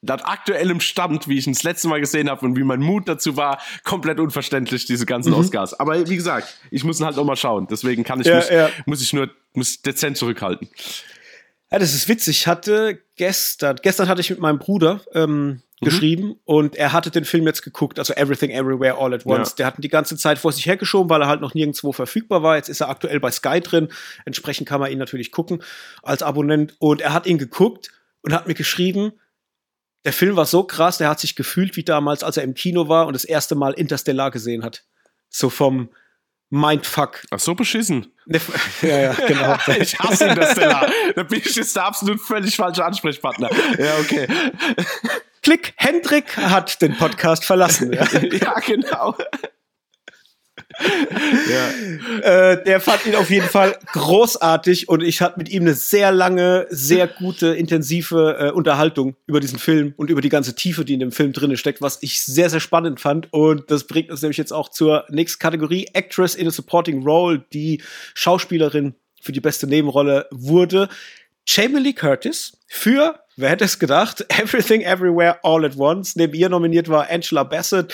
laut 0.02 0.26
aktuellem 0.26 0.80
Stand, 0.80 1.28
wie 1.28 1.38
ich 1.38 1.48
ihn 1.48 1.54
das 1.54 1.64
letzte 1.64 1.88
Mal 1.88 2.00
gesehen 2.00 2.30
habe 2.30 2.46
und 2.46 2.56
wie 2.56 2.64
mein 2.64 2.80
Mut 2.80 3.08
dazu 3.08 3.38
war, 3.38 3.60
komplett 3.84 4.20
unverständlich, 4.20 4.86
diese 4.86 5.06
ganzen 5.06 5.34
mhm. 5.34 5.40
Oscars. 5.40 5.80
Aber 5.80 6.08
wie 6.08 6.16
gesagt, 6.16 6.58
ich 6.72 6.84
muss 6.84 7.00
ihn 7.00 7.06
halt 7.06 7.18
auch 7.18 7.26
mal 7.26 7.36
schauen. 7.36 7.68
Deswegen 7.70 8.04
kann 8.04 8.20
ich 8.22 8.28
ja, 8.28 8.38
mich, 8.38 8.50
ja. 8.50 8.70
muss 8.86 9.02
ich 9.02 9.14
nur 9.14 9.30
muss 9.58 9.82
dezent 9.82 10.16
zurückhalten. 10.16 10.70
Ja, 11.72 11.80
das 11.80 11.94
ist 11.94 12.08
witzig. 12.08 12.40
Ich 12.40 12.48
hatte 12.48 13.02
gestern, 13.18 13.78
gestern 13.82 14.08
hatte 14.08 14.22
ich 14.22 14.30
mit 14.30 14.40
meinem 14.40 14.60
Bruder 14.60 15.02
ähm, 15.14 15.48
mhm. 15.48 15.62
geschrieben 15.82 16.40
und 16.46 16.78
er 16.78 16.94
hatte 16.94 17.12
den 17.12 17.26
Film 17.26 17.46
jetzt 17.46 17.62
geguckt, 17.62 18.00
also 18.00 18.14
Everything 18.14 18.52
Everywhere 18.52 18.98
All 18.98 19.14
at 19.14 19.26
Once. 19.26 19.50
Ja. 19.50 19.56
Der 19.58 19.66
hat 19.66 19.78
ihn 19.78 19.82
die 19.82 19.90
ganze 19.90 20.16
Zeit 20.16 20.40
vor 20.40 20.54
sich 20.54 20.66
hergeschoben, 20.66 21.10
weil 21.10 21.22
er 21.22 21.28
halt 21.28 21.42
noch 21.42 21.54
nirgendwo 21.54 21.92
verfügbar 21.92 22.42
war. 22.42 22.56
Jetzt 22.56 22.70
ist 22.70 22.80
er 22.80 22.88
aktuell 22.88 23.20
bei 23.20 23.32
Sky 23.32 23.60
drin. 23.60 23.90
Entsprechend 24.24 24.70
kann 24.70 24.80
man 24.80 24.92
ihn 24.92 24.98
natürlich 24.98 25.32
gucken 25.34 25.62
als 26.04 26.24
Abonnent. 26.24 26.76
Und 26.80 27.02
er 27.02 27.12
hat 27.12 27.26
ihn 27.26 27.38
geguckt 27.38 27.92
und 28.22 28.34
hat 28.34 28.48
mir 28.48 28.54
geschrieben, 28.54 29.12
der 30.06 30.14
Film 30.14 30.38
war 30.38 30.46
so 30.46 30.64
krass, 30.64 31.00
der 31.00 31.10
hat 31.10 31.20
sich 31.20 31.36
gefühlt 31.36 31.76
wie 31.76 31.84
damals, 31.84 32.24
als 32.24 32.38
er 32.38 32.44
im 32.44 32.54
Kino 32.54 32.88
war 32.88 33.08
und 33.08 33.14
das 33.14 33.26
erste 33.26 33.56
Mal 33.56 33.74
Interstellar 33.74 34.32
gesehen 34.32 34.64
hat. 34.64 34.86
So 35.30 35.50
vom 35.50 35.90
Mindfuck. 36.50 37.24
Ach 37.32 37.40
so 37.40 37.56
beschissen. 37.56 38.14
ja, 38.82 39.00
ja, 39.00 39.14
genau. 39.14 39.58
ich 39.80 39.98
hasse 40.00 40.28
Interstellar. 40.28 40.90
da 41.16 41.24
bin 41.24 41.42
ich 41.46 41.56
jetzt 41.56 41.76
der 41.76 41.86
absolut 41.86 42.22
völlig 42.22 42.56
falsche 42.56 42.86
Ansprechpartner. 42.86 43.50
Ja, 43.78 43.98
okay. 44.00 44.28
Klick, 45.44 45.74
Hendrik 45.78 46.38
hat 46.38 46.82
den 46.82 46.98
Podcast 46.98 47.46
verlassen. 47.46 47.94
Ja, 47.94 48.06
ja 48.22 48.60
genau 48.60 49.16
ja. 51.50 52.52
äh, 52.52 52.64
der 52.64 52.80
fand 52.80 53.06
ihn 53.06 53.16
auf 53.16 53.30
jeden 53.30 53.48
Fall 53.48 53.78
großartig 53.94 54.90
und 54.90 55.02
ich 55.02 55.22
hatte 55.22 55.40
mit 55.40 55.50
ihm 55.50 55.64
eine 55.64 55.74
sehr 55.74 56.12
lange, 56.12 56.68
sehr 56.70 57.08
gute, 57.08 57.48
intensive 57.48 58.38
äh, 58.40 58.52
Unterhaltung 58.52 59.16
über 59.26 59.40
diesen 59.40 59.60
Film 59.60 59.94
und 59.98 60.10
über 60.10 60.22
die 60.22 60.30
ganze 60.30 60.56
Tiefe, 60.56 60.86
die 60.86 60.94
in 60.94 61.00
dem 61.00 61.12
Film 61.12 61.34
drin 61.34 61.56
steckt, 61.58 61.82
was 61.82 62.00
ich 62.02 62.22
sehr, 62.22 62.50
sehr 62.50 62.60
spannend 62.60 63.00
fand. 63.00 63.32
Und 63.34 63.72
das 63.72 63.86
bringt 63.86 64.12
uns 64.12 64.22
nämlich 64.22 64.38
jetzt 64.38 64.54
auch 64.54 64.70
zur 64.70 65.06
nächsten 65.10 65.40
Kategorie, 65.40 65.88
Actress 65.94 66.36
in 66.36 66.48
a 66.48 66.52
Supporting 66.52 67.04
Role, 67.04 67.44
die 67.54 67.82
Schauspielerin 68.14 68.96
für 69.22 69.32
die 69.32 69.42
beste 69.42 69.68
Nebenrolle 69.68 70.28
wurde. 70.32 70.90
Jamie 71.46 71.80
Lee 71.80 71.94
Curtis 71.94 72.58
für, 72.68 73.20
wer 73.36 73.50
hätte 73.50 73.66
es 73.66 73.80
gedacht, 73.80 74.26
Everything 74.40 74.82
Everywhere 74.82 75.40
All 75.44 75.66
at 75.66 75.78
Once. 75.78 76.16
Neben 76.16 76.34
ihr 76.34 76.50
nominiert 76.50 76.90
war 76.90 77.10
Angela 77.10 77.44
Bassett 77.44 77.94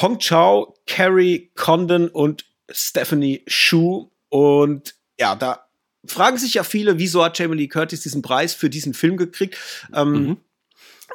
Hong 0.00 0.18
Chao, 0.18 0.74
Carrie 0.86 1.50
Condon 1.54 2.08
und 2.08 2.46
Stephanie 2.70 3.42
Shu. 3.46 4.10
Und 4.28 4.94
ja, 5.18 5.36
da 5.36 5.66
fragen 6.04 6.38
sich 6.38 6.54
ja 6.54 6.64
viele, 6.64 6.98
wieso 6.98 7.24
hat 7.24 7.38
Jamie 7.38 7.56
Lee 7.56 7.68
Curtis 7.68 8.00
diesen 8.00 8.22
Preis 8.22 8.54
für 8.54 8.70
diesen 8.70 8.94
Film 8.94 9.16
gekriegt? 9.16 9.58
Ähm, 9.94 10.12
mhm. 10.12 10.36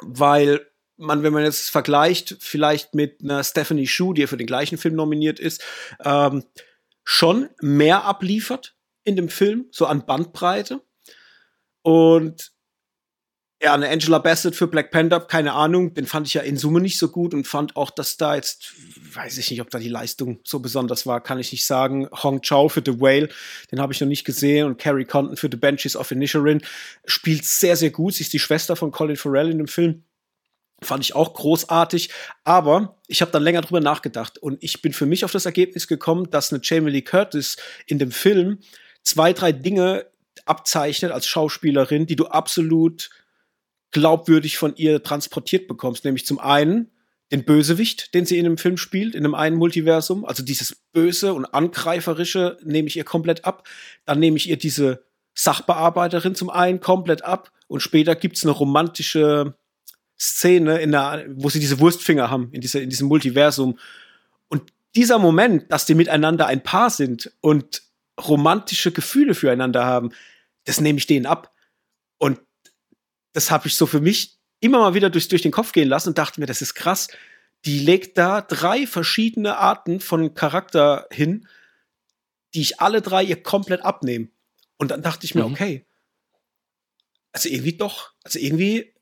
Weil 0.02 0.66
man, 0.96 1.22
wenn 1.22 1.32
man 1.32 1.44
jetzt 1.44 1.70
vergleicht, 1.70 2.36
vielleicht 2.40 2.94
mit 2.94 3.20
einer 3.22 3.42
Stephanie 3.44 3.86
Shu, 3.86 4.12
die 4.12 4.22
ja 4.22 4.26
für 4.26 4.36
den 4.36 4.46
gleichen 4.46 4.78
Film 4.78 4.94
nominiert 4.94 5.40
ist, 5.40 5.62
ähm, 6.04 6.44
schon 7.04 7.48
mehr 7.60 8.04
abliefert 8.04 8.76
in 9.04 9.16
dem 9.16 9.28
Film, 9.28 9.66
so 9.70 9.86
an 9.86 10.04
Bandbreite. 10.04 10.82
Und 11.82 12.52
Ja, 13.60 13.74
eine 13.74 13.88
Angela 13.88 14.20
Bassett 14.20 14.54
für 14.54 14.68
Black 14.68 14.92
Panther, 14.92 15.18
keine 15.18 15.52
Ahnung, 15.52 15.92
den 15.92 16.06
fand 16.06 16.28
ich 16.28 16.34
ja 16.34 16.42
in 16.42 16.56
Summe 16.56 16.80
nicht 16.80 16.96
so 16.96 17.08
gut 17.08 17.34
und 17.34 17.44
fand 17.44 17.74
auch, 17.74 17.90
dass 17.90 18.16
da 18.16 18.36
jetzt, 18.36 18.72
weiß 19.14 19.36
ich 19.38 19.50
nicht, 19.50 19.60
ob 19.60 19.68
da 19.70 19.80
die 19.80 19.88
Leistung 19.88 20.38
so 20.44 20.60
besonders 20.60 21.06
war, 21.06 21.20
kann 21.20 21.40
ich 21.40 21.50
nicht 21.50 21.66
sagen. 21.66 22.08
Hong 22.12 22.40
Chao 22.40 22.68
für 22.68 22.82
The 22.86 23.00
Whale, 23.00 23.28
den 23.72 23.80
habe 23.80 23.92
ich 23.92 24.00
noch 24.00 24.06
nicht 24.06 24.24
gesehen 24.24 24.66
und 24.66 24.78
Carrie 24.78 25.04
Condon 25.04 25.36
für 25.36 25.48
The 25.50 25.56
Benches 25.56 25.96
of 25.96 26.08
Inisherin 26.12 26.62
spielt 27.04 27.44
sehr, 27.44 27.74
sehr 27.74 27.90
gut. 27.90 28.14
Sie 28.14 28.22
ist 28.22 28.32
die 28.32 28.38
Schwester 28.38 28.76
von 28.76 28.92
Colin 28.92 29.16
Farrell 29.16 29.50
in 29.50 29.58
dem 29.58 29.66
Film. 29.66 30.04
Fand 30.80 31.02
ich 31.02 31.16
auch 31.16 31.34
großartig, 31.34 32.10
aber 32.44 33.00
ich 33.08 33.22
habe 33.22 33.32
dann 33.32 33.42
länger 33.42 33.62
drüber 33.62 33.80
nachgedacht 33.80 34.38
und 34.38 34.62
ich 34.62 34.82
bin 34.82 34.92
für 34.92 35.06
mich 35.06 35.24
auf 35.24 35.32
das 35.32 35.46
Ergebnis 35.46 35.88
gekommen, 35.88 36.30
dass 36.30 36.52
eine 36.52 36.60
Jamie 36.62 36.92
Lee 36.92 37.02
Curtis 37.02 37.56
in 37.86 37.98
dem 37.98 38.12
Film 38.12 38.60
zwei, 39.02 39.32
drei 39.32 39.50
Dinge 39.50 40.06
abzeichnet 40.44 41.10
als 41.10 41.26
Schauspielerin, 41.26 42.06
die 42.06 42.14
du 42.14 42.26
absolut 42.26 43.10
glaubwürdig 43.90 44.58
von 44.58 44.76
ihr 44.76 45.02
transportiert 45.02 45.68
bekommst. 45.68 46.04
Nämlich 46.04 46.26
zum 46.26 46.38
einen 46.38 46.90
den 47.30 47.44
Bösewicht, 47.44 48.14
den 48.14 48.24
sie 48.24 48.38
in 48.38 48.44
dem 48.44 48.58
Film 48.58 48.76
spielt, 48.76 49.14
in 49.14 49.24
einem 49.24 49.34
einen 49.34 49.56
Multiversum. 49.56 50.24
Also 50.24 50.42
dieses 50.42 50.74
Böse 50.92 51.34
und 51.34 51.46
Angreiferische 51.46 52.58
nehme 52.62 52.88
ich 52.88 52.96
ihr 52.96 53.04
komplett 53.04 53.44
ab. 53.44 53.68
Dann 54.04 54.18
nehme 54.18 54.36
ich 54.36 54.48
ihr 54.48 54.56
diese 54.56 55.04
Sachbearbeiterin 55.34 56.34
zum 56.34 56.50
einen 56.50 56.80
komplett 56.80 57.24
ab. 57.24 57.50
Und 57.66 57.80
später 57.80 58.14
gibt's 58.14 58.44
eine 58.44 58.52
romantische 58.52 59.54
Szene, 60.18 60.78
in 60.78 60.90
der, 60.90 61.26
wo 61.34 61.48
sie 61.48 61.60
diese 61.60 61.80
Wurstfinger 61.80 62.30
haben, 62.30 62.50
in, 62.52 62.60
dieser, 62.60 62.80
in 62.80 62.90
diesem 62.90 63.08
Multiversum. 63.08 63.78
Und 64.48 64.72
dieser 64.96 65.18
Moment, 65.18 65.70
dass 65.70 65.86
die 65.86 65.94
miteinander 65.94 66.46
ein 66.46 66.62
Paar 66.62 66.90
sind 66.90 67.30
und 67.40 67.82
romantische 68.20 68.90
Gefühle 68.90 69.34
füreinander 69.34 69.84
haben, 69.84 70.10
das 70.64 70.80
nehme 70.80 70.98
ich 70.98 71.06
denen 71.06 71.26
ab. 71.26 71.52
Und 72.18 72.40
das 73.38 73.52
habe 73.52 73.68
ich 73.68 73.76
so 73.76 73.86
für 73.86 74.00
mich 74.00 74.36
immer 74.58 74.80
mal 74.80 74.94
wieder 74.94 75.10
durch, 75.10 75.28
durch 75.28 75.42
den 75.42 75.52
Kopf 75.52 75.70
gehen 75.70 75.88
lassen 75.88 76.08
und 76.08 76.18
dachte 76.18 76.40
mir, 76.40 76.46
das 76.46 76.60
ist 76.60 76.74
krass. 76.74 77.06
Die 77.64 77.78
legt 77.78 78.18
da 78.18 78.40
drei 78.40 78.84
verschiedene 78.84 79.58
Arten 79.58 80.00
von 80.00 80.34
Charakter 80.34 81.06
hin, 81.12 81.46
die 82.52 82.62
ich 82.62 82.80
alle 82.80 83.00
drei 83.00 83.22
ihr 83.22 83.40
komplett 83.40 83.82
abnehme. 83.82 84.26
Und 84.76 84.90
dann 84.90 85.02
dachte 85.02 85.24
ich 85.24 85.36
mir, 85.36 85.46
mhm. 85.46 85.52
okay, 85.52 85.86
also 87.30 87.48
irgendwie 87.48 87.76
doch, 87.76 88.12
also 88.24 88.40
irgendwie 88.40 88.92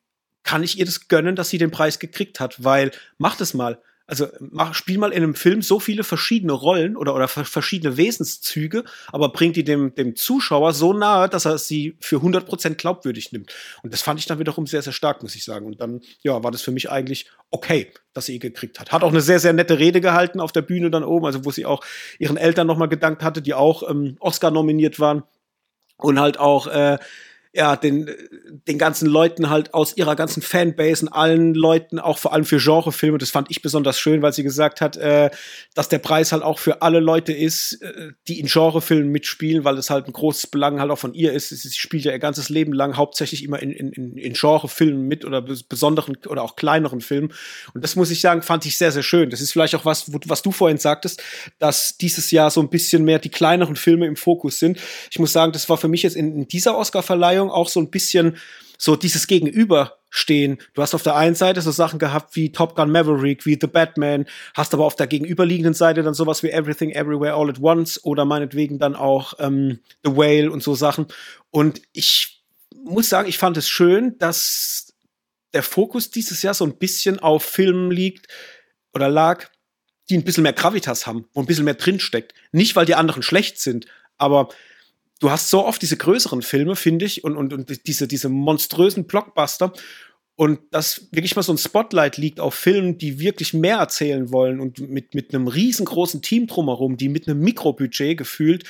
kann 0.43 0.61
ich 0.61 0.77
ihr 0.77 0.85
das 0.85 1.07
gönnen, 1.07 1.35
dass 1.35 1.49
sie 1.49 1.57
den 1.57 1.71
Preis 1.71 1.97
gekriegt 1.97 2.39
hat, 2.39 2.63
weil 2.63 2.91
macht 3.17 3.41
es 3.41 3.55
mal. 3.55 3.81
Also 4.07 4.27
mach, 4.39 4.73
spiel 4.73 4.97
mal 4.97 5.11
in 5.11 5.21
einem 5.21 5.35
Film 5.35 5.61
so 5.61 5.81
viele 5.81 6.05
verschiedene 6.05 6.53
Rollen 6.53 6.95
oder, 6.95 7.13
oder 7.13 7.27
verschiedene 7.27 7.97
Wesenszüge, 7.97 8.85
aber 9.11 9.29
bringt 9.29 9.57
die 9.57 9.65
dem, 9.65 9.93
dem 9.95 10.15
Zuschauer 10.15 10.73
so 10.73 10.93
nahe, 10.93 11.27
dass 11.27 11.43
er 11.43 11.57
sie 11.57 11.97
für 11.99 12.17
100% 12.17 12.75
glaubwürdig 12.75 13.33
nimmt. 13.33 13.53
Und 13.83 13.93
das 13.93 14.01
fand 14.01 14.21
ich 14.21 14.25
dann 14.25 14.39
wiederum 14.39 14.65
sehr, 14.65 14.81
sehr 14.81 14.93
stark, 14.93 15.23
muss 15.23 15.35
ich 15.35 15.43
sagen. 15.43 15.65
Und 15.65 15.81
dann, 15.81 15.99
ja, 16.21 16.41
war 16.41 16.51
das 16.51 16.61
für 16.61 16.71
mich 16.71 16.89
eigentlich 16.89 17.29
okay, 17.51 17.91
dass 18.13 18.27
sie 18.27 18.35
ihn 18.35 18.39
gekriegt 18.39 18.79
hat. 18.79 18.93
Hat 18.93 19.03
auch 19.03 19.11
eine 19.11 19.21
sehr, 19.21 19.39
sehr 19.39 19.51
nette 19.51 19.77
Rede 19.77 19.99
gehalten 19.99 20.39
auf 20.39 20.53
der 20.53 20.61
Bühne 20.61 20.89
dann 20.89 21.03
oben, 21.03 21.25
also 21.25 21.43
wo 21.43 21.51
sie 21.51 21.65
auch 21.65 21.83
ihren 22.17 22.37
Eltern 22.37 22.65
nochmal 22.65 22.87
gedankt 22.87 23.23
hatte, 23.23 23.41
die 23.41 23.53
auch 23.53 23.89
ähm, 23.89 24.15
Oscar 24.21 24.51
nominiert 24.51 25.01
waren. 25.01 25.23
Und 25.97 26.19
halt 26.19 26.39
auch 26.39 26.67
äh, 26.67 26.99
ja, 27.57 27.75
den, 27.75 28.07
den 28.67 28.77
ganzen 28.77 29.09
Leuten 29.09 29.49
halt 29.49 29.73
aus 29.73 29.97
ihrer 29.97 30.15
ganzen 30.15 30.43
Fanbase 30.43 31.07
und 31.07 31.11
allen 31.11 31.55
Leuten, 31.55 31.97
auch 31.97 32.19
vor 32.19 32.31
allem 32.31 32.45
für 32.45 32.59
Genrefilme, 32.59 33.17
das 33.17 33.31
fand 33.31 33.49
ich 33.49 33.63
besonders 33.63 33.99
schön, 33.99 34.21
weil 34.21 34.31
sie 34.31 34.43
gesagt 34.43 34.79
hat, 34.79 34.95
äh, 34.95 35.31
dass 35.73 35.89
der 35.89 35.97
Preis 35.97 36.31
halt 36.31 36.43
auch 36.43 36.59
für 36.59 36.83
alle 36.83 36.99
Leute 36.99 37.33
ist, 37.33 37.81
äh, 37.81 38.11
die 38.27 38.39
in 38.39 38.45
Genrefilmen 38.45 39.11
mitspielen, 39.11 39.63
weil 39.63 39.75
es 39.79 39.89
halt 39.89 40.05
ein 40.05 40.13
großes 40.13 40.47
Belang 40.47 40.79
halt 40.79 40.91
auch 40.91 40.99
von 40.99 41.15
ihr 41.15 41.33
ist. 41.33 41.49
Sie 41.49 41.71
spielt 41.71 42.05
ja 42.05 42.11
ihr 42.11 42.19
ganzes 42.19 42.49
Leben 42.49 42.73
lang 42.73 42.95
hauptsächlich 42.95 43.43
immer 43.43 43.59
in, 43.59 43.71
in, 43.71 44.17
in 44.17 44.33
Genrefilmen 44.33 45.07
mit 45.07 45.25
oder 45.25 45.41
besonderen 45.41 46.15
oder 46.27 46.43
auch 46.43 46.57
kleineren 46.57 47.01
Filmen. 47.01 47.33
Und 47.73 47.83
das 47.83 47.95
muss 47.95 48.11
ich 48.11 48.21
sagen, 48.21 48.43
fand 48.43 48.67
ich 48.67 48.77
sehr, 48.77 48.91
sehr 48.91 49.01
schön. 49.01 49.31
Das 49.31 49.41
ist 49.41 49.51
vielleicht 49.51 49.73
auch 49.73 49.85
was, 49.85 50.11
was 50.27 50.43
du 50.43 50.51
vorhin 50.51 50.77
sagtest, 50.77 51.23
dass 51.57 51.97
dieses 51.97 52.29
Jahr 52.29 52.51
so 52.51 52.61
ein 52.61 52.69
bisschen 52.69 53.03
mehr 53.03 53.17
die 53.17 53.29
kleineren 53.29 53.75
Filme 53.75 54.05
im 54.05 54.15
Fokus 54.15 54.59
sind. 54.59 54.77
Ich 55.09 55.17
muss 55.17 55.33
sagen, 55.33 55.53
das 55.53 55.67
war 55.69 55.77
für 55.77 55.87
mich 55.87 56.03
jetzt 56.03 56.15
in, 56.15 56.35
in 56.35 56.47
dieser 56.47 56.77
Oscar-Verleihung 56.77 57.46
Meinung 57.47 57.51
auch 57.51 57.69
so 57.69 57.79
ein 57.79 57.89
bisschen 57.89 58.37
so 58.77 58.95
dieses 58.95 59.25
Gegenüberstehen. 59.27 60.59
Du 60.73 60.81
hast 60.81 60.93
auf 60.93 61.01
der 61.01 61.15
einen 61.15 61.35
Seite 61.35 61.61
so 61.61 61.71
Sachen 61.71 61.97
gehabt 61.97 62.35
wie 62.35 62.51
Top 62.51 62.75
Gun 62.75 62.91
Maverick, 62.91 63.45
wie 63.45 63.57
The 63.59 63.67
Batman, 63.67 64.25
hast 64.53 64.73
aber 64.73 64.85
auf 64.85 64.95
der 64.95 65.07
gegenüberliegenden 65.07 65.73
Seite 65.73 66.03
dann 66.03 66.13
sowas 66.13 66.43
wie 66.43 66.51
Everything 66.51 66.91
Everywhere 66.91 67.33
All 67.33 67.49
at 67.49 67.59
Once 67.59 68.03
oder 68.03 68.25
meinetwegen 68.25 68.77
dann 68.77 68.95
auch 68.95 69.33
ähm, 69.39 69.79
The 70.03 70.15
Whale 70.15 70.51
und 70.51 70.61
so 70.61 70.75
Sachen. 70.75 71.07
Und 71.49 71.81
ich 71.93 72.43
muss 72.75 73.09
sagen, 73.09 73.27
ich 73.27 73.39
fand 73.39 73.57
es 73.57 73.67
schön, 73.67 74.17
dass 74.19 74.93
der 75.53 75.63
Fokus 75.63 76.11
dieses 76.11 76.43
Jahr 76.43 76.53
so 76.53 76.65
ein 76.65 76.77
bisschen 76.77 77.19
auf 77.19 77.43
Filmen 77.43 77.89
liegt 77.89 78.27
oder 78.93 79.09
lag, 79.09 79.47
die 80.09 80.17
ein 80.17 80.23
bisschen 80.23 80.43
mehr 80.43 80.53
Gravitas 80.53 81.07
haben, 81.07 81.25
wo 81.33 81.41
ein 81.41 81.47
bisschen 81.47 81.65
mehr 81.65 81.73
drinsteckt. 81.73 82.33
Nicht, 82.51 82.75
weil 82.75 82.85
die 82.85 82.95
anderen 82.95 83.23
schlecht 83.23 83.59
sind, 83.59 83.87
aber 84.17 84.49
du 85.19 85.31
hast 85.31 85.49
so 85.49 85.65
oft 85.65 85.81
diese 85.81 85.97
größeren 85.97 86.41
Filme, 86.41 86.75
finde 86.75 87.05
ich, 87.05 87.23
und, 87.23 87.35
und, 87.35 87.53
und 87.53 87.87
diese, 87.87 88.07
diese 88.07 88.29
monströsen 88.29 89.05
Blockbuster. 89.07 89.73
Und 90.35 90.59
dass 90.69 91.07
wirklich 91.11 91.35
mal 91.35 91.41
so 91.41 91.51
ein 91.51 91.57
Spotlight 91.57 92.17
liegt 92.17 92.39
auf 92.39 92.53
Filmen, 92.53 92.99
die 92.99 93.19
wirklich 93.19 93.53
mehr 93.53 93.77
erzählen 93.77 94.31
wollen 94.31 94.59
und 94.59 94.79
mit, 94.79 95.15
mit 95.15 95.33
einem 95.33 95.47
riesengroßen 95.47 96.21
Team 96.21 96.45
drumherum, 96.45 96.95
die 96.95 97.09
mit 97.09 97.27
einem 97.27 97.39
Mikrobudget 97.39 98.17
gefühlt 98.17 98.63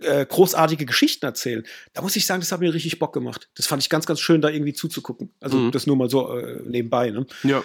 äh, 0.00 0.24
großartige 0.26 0.86
Geschichten 0.86 1.26
erzählen. 1.26 1.64
Da 1.92 2.02
muss 2.02 2.16
ich 2.16 2.26
sagen, 2.26 2.40
das 2.40 2.52
hat 2.52 2.60
mir 2.60 2.72
richtig 2.72 2.98
Bock 2.98 3.12
gemacht. 3.12 3.48
Das 3.54 3.66
fand 3.66 3.82
ich 3.82 3.90
ganz, 3.90 4.06
ganz 4.06 4.20
schön, 4.20 4.40
da 4.40 4.48
irgendwie 4.48 4.72
zuzugucken. 4.72 5.30
Also 5.40 5.58
mhm. 5.58 5.72
das 5.72 5.86
nur 5.86 5.96
mal 5.96 6.10
so 6.10 6.36
äh, 6.36 6.62
nebenbei. 6.64 7.10
Ne? 7.10 7.26
Ja. 7.42 7.62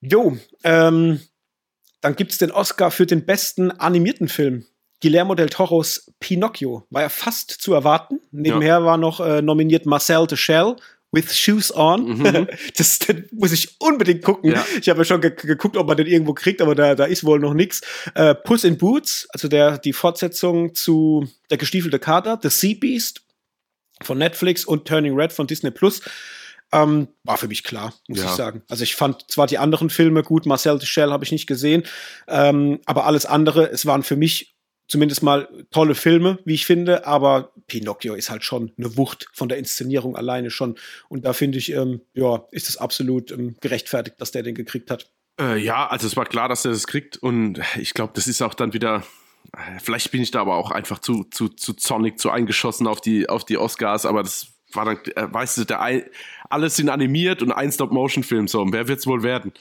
Jo, 0.00 0.38
ähm, 0.64 1.20
dann 2.00 2.16
gibt's 2.16 2.38
den 2.38 2.50
Oscar 2.50 2.90
für 2.90 3.06
den 3.06 3.26
besten 3.26 3.70
animierten 3.70 4.28
Film. 4.28 4.64
Guillermo 5.00 5.34
del 5.34 5.48
Toros 5.48 6.12
Pinocchio 6.20 6.86
war 6.90 7.02
ja 7.02 7.08
fast 7.08 7.50
zu 7.50 7.72
erwarten. 7.72 8.20
Nebenher 8.30 8.80
ja. 8.80 8.84
war 8.84 8.98
noch 8.98 9.20
äh, 9.20 9.42
nominiert 9.42 9.86
Marcel 9.86 10.26
de 10.26 10.36
Shell 10.36 10.76
with 11.12 11.36
Shoes 11.36 11.74
On. 11.74 12.18
Mhm. 12.18 12.48
Das, 12.76 12.98
das, 12.98 13.16
muss 13.32 13.52
ich 13.52 13.76
unbedingt 13.80 14.22
gucken. 14.22 14.52
Ja. 14.52 14.64
Ich 14.80 14.88
habe 14.88 15.00
ja 15.00 15.04
schon 15.04 15.20
ge 15.20 15.34
geguckt, 15.34 15.76
ob 15.76 15.86
man 15.86 15.96
den 15.96 16.06
irgendwo 16.06 16.34
kriegt, 16.34 16.62
aber 16.62 16.74
da, 16.74 16.94
da 16.94 17.04
ist 17.04 17.24
wohl 17.24 17.40
noch 17.40 17.54
nichts. 17.54 17.80
Äh, 18.14 18.34
Puss 18.34 18.64
in 18.64 18.78
Boots, 18.78 19.26
also 19.32 19.48
der, 19.48 19.78
die 19.78 19.92
Fortsetzung 19.92 20.74
zu 20.74 21.26
Der 21.50 21.58
gestiefelte 21.58 21.98
Kater, 21.98 22.38
The 22.42 22.48
Sea 22.48 22.76
Beast 22.78 23.22
von 24.02 24.18
Netflix 24.18 24.64
und 24.64 24.86
Turning 24.86 25.14
Red 25.14 25.32
von 25.32 25.46
Disney 25.46 25.70
Plus. 25.70 26.00
Ähm, 26.72 27.08
war 27.24 27.36
für 27.36 27.48
mich 27.48 27.64
klar, 27.64 27.92
muss 28.06 28.20
ja. 28.20 28.26
ich 28.26 28.30
sagen. 28.30 28.62
Also 28.68 28.84
ich 28.84 28.94
fand 28.94 29.28
zwar 29.28 29.48
die 29.48 29.58
anderen 29.58 29.90
Filme 29.90 30.22
gut, 30.22 30.46
Marcel 30.46 30.78
de 30.78 30.86
Shell 30.86 31.10
habe 31.10 31.24
ich 31.24 31.32
nicht 31.32 31.48
gesehen, 31.48 31.82
ähm, 32.28 32.80
aber 32.86 33.06
alles 33.06 33.26
andere, 33.26 33.68
es 33.70 33.86
waren 33.86 34.04
für 34.04 34.14
mich 34.14 34.54
zumindest 34.90 35.22
mal 35.22 35.48
tolle 35.70 35.94
Filme, 35.94 36.40
wie 36.44 36.54
ich 36.54 36.66
finde, 36.66 37.06
aber 37.06 37.52
Pinocchio 37.68 38.14
ist 38.14 38.28
halt 38.28 38.44
schon 38.44 38.72
eine 38.76 38.96
Wucht 38.96 39.28
von 39.32 39.48
der 39.48 39.56
Inszenierung 39.56 40.16
alleine 40.16 40.50
schon. 40.50 40.74
Und 41.08 41.24
da 41.24 41.32
finde 41.32 41.58
ich, 41.58 41.72
ähm, 41.72 42.00
ja, 42.12 42.44
ist 42.50 42.68
es 42.68 42.76
absolut 42.76 43.30
ähm, 43.30 43.56
gerechtfertigt, 43.60 44.20
dass 44.20 44.32
der 44.32 44.42
den 44.42 44.56
gekriegt 44.56 44.90
hat. 44.90 45.08
Äh, 45.40 45.58
ja, 45.58 45.86
also 45.86 46.08
es 46.08 46.16
war 46.16 46.26
klar, 46.26 46.48
dass 46.48 46.64
er 46.64 46.72
das 46.72 46.88
kriegt 46.88 47.16
und 47.16 47.60
ich 47.78 47.94
glaube, 47.94 48.12
das 48.14 48.26
ist 48.26 48.42
auch 48.42 48.54
dann 48.54 48.72
wieder. 48.72 49.04
Äh, 49.56 49.78
vielleicht 49.80 50.10
bin 50.10 50.22
ich 50.22 50.32
da 50.32 50.40
aber 50.40 50.56
auch 50.56 50.72
einfach 50.72 50.98
zu, 50.98 51.24
zu, 51.30 51.48
zu 51.48 51.72
zornig, 51.74 52.18
zu 52.18 52.30
eingeschossen 52.30 52.88
auf 52.88 53.00
die, 53.00 53.28
auf 53.28 53.44
die 53.44 53.58
Oscars, 53.58 54.06
aber 54.06 54.24
das 54.24 54.48
war 54.72 54.84
dann, 54.84 54.98
äh, 55.14 55.32
weißt 55.32 55.58
du, 55.58 55.64
der, 55.64 56.04
alles 56.48 56.76
sind 56.76 56.88
animiert 56.88 57.42
und 57.42 57.52
ein 57.52 57.70
Stop-Motion-Film, 57.70 58.48
so, 58.48 58.60
und 58.60 58.72
wer 58.72 58.88
wird's 58.88 59.06
wohl 59.06 59.22
werden? 59.22 59.52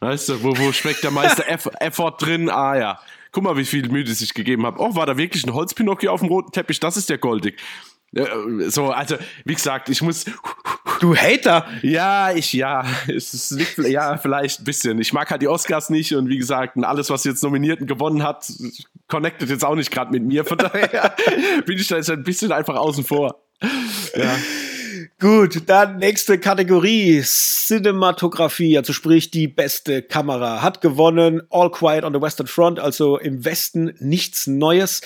Weißt 0.00 0.28
du, 0.28 0.42
wo, 0.42 0.56
wo 0.56 0.72
schmeckt 0.72 1.02
der 1.02 1.10
meiste 1.10 1.46
Effort 1.80 2.16
drin? 2.18 2.50
Ah 2.50 2.76
ja, 2.76 3.00
guck 3.32 3.44
mal, 3.44 3.56
wie 3.56 3.64
viel 3.64 3.88
Mühe 3.88 4.06
sich 4.06 4.34
gegeben 4.34 4.66
haben. 4.66 4.78
Oh, 4.78 4.94
war 4.94 5.06
da 5.06 5.16
wirklich 5.16 5.46
ein 5.46 5.54
Holzpinocchio 5.54 6.12
auf 6.12 6.20
dem 6.20 6.28
roten 6.28 6.52
Teppich? 6.52 6.80
Das 6.80 6.96
ist 6.96 7.08
der 7.08 7.18
goldig. 7.18 7.60
So, 8.68 8.90
also, 8.90 9.16
wie 9.44 9.54
gesagt, 9.54 9.88
ich 9.88 10.02
muss. 10.02 10.24
Du 10.98 11.14
Hater! 11.14 11.66
Ja, 11.82 12.32
ich, 12.32 12.54
ja, 12.54 12.82
es 13.06 13.34
ist 13.34 13.50
nicht, 13.50 13.76
ja, 13.76 14.16
vielleicht 14.16 14.60
ein 14.60 14.64
bisschen. 14.64 14.98
Ich 14.98 15.12
mag 15.12 15.30
halt 15.30 15.42
die 15.42 15.48
Oscars 15.48 15.90
nicht 15.90 16.14
und 16.14 16.30
wie 16.30 16.38
gesagt, 16.38 16.82
alles, 16.82 17.10
was 17.10 17.24
jetzt 17.24 17.42
nominiert 17.42 17.82
und 17.82 17.86
gewonnen 17.86 18.22
hat, 18.22 18.50
connectet 19.06 19.50
jetzt 19.50 19.62
auch 19.62 19.74
nicht 19.74 19.90
gerade 19.90 20.10
mit 20.10 20.22
mir. 20.22 20.46
Von 20.46 20.56
daher 20.56 21.14
bin 21.66 21.76
ich 21.76 21.86
da 21.88 21.96
jetzt 21.96 22.08
ein 22.08 22.22
bisschen 22.22 22.50
einfach 22.50 22.76
außen 22.76 23.04
vor. 23.04 23.42
Ja. 24.14 24.36
Gut, 25.18 25.62
dann 25.66 25.98
nächste 25.98 26.38
Kategorie. 26.38 27.22
Cinematografie, 27.22 28.76
also 28.78 28.92
sprich 28.92 29.30
die 29.30 29.48
beste 29.48 30.02
Kamera. 30.02 30.62
Hat 30.62 30.80
gewonnen 30.80 31.42
All 31.50 31.70
Quiet 31.70 32.04
on 32.04 32.14
the 32.14 32.20
Western 32.20 32.46
Front, 32.46 32.78
also 32.78 33.18
im 33.18 33.44
Westen 33.44 33.94
nichts 33.98 34.46
Neues. 34.46 35.00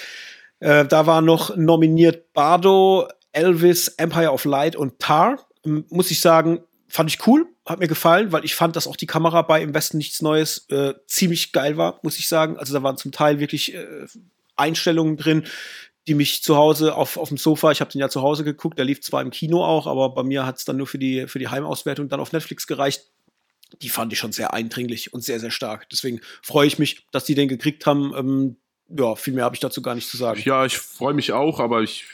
Äh, 0.61 0.85
da 0.85 1.07
war 1.07 1.21
noch 1.21 1.57
nominiert 1.57 2.33
Bardo, 2.33 3.09
Elvis, 3.33 3.89
Empire 3.89 4.33
of 4.33 4.45
Light 4.45 4.77
und 4.77 4.99
Tar. 4.99 5.47
Ähm, 5.65 5.85
muss 5.91 6.11
ich 6.11 6.21
sagen, 6.21 6.61
fand 6.89 7.11
ich 7.11 7.27
cool, 7.27 7.47
hat 7.67 7.81
mir 7.81 7.89
gefallen, 7.89 8.33
weil 8.33 8.45
ich 8.45 8.55
fand, 8.55 8.77
dass 8.77 8.87
auch 8.87 8.97
die 8.97 9.07
Kamera 9.07 9.43
bei 9.43 9.63
Im 9.63 9.75
Westen 9.75 9.99
nichts 9.99 10.23
Neues 10.23 10.67
äh, 10.71 10.95
ziemlich 11.07 11.53
geil 11.53 11.77
war, 11.77 12.01
muss 12.03 12.19
ich 12.19 12.29
sagen. 12.29 12.59
Also 12.59 12.75
da 12.75 12.83
waren 12.83 12.97
zum 12.97 13.13
Teil 13.13 13.41
wirklich 13.41 13.75
äh, 13.75 14.07
Einstellungen 14.57 15.17
drin, 15.17 15.45
die 16.09 16.15
mich 16.15 16.43
zu 16.43 16.57
Hause 16.57 16.95
auf, 16.95 17.17
auf 17.17 17.29
dem 17.29 17.39
Sofa, 17.39 17.71
ich 17.71 17.81
habe 17.81 17.91
den 17.91 18.01
ja 18.01 18.09
zu 18.09 18.23
Hause 18.23 18.45
geguckt, 18.45 18.79
der 18.79 18.85
lief 18.85 19.01
zwar 19.03 19.23
im 19.23 19.31
Kino 19.31 19.65
auch, 19.65 19.87
aber 19.87 20.11
bei 20.15 20.23
mir 20.23 20.47
hat 20.47 20.59
es 20.59 20.65
dann 20.65 20.77
nur 20.77 20.87
für 20.87 20.99
die, 20.99 21.27
für 21.27 21.39
die 21.39 21.49
Heimauswertung 21.49 22.09
dann 22.09 22.21
auf 22.21 22.33
Netflix 22.33 22.67
gereicht. 22.67 23.11
Die 23.83 23.89
fand 23.89 24.13
ich 24.13 24.19
schon 24.19 24.33
sehr 24.33 24.53
eindringlich 24.53 25.13
und 25.13 25.23
sehr, 25.23 25.39
sehr 25.39 25.51
stark. 25.51 25.89
Deswegen 25.91 26.21
freue 26.43 26.67
ich 26.67 26.79
mich, 26.79 27.07
dass 27.13 27.25
die 27.25 27.35
den 27.35 27.49
gekriegt 27.49 27.87
haben. 27.87 28.13
Ähm, 28.17 28.57
ja, 28.89 29.15
viel 29.15 29.35
mehr 29.35 29.45
habe 29.45 29.55
ich 29.55 29.61
dazu 29.61 29.83
gar 29.83 29.95
nicht 29.95 30.09
zu 30.09 30.17
sagen. 30.17 30.43
Ja, 30.45 30.65
ich 30.65 30.79
freue 30.79 31.15
mich 31.15 31.33
auch, 31.33 31.61
aber 31.61 31.83
ich, 31.83 32.05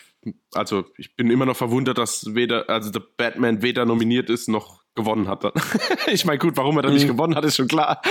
also 0.52 0.84
ich 0.98 1.16
bin 1.16 1.30
immer 1.30 1.46
noch 1.46 1.56
verwundert, 1.56 1.96
dass 1.96 2.34
weder, 2.34 2.68
also 2.68 2.90
der 2.90 3.02
Batman 3.16 3.62
weder 3.62 3.86
nominiert 3.86 4.28
ist 4.28 4.48
noch 4.48 4.75
gewonnen 4.96 5.28
hat. 5.28 5.44
ich 6.08 6.24
meine, 6.24 6.38
gut, 6.38 6.56
warum 6.56 6.76
er 6.76 6.82
dann 6.82 6.94
nicht 6.94 7.04
mhm. 7.04 7.12
gewonnen 7.12 7.36
hat, 7.36 7.44
ist 7.44 7.56
schon 7.56 7.68
klar. 7.68 8.02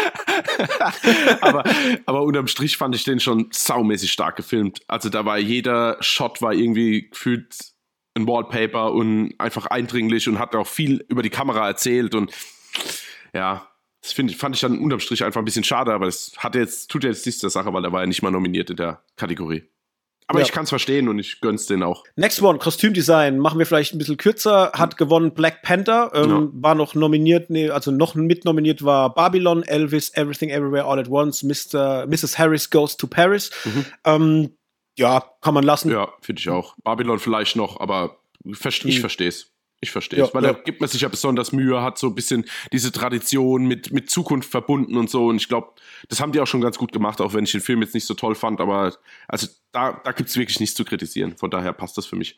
aber, 1.42 1.64
aber 2.06 2.24
unterm 2.24 2.48
Strich 2.48 2.78
fand 2.78 2.96
ich 2.96 3.04
den 3.04 3.20
schon 3.20 3.48
saumäßig 3.52 4.12
stark 4.12 4.38
gefilmt. 4.38 4.80
Also 4.88 5.10
da 5.10 5.26
war 5.26 5.38
jeder 5.38 5.98
Shot 6.00 6.42
war 6.42 6.54
irgendwie 6.54 7.10
gefühlt 7.10 7.54
ein 8.16 8.28
Wallpaper 8.28 8.94
und 8.94 9.34
einfach 9.38 9.66
eindringlich 9.66 10.30
und 10.30 10.40
hat 10.40 10.56
auch 10.56 10.68
viel 10.68 11.04
über 11.10 11.22
die 11.22 11.30
Kamera 11.30 11.68
erzählt 11.68 12.16
und 12.16 12.32
ja, 13.34 13.68
das 14.02 14.14
find, 14.14 14.34
fand 14.34 14.56
ich 14.56 14.62
dann 14.62 14.80
unterm 14.80 15.00
Strich 15.00 15.24
einfach 15.24 15.42
ein 15.42 15.46
bisschen 15.46 15.64
schade, 15.64 15.92
aber 15.92 16.06
das 16.06 16.32
hat 16.38 16.56
jetzt, 16.56 16.90
tut 16.90 17.04
jetzt 17.04 17.26
nichts 17.26 17.42
der 17.42 17.50
Sache, 17.50 17.74
weil 17.74 17.84
er 17.84 17.92
war 17.92 18.02
ja 18.02 18.08
nicht 18.08 18.22
mal 18.22 18.32
nominiert 18.32 18.70
in 18.70 18.78
der 18.78 19.04
Kategorie. 19.18 19.64
Aber 20.28 20.40
ja. 20.40 20.46
ich 20.46 20.52
kann 20.52 20.64
es 20.64 20.70
verstehen 20.70 21.08
und 21.08 21.20
ich 21.20 21.40
gönn's 21.40 21.68
den 21.68 21.84
auch. 21.84 22.04
Next 22.16 22.42
one, 22.42 22.58
Kostümdesign, 22.58 23.38
machen 23.38 23.60
wir 23.60 23.66
vielleicht 23.66 23.94
ein 23.94 24.00
bisschen 24.00 24.18
kürzer. 24.18 24.72
Hat 24.74 24.94
mhm. 24.94 24.98
gewonnen 24.98 25.34
Black 25.34 25.62
Panther, 25.62 26.12
ähm, 26.16 26.30
ja. 26.30 26.48
war 26.54 26.76
noch 26.76 26.96
nominiert, 26.96 27.50
nee, 27.50 27.70
also 27.70 27.92
noch 27.92 28.16
mitnominiert 28.16 28.84
war 28.84 29.14
Babylon, 29.14 29.64
Elvis, 29.64 30.12
Everything 30.16 30.50
Everywhere 30.50 30.86
All 30.86 31.00
at 31.00 31.10
Once, 31.10 31.44
Mr. 31.44 32.08
Mrs. 32.08 32.40
Harris 32.40 32.70
Goes 32.70 32.98
to 32.98 33.08
Paris. 33.08 33.52
Mhm. 33.66 33.86
Ähm, 34.04 34.58
ja, 34.98 35.24
kann 35.42 35.54
man 35.54 35.64
lassen. 35.64 35.92
Ja, 35.92 36.10
finde 36.22 36.40
ich 36.40 36.50
auch. 36.50 36.76
Babylon 36.84 37.20
vielleicht 37.20 37.56
noch, 37.56 37.80
aber 37.80 38.18
ich 38.44 38.54
mhm. 38.54 39.00
verstehe 39.00 39.30
es. 39.30 39.52
Ich 39.82 39.92
verstehe 39.92 40.24
es, 40.24 40.30
ja, 40.30 40.34
weil 40.34 40.44
ja. 40.44 40.54
da 40.54 40.60
gibt 40.60 40.80
man 40.80 40.90
sich 40.90 41.02
ja 41.02 41.10
besonders 41.10 41.52
Mühe, 41.52 41.82
hat 41.82 41.98
so 41.98 42.08
ein 42.08 42.16
bisschen 42.16 42.46
diese 42.72 42.92
Tradition 42.92 43.66
mit, 43.66 43.92
mit 43.92 44.10
Zukunft 44.10 44.50
verbunden 44.50 44.98
und 44.98 45.10
so. 45.10 45.28
Und 45.28 45.36
ich 45.36 45.48
glaube, 45.48 45.74
das 46.08 46.22
haben 46.22 46.32
die 46.32 46.40
auch 46.40 46.48
schon 46.48 46.62
ganz 46.62 46.78
gut 46.78 46.92
gemacht, 46.92 47.22
auch 47.22 47.34
wenn 47.34 47.44
ich 47.44 47.52
den 47.52 47.62
Film 47.62 47.82
jetzt 47.82 47.94
nicht 47.94 48.06
so 48.06 48.14
toll 48.14 48.36
fand. 48.36 48.62
Aber 48.62 48.96
also 49.28 49.48
da, 49.72 50.02
da 50.04 50.12
gibt 50.12 50.30
es 50.30 50.38
wirklich 50.38 50.60
nichts 50.60 50.76
zu 50.76 50.86
kritisieren. 50.86 51.38
Von 51.38 51.52
daher 51.52 51.74
passt 51.74 51.98
das 51.98 52.06
für 52.06 52.16
mich. 52.16 52.38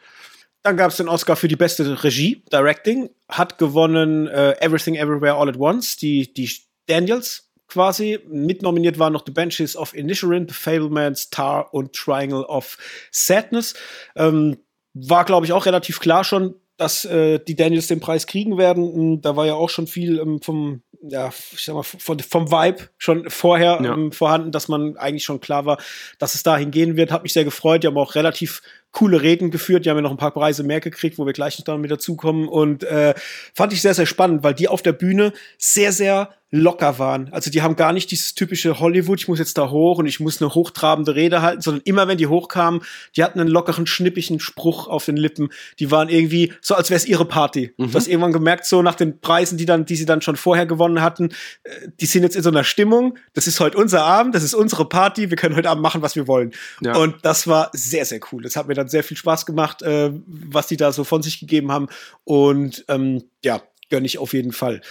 Dann 0.64 0.76
gab 0.76 0.92
es 0.92 0.98
den 0.98 1.08
Oscar 1.08 1.36
für 1.36 1.48
die 1.48 1.56
beste 1.56 2.04
Regie, 2.04 2.44
Directing. 2.52 3.10
Hat 3.30 3.58
gewonnen 3.58 4.28
äh, 4.28 4.60
Everything 4.60 4.96
Everywhere 4.96 5.36
All 5.36 5.48
at 5.48 5.58
Once, 5.58 5.96
die, 5.96 6.34
die 6.34 6.52
Daniels 6.88 7.50
quasi. 7.68 8.20
Mitnominiert 8.28 9.00
waren 9.00 9.14
noch 9.14 9.24
The 9.26 9.32
Benches 9.32 9.78
of 9.78 9.94
Inisherin, 9.94 10.48
The 10.48 10.54
Fablemans, 10.54 11.30
Tar 11.30 11.74
und 11.74 11.94
Triangle 11.94 12.44
of 12.44 12.78
Sadness. 13.12 13.76
Ähm, 14.16 14.58
war, 14.94 15.26
glaube 15.26 15.46
ich, 15.46 15.54
auch 15.54 15.66
relativ 15.66 16.00
klar 16.00 16.24
schon, 16.24 16.56
dass 16.78 17.06
äh, 17.06 17.40
die 17.40 17.56
Daniels 17.56 17.88
den 17.88 18.00
Preis 18.00 18.28
kriegen 18.28 18.58
werden. 18.58 18.94
Hm, 18.94 19.22
da 19.22 19.36
war 19.36 19.46
ja 19.46 19.56
auch 19.56 19.70
schon 19.70 19.88
viel 19.88 20.20
ähm, 20.20 20.42
vom, 20.42 20.84
ja, 21.02 21.30
ich 21.30 21.66
sag 21.66 21.76
mal, 21.76 21.84
von, 21.84 22.20
vom 22.20 22.52
Vibe 22.52 22.90
schon 22.98 23.30
vorher 23.30 23.80
ja. 23.84 23.94
ähm, 23.94 24.12
vorhanden, 24.12 24.52
dass 24.52 24.68
man 24.68 24.96
eigentlich 24.98 25.24
schon 25.24 25.40
klar 25.40 25.66
war, 25.66 25.78
dass 26.20 26.36
es 26.36 26.44
dahin 26.44 26.72
gehen 26.72 26.96
wird. 26.96 27.12
Hat 27.12 27.24
mich 27.24 27.34
sehr 27.34 27.46
gefreut. 27.46 27.84
Die 27.84 27.88
haben 27.88 27.98
auch 27.98 28.16
relativ 28.16 28.62
coole 28.98 29.22
Reden 29.22 29.52
geführt. 29.52 29.86
Die 29.86 29.92
haben 29.92 29.98
ja 29.98 30.02
noch 30.02 30.10
ein 30.10 30.18
paar 30.18 30.34
Preise 30.34 30.64
mehr 30.64 30.80
gekriegt, 30.80 31.20
wo 31.20 31.28
wir 31.28 31.34
gleich 31.34 31.60
noch 31.60 31.66
damit 31.66 31.92
dazukommen. 31.92 32.48
Und 32.48 32.84
äh, 32.84 33.14
fand 33.54 33.72
ich 33.72 33.84
sehr, 33.84 33.94
sehr 33.94 34.08
spannend, 34.08 34.42
weil 34.44 34.56
die 34.56 34.68
auf 34.68 34.82
der 34.82 34.94
Bühne 34.94 35.34
sehr, 35.60 35.92
sehr 35.92 36.32
locker 36.50 36.98
waren. 36.98 37.32
Also 37.34 37.52
die 37.52 37.62
haben 37.62 37.76
gar 37.76 37.92
nicht 37.92 38.10
dieses 38.10 38.34
typische 38.34 38.80
Hollywood, 38.80 39.20
ich 39.20 39.28
muss 39.28 39.40
jetzt 39.40 39.58
da 39.58 39.70
hoch 39.70 39.98
und 39.98 40.06
ich 40.06 40.22
muss 40.22 40.42
eine 40.42 40.54
hochtrabende 40.54 41.14
Rede 41.14 41.42
halten, 41.42 41.62
sondern 41.62 41.82
immer 41.84 42.08
wenn 42.08 42.18
die 42.18 42.28
hochkamen, 42.28 42.82
die 43.18 43.24
hatten 43.24 43.40
einen 43.42 43.50
lockeren, 43.50 43.86
schnippigen 43.86 44.40
Spruch 44.40 44.88
auf 44.88 45.04
den 45.04 45.18
Lippen. 45.18 45.50
Die 45.80 45.92
waren 45.92 46.08
irgendwie 46.08 46.54
so, 46.62 46.76
als 46.76 46.90
wäre 46.90 46.98
es 46.98 47.06
ihre 47.06 47.26
Party. 47.26 47.74
Mhm. 47.76 47.92
Du 47.92 47.96
hast 47.96 48.08
irgendwann 48.08 48.32
gemerkt, 48.32 48.66
so 48.66 48.82
nach 48.82 48.96
den 48.96 49.20
Preisen, 49.20 49.58
die 49.58 49.66
dann, 49.66 49.86
die 49.86 49.98
sie 49.98 50.06
dann 50.06 50.22
schon 50.22 50.38
vorher 50.38 50.66
gewonnen 50.66 51.02
hatten, 51.02 51.32
äh, 51.64 51.90
die 52.00 52.06
sind 52.06 52.24
jetzt 52.24 52.38
in 52.38 52.44
so 52.44 52.50
einer 52.50 52.64
Stimmung. 52.64 53.18
Das 53.34 53.46
ist 53.46 53.60
heute 53.60 53.78
unser 53.78 54.06
Abend, 54.06 54.34
das 54.34 54.44
ist 54.44 54.54
unsere 54.54 54.88
Party, 54.88 55.30
wir 55.30 55.38
können 55.38 55.58
heute 55.58 55.70
Abend 55.70 55.84
machen, 55.84 56.02
was 56.02 56.16
wir 56.16 56.28
wollen. 56.28 56.54
Ja. 56.80 56.96
Und 56.96 57.16
das 57.24 57.48
war 57.48 57.72
sehr, 57.74 58.06
sehr 58.06 58.22
cool. 58.32 58.42
Das 58.42 58.56
hat 58.56 58.70
mir 58.70 58.74
dann 58.74 58.87
sehr 58.90 59.04
viel 59.04 59.18
Spaß 59.18 59.46
gemacht, 59.46 59.82
äh, 59.82 60.12
was 60.26 60.68
die 60.68 60.78
da 60.78 60.92
so 60.92 61.04
von 61.04 61.22
sich 61.22 61.40
gegeben 61.40 61.72
haben. 61.72 61.88
Und 62.24 62.86
ähm, 62.88 63.24
ja, 63.44 63.62
gönne 63.90 64.06
ich 64.06 64.18
auf 64.18 64.34
jeden 64.34 64.52
Fall. 64.52 64.82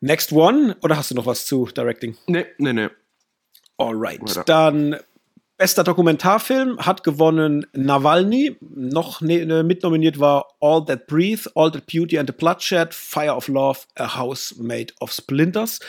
Next 0.00 0.32
One, 0.32 0.76
oder 0.82 0.96
hast 0.96 1.10
du 1.10 1.14
noch 1.14 1.26
was 1.26 1.44
zu 1.44 1.66
Directing? 1.66 2.16
Nee, 2.26 2.46
nee, 2.58 2.72
nee. 2.72 2.88
Alright. 3.76 4.22
Weiter. 4.22 4.44
Dann 4.44 4.96
bester 5.56 5.84
Dokumentarfilm 5.84 6.78
hat 6.78 7.04
gewonnen 7.04 7.66
Nawalny. 7.74 8.56
Noch 8.60 9.20
ne, 9.20 9.44
ne, 9.44 9.62
mitnominiert 9.62 10.18
war 10.18 10.48
All 10.60 10.84
That 10.86 11.06
Breathe, 11.06 11.46
All 11.54 11.70
That 11.70 11.86
Beauty 11.86 12.18
and 12.18 12.28
the 12.28 12.34
Bloodshed, 12.34 12.94
Fire 12.94 13.34
of 13.34 13.48
Love, 13.48 13.80
A 13.96 14.16
House 14.16 14.56
Made 14.58 14.92
of 15.00 15.12
Splinters. 15.12 15.80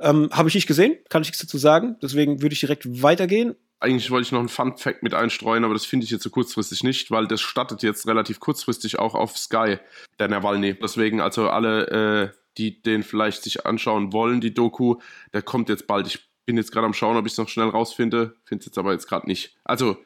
Ähm, 0.00 0.28
Habe 0.32 0.48
ich 0.48 0.54
nicht 0.56 0.66
gesehen, 0.66 0.96
kann 1.08 1.22
ich 1.22 1.28
nichts 1.28 1.40
dazu 1.40 1.56
sagen. 1.56 1.96
Deswegen 2.02 2.42
würde 2.42 2.52
ich 2.52 2.60
direkt 2.60 3.02
weitergehen. 3.02 3.54
Eigentlich 3.78 4.10
wollte 4.10 4.26
ich 4.26 4.32
noch 4.32 4.40
einen 4.40 4.48
Fun 4.48 4.76
Fact 4.76 5.02
mit 5.02 5.12
einstreuen, 5.12 5.64
aber 5.64 5.74
das 5.74 5.84
finde 5.84 6.04
ich 6.04 6.10
jetzt 6.10 6.22
so 6.22 6.30
kurzfristig 6.30 6.82
nicht, 6.82 7.10
weil 7.10 7.26
das 7.26 7.42
startet 7.42 7.82
jetzt 7.82 8.06
relativ 8.06 8.40
kurzfristig 8.40 8.98
auch 8.98 9.14
auf 9.14 9.36
Sky, 9.36 9.78
der 10.18 10.28
Nawalny. 10.28 10.78
Deswegen 10.78 11.20
also 11.20 11.50
alle 11.50 12.32
äh, 12.32 12.36
die 12.58 12.80
den 12.82 13.02
vielleicht 13.02 13.42
sich 13.42 13.66
anschauen 13.66 14.12
wollen, 14.12 14.40
die 14.40 14.54
Doku, 14.54 14.96
der 15.32 15.42
kommt 15.42 15.68
jetzt 15.68 15.86
bald. 15.86 16.06
Ich 16.06 16.20
bin 16.46 16.56
jetzt 16.56 16.72
gerade 16.72 16.86
am 16.86 16.94
Schauen, 16.94 17.16
ob 17.16 17.26
ich 17.26 17.32
es 17.32 17.38
noch 17.38 17.48
schnell 17.48 17.68
rausfinde. 17.68 18.36
Finde 18.44 18.60
es 18.60 18.66
jetzt 18.66 18.78
aber 18.78 18.92
jetzt 18.92 19.08
gerade 19.08 19.26
nicht. 19.26 19.56
Also 19.64 19.98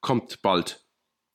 kommt 0.00 0.42
bald. 0.42 0.80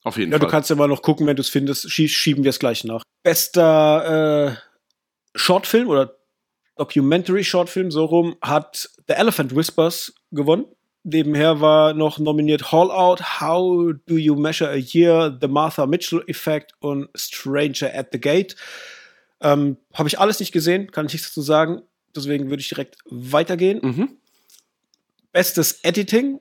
Auf 0.04 0.16
jeden 0.16 0.32
ja, 0.32 0.38
Fall. 0.38 0.46
Du 0.46 0.50
kannst 0.50 0.70
ja 0.70 0.76
mal 0.76 0.88
noch 0.88 1.02
gucken, 1.02 1.26
wenn 1.26 1.36
du 1.36 1.40
es 1.40 1.48
findest. 1.48 1.90
Schie 1.90 2.08
schieben 2.08 2.44
wir 2.44 2.50
es 2.50 2.58
gleich 2.58 2.84
nach. 2.84 3.02
Bester 3.22 4.56
äh, 4.56 4.56
Shortfilm 5.38 5.88
oder 5.88 6.16
Documentary 6.76 7.44
Shortfilm, 7.44 7.90
so 7.90 8.04
rum, 8.04 8.36
hat 8.40 8.88
The 9.08 9.14
Elephant 9.14 9.54
Whispers 9.54 10.14
gewonnen. 10.30 10.66
Nebenher 11.10 11.62
war 11.62 11.94
noch 11.94 12.18
nominiert 12.18 12.70
Hall 12.70 12.90
Out, 12.90 13.40
How 13.40 13.94
Do 14.06 14.16
You 14.18 14.34
Measure 14.34 14.68
a 14.68 14.76
Year, 14.76 15.38
The 15.40 15.48
Martha 15.48 15.86
Mitchell 15.86 16.22
Effect 16.26 16.74
und 16.80 17.08
Stranger 17.14 17.90
at 17.94 18.08
the 18.12 18.20
Gate. 18.20 18.56
Ähm, 19.40 19.78
Habe 19.94 20.08
ich 20.08 20.18
alles 20.18 20.38
nicht 20.38 20.52
gesehen, 20.52 20.90
kann 20.90 21.06
ich 21.06 21.14
nichts 21.14 21.28
dazu 21.28 21.40
sagen. 21.40 21.80
Deswegen 22.14 22.50
würde 22.50 22.60
ich 22.60 22.68
direkt 22.68 22.98
weitergehen. 23.06 23.80
Mhm. 23.82 24.16
Bestes 25.32 25.80
Editing 25.82 26.40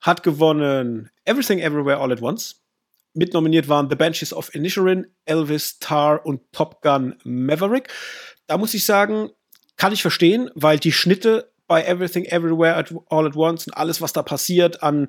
hat 0.00 0.24
gewonnen 0.24 1.10
Everything 1.24 1.60
Everywhere 1.60 1.98
All 1.98 2.10
at 2.10 2.20
Once. 2.20 2.62
Mitnominiert 3.14 3.68
waren 3.68 3.88
The 3.88 3.96
Benches 3.96 4.32
of 4.32 4.52
Inisherin, 4.52 5.06
Elvis, 5.26 5.78
Tar 5.78 6.26
und 6.26 6.40
Top 6.50 6.82
Gun 6.82 7.14
Maverick. 7.22 7.88
Da 8.48 8.58
muss 8.58 8.74
ich 8.74 8.84
sagen, 8.84 9.30
kann 9.76 9.92
ich 9.92 10.02
verstehen, 10.02 10.50
weil 10.54 10.80
die 10.80 10.92
Schnitte 10.92 11.52
bei 11.68 11.84
Everything 11.84 12.24
Everywhere 12.24 12.74
at 12.74 12.92
All 13.08 13.26
at 13.26 13.36
Once 13.36 13.66
und 13.66 13.74
alles, 13.74 14.00
was 14.00 14.12
da 14.12 14.22
passiert 14.22 14.82
an 14.82 15.08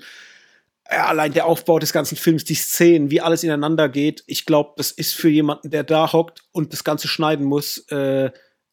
ja, 0.91 1.05
allein 1.05 1.33
der 1.33 1.45
Aufbau 1.45 1.79
des 1.79 1.93
ganzen 1.93 2.15
Films, 2.15 2.43
die 2.43 2.55
Szenen, 2.55 3.11
wie 3.11 3.21
alles 3.21 3.43
ineinander 3.43 3.89
geht, 3.89 4.23
ich 4.25 4.45
glaube, 4.45 4.73
das 4.77 4.91
ist 4.91 5.13
für 5.13 5.29
jemanden, 5.29 5.69
der 5.69 5.83
da 5.83 6.11
hockt 6.11 6.43
und 6.51 6.73
das 6.73 6.83
Ganze 6.83 7.07
schneiden 7.07 7.45
muss, 7.45 7.77
äh, 7.89 8.31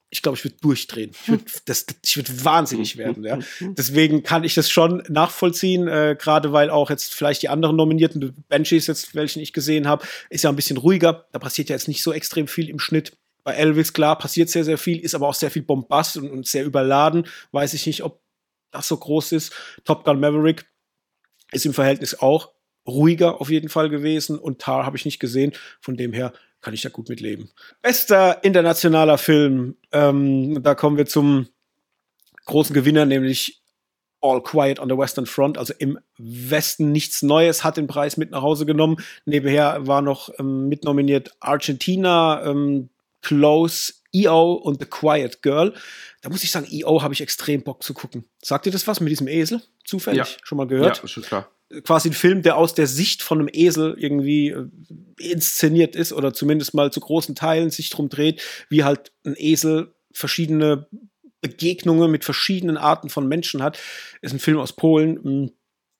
ich 0.08 0.22
glaube, 0.22 0.38
ich 0.38 0.44
würde 0.44 0.56
durchdrehen. 0.62 1.10
Ich 1.10 1.28
würde 1.28 1.44
würd 2.14 2.44
wahnsinnig 2.44 2.96
werden. 2.96 3.24
Ja. 3.24 3.38
Deswegen 3.60 4.22
kann 4.22 4.44
ich 4.44 4.54
das 4.54 4.70
schon 4.70 5.02
nachvollziehen, 5.08 5.88
äh, 5.88 6.16
gerade 6.18 6.52
weil 6.52 6.70
auch 6.70 6.90
jetzt 6.90 7.12
vielleicht 7.12 7.42
die 7.42 7.48
anderen 7.48 7.76
Nominierten, 7.76 8.44
Benchies 8.48 8.86
jetzt, 8.86 9.14
welchen 9.14 9.40
ich 9.40 9.52
gesehen 9.52 9.88
habe, 9.88 10.06
ist 10.30 10.44
ja 10.44 10.50
ein 10.50 10.56
bisschen 10.56 10.76
ruhiger. 10.76 11.26
Da 11.32 11.38
passiert 11.38 11.68
ja 11.68 11.74
jetzt 11.74 11.88
nicht 11.88 12.02
so 12.02 12.12
extrem 12.12 12.46
viel 12.46 12.70
im 12.70 12.78
Schnitt. 12.78 13.16
Bei 13.46 13.52
Elvis, 13.52 13.92
klar, 13.92 14.18
passiert 14.18 14.50
sehr, 14.50 14.64
sehr 14.64 14.76
viel, 14.76 14.98
ist 14.98 15.14
aber 15.14 15.28
auch 15.28 15.34
sehr 15.34 15.52
viel 15.52 15.62
Bombast 15.62 16.16
und, 16.16 16.28
und 16.32 16.48
sehr 16.48 16.64
überladen. 16.64 17.28
Weiß 17.52 17.74
ich 17.74 17.86
nicht, 17.86 18.02
ob 18.02 18.20
das 18.72 18.88
so 18.88 18.96
groß 18.96 19.30
ist. 19.30 19.52
Top 19.84 20.04
Gun 20.04 20.18
Maverick 20.18 20.66
ist 21.52 21.64
im 21.64 21.72
Verhältnis 21.72 22.18
auch 22.18 22.50
ruhiger 22.88 23.40
auf 23.40 23.48
jeden 23.48 23.68
Fall 23.68 23.88
gewesen 23.88 24.36
und 24.36 24.58
Tar 24.58 24.84
habe 24.84 24.96
ich 24.96 25.04
nicht 25.04 25.20
gesehen. 25.20 25.52
Von 25.80 25.96
dem 25.96 26.12
her 26.12 26.32
kann 26.60 26.74
ich 26.74 26.82
da 26.82 26.88
gut 26.88 27.08
mitleben. 27.08 27.48
Bester 27.82 28.42
internationaler 28.42 29.16
Film. 29.16 29.76
Ähm, 29.92 30.60
da 30.64 30.74
kommen 30.74 30.96
wir 30.96 31.06
zum 31.06 31.46
großen 32.46 32.74
Gewinner, 32.74 33.06
nämlich 33.06 33.62
All 34.20 34.42
Quiet 34.42 34.80
on 34.80 34.88
the 34.88 34.98
Western 34.98 35.26
Front, 35.26 35.56
also 35.56 35.72
im 35.78 36.00
Westen 36.18 36.90
nichts 36.90 37.22
Neues, 37.22 37.62
hat 37.62 37.76
den 37.76 37.86
Preis 37.86 38.16
mit 38.16 38.32
nach 38.32 38.42
Hause 38.42 38.66
genommen. 38.66 38.96
Nebenher 39.24 39.86
war 39.86 40.02
noch 40.02 40.30
ähm, 40.40 40.68
mitnominiert 40.68 41.36
Argentina, 41.38 42.44
ähm, 42.44 42.88
Close, 43.26 43.92
EO 44.14 44.52
und 44.52 44.78
The 44.78 44.86
Quiet 44.86 45.42
Girl. 45.42 45.74
Da 46.22 46.28
muss 46.28 46.44
ich 46.44 46.52
sagen, 46.52 46.68
EO 46.70 47.02
habe 47.02 47.12
ich 47.12 47.20
extrem 47.20 47.64
Bock 47.64 47.82
zu 47.82 47.92
gucken. 47.92 48.24
Sagt 48.40 48.66
ihr 48.66 48.72
das 48.72 48.86
was 48.86 49.00
mit 49.00 49.10
diesem 49.10 49.26
Esel? 49.26 49.60
Zufällig? 49.84 50.18
Ja. 50.18 50.26
Schon 50.44 50.58
mal 50.58 50.68
gehört? 50.68 51.02
Ja, 51.02 51.08
schon 51.08 51.24
klar. 51.24 51.50
Quasi 51.82 52.10
ein 52.10 52.12
Film, 52.12 52.42
der 52.42 52.56
aus 52.56 52.74
der 52.74 52.86
Sicht 52.86 53.22
von 53.22 53.40
einem 53.40 53.50
Esel 53.52 53.96
irgendwie 53.98 54.50
äh, 54.50 54.68
inszeniert 55.18 55.96
ist 55.96 56.12
oder 56.12 56.32
zumindest 56.32 56.72
mal 56.74 56.92
zu 56.92 57.00
großen 57.00 57.34
Teilen 57.34 57.70
sich 57.70 57.90
drum 57.90 58.08
dreht, 58.08 58.40
wie 58.68 58.84
halt 58.84 59.10
ein 59.24 59.34
Esel 59.36 59.92
verschiedene 60.12 60.86
Begegnungen 61.40 62.08
mit 62.08 62.24
verschiedenen 62.24 62.76
Arten 62.76 63.08
von 63.08 63.26
Menschen 63.26 63.60
hat. 63.60 63.80
Ist 64.22 64.32
ein 64.32 64.38
Film 64.38 64.58
aus 64.58 64.72
Polen. 64.72 65.50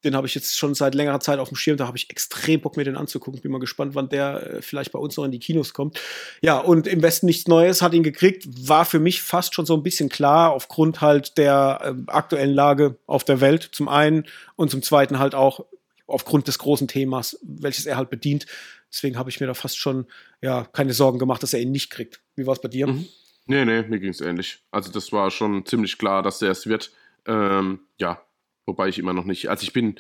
Den 0.07 0.17
habe 0.17 0.27
ich 0.27 0.35
jetzt 0.35 0.57
schon 0.57 0.75
seit 0.75 0.95
längerer 0.95 1.21
Zeit 1.21 1.41
auf 1.41 1.49
dem 1.49 1.57
Schirm. 1.57 1.77
Da 1.77 1.87
habe 1.87 1.97
ich 1.97 2.09
extrem 2.11 2.61
Bock, 2.61 2.77
mir 2.77 2.85
den 2.85 2.97
anzugucken. 2.97 3.41
Bin 3.41 3.51
mal 3.51 3.59
gespannt, 3.59 3.95
wann 3.95 4.09
der 4.09 4.55
äh, 4.55 4.63
vielleicht 4.63 4.93
bei 4.93 4.99
uns 4.99 5.17
noch 5.17 5.25
in 5.25 5.33
die 5.33 5.41
Kinos 5.41 5.75
kommt. 5.75 6.01
Ja, 6.41 6.59
und 6.59 6.87
im 6.87 7.03
Westen 7.03 7.27
nichts 7.27 7.49
Neues 7.49 7.83
hat 7.83 7.93
ihn 7.93 8.05
gekriegt. 8.05 8.47
War 8.69 8.85
für 8.85 9.01
mich 9.01 9.21
fast 9.21 9.55
schon 9.55 9.67
so 9.67 9.75
ein 9.75 9.83
bisschen 9.83 10.09
klar, 10.09 10.53
aufgrund 10.53 11.01
halt 11.01 11.37
der 11.39 11.81
äh, 11.83 12.11
aktuellen 12.11 12.55
Lage 12.55 12.97
auf 13.07 13.25
der 13.25 13.41
Welt 13.41 13.69
zum 13.73 13.89
einen 13.89 14.25
und 14.55 14.71
zum 14.71 14.83
zweiten 14.83 15.19
halt 15.19 15.35
auch 15.35 15.67
aufgrund 16.07 16.47
des 16.47 16.59
großen 16.59 16.87
Themas, 16.87 17.39
welches 17.43 17.87
er 17.87 17.97
halt 17.97 18.11
bedient. 18.11 18.47
Deswegen 18.93 19.19
habe 19.19 19.29
ich 19.29 19.41
mir 19.41 19.47
da 19.47 19.55
fast 19.55 19.79
schon 19.79 20.07
ja 20.41 20.65
keine 20.65 20.93
Sorgen 20.93 21.19
gemacht, 21.19 21.43
dass 21.43 21.53
er 21.53 21.61
ihn 21.61 21.73
nicht 21.73 21.91
kriegt. 21.91 22.21
Wie 22.37 22.47
war 22.47 22.55
es 22.55 22.61
bei 22.61 22.69
dir? 22.69 22.87
Mhm. 22.87 23.07
Nee, 23.47 23.65
nee, 23.65 23.83
mir 23.83 24.01
ging 24.01 24.11
es 24.11 24.21
ähnlich. 24.21 24.61
Also 24.71 24.91
das 24.91 25.13
war 25.13 25.31
schon 25.31 25.65
ziemlich 25.67 25.99
klar, 25.99 26.23
dass 26.23 26.43
er 26.43 26.51
es 26.51 26.67
wird. 26.67 26.93
Ähm, 27.27 27.81
ja, 27.99 28.21
wobei 28.67 28.89
ich 28.89 28.99
immer 28.99 29.13
noch 29.13 29.25
nicht. 29.25 29.49
Also 29.49 29.63
ich 29.63 29.73
bin 29.73 29.97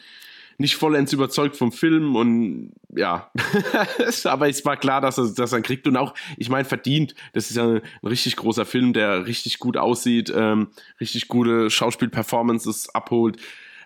nicht 0.59 0.77
vollends 0.77 1.13
überzeugt 1.13 1.57
vom 1.57 1.71
Film 1.71 2.17
und 2.17 2.73
ja, 2.95 3.31
aber 4.25 4.49
es 4.49 4.65
war 4.65 4.77
klar, 4.77 5.01
dass 5.01 5.19
er 5.19 5.29
das 5.29 5.51
dann 5.51 5.63
kriegt 5.63 5.87
und 5.87 5.97
auch, 5.97 6.15
ich 6.37 6.49
meine, 6.49 6.65
verdient. 6.65 7.15
Das 7.35 7.51
ist 7.51 7.57
ja 7.57 7.67
ein, 7.69 7.83
richtig 8.03 8.37
großer 8.37 8.65
Film, 8.65 8.93
der 8.93 9.27
richtig 9.27 9.59
gut 9.59 9.77
aussieht, 9.77 10.33
ähm, 10.35 10.69
richtig 11.01 11.29
gute 11.29 11.71
Schauspielperformances 11.71 12.95
abholt 12.95 13.39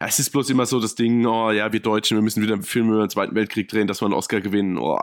es 0.06 0.18
ist 0.18 0.30
bloß 0.30 0.48
immer 0.48 0.64
so 0.64 0.80
das 0.80 0.94
Ding, 0.94 1.26
oh 1.26 1.50
ja, 1.50 1.72
wir 1.74 1.80
Deutschen, 1.80 2.16
wir 2.16 2.22
müssen 2.22 2.42
wieder 2.42 2.54
einen 2.54 2.62
Film 2.62 2.90
über 2.90 3.06
den 3.06 3.10
Zweiten 3.10 3.34
Weltkrieg 3.34 3.68
drehen, 3.68 3.86
dass 3.86 4.00
wir 4.00 4.06
einen 4.06 4.14
Oscar 4.14 4.40
gewinnen. 4.40 4.78
Oh, 4.78 4.98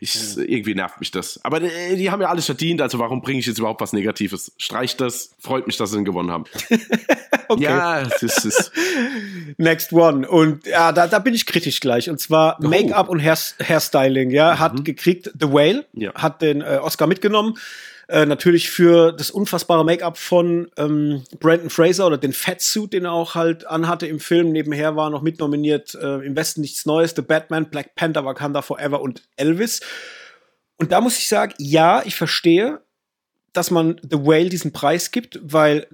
ich, 0.00 0.14
ja. 0.14 0.42
irgendwie 0.42 0.74
nervt 0.74 0.98
mich 0.98 1.12
das. 1.12 1.38
Aber 1.44 1.60
die, 1.60 1.66
äh, 1.66 1.94
die, 1.94 2.10
haben 2.10 2.20
ja 2.20 2.28
alles 2.28 2.46
verdient, 2.46 2.82
also 2.82 2.98
warum 2.98 3.22
bringe 3.22 3.38
ich 3.38 3.46
jetzt 3.46 3.58
überhaupt 3.58 3.80
was 3.80 3.92
Negatives? 3.92 4.52
Streicht 4.58 5.00
das, 5.00 5.30
freut 5.38 5.68
mich, 5.68 5.76
dass 5.76 5.92
sie 5.92 5.98
ihn 5.98 6.04
gewonnen 6.04 6.32
haben. 6.32 6.44
okay. 7.48 7.62
Ja, 7.62 8.00
es 8.00 8.24
ist, 8.24 8.44
es 8.44 8.72
Next 9.56 9.92
one. 9.92 10.28
Und 10.28 10.66
ja, 10.66 10.90
da, 10.90 11.06
da 11.06 11.20
bin 11.20 11.34
ich 11.34 11.46
kritisch 11.46 11.78
gleich. 11.78 12.10
Und 12.10 12.18
zwar 12.18 12.58
oh. 12.60 12.66
Make-up 12.66 13.08
und 13.08 13.20
Hair, 13.20 13.38
Hairstyling, 13.62 14.30
ja, 14.30 14.58
hat 14.58 14.74
mhm. 14.74 14.84
gekriegt 14.84 15.30
The 15.38 15.52
Whale, 15.52 15.86
ja. 15.92 16.12
hat 16.14 16.42
den 16.42 16.60
äh, 16.60 16.80
Oscar 16.82 17.06
mitgenommen. 17.06 17.54
Äh, 18.10 18.26
natürlich 18.26 18.70
für 18.70 19.12
das 19.12 19.30
unfassbare 19.30 19.84
Make-up 19.84 20.18
von 20.18 20.68
ähm, 20.76 21.22
Brandon 21.38 21.70
Fraser 21.70 22.08
oder 22.08 22.18
den 22.18 22.32
Fatsuit, 22.32 22.92
den 22.92 23.04
er 23.04 23.12
auch 23.12 23.36
halt 23.36 23.68
anhatte 23.68 24.08
im 24.08 24.18
Film. 24.18 24.50
Nebenher 24.50 24.96
war 24.96 25.10
noch 25.10 25.22
mitnominiert 25.22 25.94
äh, 25.94 26.16
im 26.16 26.34
Westen 26.34 26.60
nichts 26.60 26.86
Neues, 26.86 27.12
The 27.14 27.22
Batman, 27.22 27.70
Black 27.70 27.94
Panther, 27.94 28.24
Wakanda 28.24 28.62
Forever 28.62 29.00
und 29.00 29.22
Elvis. 29.36 29.80
Und 30.76 30.90
da 30.90 31.00
muss 31.00 31.18
ich 31.18 31.28
sagen, 31.28 31.54
ja, 31.58 32.02
ich 32.04 32.16
verstehe, 32.16 32.80
dass 33.52 33.70
man 33.70 34.00
The 34.02 34.18
Whale 34.26 34.48
diesen 34.48 34.72
Preis 34.72 35.12
gibt, 35.12 35.38
weil 35.40 35.86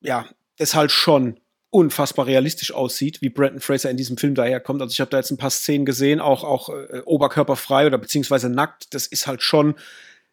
ja, 0.00 0.26
es 0.56 0.74
halt 0.74 0.90
schon 0.90 1.38
unfassbar 1.70 2.26
realistisch 2.26 2.72
aussieht, 2.72 3.22
wie 3.22 3.28
Brandon 3.28 3.60
Fraser 3.60 3.90
in 3.90 3.96
diesem 3.96 4.16
Film 4.16 4.34
daherkommt. 4.34 4.82
Also 4.82 4.90
ich 4.90 5.00
habe 5.00 5.10
da 5.12 5.18
jetzt 5.18 5.30
ein 5.30 5.38
paar 5.38 5.50
Szenen 5.50 5.86
gesehen, 5.86 6.18
auch 6.18 6.42
auch 6.42 6.70
äh, 6.70 7.02
oberkörperfrei 7.04 7.86
oder 7.86 7.98
beziehungsweise 7.98 8.48
nackt. 8.48 8.92
Das 8.92 9.06
ist 9.06 9.28
halt 9.28 9.40
schon 9.40 9.76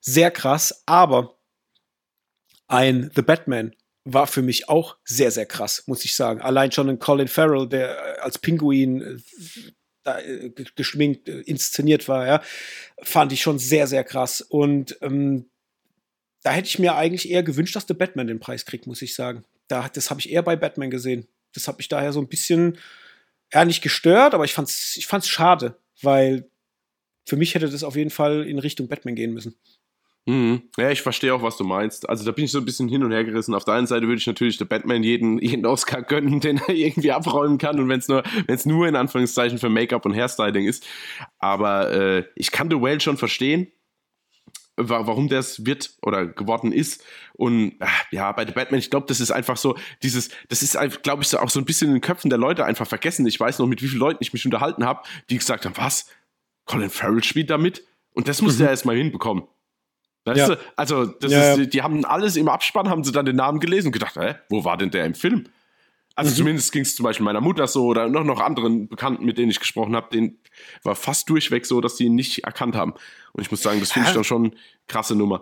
sehr 0.06 0.32
krass, 0.32 0.84
aber 0.86 1.38
ein 2.68 3.12
The 3.16 3.24
Batman 3.24 3.76
war 4.04 4.28
für 4.28 4.44
mich 4.44 4.70
auch 4.70 4.98
sehr, 5.04 5.32
sehr 5.32 5.48
krass, 5.48 5.84
muss 5.88 6.06
ich 6.06 6.16
sagen. 6.16 6.42
Allein 6.42 6.72
schon 6.72 6.90
ein 6.90 7.00
Colin 7.00 7.28
Farrell, 7.28 7.68
der 7.68 8.24
als 8.24 8.38
Pinguin 8.38 9.24
äh, 10.06 10.46
äh, 10.46 10.52
geschminkt, 10.76 11.28
äh, 11.28 11.40
inszeniert 11.42 12.08
war, 12.08 12.28
ja, 12.28 12.44
fand 13.02 13.34
ich 13.34 13.42
schon 13.42 13.58
sehr, 13.58 13.88
sehr 13.88 14.04
krass. 14.04 14.42
Und 14.42 14.96
ähm, 15.02 15.50
da 16.44 16.52
hätte 16.52 16.68
ich 16.68 16.78
mir 16.78 16.96
eigentlich 16.96 17.32
eher 17.32 17.42
gewünscht, 17.42 17.76
dass 17.76 17.88
The 17.88 17.96
Batman 17.96 18.28
den 18.28 18.40
Preis 18.40 18.66
kriegt, 18.66 18.86
muss 18.86 19.02
ich 19.02 19.16
sagen. 19.16 19.44
Da, 19.68 19.90
das 19.90 20.12
habe 20.12 20.20
ich 20.20 20.30
eher 20.30 20.44
bei 20.44 20.56
Batman 20.56 20.92
gesehen. 20.92 21.28
Das 21.56 21.68
hat 21.68 21.80
mich 21.80 21.88
daher 21.88 22.14
so 22.14 22.22
ein 22.22 22.28
bisschen, 22.28 22.78
ja, 23.52 23.66
nicht 23.66 23.82
gestört, 23.82 24.36
aber 24.36 24.46
ich 24.46 24.54
fand's, 24.54 24.96
ich 24.98 25.08
fand's 25.08 25.28
schade, 25.28 25.80
weil 26.04 26.48
für 27.26 27.38
mich 27.38 27.56
hätte 27.56 27.70
das 27.70 27.84
auf 27.84 27.96
jeden 27.96 28.12
Fall 28.12 28.48
in 28.48 28.60
Richtung 28.60 28.88
Batman 28.88 29.16
gehen 29.16 29.34
müssen. 29.34 29.56
Mhm. 30.28 30.64
Ja, 30.78 30.90
ich 30.90 31.04
verstehe 31.04 31.34
auch, 31.34 31.44
was 31.44 31.58
du 31.58 31.64
meinst. 31.64 32.10
Also 32.10 32.26
da 32.26 32.32
bin 32.32 32.46
ich 32.46 32.52
so 32.52 32.58
ein 32.58 32.66
bisschen 32.66 32.90
hin 32.90 33.04
und 33.04 33.12
her 33.12 33.24
gerissen. 33.24 33.54
Auf 33.54 33.64
der 33.64 33.76
einen 33.76 33.86
Seite 33.86 34.08
würde 34.08 34.18
ich 34.18 34.26
natürlich 34.26 34.58
der 34.58 34.66
Batman 34.66 35.04
jeden, 35.04 35.40
jeden 35.40 35.66
Oscar 35.66 36.02
gönnen, 36.02 36.40
den 36.42 36.58
er 36.58 36.74
irgendwie 36.74 37.12
abräumen 37.12 37.58
kann 37.58 37.80
und 37.80 37.90
wenn 37.90 38.00
es 38.00 38.08
nur, 38.08 38.24
wenn 38.48 38.56
es 38.56 38.66
nur 38.66 38.88
in 38.88 38.96
Anführungszeichen 38.96 39.60
für 39.60 39.70
Make-up 39.70 40.06
und 40.06 40.16
Hairstyling 40.16 40.66
ist. 40.66 40.86
Aber 41.38 41.92
äh, 41.92 42.24
ich 42.36 42.52
kann 42.52 42.70
The 42.72 42.82
Whale 42.82 43.00
schon 43.02 43.18
verstehen, 43.18 43.68
warum 44.78 45.30
das 45.30 45.66
wird 45.66 45.92
oder 46.02 46.26
geworden 46.26 46.72
ist. 46.72 47.04
Und 47.34 47.76
ach, 47.80 48.06
ja, 48.12 48.32
bei 48.32 48.48
The 48.48 48.52
Batman, 48.52 48.80
ich 48.80 48.90
glaube, 48.90 49.06
das 49.08 49.20
ist 49.20 49.32
einfach 49.32 49.58
so, 49.58 49.78
dieses, 50.02 50.30
das 50.50 50.64
ist 50.64 50.76
glaube 51.04 51.22
ich, 51.22 51.30
so 51.30 51.38
auch 51.38 51.52
so 51.52 51.60
ein 51.60 51.66
bisschen 51.66 51.90
in 51.90 51.96
den 51.96 52.02
Köpfen 52.02 52.30
der 52.30 52.40
Leute 52.40 52.66
einfach 52.66 52.88
vergessen. 52.88 53.28
Ich 53.28 53.40
weiß 53.40 53.60
noch, 53.60 53.68
mit 53.68 53.84
wie 53.84 53.88
vielen 53.88 54.00
Leuten 54.00 54.24
ich 54.24 54.34
mich 54.34 54.44
unterhalten 54.44 54.86
habe, 54.86 55.04
die 55.30 55.38
gesagt 55.38 55.66
haben, 55.66 55.78
was? 55.78 56.10
Colin 56.66 56.90
Farrell 56.90 57.24
spielt 57.24 57.52
damit? 57.52 57.84
Und 58.14 58.28
das 58.28 58.42
muss 58.42 58.58
mhm. 58.58 58.66
er 58.66 58.72
erst 58.72 58.86
mal 58.86 58.96
hinbekommen. 58.96 59.44
Weißt 60.26 60.38
ja. 60.38 60.48
du? 60.48 60.58
Also, 60.76 61.06
das 61.06 61.32
ja, 61.32 61.54
ist, 61.54 61.60
ja. 61.60 61.66
die 61.66 61.82
haben 61.82 62.04
alles 62.04 62.36
im 62.36 62.50
Abspann, 62.50 62.90
haben 62.90 63.04
sie 63.04 63.12
dann 63.12 63.26
den 63.26 63.36
Namen 63.36 63.60
gelesen 63.60 63.88
und 63.88 63.92
gedacht, 63.94 64.16
hä, 64.16 64.36
wo 64.50 64.66
war 64.66 64.78
denn 64.78 64.92
der 64.92 65.06
im 65.06 65.14
Film? 65.14 65.46
Also 66.16 66.32
mhm. 66.32 66.36
zumindest 66.36 66.72
ging 66.72 66.82
es 66.82 66.96
zum 66.96 67.04
Beispiel 67.04 67.26
meiner 67.26 67.42
Mutter 67.42 67.68
so 67.68 67.86
oder 67.86 68.08
noch, 68.08 68.24
noch 68.24 68.40
anderen 68.40 68.88
Bekannten, 68.88 69.26
mit 69.26 69.38
denen 69.38 69.52
ich 69.52 69.60
gesprochen 69.60 69.96
habe, 69.96 70.08
denen 70.12 70.40
war 70.84 70.96
fast 70.96 71.30
durchweg 71.30 71.66
so, 71.66 71.82
dass 71.82 71.98
sie 71.98 72.06
ihn 72.06 72.16
nicht 72.16 72.46
erkannt 72.46 72.76
haben. 72.76 72.94
Und 73.34 73.44
ich 73.44 73.52
muss 73.52 73.62
sagen, 73.62 73.82
das 73.82 73.92
finde 73.92 74.08
ich 74.08 74.16
dann 74.16 74.24
schon 74.24 74.56
krasse 74.88 75.14
Nummer. 75.16 75.42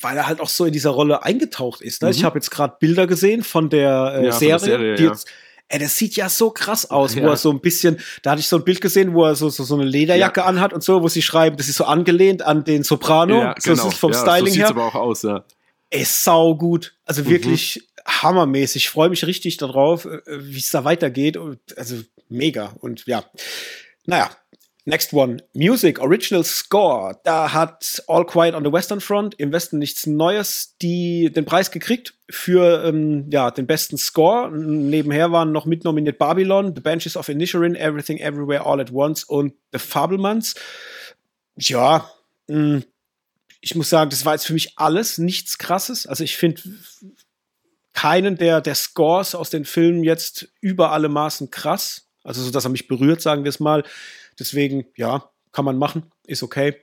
Weil 0.00 0.16
er 0.16 0.26
halt 0.26 0.40
auch 0.40 0.48
so 0.48 0.64
in 0.64 0.72
dieser 0.72 0.90
Rolle 0.90 1.24
eingetaucht 1.24 1.82
ist. 1.82 2.02
Ne? 2.02 2.08
Mhm. 2.08 2.14
Ich 2.14 2.24
habe 2.24 2.38
jetzt 2.38 2.50
gerade 2.50 2.76
Bilder 2.80 3.06
gesehen 3.06 3.42
von 3.42 3.68
der 3.68 4.14
äh, 4.14 4.32
Serie, 4.32 4.58
Serie, 4.58 4.94
die 4.94 5.04
jetzt 5.04 5.28
Ey, 5.70 5.78
das 5.78 5.98
sieht 5.98 6.16
ja 6.16 6.30
so 6.30 6.50
krass 6.50 6.90
aus, 6.90 7.14
ja. 7.14 7.22
wo 7.22 7.28
er 7.28 7.36
so 7.36 7.50
ein 7.50 7.60
bisschen, 7.60 7.98
da 8.22 8.30
hatte 8.30 8.40
ich 8.40 8.48
so 8.48 8.56
ein 8.56 8.64
Bild 8.64 8.80
gesehen, 8.80 9.12
wo 9.12 9.24
er 9.24 9.34
so, 9.34 9.50
so, 9.50 9.64
so 9.64 9.74
eine 9.74 9.84
Lederjacke 9.84 10.40
ja. 10.40 10.46
anhat 10.46 10.72
und 10.72 10.82
so, 10.82 11.02
wo 11.02 11.08
sie 11.08 11.20
schreiben, 11.20 11.58
das 11.58 11.68
ist 11.68 11.76
so 11.76 11.84
angelehnt 11.84 12.42
an 12.42 12.64
den 12.64 12.84
Soprano. 12.84 13.38
Ja, 13.38 13.54
genau. 13.54 13.82
So 13.82 13.88
ist 13.88 13.98
vom 13.98 14.12
ja, 14.12 14.18
Styling 14.18 14.46
so 14.46 14.52
sieht's 14.52 14.64
her. 14.64 14.70
aber 14.70 14.86
auch 14.86 14.94
aus, 14.94 15.22
ja. 15.22 15.44
Ey, 15.90 16.04
sau 16.04 16.54
gut. 16.54 16.94
Also 17.04 17.22
mhm. 17.22 17.28
wirklich 17.28 17.82
hammermäßig. 18.06 18.84
Ich 18.84 18.90
freue 18.90 19.10
mich 19.10 19.26
richtig 19.26 19.58
darauf, 19.58 20.06
äh, 20.06 20.20
wie 20.26 20.58
es 20.58 20.70
da 20.70 20.84
weitergeht. 20.84 21.38
Also 21.76 21.96
mega. 22.30 22.74
Und 22.80 23.06
ja, 23.06 23.24
naja, 24.06 24.30
Next 24.88 25.12
one, 25.12 25.42
Music, 25.52 26.00
Original 26.00 26.42
Score. 26.42 27.20
Da 27.22 27.52
hat 27.52 28.02
All 28.06 28.24
Quiet 28.24 28.54
on 28.54 28.64
the 28.64 28.72
Western 28.72 29.02
Front 29.02 29.34
im 29.34 29.52
Westen 29.52 29.78
nichts 29.78 30.06
Neues 30.06 30.76
die 30.80 31.30
den 31.30 31.44
Preis 31.44 31.70
gekriegt 31.70 32.14
für 32.30 32.86
ähm, 32.86 33.26
ja, 33.30 33.50
den 33.50 33.66
besten 33.66 33.98
Score. 33.98 34.50
Nebenher 34.50 35.30
waren 35.30 35.52
noch 35.52 35.66
mitnominiert 35.66 36.16
Babylon, 36.16 36.74
The 36.74 36.80
Benches 36.80 37.18
of 37.18 37.28
Inisherin, 37.28 37.74
Everything 37.74 38.16
Everywhere 38.16 38.64
All 38.64 38.80
at 38.80 38.90
Once 38.90 39.24
und 39.24 39.52
The 39.72 39.78
Fablemans. 39.78 40.54
Ja, 41.56 42.10
mh, 42.46 42.56
hm, 42.56 42.84
ich 43.60 43.74
muss 43.74 43.90
sagen, 43.90 44.08
das 44.08 44.24
war 44.24 44.32
jetzt 44.32 44.46
für 44.46 44.54
mich 44.54 44.78
alles 44.78 45.18
nichts 45.18 45.58
krasses. 45.58 46.06
Also 46.06 46.24
ich 46.24 46.38
finde 46.38 46.62
keinen 47.92 48.38
der, 48.38 48.62
der 48.62 48.74
Scores 48.74 49.34
aus 49.34 49.50
den 49.50 49.66
Filmen 49.66 50.02
jetzt 50.02 50.48
über 50.62 50.92
alle 50.92 51.10
Maßen 51.10 51.50
krass. 51.50 52.06
Also 52.24 52.42
so, 52.42 52.50
dass 52.50 52.64
er 52.64 52.70
mich 52.70 52.88
berührt, 52.88 53.20
sagen 53.20 53.44
wir 53.44 53.50
es 53.50 53.60
mal. 53.60 53.84
Deswegen, 54.38 54.86
ja, 54.96 55.28
kann 55.52 55.64
man 55.64 55.78
machen, 55.78 56.04
ist 56.24 56.42
okay. 56.42 56.76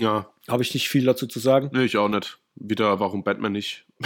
Ja. 0.00 0.30
Habe 0.48 0.62
ich 0.62 0.74
nicht 0.74 0.88
viel 0.88 1.04
dazu 1.04 1.26
zu 1.26 1.40
sagen. 1.40 1.70
Nee, 1.72 1.84
ich 1.84 1.96
auch 1.96 2.08
nicht. 2.08 2.38
Wieder, 2.54 3.00
warum 3.00 3.22
Batman 3.24 3.52
nicht? 3.52 3.84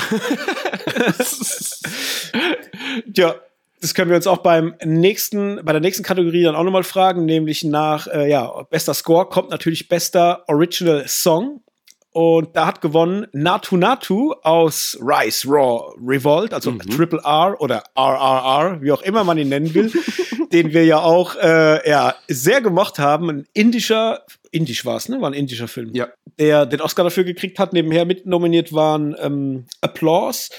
ja, 3.15 3.35
das 3.81 3.95
können 3.95 4.11
wir 4.11 4.17
uns 4.17 4.27
auch 4.27 4.39
beim 4.39 4.75
nächsten, 4.85 5.65
bei 5.65 5.73
der 5.73 5.81
nächsten 5.81 6.03
Kategorie 6.03 6.43
dann 6.43 6.57
auch 6.57 6.65
nochmal 6.65 6.83
fragen, 6.83 7.25
nämlich 7.25 7.65
nach, 7.65 8.07
äh, 8.09 8.29
ja, 8.29 8.63
bester 8.65 8.95
Score 8.95 9.29
kommt 9.29 9.51
natürlich 9.51 9.89
bester 9.89 10.45
Original 10.49 11.07
Song. 11.09 11.63
Und 12.13 12.57
da 12.57 12.67
hat 12.67 12.81
gewonnen 12.81 13.27
Natu 13.33 13.77
Natu 13.77 14.35
aus 14.43 14.99
Rise 15.01 15.47
Raw 15.49 15.95
Revolt, 16.05 16.53
also 16.53 16.73
mhm. 16.73 16.81
Triple 16.81 17.21
R 17.23 17.61
oder 17.61 17.85
RRR, 17.97 18.83
wie 18.83 18.91
auch 18.91 19.03
immer 19.03 19.23
man 19.23 19.39
ihn 19.39 19.49
nennen 19.49 19.73
will, 19.75 19.93
den 20.53 20.73
wir 20.73 20.85
ja 20.85 20.99
auch 20.99 21.37
äh, 21.37 21.89
ja, 21.89 22.17
sehr 22.27 22.61
gemocht 22.61 22.99
haben. 22.99 23.31
Ein 23.31 23.47
indischer, 23.53 24.25
indisch 24.51 24.85
war 24.85 24.97
es, 24.97 25.09
ne? 25.09 25.21
War 25.21 25.31
ein 25.31 25.35
indischer 25.35 25.69
Film. 25.69 25.91
Ja. 25.95 26.09
Der 26.39 26.67
den 26.67 26.81
Oscar 26.81 27.05
dafür 27.05 27.23
gekriegt 27.23 27.61
hat. 27.61 27.73
Nebenher 27.73 28.05
mit 28.05 28.27
nominiert 28.27 28.73
waren 28.73 29.15
ähm, 29.21 29.67
Applause 29.81 30.51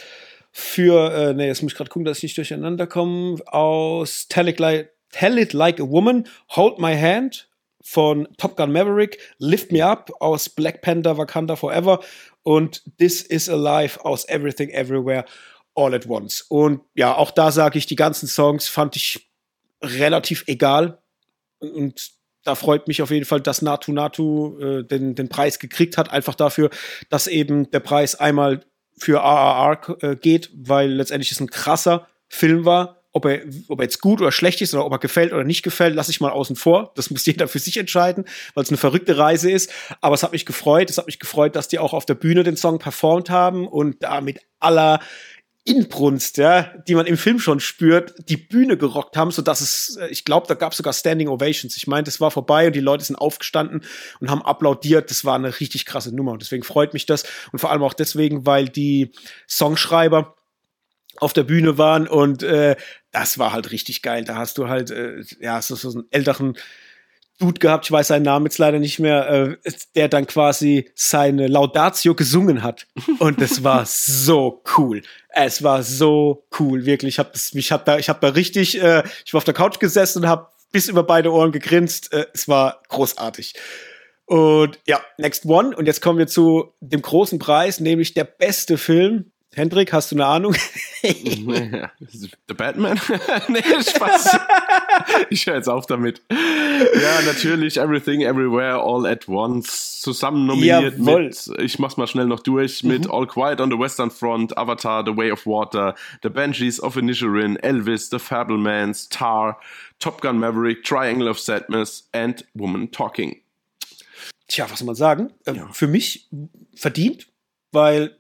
für, 0.54 1.14
äh, 1.14 1.34
ne, 1.34 1.48
jetzt 1.48 1.62
muss 1.64 1.74
ich 1.74 1.78
gerade 1.78 1.90
gucken, 1.90 2.06
dass 2.06 2.18
ich 2.18 2.24
nicht 2.24 2.38
durcheinander 2.38 2.88
komme, 2.88 3.38
aus 3.48 4.28
Tell 4.28 4.48
It, 4.48 4.60
like, 4.60 4.92
Tell 5.12 5.38
It 5.38 5.54
Like 5.54 5.80
a 5.80 5.90
Woman, 5.90 6.28
Hold 6.50 6.80
My 6.80 6.96
Hand 6.96 7.50
von 7.84 8.28
Top 8.38 8.58
Gun 8.58 8.72
Maverick, 8.72 9.18
Lift 9.38 9.72
Me 9.72 9.86
Up 9.86 10.12
aus 10.20 10.50
Black 10.50 10.82
Panther 10.82 11.18
Wakanda 11.18 11.56
Forever 11.56 12.00
und 12.44 12.84
This 12.98 13.22
Is 13.22 13.50
Alive 13.50 14.04
aus 14.06 14.28
Everything 14.28 14.70
Everywhere 14.70 15.26
All 15.76 15.94
at 15.94 16.08
Once. 16.08 16.42
Und 16.42 16.82
ja, 16.96 17.16
auch 17.16 17.32
da 17.32 17.52
sage 17.52 17.78
ich, 17.78 17.86
die 17.86 17.96
ganzen 17.96 18.28
Songs 18.28 18.68
fand 18.68 18.96
ich 18.96 19.32
relativ 19.82 20.44
egal. 20.48 21.00
Und 21.60 22.12
da 22.44 22.56
freut 22.56 22.88
mich 22.88 23.02
auf 23.02 23.12
jeden 23.12 23.26
Fall, 23.26 23.42
dass 23.42 23.62
Natu 23.62 23.92
Natu 23.92 24.60
äh, 24.60 24.84
den, 24.84 25.16
den 25.16 25.30
Preis 25.30 25.60
gekriegt 25.60 25.98
hat, 25.98 26.12
einfach 26.12 26.36
dafür, 26.36 26.70
dass 27.10 27.28
eben 27.28 27.70
der 27.72 27.80
Preis 27.80 28.16
einmal 28.16 28.66
für 28.98 29.20
RRR 29.20 30.04
äh, 30.04 30.16
geht, 30.16 30.50
weil 30.54 30.92
letztendlich 30.92 31.32
es 31.32 31.40
ein 31.40 31.50
krasser 31.50 32.08
Film 32.28 32.66
war, 32.66 33.01
ob 33.12 33.26
er, 33.26 33.42
ob 33.68 33.80
er 33.80 33.84
jetzt 33.84 34.02
gut 34.02 34.22
oder 34.22 34.32
schlecht 34.32 34.62
ist 34.62 34.74
oder 34.74 34.86
ob 34.86 34.92
er 34.94 35.00
gefällt 35.00 35.34
oder 35.34 35.44
nicht 35.44 35.64
gefällt, 35.64 35.96
lasse 35.96 36.12
ich 36.12 36.22
mal 36.22 36.32
außen 36.32 36.56
vor. 36.56 36.92
Das 36.96 37.10
muss 37.10 37.26
jeder 37.26 37.48
für 37.48 37.60
sich 37.60 37.78
entscheiden, 37.78 38.26
weil 38.54 38.64
es 38.64 38.70
eine 38.70 38.78
verrückte 38.78 39.18
Reise 39.18 39.52
ist. 39.52 39.72
Aber 40.00 40.16
es 40.16 40.24
hat 40.24 40.32
mich 40.32 40.46
gefreut. 40.46 40.90
Es 40.90 40.98
hat 40.98 41.08
mich 41.08 41.20
gefreut, 41.20 41.56
dass 41.56 41.68
die 41.68 41.80
auch 41.80 41.94
auf 41.94 42.06
der 42.06 42.16
Bühne 42.16 42.44
den 42.44 42.58
Song 42.58 42.80
performt 42.80 43.30
haben 43.30 43.68
und 43.68 44.02
da 44.04 44.22
mit 44.22 44.40
aller 44.60 45.00
Inbrunst, 45.64 46.38
ja, 46.38 46.74
die 46.88 46.96
man 46.96 47.06
im 47.06 47.18
Film 47.18 47.38
schon 47.38 47.60
spürt, 47.60 48.16
die 48.30 48.38
Bühne 48.38 48.78
gerockt 48.78 49.16
haben, 49.16 49.30
so 49.30 49.44
dass 49.44 49.62
es, 49.62 49.96
äh, 49.96 50.08
ich 50.08 50.26
glaube, 50.26 50.48
da 50.48 50.56
gab 50.56 50.72
es 50.72 50.78
sogar 50.78 50.92
Standing 50.92 51.28
Ovations. 51.28 51.78
Ich 51.78 51.86
meine, 51.86 52.08
es 52.08 52.20
war 52.20 52.32
vorbei 52.32 52.68
und 52.68 52.76
die 52.76 52.80
Leute 52.80 53.04
sind 53.04 53.16
aufgestanden 53.16 53.84
und 54.20 54.32
haben 54.32 54.42
applaudiert. 54.42 55.12
Das 55.12 55.24
war 55.24 55.36
eine 55.36 55.60
richtig 55.60 55.86
krasse 55.86 56.16
Nummer 56.16 56.32
und 56.32 56.42
deswegen 56.42 56.64
freut 56.64 56.94
mich 56.94 57.06
das 57.06 57.26
und 57.52 57.60
vor 57.60 57.70
allem 57.70 57.84
auch 57.84 57.94
deswegen, 57.94 58.48
weil 58.48 58.70
die 58.70 59.12
Songschreiber 59.48 60.36
auf 61.22 61.34
der 61.34 61.44
Bühne 61.44 61.78
waren 61.78 62.08
und 62.08 62.44
äh, 62.44 62.76
das 63.12 63.38
war 63.38 63.54
halt 63.54 63.72
richtig 63.72 64.02
geil. 64.02 64.26
Da 64.26 64.36
hast 64.36 64.58
du 64.58 64.68
halt 64.68 64.90
äh, 64.92 65.24
ja 65.40 65.62
so, 65.62 65.76
so 65.76 65.92
einen 65.92 66.06
älteren 66.10 66.58
Dude 67.40 67.60
gehabt, 67.60 67.86
ich 67.86 67.92
weiß 67.92 68.08
seinen 68.08 68.24
Namen 68.24 68.46
jetzt 68.46 68.58
leider 68.58 68.80
nicht 68.80 69.00
mehr, 69.00 69.30
äh, 69.30 69.72
der 69.96 70.10
dann 70.10 70.28
quasi 70.28 70.90
seine 70.96 71.48
Laudatio 71.48 72.16
gesungen 72.16 72.64
hat. 72.64 72.88
Und 73.20 73.42
das 73.42 73.64
war 73.64 73.86
so 73.88 74.64
cool. 74.78 75.02
Es 75.30 75.64
war 75.64 75.84
so 75.84 76.46
cool, 76.60 76.86
wirklich. 76.86 77.16
Ich 77.16 77.20
habe 77.20 77.32
mich 77.54 77.72
hab 77.72 77.86
da, 77.86 77.98
ich 77.98 78.10
habe 78.10 78.20
da 78.22 78.30
richtig, 78.30 78.82
äh, 78.82 79.04
ich 79.26 79.34
war 79.34 79.40
auf 79.40 79.44
der 79.44 79.54
Couch 79.54 79.80
gesessen 79.80 80.24
und 80.24 80.30
habe 80.30 80.48
bis 80.72 80.88
über 80.88 81.04
beide 81.04 81.32
Ohren 81.32 81.52
gegrinst. 81.52 82.14
Äh, 82.14 82.26
es 82.34 82.48
war 82.48 82.82
großartig. 82.90 83.56
Und 84.26 84.80
ja, 84.88 85.02
next 85.18 85.46
one. 85.46 85.76
Und 85.76 85.88
jetzt 85.88 86.02
kommen 86.02 86.20
wir 86.20 86.28
zu 86.28 86.74
dem 86.80 87.02
großen 87.02 87.40
Preis, 87.40 87.80
nämlich 87.80 88.14
der 88.14 88.24
beste 88.24 88.78
Film 88.78 89.31
Hendrik, 89.54 89.92
hast 89.92 90.12
du 90.12 90.16
eine 90.16 90.28
Ahnung? 90.28 90.56
The 91.02 92.54
Batman? 92.56 92.98
nee, 93.50 93.62
Spaß. 93.62 94.40
ich 95.30 95.46
höre 95.46 95.56
jetzt 95.56 95.68
auf 95.68 95.88
damit. 95.88 96.22
Ja, 96.30 97.22
natürlich 97.26 97.78
Everything, 97.78 98.22
Everywhere, 98.22 98.82
All 98.82 99.06
at 99.06 99.28
Once. 99.28 100.00
Zusammen 100.00 100.46
nominiert 100.46 100.98
Jawohl. 100.98 101.24
mit, 101.26 101.52
ich 101.60 101.80
mach's 101.80 101.98
mal 101.98 102.08
schnell 102.08 102.28
noch 102.28 102.40
durch, 102.40 102.84
mit 102.84 103.06
mhm. 103.06 103.12
All 103.12 103.28
Quiet 103.28 103.60
on 103.60 103.70
the 103.70 103.78
Western 103.78 104.10
Front, 104.10 104.58
Avatar, 104.58 105.04
The 105.04 105.18
Way 105.18 105.32
of 105.32 105.46
Water, 105.46 105.96
The 106.24 106.30
Banshees 106.30 106.82
of 106.82 106.96
Inisherin, 106.96 107.58
Elvis, 107.58 108.10
The 108.10 108.20
Fablemans, 108.20 109.10
Tar, 109.10 109.60
Top 110.00 110.22
Gun 110.22 110.40
Maverick, 110.40 110.86
Triangle 110.86 111.28
of 111.28 111.38
Sadness 111.38 112.08
and 112.14 112.46
Woman 112.54 112.90
Talking. 112.90 113.42
Tja, 114.48 114.70
was 114.70 114.80
soll 114.80 114.86
man 114.86 114.96
sagen? 114.96 115.34
Ähm, 115.46 115.56
ja. 115.56 115.68
Für 115.74 115.88
mich 115.88 116.30
verdient, 116.74 117.28
weil 117.72 118.16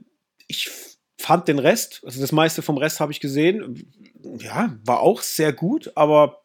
ich 0.47 0.69
fand 1.22 1.47
den 1.47 1.59
Rest, 1.59 2.01
also 2.05 2.19
das 2.19 2.32
meiste 2.32 2.61
vom 2.61 2.78
Rest 2.78 2.99
habe 2.99 3.11
ich 3.11 3.19
gesehen, 3.19 3.86
ja, 4.39 4.76
war 4.84 4.99
auch 5.01 5.22
sehr 5.22 5.53
gut, 5.53 5.91
aber 5.95 6.41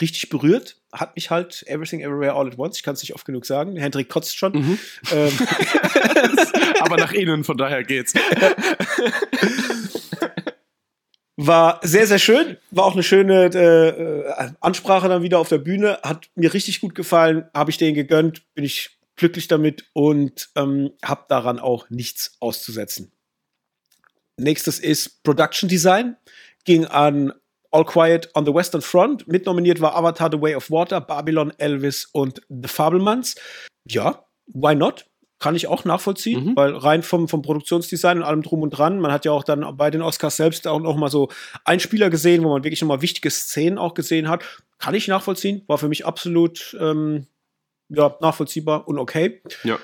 richtig 0.00 0.28
berührt 0.28 0.78
hat 0.92 1.16
mich 1.16 1.30
halt 1.30 1.64
Everything 1.66 2.00
Everywhere 2.00 2.34
All 2.34 2.46
at 2.46 2.58
Once. 2.58 2.76
Ich 2.76 2.82
kann 2.82 2.94
es 2.94 3.02
nicht 3.02 3.14
oft 3.14 3.24
genug 3.24 3.44
sagen. 3.44 3.76
Hendrik 3.76 4.08
kotzt 4.08 4.36
schon. 4.36 4.52
Mhm. 4.52 4.78
Ähm. 5.12 5.32
aber 6.80 6.96
nach 6.96 7.12
innen, 7.12 7.44
von 7.44 7.58
daher 7.58 7.84
geht's. 7.84 8.14
War 11.36 11.80
sehr, 11.82 12.06
sehr 12.06 12.18
schön. 12.18 12.56
War 12.70 12.84
auch 12.84 12.94
eine 12.94 13.02
schöne 13.02 13.44
äh, 13.44 14.50
Ansprache 14.60 15.08
dann 15.08 15.22
wieder 15.22 15.38
auf 15.38 15.48
der 15.48 15.58
Bühne. 15.58 15.98
Hat 16.02 16.30
mir 16.34 16.52
richtig 16.52 16.80
gut 16.80 16.94
gefallen. 16.94 17.48
Habe 17.54 17.70
ich 17.70 17.76
denen 17.76 17.94
gegönnt. 17.94 18.42
Bin 18.54 18.64
ich 18.64 18.98
glücklich 19.16 19.46
damit 19.46 19.84
und 19.92 20.48
ähm, 20.56 20.92
habe 21.04 21.26
daran 21.28 21.58
auch 21.58 21.90
nichts 21.90 22.36
auszusetzen. 22.40 23.12
Nächstes 24.38 24.78
ist 24.78 25.22
Production 25.22 25.68
Design. 25.68 26.16
Ging 26.64 26.86
an 26.86 27.32
All 27.70 27.84
Quiet 27.84 28.30
on 28.34 28.46
the 28.46 28.54
Western 28.54 28.80
Front. 28.80 29.28
Mitnominiert 29.28 29.80
war 29.80 29.94
Avatar 29.94 30.30
The 30.32 30.40
Way 30.40 30.54
of 30.54 30.70
Water, 30.70 31.00
Babylon, 31.00 31.52
Elvis 31.58 32.06
und 32.12 32.40
The 32.48 32.68
Fablemans. 32.68 33.34
Ja, 33.86 34.24
why 34.46 34.74
not? 34.74 35.06
Kann 35.40 35.54
ich 35.54 35.68
auch 35.68 35.84
nachvollziehen, 35.84 36.46
mhm. 36.46 36.56
weil 36.56 36.74
rein 36.74 37.02
vom, 37.04 37.28
vom 37.28 37.42
Produktionsdesign 37.42 38.18
und 38.18 38.24
allem 38.24 38.42
drum 38.42 38.62
und 38.62 38.70
dran, 38.70 38.98
man 38.98 39.12
hat 39.12 39.24
ja 39.24 39.30
auch 39.30 39.44
dann 39.44 39.76
bei 39.76 39.88
den 39.90 40.02
Oscars 40.02 40.36
selbst 40.36 40.66
auch 40.66 40.80
noch 40.80 40.96
mal 40.96 41.10
so 41.10 41.28
Einspieler 41.64 42.10
gesehen, 42.10 42.42
wo 42.42 42.48
man 42.48 42.64
wirklich 42.64 42.80
noch 42.80 42.88
mal 42.88 43.02
wichtige 43.02 43.30
Szenen 43.30 43.78
auch 43.78 43.94
gesehen 43.94 44.28
hat. 44.28 44.42
Kann 44.78 44.94
ich 44.94 45.06
nachvollziehen, 45.06 45.62
war 45.68 45.78
für 45.78 45.88
mich 45.88 46.06
absolut 46.06 46.76
ähm, 46.80 47.26
ja, 47.88 48.16
nachvollziehbar 48.20 48.88
und 48.88 48.98
okay. 48.98 49.40
Ja. 49.62 49.78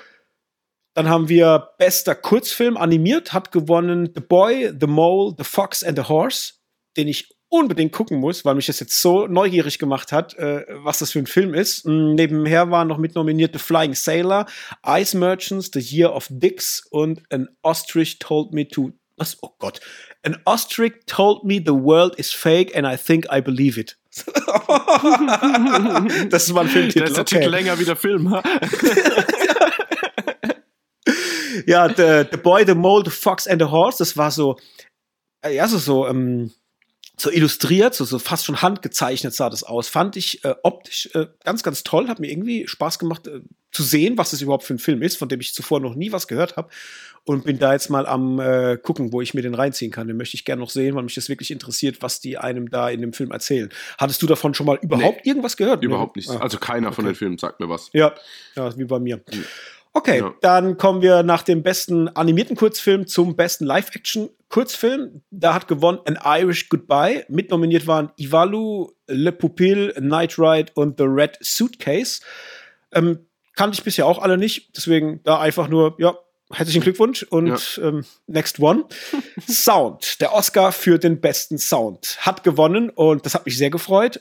Dann 0.95 1.09
haben 1.09 1.29
wir 1.29 1.71
bester 1.77 2.15
Kurzfilm 2.15 2.77
animiert, 2.77 3.33
hat 3.33 3.51
gewonnen 3.51 4.09
The 4.15 4.21
Boy, 4.21 4.71
The 4.79 4.87
Mole, 4.87 5.35
The 5.37 5.43
Fox 5.43 5.83
and 5.83 5.97
the 5.97 6.05
Horse, 6.05 6.53
den 6.97 7.07
ich 7.07 7.35
unbedingt 7.49 7.91
gucken 7.91 8.19
muss, 8.19 8.43
weil 8.43 8.55
mich 8.55 8.65
das 8.65 8.79
jetzt 8.79 9.01
so 9.01 9.27
neugierig 9.27 9.77
gemacht 9.77 10.11
hat, 10.11 10.35
äh, 10.35 10.65
was 10.83 10.99
das 10.99 11.11
für 11.11 11.19
ein 11.19 11.27
Film 11.27 11.53
ist. 11.53 11.85
Mm, 11.85 12.15
nebenher 12.15 12.71
waren 12.71 12.87
noch 12.87 12.97
mitnominiert 12.97 13.53
The 13.53 13.59
Flying 13.59 13.93
Sailor, 13.93 14.45
Ice 14.87 15.15
Merchants, 15.15 15.69
The 15.73 15.79
Year 15.79 16.13
of 16.13 16.27
Dicks 16.29 16.85
und 16.89 17.21
An 17.29 17.49
Ostrich 17.61 18.19
Told 18.19 18.53
Me 18.53 18.67
to 18.67 18.93
was? 19.17 19.37
Oh 19.41 19.51
Gott. 19.59 19.79
An 20.23 20.37
ostrich 20.45 21.05
told 21.05 21.45
me 21.45 21.59
the 21.63 21.73
world 21.73 22.15
is 22.19 22.31
fake 22.33 22.75
and 22.75 22.85
I 22.85 22.97
think 22.97 23.25
I 23.31 23.39
believe 23.41 23.79
it. 23.79 23.97
das 26.29 26.47
ist 26.47 26.53
mal 26.53 26.61
ein 26.61 26.69
Filmtitel. 26.69 26.99
Das 27.01 27.09
ist 27.09 27.15
der 27.17 27.21
okay. 27.21 27.39
Titel 27.39 27.49
länger 27.49 27.79
wie 27.79 27.85
der 27.85 27.95
Film. 27.95 28.27
ja, 31.65 31.87
the, 31.87 32.27
the 32.31 32.37
Boy, 32.37 32.65
the 32.65 32.75
Mole, 32.75 33.03
the 33.03 33.11
Fox 33.11 33.47
and 33.47 33.61
the 33.61 33.69
Horse, 33.69 33.97
das 33.99 34.17
war 34.17 34.31
so, 34.31 34.57
äh, 35.41 35.55
ja, 35.55 35.67
so, 35.67 35.77
so, 35.77 36.07
ähm, 36.07 36.51
so 37.17 37.31
illustriert, 37.31 37.95
so, 37.95 38.03
so 38.03 38.19
fast 38.19 38.45
schon 38.45 38.61
handgezeichnet 38.61 39.33
sah 39.33 39.49
das 39.49 39.63
aus. 39.63 39.87
Fand 39.87 40.17
ich 40.17 40.43
äh, 40.43 40.55
optisch 40.63 41.09
äh, 41.13 41.27
ganz, 41.43 41.63
ganz 41.63 41.83
toll. 41.83 42.07
Hat 42.07 42.19
mir 42.19 42.29
irgendwie 42.29 42.67
Spaß 42.67 42.99
gemacht 42.99 43.27
äh, 43.27 43.41
zu 43.71 43.83
sehen, 43.83 44.17
was 44.17 44.31
das 44.31 44.41
überhaupt 44.41 44.63
für 44.63 44.73
ein 44.73 44.79
Film 44.79 45.01
ist, 45.01 45.17
von 45.17 45.29
dem 45.29 45.39
ich 45.39 45.53
zuvor 45.53 45.79
noch 45.79 45.95
nie 45.95 46.11
was 46.11 46.27
gehört 46.27 46.57
habe. 46.57 46.69
Und 47.23 47.45
bin 47.45 47.57
da 47.57 47.73
jetzt 47.73 47.89
mal 47.89 48.05
am 48.05 48.39
äh, 48.39 48.77
gucken, 48.77 49.11
wo 49.11 49.21
ich 49.21 49.33
mir 49.33 49.41
den 49.41 49.55
reinziehen 49.55 49.91
kann. 49.91 50.07
Den 50.07 50.17
möchte 50.17 50.35
ich 50.35 50.45
gerne 50.45 50.61
noch 50.61 50.69
sehen, 50.69 50.93
weil 50.95 51.03
mich 51.03 51.15
das 51.15 51.27
wirklich 51.27 51.49
interessiert, 51.49 52.01
was 52.01 52.19
die 52.19 52.37
einem 52.37 52.69
da 52.69 52.89
in 52.89 53.01
dem 53.01 53.13
Film 53.13 53.31
erzählen. 53.31 53.69
Hattest 53.97 54.21
du 54.21 54.27
davon 54.27 54.53
schon 54.53 54.67
mal 54.67 54.77
überhaupt 54.81 55.25
nee, 55.25 55.31
irgendwas 55.31 55.57
gehört? 55.57 55.83
Überhaupt 55.83 56.17
nicht. 56.17 56.29
Ah, 56.29 56.37
also 56.37 56.59
keiner 56.59 56.87
okay. 56.87 56.95
von 56.95 57.05
den 57.05 57.15
Filmen 57.15 57.37
sagt 57.37 57.59
mir 57.59 57.67
was. 57.67 57.89
Ja, 57.93 58.13
ja 58.55 58.77
wie 58.77 58.85
bei 58.85 58.99
mir. 58.99 59.17
Mhm. 59.17 59.45
Okay, 59.97 60.19
ja. 60.19 60.33
dann 60.41 60.75
kommen 60.75 61.01
wir 61.01 61.23
nach 61.23 61.41
dem 61.41 61.63
besten 61.63 62.09
animierten 62.09 62.57
Kurzfilm 62.57 63.07
zum 63.07 63.37
besten 63.37 63.63
Live-Action-Kurzfilm. 63.63 65.21
Da 65.31 65.53
hat 65.53 65.69
gewonnen 65.69 65.99
An 66.03 66.19
Irish 66.21 66.67
Goodbye. 66.67 67.25
Mitnominiert 67.29 67.87
waren 67.87 68.11
Ivalu, 68.17 68.91
Le 69.07 69.31
Pupil, 69.31 69.93
Night 70.01 70.37
Ride 70.37 70.73
und 70.75 70.97
The 70.97 71.05
Red 71.05 71.37
Suitcase. 71.41 72.19
Ähm, 72.91 73.19
kannte 73.55 73.75
ich 73.75 73.85
bisher 73.85 74.05
auch 74.05 74.21
alle 74.21 74.37
nicht, 74.37 74.75
deswegen 74.75 75.21
da 75.23 75.39
einfach 75.39 75.69
nur, 75.69 75.95
ja, 75.97 76.17
herzlichen 76.51 76.81
Glückwunsch 76.81 77.23
und 77.23 77.77
ja. 77.77 77.83
ähm, 77.83 78.03
next 78.27 78.59
one. 78.59 78.83
Sound. 79.47 80.19
Der 80.19 80.33
Oscar 80.33 80.73
für 80.73 80.99
den 80.99 81.21
besten 81.21 81.57
Sound 81.57 82.17
hat 82.19 82.43
gewonnen 82.43 82.89
und 82.89 83.25
das 83.25 83.33
hat 83.33 83.45
mich 83.45 83.57
sehr 83.57 83.69
gefreut. 83.69 84.19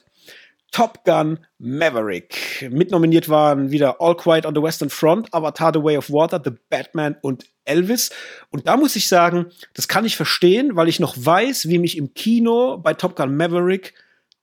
Top 0.70 1.04
Gun 1.04 1.38
Maverick. 1.58 2.68
Mitnominiert 2.70 3.28
waren 3.28 3.70
wieder 3.70 4.00
All 4.00 4.16
Quiet 4.16 4.44
on 4.44 4.54
the 4.54 4.62
Western 4.62 4.90
Front, 4.90 5.32
Avatar 5.32 5.72
The 5.72 5.82
Way 5.82 5.96
of 5.96 6.10
Water, 6.10 6.40
The 6.44 6.50
Batman 6.68 7.16
und 7.22 7.44
Elvis. 7.64 8.10
Und 8.50 8.66
da 8.66 8.76
muss 8.76 8.96
ich 8.96 9.08
sagen, 9.08 9.46
das 9.74 9.88
kann 9.88 10.04
ich 10.04 10.16
verstehen, 10.16 10.74
weil 10.76 10.88
ich 10.88 11.00
noch 11.00 11.14
weiß, 11.16 11.68
wie 11.68 11.78
mich 11.78 11.96
im 11.96 12.14
Kino 12.14 12.78
bei 12.78 12.94
Top 12.94 13.16
Gun 13.16 13.36
Maverick 13.36 13.94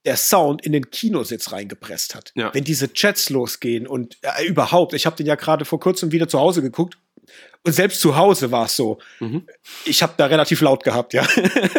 der 0.04 0.16
Sound 0.16 0.64
in 0.64 0.72
den 0.72 0.90
Kinositz 0.90 1.52
reingepresst 1.52 2.14
hat. 2.14 2.32
Ja. 2.34 2.52
Wenn 2.52 2.64
diese 2.64 2.92
Chats 2.92 3.30
losgehen 3.30 3.86
und 3.86 4.18
äh, 4.22 4.46
überhaupt, 4.46 4.94
ich 4.94 5.06
habe 5.06 5.16
den 5.16 5.26
ja 5.26 5.36
gerade 5.36 5.64
vor 5.64 5.80
kurzem 5.80 6.12
wieder 6.12 6.28
zu 6.28 6.40
Hause 6.40 6.62
geguckt 6.62 6.96
und 7.64 7.72
selbst 7.72 8.00
zu 8.00 8.16
Hause 8.16 8.50
war 8.50 8.66
es 8.66 8.74
so. 8.74 8.98
Mhm. 9.20 9.46
Ich 9.84 10.02
habe 10.02 10.14
da 10.16 10.26
relativ 10.26 10.60
laut 10.60 10.82
gehabt, 10.82 11.14
ja, 11.14 11.24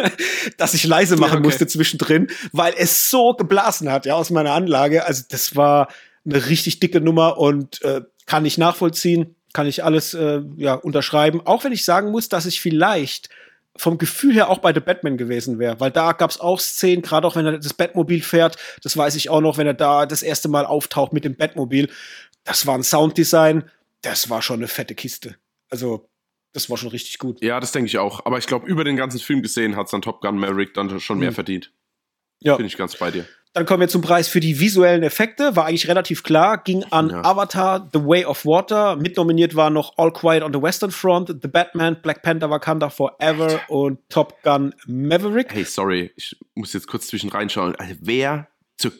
dass 0.56 0.72
ich 0.74 0.84
leise 0.84 1.16
machen 1.16 1.32
ja, 1.32 1.38
okay. 1.38 1.46
musste 1.46 1.66
zwischendrin, 1.66 2.28
weil 2.52 2.72
es 2.76 3.10
so 3.10 3.34
geblasen 3.34 3.90
hat, 3.90 4.06
ja, 4.06 4.14
aus 4.14 4.30
meiner 4.30 4.52
Anlage. 4.52 5.04
Also 5.04 5.24
das 5.28 5.56
war 5.56 5.88
eine 6.24 6.46
richtig 6.46 6.80
dicke 6.80 7.00
Nummer 7.00 7.36
und 7.36 7.82
äh, 7.82 8.00
kann 8.26 8.46
ich 8.46 8.56
nachvollziehen, 8.56 9.36
kann 9.52 9.66
ich 9.66 9.84
alles 9.84 10.14
äh, 10.14 10.40
ja 10.56 10.74
unterschreiben. 10.74 11.42
Auch 11.44 11.64
wenn 11.64 11.72
ich 11.72 11.84
sagen 11.84 12.10
muss, 12.10 12.30
dass 12.30 12.46
ich 12.46 12.62
vielleicht 12.62 13.28
vom 13.76 13.98
Gefühl 13.98 14.34
her 14.34 14.48
auch 14.48 14.58
bei 14.58 14.72
The 14.72 14.80
Batman 14.80 15.18
gewesen 15.18 15.58
wäre, 15.58 15.80
weil 15.80 15.90
da 15.90 16.12
gab 16.12 16.30
es 16.30 16.40
auch 16.40 16.60
Szenen, 16.60 17.02
gerade 17.02 17.26
auch 17.26 17.36
wenn 17.36 17.44
er 17.44 17.58
das 17.58 17.74
Batmobil 17.74 18.22
fährt, 18.22 18.56
das 18.82 18.96
weiß 18.96 19.16
ich 19.16 19.28
auch 19.28 19.40
noch, 19.40 19.58
wenn 19.58 19.66
er 19.66 19.74
da 19.74 20.06
das 20.06 20.22
erste 20.22 20.48
Mal 20.48 20.64
auftaucht 20.64 21.12
mit 21.12 21.24
dem 21.24 21.36
Batmobil. 21.36 21.90
Das 22.44 22.66
war 22.66 22.76
ein 22.76 22.84
Sounddesign, 22.84 23.64
das 24.00 24.30
war 24.30 24.42
schon 24.42 24.60
eine 24.60 24.68
fette 24.68 24.94
Kiste. 24.94 25.34
Also, 25.74 26.08
das 26.52 26.70
war 26.70 26.76
schon 26.76 26.90
richtig 26.90 27.18
gut. 27.18 27.42
Ja, 27.42 27.58
das 27.58 27.72
denke 27.72 27.88
ich 27.88 27.98
auch. 27.98 28.24
Aber 28.26 28.38
ich 28.38 28.46
glaube, 28.46 28.64
über 28.68 28.84
den 28.84 28.94
ganzen 28.94 29.18
Film 29.18 29.42
gesehen 29.42 29.74
hat 29.74 29.86
es 29.86 29.90
dann 29.90 30.02
Top 30.02 30.20
Gun 30.20 30.38
Maverick 30.38 30.72
dann 30.72 31.00
schon 31.00 31.18
mehr 31.18 31.32
mhm. 31.32 31.34
verdient. 31.34 31.72
Ja. 32.38 32.56
Bin 32.56 32.64
ich 32.64 32.76
ganz 32.76 32.94
bei 32.94 33.10
dir. 33.10 33.26
Dann 33.54 33.66
kommen 33.66 33.80
wir 33.80 33.88
zum 33.88 34.02
Preis 34.02 34.28
für 34.28 34.38
die 34.38 34.60
visuellen 34.60 35.02
Effekte. 35.02 35.56
War 35.56 35.66
eigentlich 35.66 35.88
relativ 35.88 36.22
klar. 36.22 36.58
Ging 36.58 36.84
an 36.84 37.10
ja. 37.10 37.24
Avatar, 37.24 37.90
The 37.92 37.98
Way 38.04 38.24
of 38.26 38.46
Water. 38.46 38.94
Mitnominiert 38.94 39.56
war 39.56 39.70
noch 39.70 39.98
All 39.98 40.12
Quiet 40.12 40.44
on 40.44 40.52
the 40.52 40.62
Western 40.62 40.92
Front, 40.92 41.34
The 41.42 41.48
Batman, 41.48 42.00
Black 42.00 42.22
Panther 42.22 42.50
Wakanda 42.50 42.88
Forever 42.88 43.60
und 43.66 43.98
Top 44.08 44.40
Gun 44.44 44.76
Maverick. 44.86 45.52
Hey, 45.52 45.64
sorry, 45.64 46.12
ich 46.14 46.36
muss 46.54 46.72
jetzt 46.72 46.86
kurz 46.86 47.08
zwischen 47.08 47.30
reinschauen. 47.30 47.74
Also, 47.74 47.96
wer 48.00 48.46
zur 48.76 48.92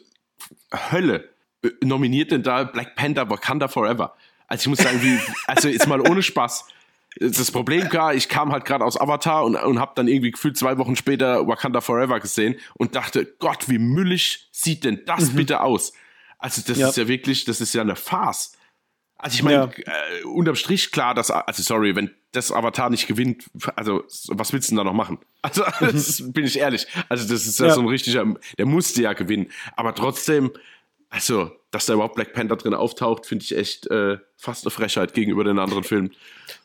Hölle 0.90 1.28
äh, 1.62 1.70
nominiert 1.84 2.32
denn 2.32 2.42
da 2.42 2.64
Black 2.64 2.96
Panther 2.96 3.30
Wakanda 3.30 3.68
Forever? 3.68 4.16
Also 4.54 4.62
ich 4.62 4.68
muss 4.68 4.78
sagen, 4.78 5.02
wie, 5.02 5.18
also 5.48 5.68
jetzt 5.68 5.88
mal 5.88 6.00
ohne 6.00 6.22
Spaß 6.22 6.66
das 7.20 7.50
Problem 7.50 7.92
war, 7.92 8.14
ich 8.14 8.28
kam 8.28 8.52
halt 8.52 8.64
gerade 8.64 8.84
aus 8.84 9.00
Avatar 9.00 9.44
und, 9.44 9.56
und 9.56 9.78
habe 9.78 9.92
dann 9.94 10.08
irgendwie 10.08 10.32
gefühlt 10.32 10.56
zwei 10.56 10.78
Wochen 10.78 10.96
später 10.96 11.46
Wakanda 11.46 11.80
Forever 11.80 12.18
gesehen 12.20 12.56
und 12.74 12.94
dachte, 12.96 13.24
Gott, 13.38 13.68
wie 13.68 13.78
müllig 13.78 14.48
sieht 14.50 14.84
denn 14.84 15.02
das 15.06 15.32
mhm. 15.32 15.36
bitte 15.36 15.60
aus? 15.60 15.92
Also 16.38 16.62
das 16.66 16.78
ja. 16.78 16.88
ist 16.88 16.96
ja 16.96 17.08
wirklich, 17.08 17.44
das 17.44 17.60
ist 17.60 17.74
ja 17.74 17.82
eine 17.82 17.96
Farce. 17.96 18.56
Also 19.16 19.36
ich 19.36 19.42
meine, 19.42 19.70
ja. 19.76 19.92
äh, 20.20 20.24
unterm 20.24 20.56
Strich 20.56 20.90
klar, 20.90 21.14
dass, 21.14 21.30
also 21.30 21.62
sorry, 21.62 21.94
wenn 21.94 22.10
das 22.32 22.50
Avatar 22.50 22.90
nicht 22.90 23.06
gewinnt, 23.06 23.48
also 23.76 24.04
was 24.28 24.52
willst 24.52 24.68
du 24.68 24.72
denn 24.72 24.78
da 24.78 24.84
noch 24.84 24.92
machen? 24.92 25.18
Also 25.42 25.62
das 25.78 26.32
bin 26.32 26.46
ich 26.46 26.58
ehrlich. 26.58 26.86
Also 27.10 27.28
das 27.28 27.46
ist 27.46 27.60
ja, 27.60 27.66
ja 27.66 27.74
so 27.74 27.82
ein 27.82 27.86
richtiger, 27.86 28.24
der 28.58 28.66
musste 28.66 29.02
ja 29.02 29.12
gewinnen. 29.12 29.50
Aber 29.76 29.94
trotzdem, 29.94 30.50
also, 31.10 31.50
dass 31.70 31.86
da 31.86 31.94
überhaupt 31.94 32.14
Black 32.14 32.32
Panther 32.32 32.56
drin 32.56 32.74
auftaucht, 32.74 33.26
finde 33.26 33.44
ich 33.44 33.56
echt 33.56 33.90
äh, 33.90 34.18
fast 34.36 34.64
eine 34.64 34.70
Frechheit 34.70 35.14
gegenüber 35.14 35.44
den 35.44 35.58
anderen 35.58 35.84
Filmen. 35.84 36.12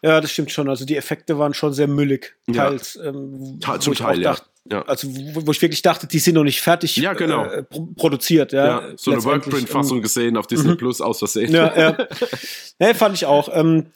Ja, 0.02 0.22
das 0.22 0.32
stimmt 0.32 0.52
schon. 0.52 0.70
Also 0.70 0.86
die 0.86 0.96
Effekte 0.96 1.38
waren 1.38 1.54
schon 1.54 1.74
sehr 1.74 1.88
müllig. 1.88 2.36
Teils, 2.52 2.96
ja. 2.96 3.10
ähm, 3.10 3.60
Zum 3.80 3.96
Teil, 3.96 4.22
ja. 4.22 4.38
ja. 4.70 4.82
Also 4.84 5.08
wo, 5.34 5.48
wo, 5.48 5.52
ich 5.52 5.62
wirklich 5.62 5.82
dachte, 5.82 6.08
die 6.08 6.20
sind 6.20 6.36
noch 6.36 6.44
nicht 6.44 6.62
fertig 6.62 6.96
ja, 6.98 7.14
genau. 7.14 7.46
äh, 7.46 7.64
produziert. 7.96 8.52
Ja, 8.54 8.66
ja 8.66 8.98
so 8.98 9.12
eine 9.12 9.24
Workprint-Fassung 9.24 9.98
ähm, 9.98 10.04
gesehen 10.04 10.38
auf 10.38 10.48
Disney 10.48 10.72
mhm. 10.72 10.78
Plus 10.78 11.02
aus 11.02 11.20
Versehen. 11.20 11.52
Ja, 11.52 11.78
ja. 11.78 11.98
nee, 12.80 12.94
fand 12.94 13.16
ich 13.16 13.26
auch. 13.26 13.50
Ähm, 13.52 13.88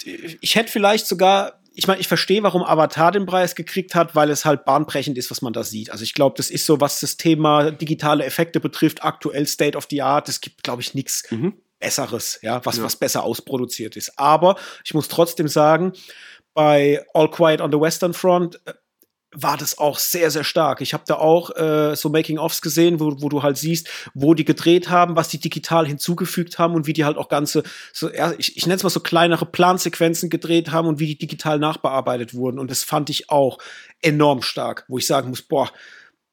ich 0.42 0.56
hätte 0.56 0.72
vielleicht 0.72 1.08
sogar 1.08 1.60
ich 1.76 1.88
meine, 1.88 2.00
ich 2.00 2.08
verstehe, 2.08 2.44
warum 2.44 2.64
Avatar 2.64 3.12
den 3.12 3.26
Preis 3.26 3.56
gekriegt 3.56 3.96
hat, 3.96 4.16
weil 4.16 4.30
es 4.30 4.46
halt 4.46 4.66
bahnbrechend 4.66 5.18
ist, 5.18 5.32
was 5.32 5.42
man 5.42 5.54
da 5.54 5.64
sieht. 5.64 5.90
Also 5.90 6.04
ich 6.04 6.14
glaube, 6.14 6.36
das 6.38 6.50
ist 6.50 6.66
so, 6.66 6.80
was 6.80 7.00
das 7.00 7.18
Thema 7.18 7.72
digitale 7.72 8.26
Effekte 8.26 8.60
betrifft, 8.60 9.04
aktuell 9.04 9.48
State 9.48 9.78
of 9.78 9.88
the 9.90 10.02
Art. 10.02 10.30
Es 10.30 10.42
gibt, 10.42 10.64
glaube 10.64 10.82
ich, 10.82 10.94
nichts 10.94 11.24
mhm. 11.32 11.54
Besseres, 11.80 12.40
ja, 12.42 12.64
was, 12.66 12.78
ja. 12.78 12.84
was 12.84 12.96
besser 12.96 13.24
ausproduziert 13.24 13.98
ist. 13.98 14.18
Aber 14.18 14.56
ich 14.86 14.94
muss 14.94 15.08
trotzdem 15.08 15.48
sagen, 15.48 15.94
bei 16.54 17.04
All 17.14 17.30
Quiet 17.30 17.60
on 17.60 17.72
the 17.72 17.80
Western 17.80 18.14
Front 18.14 18.62
äh, 18.66 18.74
war 19.34 19.58
das 19.58 19.78
auch 19.78 20.00
sehr, 20.00 20.32
sehr 20.32 20.44
stark. 20.44 20.82
Ich 20.82 20.94
habe 20.94 21.04
da 21.08 21.16
auch 21.16 21.56
äh, 21.56 21.96
so 21.96 22.10
Making-ofs 22.10 22.62
gesehen, 22.62 23.00
wo, 23.00 23.22
wo 23.22 23.30
du 23.30 23.44
halt 23.44 23.58
siehst, 23.58 23.90
wo 24.14 24.34
die 24.34 24.46
gedreht 24.46 24.90
haben, 24.90 25.16
was 25.16 25.30
die 25.30 25.40
digital 25.40 25.88
hinzugefügt 25.88 26.60
haben 26.60 26.76
und 26.76 26.88
wie 26.88 26.94
die 26.94 27.06
halt 27.06 27.18
auch 27.18 27.30
ganze, 27.30 27.64
so, 27.92 28.12
ja, 28.12 28.34
ich, 28.38 28.58
ich 28.58 28.66
nenne 28.66 28.76
es 28.76 28.84
mal 28.84 28.90
so 28.90 29.00
kleinere 29.00 29.46
Plansequenzen 29.46 30.30
gedreht 30.30 30.72
haben 30.72 30.88
und 30.88 31.00
wie 31.00 31.08
die 31.08 31.18
digital 31.18 31.60
nachbearbeitet 31.60 32.34
wurden. 32.34 32.60
Und 32.60 32.72
das 32.72 32.84
fand 32.84 33.10
ich 33.10 33.30
auch 33.30 33.58
enorm 34.02 34.42
stark, 34.42 34.86
wo 34.88 34.98
ich 34.98 35.08
sagen 35.08 35.30
muss, 35.30 35.42
boah, 35.42 35.72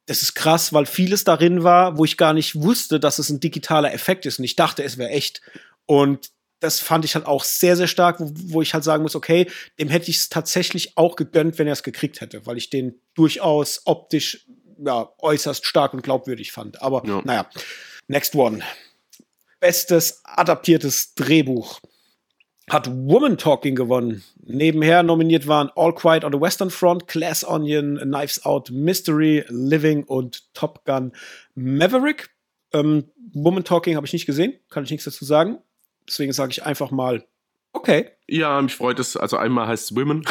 das 0.07 0.23
ist 0.23 0.35
krass, 0.35 0.73
weil 0.73 0.87
vieles 0.87 1.25
darin 1.25 1.63
war, 1.63 1.97
wo 1.97 2.05
ich 2.05 2.17
gar 2.17 2.33
nicht 2.33 2.61
wusste, 2.61 2.99
dass 2.99 3.19
es 3.19 3.31
ein 3.31 3.41
digitaler 3.41 3.95
Effekt 3.95 4.27
ist. 4.27 4.39
Und 4.39 4.45
ich 4.45 4.57
dachte, 4.57 4.83
es 4.83 4.99
wäre 4.99 5.11
echt. 5.11 5.41
Und 5.87 6.31
das 6.61 6.81
fand 6.81 7.05
ich 7.05 7.15
halt 7.15 7.27
auch 7.27 7.45
sehr, 7.45 7.77
sehr 7.77 7.89
stark, 7.89 8.21
wo, 8.21 8.31
wo 8.55 8.63
ich 8.63 8.75
halt 8.75 8.85
sagen 8.85 9.03
muss, 9.03 9.17
okay, 9.17 9.51
dem 9.79 9.89
hätte 9.89 10.11
ich 10.11 10.19
es 10.19 10.29
tatsächlich 10.29 10.97
auch 10.97 11.17
gegönnt, 11.17 11.59
wenn 11.59 11.67
er 11.67 11.73
es 11.73 11.83
gekriegt 11.83 12.21
hätte, 12.21 12.47
weil 12.47 12.59
ich 12.59 12.71
den 12.71 13.01
durchaus 13.15 13.83
optisch 13.87 14.47
ja, 14.85 15.11
äußerst 15.19 15.67
stark 15.67 15.95
und 15.95 16.03
glaubwürdig 16.03 16.53
fand. 16.53 16.83
Aber 16.83 17.03
ja. 17.07 17.21
naja, 17.25 17.51
next 18.09 18.35
one. 18.35 18.61
Bestes 19.59 20.23
adaptiertes 20.25 21.15
Drehbuch 21.15 21.81
hat 22.71 22.89
Woman 22.89 23.37
Talking 23.37 23.75
gewonnen. 23.75 24.23
Nebenher 24.43 25.03
nominiert 25.03 25.47
waren 25.47 25.71
All 25.77 25.95
Quiet 25.95 26.25
on 26.25 26.33
the 26.33 26.41
Western 26.41 26.71
Front, 26.71 27.09
Glass 27.09 27.45
Onion, 27.45 27.99
Knives 27.99 28.45
Out, 28.45 28.71
Mystery, 28.71 29.45
Living 29.49 30.05
und 30.05 30.55
Top 30.55 30.85
Gun 30.85 31.13
Maverick. 31.55 32.31
Ähm, 32.73 33.11
Woman 33.33 33.65
Talking 33.65 33.97
habe 33.97 34.07
ich 34.07 34.13
nicht 34.13 34.27
gesehen, 34.27 34.55
kann 34.71 34.85
ich 34.85 34.91
nichts 34.91 35.05
dazu 35.05 35.25
sagen. 35.25 35.59
Deswegen 36.11 36.33
sage 36.33 36.51
ich 36.51 36.67
einfach 36.67 36.91
mal, 36.91 37.25
okay. 37.73 38.11
Ja, 38.27 38.61
mich 38.61 38.75
freut 38.75 38.99
es. 38.99 39.17
Also 39.17 39.37
einmal 39.37 39.69
heißt 39.69 39.93
es 39.93 39.97
Women, 39.97 40.25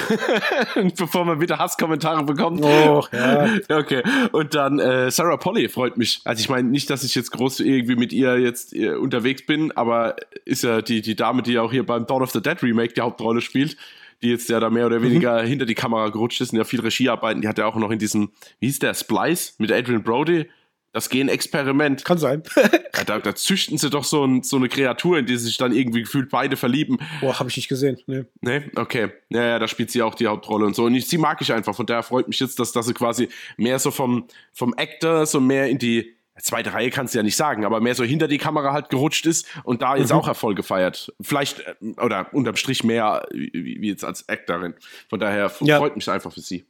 bevor 0.98 1.24
man 1.24 1.40
wieder 1.40 1.58
Hasskommentare 1.58 2.26
bekommt. 2.26 2.62
Oh, 2.62 3.06
ja. 3.14 3.48
Okay. 3.70 4.04
Und 4.34 4.56
dann 4.56 4.80
äh, 4.80 5.10
Sarah 5.10 5.38
Polly 5.38 5.70
freut 5.70 5.96
mich. 5.96 6.20
Also 6.26 6.42
ich 6.42 6.50
meine 6.50 6.68
nicht, 6.68 6.90
dass 6.90 7.06
ich 7.06 7.16
jetzt 7.16 7.32
groß 7.32 7.62
irgendwie 7.62 7.96
mit 7.96 8.12
ihr 8.12 8.38
jetzt 8.40 8.76
äh, 8.76 8.92
unterwegs 8.92 9.46
bin, 9.46 9.72
aber 9.72 10.18
ist 10.44 10.64
ja 10.64 10.82
die, 10.82 11.02
die 11.02 11.16
Dame, 11.16 11.42
die 11.42 11.58
auch 11.60 11.72
hier 11.72 11.86
beim 11.86 12.06
Dawn 12.06 12.22
of 12.22 12.32
the 12.32 12.42
Dead 12.42 12.62
Remake 12.62 12.94
die 12.94 13.02
Hauptrolle 13.02 13.42
spielt 13.42 13.78
die 14.22 14.30
jetzt 14.30 14.50
ja 14.50 14.60
da 14.60 14.70
mehr 14.70 14.86
oder 14.86 15.02
weniger 15.02 15.42
mhm. 15.42 15.48
hinter 15.48 15.66
die 15.66 15.76
Kamera 15.76 16.10
gerutscht 16.10 16.42
ist 16.42 16.52
und 16.52 16.58
ja 16.58 16.66
viel 16.66 16.82
Regiearbeiten. 16.82 17.42
Die 17.42 17.48
hat 17.48 17.58
ja 17.58 17.66
auch 17.66 17.76
noch 17.76 17.90
in 17.90 18.00
diesem, 18.00 18.32
wie 18.60 18.68
hieß 18.68 18.80
der, 18.80 18.94
Splice 18.94 19.54
mit 19.60 19.72
Adrian 19.72 20.04
Brody 20.04 20.50
das 20.92 21.10
Genexperiment. 21.10 22.04
Kann 22.06 22.18
sein. 22.18 22.44
ja, 22.56 23.04
da, 23.06 23.20
da, 23.20 23.36
züchten 23.36 23.78
sie 23.78 23.90
doch 23.90 24.04
so, 24.04 24.24
ein, 24.26 24.44
so, 24.44 24.58
eine 24.58 24.70
Kreatur, 24.70 25.18
in 25.20 25.26
die 25.26 25.38
sich 25.38 25.58
dann 25.58 25.72
irgendwie 25.72 26.02
gefühlt 26.02 26.30
beide 26.30 26.58
verlieben. 26.58 26.98
Boah, 27.22 27.40
habe 27.40 27.50
ich 27.50 27.58
nicht 27.58 27.70
gesehen. 27.70 27.98
Nee. 28.08 28.26
Nee, 28.42 28.64
okay. 28.76 29.10
Ja, 29.30 29.44
ja, 29.44 29.60
da 29.60 29.68
spielt 29.68 29.92
sie 29.92 30.02
auch 30.02 30.16
die 30.16 30.28
Hauptrolle 30.28 30.66
und 30.66 30.76
so. 30.76 30.86
Und 30.86 30.96
ich, 30.96 31.08
sie 31.08 31.18
mag 31.18 31.42
ich 31.42 31.54
einfach. 31.54 31.76
Von 31.76 31.86
daher 31.86 32.04
freut 32.04 32.28
mich 32.28 32.40
jetzt, 32.40 32.60
dass, 32.60 32.72
dass 32.72 32.88
sie 32.88 32.94
quasi 32.94 33.30
mehr 33.58 33.80
so 33.80 33.92
vom, 33.92 34.26
vom 34.54 34.74
Actor, 34.78 35.26
so 35.26 35.40
mehr 35.40 35.70
in 35.70 35.78
die 35.78 36.16
zweite 36.42 36.74
Reihe 36.74 36.90
kannst 36.90 37.14
du 37.14 37.20
ja 37.20 37.24
nicht 37.24 37.36
sagen, 37.36 37.66
aber 37.66 37.82
mehr 37.82 37.96
so 37.96 38.04
hinter 38.04 38.28
die 38.28 38.38
Kamera 38.38 38.74
halt 38.74 38.90
gerutscht 38.90 39.26
ist 39.26 39.46
und 39.64 39.82
da 39.82 39.96
jetzt 39.96 40.12
mhm. 40.12 40.20
auch 40.20 40.28
Erfolg 40.28 40.56
gefeiert. 40.56 41.14
Vielleicht, 41.22 41.60
äh, 41.60 41.74
oder 41.98 42.34
unterm 42.34 42.56
Strich 42.56 42.84
mehr 42.84 43.28
wie, 43.32 43.78
wie 43.82 43.90
jetzt 43.90 44.06
als 44.06 44.28
Actorin. 44.30 44.74
Von 45.10 45.20
daher 45.20 45.52
ja. 45.62 45.78
freut 45.78 45.96
mich 45.96 46.10
einfach 46.10 46.32
für 46.32 46.42
sie. 46.42 46.66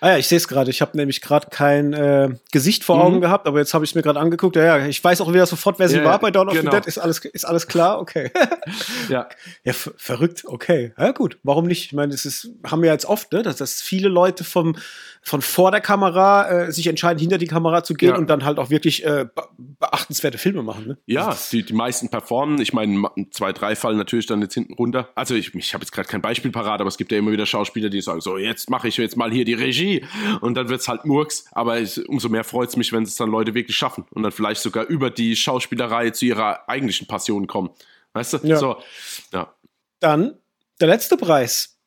Ah 0.00 0.10
ja, 0.10 0.18
ich 0.18 0.26
sehe 0.26 0.36
es 0.36 0.48
gerade. 0.48 0.70
Ich 0.70 0.80
habe 0.80 0.96
nämlich 0.96 1.20
gerade 1.20 1.48
kein 1.50 1.92
äh, 1.92 2.30
Gesicht 2.50 2.84
vor 2.84 3.02
Augen 3.02 3.16
mhm. 3.16 3.20
gehabt, 3.20 3.46
aber 3.46 3.58
jetzt 3.58 3.74
habe 3.74 3.84
ich 3.84 3.94
mir 3.94 4.02
gerade 4.02 4.18
angeguckt. 4.18 4.56
Ja, 4.56 4.78
ja, 4.78 4.86
ich 4.86 5.02
weiß 5.02 5.20
auch 5.20 5.32
wieder 5.32 5.46
sofort, 5.46 5.78
wer 5.78 5.88
sie 5.88 5.98
ja, 5.98 6.04
war 6.04 6.18
bei 6.18 6.30
Dawn 6.30 6.48
of 6.48 6.54
genau. 6.54 6.70
the 6.70 6.76
Dead. 6.76 6.86
Ist 6.86 6.98
alles, 6.98 7.18
ist 7.18 7.44
alles 7.44 7.66
klar? 7.66 8.00
Okay. 8.00 8.30
ja. 9.08 9.28
Ja, 9.64 9.72
verrückt. 9.72 10.44
Okay. 10.44 10.92
Ja, 10.98 11.12
gut. 11.12 11.38
Warum 11.42 11.66
nicht? 11.66 11.86
Ich 11.86 11.92
meine, 11.92 12.12
das 12.12 12.24
ist, 12.24 12.50
haben 12.66 12.82
wir 12.82 12.90
jetzt 12.90 13.06
oft, 13.06 13.32
ne, 13.32 13.42
dass, 13.42 13.56
dass 13.56 13.80
viele 13.80 14.08
Leute 14.08 14.44
vom, 14.44 14.76
von 15.22 15.40
vor 15.40 15.70
der 15.70 15.80
Kamera 15.80 16.48
äh, 16.48 16.72
sich 16.72 16.88
entscheiden, 16.88 17.20
hinter 17.20 17.38
die 17.38 17.46
Kamera 17.46 17.84
zu 17.84 17.94
gehen 17.94 18.10
ja. 18.10 18.16
und 18.16 18.28
dann 18.28 18.44
halt 18.44 18.58
auch 18.58 18.70
wirklich 18.70 19.04
äh, 19.04 19.26
beachtenswerte 19.56 20.36
Filme 20.36 20.62
machen. 20.62 20.88
Ne? 20.88 20.98
Ja, 21.06 21.36
die, 21.52 21.64
die 21.64 21.72
meisten 21.72 22.08
performen. 22.08 22.60
Ich 22.60 22.72
meine, 22.72 23.08
zwei, 23.30 23.52
drei 23.52 23.76
fallen 23.76 23.96
natürlich 23.96 24.26
dann 24.26 24.42
jetzt 24.42 24.54
hinten 24.54 24.74
runter. 24.74 25.08
Also 25.14 25.36
ich, 25.36 25.54
ich 25.54 25.74
habe 25.74 25.82
jetzt 25.84 25.92
gerade 25.92 26.08
kein 26.08 26.22
Beispiel 26.22 26.50
parat, 26.50 26.80
aber 26.80 26.88
es 26.88 26.96
gibt 26.96 27.12
ja 27.12 27.18
immer 27.18 27.30
wieder 27.30 27.46
Schauspieler, 27.46 27.88
die 27.88 28.00
sagen, 28.00 28.20
so, 28.20 28.36
jetzt 28.36 28.68
mache 28.68 28.88
ich 28.88 28.96
jetzt 28.96 29.16
mal 29.16 29.30
hier 29.30 29.44
die 29.44 29.54
Regie. 29.62 30.04
Und 30.40 30.54
dann 30.54 30.68
wird 30.68 30.80
es 30.80 30.88
halt 30.88 31.04
Murks. 31.04 31.46
Aber 31.52 31.80
ich, 31.80 32.08
umso 32.08 32.28
mehr 32.28 32.44
freut 32.44 32.68
es 32.68 32.76
mich, 32.76 32.92
wenn 32.92 33.04
es 33.04 33.16
dann 33.16 33.30
Leute 33.30 33.54
wirklich 33.54 33.76
schaffen 33.76 34.04
und 34.10 34.22
dann 34.22 34.32
vielleicht 34.32 34.60
sogar 34.60 34.86
über 34.86 35.10
die 35.10 35.36
Schauspielerei 35.36 36.10
zu 36.10 36.26
ihrer 36.26 36.68
eigentlichen 36.68 37.06
Passion 37.06 37.46
kommen. 37.46 37.70
Weißt 38.12 38.34
du? 38.34 38.38
Ja. 38.42 38.56
So, 38.58 38.76
ja. 39.32 39.54
Dann 40.00 40.38
der 40.80 40.88
letzte 40.88 41.16
Preis. 41.16 41.78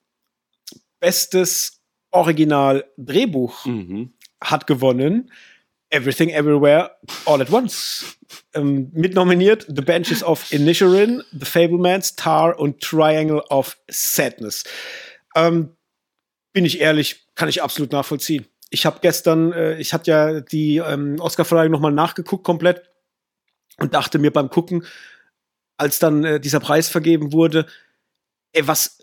Bestes 0.99 1.81
Original-Drehbuch 2.11 3.65
mhm. 3.65 4.13
hat 4.41 4.67
gewonnen. 4.67 5.31
Everything 5.89 6.29
Everywhere 6.29 6.91
All 7.25 7.41
at 7.41 7.51
Once. 7.51 8.17
Ähm, 8.53 8.89
mitnominiert 8.93 9.65
The 9.67 9.81
Benches 9.81 10.23
of 10.23 10.51
Inisherin, 10.51 11.23
The 11.31 11.45
Fablemans, 11.45 12.15
Tar 12.15 12.59
und 12.59 12.81
Triangle 12.81 13.41
of 13.49 13.77
Sadness. 13.87 14.63
Ähm, 15.35 15.75
bin 16.55 16.63
ich 16.63 16.79
ehrlich, 16.79 17.27
kann 17.35 17.49
ich 17.49 17.61
absolut 17.61 17.91
nachvollziehen. 17.91 18.47
Ich 18.69 18.85
habe 18.85 18.99
gestern, 19.01 19.51
äh, 19.51 19.77
ich 19.77 19.93
hatte 19.93 20.09
ja 20.09 20.39
die 20.39 20.77
ähm, 20.77 21.17
Oscar-Verleihung 21.19 21.73
nochmal 21.73 21.91
nachgeguckt 21.91 22.45
komplett 22.45 22.89
und 23.77 23.93
dachte 23.93 24.19
mir 24.19 24.31
beim 24.31 24.49
Gucken, 24.49 24.85
als 25.75 25.99
dann 25.99 26.23
äh, 26.23 26.39
dieser 26.39 26.61
Preis 26.61 26.87
vergeben 26.87 27.33
wurde, 27.33 27.65
ey, 28.53 28.65
was, 28.69 28.99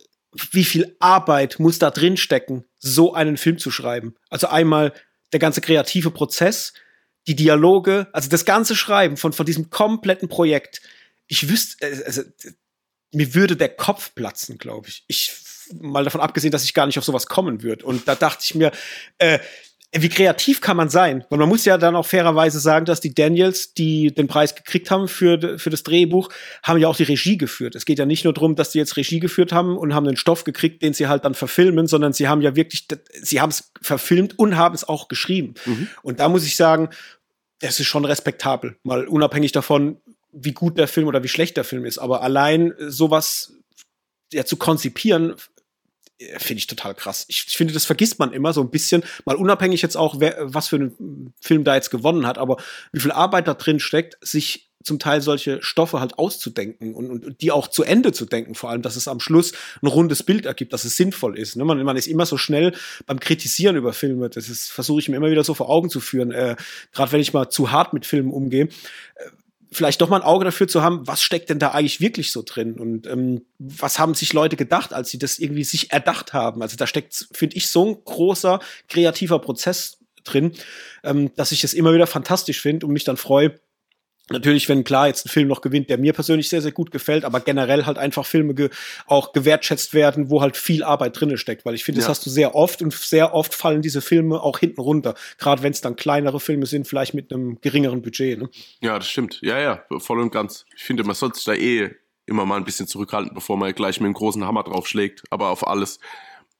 wie 0.51 0.65
viel 0.65 0.97
Arbeit 0.99 1.59
muss 1.59 1.79
da 1.79 1.91
drin 1.91 2.17
stecken, 2.17 2.65
so 2.79 3.13
einen 3.13 3.37
Film 3.37 3.59
zu 3.59 3.71
schreiben? 3.71 4.15
Also 4.31 4.47
einmal 4.47 4.95
der 5.35 5.39
ganze 5.39 5.61
kreative 5.61 6.11
Prozess, 6.11 6.73
die 7.27 7.37
Dialoge, 7.37 8.07
also 8.15 8.31
das 8.31 8.47
ganze 8.47 8.75
Schreiben 8.75 9.19
von, 9.19 9.35
von 9.35 9.45
diesem 9.45 9.69
kompletten 9.69 10.31
Projekt. 10.31 10.81
Ich 11.27 11.51
wüsste, 11.51 11.87
äh, 11.87 12.03
also, 12.07 12.23
mir 13.13 13.35
würde 13.35 13.57
der 13.57 13.69
Kopf 13.69 14.15
platzen, 14.15 14.57
glaube 14.57 14.89
ich. 14.89 15.05
Ich 15.07 15.31
mal 15.81 16.05
davon 16.05 16.21
abgesehen, 16.21 16.53
dass 16.53 16.65
ich 16.65 16.75
gar 16.75 16.87
nicht 16.87 16.99
auf 16.99 17.05
sowas 17.05 17.27
kommen 17.27 17.63
würde. 17.63 17.85
Und 17.85 18.07
da 18.09 18.15
dachte 18.15 18.43
ich 18.45 18.55
mir, 18.55 18.73
äh, 19.19 19.39
wie 19.95 20.09
kreativ 20.09 20.63
kann 20.63 20.79
man 20.79 20.89
sein? 20.89 21.23
Weil 21.29 21.39
man 21.39 21.51
muss 21.51 21.67
ja 21.67 21.77
dann 21.77 21.97
auch 21.97 22.07
fairerweise 22.07 22.61
sagen, 22.61 22.87
dass 22.87 23.01
die 23.01 23.15
Daniels, 23.15 23.75
die 23.75 24.11
den 24.13 24.27
Preis 24.27 24.55
gekriegt 24.55 24.91
haben 24.91 25.07
für, 25.07 25.59
für 25.59 25.69
das 25.69 25.83
Drehbuch, 25.83 26.31
haben 26.63 26.79
ja 26.79 26.89
auch 26.89 26.97
die 26.97 27.03
Regie 27.03 27.37
geführt. 27.37 27.75
Es 27.75 27.85
geht 27.85 27.99
ja 27.99 28.07
nicht 28.07 28.25
nur 28.25 28.33
darum, 28.33 28.57
dass 28.57 28.71
die 28.71 28.79
jetzt 28.79 28.97
Regie 28.97 29.21
geführt 29.21 29.53
haben 29.53 29.77
und 29.77 29.95
haben 29.95 30.07
einen 30.07 30.17
Stoff 30.17 30.45
gekriegt, 30.45 30.83
den 30.83 30.95
sie 30.95 31.09
halt 31.09 31.27
dann 31.27 31.35
verfilmen, 31.35 31.87
sondern 31.89 32.15
sie 32.15 32.27
haben 32.27 32.41
ja 32.41 32.57
wirklich, 32.57 32.89
sie 33.21 33.43
haben 33.43 33.51
es 33.51 33.71
verfilmt 33.83 34.39
und 34.39 34.57
haben 34.57 34.75
es 34.75 34.89
auch 34.89 35.09
geschrieben. 35.09 35.55
Mhm. 35.67 35.89
Und 36.03 36.21
da 36.21 36.31
muss 36.31 36.47
ich 36.47 36.57
sagen, 36.57 36.89
das 37.59 37.79
ist 37.79 37.87
schon 37.87 38.07
respektabel. 38.07 38.77
Mal 38.85 39.07
unabhängig 39.07 39.53
davon, 39.53 39.99
wie 40.33 40.53
gut 40.53 40.79
der 40.79 40.89
Film 40.89 41.07
oder 41.07 41.23
wie 41.23 41.29
schlecht 41.29 41.59
der 41.59 41.65
Film 41.65 41.85
ist. 41.85 41.99
Aber 41.99 42.23
allein 42.23 42.73
sowas 42.79 43.53
ja, 44.33 44.47
zu 44.47 44.57
konzipieren, 44.57 45.35
finde 46.39 46.59
ich 46.59 46.67
total 46.67 46.95
krass. 46.95 47.25
Ich, 47.29 47.45
ich, 47.49 47.57
finde, 47.57 47.73
das 47.73 47.85
vergisst 47.85 48.19
man 48.19 48.33
immer 48.33 48.53
so 48.53 48.61
ein 48.61 48.71
bisschen, 48.71 49.03
mal 49.25 49.37
unabhängig 49.37 49.83
jetzt 49.83 49.97
auch, 49.97 50.21
wer, 50.21 50.37
was 50.41 50.69
für 50.69 50.77
einen 50.77 51.35
Film 51.41 51.65
da 51.65 51.75
jetzt 51.75 51.91
gewonnen 51.91 52.27
hat, 52.27 52.39
aber 52.39 52.57
wie 52.93 53.01
viel 53.01 53.13
Arbeit 53.13 53.49
da 53.49 53.55
drin 53.55 53.81
steckt, 53.81 54.17
sich 54.21 54.73
zum 54.85 54.99
Teil 54.99 55.21
solche 55.21 55.63
Stoffe 55.63 56.01
halt 56.01 56.19
auszudenken 56.19 56.95
und, 56.95 57.11
und 57.11 57.41
die 57.41 57.51
auch 57.51 57.69
zu 57.69 57.85
Ende 57.85 58.13
zu 58.13 58.27
denken, 58.27 58.55
vor 58.55 58.71
allem, 58.71 58.83
dass 58.83 58.97
es 58.97 59.09
am 59.09 59.21
Schluss 59.21 59.53
ein 59.81 59.87
rundes 59.87 60.23
Bild 60.23 60.47
ergibt, 60.47 60.73
dass 60.73 60.85
es 60.85 60.97
sinnvoll 60.97 61.39
ist. 61.39 61.57
Ne? 61.57 61.65
Man, 61.65 61.83
man 61.83 61.97
ist 61.97 62.07
immer 62.07 62.27
so 62.27 62.37
schnell 62.37 62.75
beim 63.07 63.21
Kritisieren 63.21 63.77
über 63.77 63.93
Filme, 63.93 64.29
das 64.29 64.47
versuche 64.69 65.01
ich 65.01 65.09
mir 65.09 65.17
immer 65.17 65.31
wieder 65.31 65.45
so 65.45 65.55
vor 65.55 65.69
Augen 65.69 65.91
zu 65.91 66.01
führen, 66.01 66.33
äh, 66.33 66.57
gerade 66.93 67.13
wenn 67.13 67.21
ich 67.21 67.33
mal 67.33 67.49
zu 67.51 67.71
hart 67.71 67.93
mit 67.93 68.07
Filmen 68.07 68.33
umgehe. 68.33 68.65
Äh, 68.65 69.31
vielleicht 69.73 70.01
doch 70.01 70.09
mal 70.09 70.17
ein 70.17 70.27
Auge 70.27 70.45
dafür 70.45 70.69
zu 70.69 70.83
haben, 70.83 71.07
was 71.07 71.23
steckt 71.23 71.51
denn 71.51 71.59
da 71.59 71.71
eigentlich 71.71 72.01
wirklich 72.01 72.31
so 72.31 72.43
drin 72.45 72.79
und 72.79 73.07
ähm, 73.07 73.45
was 73.59 73.99
haben 73.99 74.15
sich 74.15 74.33
Leute 74.33 74.57
gedacht, 74.57 74.93
als 74.93 75.11
sie 75.11 75.19
das 75.19 75.39
irgendwie 75.39 75.65
sich 75.65 75.93
erdacht 75.93 76.33
haben. 76.33 76.63
Also 76.63 76.77
da 76.77 76.87
steckt, 76.87 77.27
finde 77.33 77.57
ich, 77.57 77.69
so 77.69 77.87
ein 77.87 78.05
großer 78.05 78.61
kreativer 78.89 79.39
Prozess 79.39 79.99
drin, 80.25 80.53
ähm, 81.03 81.35
dass 81.37 81.53
ich 81.53 81.65
es 81.65 81.75
immer 81.75 81.95
wieder 81.95 82.07
fantastisch 82.07 82.61
finde 82.61 82.87
und 82.87 82.93
mich 82.93 83.05
dann 83.05 83.17
freue, 83.17 83.59
Natürlich, 84.31 84.69
wenn 84.69 84.85
klar 84.85 85.09
jetzt 85.09 85.27
ein 85.27 85.31
Film 85.31 85.49
noch 85.49 85.61
gewinnt, 85.61 85.91
der 85.91 85.99
mir 85.99 86.13
persönlich 86.13 86.49
sehr, 86.49 86.63
sehr 86.63 86.71
gut 86.71 86.91
gefällt, 86.93 87.25
aber 87.25 87.41
generell 87.41 87.87
halt 87.87 87.99
einfach 87.99 88.25
Filme 88.25 88.55
ge 88.55 88.71
auch 89.07 89.33
gewertschätzt 89.33 89.95
werden, 89.95 90.31
wo 90.31 90.41
halt 90.41 90.57
viel 90.57 90.85
Arbeit 90.85 91.21
drinne 91.21 91.37
steckt, 91.39 91.65
weil 91.65 91.75
ich 91.75 91.85
finde, 91.85 92.01
ja. 92.01 92.07
das 92.07 92.19
hast 92.19 92.27
du 92.27 92.31
sehr 92.31 92.55
oft 92.55 92.83
und 92.83 92.93
sehr 92.93 93.35
oft 93.35 93.53
fallen 93.53 93.83
diese 93.83 94.01
Filme 94.01 94.41
auch 94.41 94.61
hinten 94.61 94.81
runter, 94.81 95.15
gerade 95.39 95.63
wenn 95.63 95.73
es 95.73 95.81
dann 95.81 95.97
kleinere 95.97 96.39
Filme 96.39 96.67
sind, 96.67 96.87
vielleicht 96.87 97.15
mit 97.15 97.33
einem 97.33 97.61
geringeren 97.61 98.01
Budget. 98.01 98.39
Ne? 98.39 98.49
Ja, 98.81 98.97
das 98.97 99.09
stimmt. 99.09 99.41
Ja, 99.43 99.59
ja, 99.59 99.85
voll 99.99 100.21
und 100.21 100.31
ganz. 100.31 100.67
Ich 100.77 100.85
finde, 100.85 101.03
man 101.05 101.17
sollte 101.17 101.37
sich 101.37 101.45
da 101.45 101.55
eh 101.55 101.91
immer 102.27 102.47
mal 102.47 102.57
ein 102.57 102.65
bisschen 102.65 102.87
zurückhalten, 102.87 103.35
bevor 103.35 103.57
man 103.57 103.75
gleich 103.75 104.01
mit 104.01 104.07
einem 104.07 104.15
großen 104.15 104.45
Hammer 104.45 104.63
draufschlägt, 104.63 105.25
aber 105.31 105.49
auf 105.51 105.67
alles. 105.67 105.99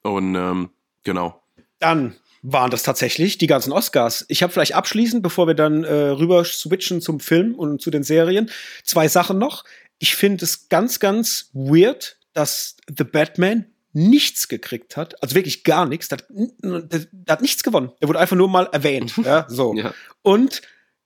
Und 0.03 0.35
ähm, 0.35 0.71
genau. 1.05 1.41
Dann 1.79 2.17
waren 2.43 2.71
das 2.71 2.83
tatsächlich 2.83 3.39
die 3.39 3.47
ganzen 3.47 3.73
Oscars. 3.73 4.25
Ich 4.29 4.43
habe 4.43 4.53
vielleicht 4.53 4.75
abschließend, 4.75 5.23
bevor 5.23 5.47
wir 5.47 5.55
dann 5.55 5.85
äh, 5.85 5.93
rüber 5.93 6.45
switchen 6.45 7.01
zum 7.01 7.21
Film 7.21 7.55
und 7.55 7.81
zu 7.81 7.91
den 7.91 8.03
Serien, 8.03 8.51
zwei 8.85 9.09
Sachen 9.09 9.39
noch. 9.39 9.65
Ich 9.99 10.17
finde 10.17 10.45
es 10.45 10.69
ganz, 10.69 10.99
ganz 10.99 11.51
weird, 11.53 12.19
dass 12.33 12.77
The 12.89 13.05
Batman 13.05 13.67
nichts 13.93 14.49
gekriegt 14.49 14.97
hat, 14.97 15.23
also 15.23 15.35
wirklich 15.35 15.65
gar 15.65 15.87
nichts. 15.87 16.09
Der, 16.09 16.19
der, 16.31 17.07
der 17.13 17.33
hat 17.33 17.43
nichts 17.43 17.63
gewonnen. 17.63 17.93
Der 18.01 18.09
wurde 18.09 18.19
einfach 18.19 18.37
nur 18.37 18.49
mal 18.49 18.69
erwähnt. 18.73 19.17
ja, 19.25 19.47
so. 19.49 19.75
Ja. 19.75 19.95
Und 20.23 20.63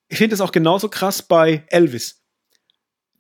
ich 0.08 0.18
finde 0.18 0.34
es 0.34 0.40
auch 0.40 0.52
genauso 0.52 0.88
krass 0.88 1.20
bei 1.20 1.64
Elvis, 1.68 2.22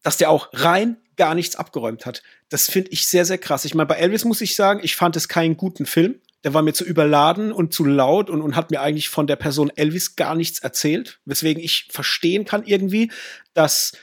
dass 0.02 0.16
der 0.16 0.30
auch 0.30 0.48
rein 0.52 0.96
gar 1.16 1.34
nichts 1.34 1.56
abgeräumt 1.56 2.06
hat. 2.06 2.22
Das 2.48 2.70
finde 2.70 2.90
ich 2.92 3.08
sehr, 3.08 3.24
sehr 3.24 3.38
krass. 3.38 3.64
Ich 3.64 3.74
meine, 3.74 3.86
bei 3.86 3.96
Elvis 3.96 4.24
muss 4.24 4.40
ich 4.40 4.54
sagen, 4.54 4.80
ich 4.82 4.94
fand 4.96 5.16
es 5.16 5.28
keinen 5.28 5.56
guten 5.56 5.84
Film 5.84 6.20
der 6.46 6.54
war 6.54 6.62
mir 6.62 6.74
zu 6.74 6.84
überladen 6.84 7.50
und 7.50 7.74
zu 7.74 7.84
laut 7.84 8.30
und, 8.30 8.40
und 8.40 8.54
hat 8.54 8.70
mir 8.70 8.80
eigentlich 8.80 9.08
von 9.08 9.26
der 9.26 9.34
Person 9.34 9.72
Elvis 9.74 10.14
gar 10.14 10.36
nichts 10.36 10.60
erzählt, 10.60 11.18
weswegen 11.24 11.60
ich 11.60 11.88
verstehen 11.90 12.44
kann 12.44 12.62
irgendwie, 12.64 13.10
dass 13.52 13.94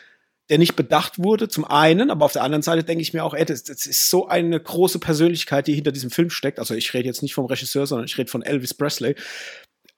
der 0.49 0.57
nicht 0.57 0.75
bedacht 0.75 1.19
wurde, 1.19 1.47
zum 1.47 1.63
einen, 1.63 2.11
aber 2.11 2.25
auf 2.25 2.33
der 2.33 2.43
anderen 2.43 2.61
Seite 2.61 2.83
denke 2.83 3.01
ich 3.01 3.13
mir 3.13 3.23
auch, 3.23 3.33
ey, 3.33 3.45
das, 3.45 3.63
das, 3.63 3.85
ist 3.85 4.09
so 4.09 4.27
eine 4.27 4.59
große 4.59 4.99
Persönlichkeit, 4.99 5.67
die 5.67 5.73
hinter 5.73 5.93
diesem 5.93 6.11
Film 6.11 6.29
steckt. 6.29 6.59
Also 6.59 6.75
ich 6.75 6.93
rede 6.93 7.07
jetzt 7.07 7.21
nicht 7.21 7.33
vom 7.33 7.45
Regisseur, 7.45 7.87
sondern 7.87 8.07
ich 8.07 8.17
rede 8.17 8.29
von 8.29 8.41
Elvis 8.41 8.73
Presley. 8.73 9.15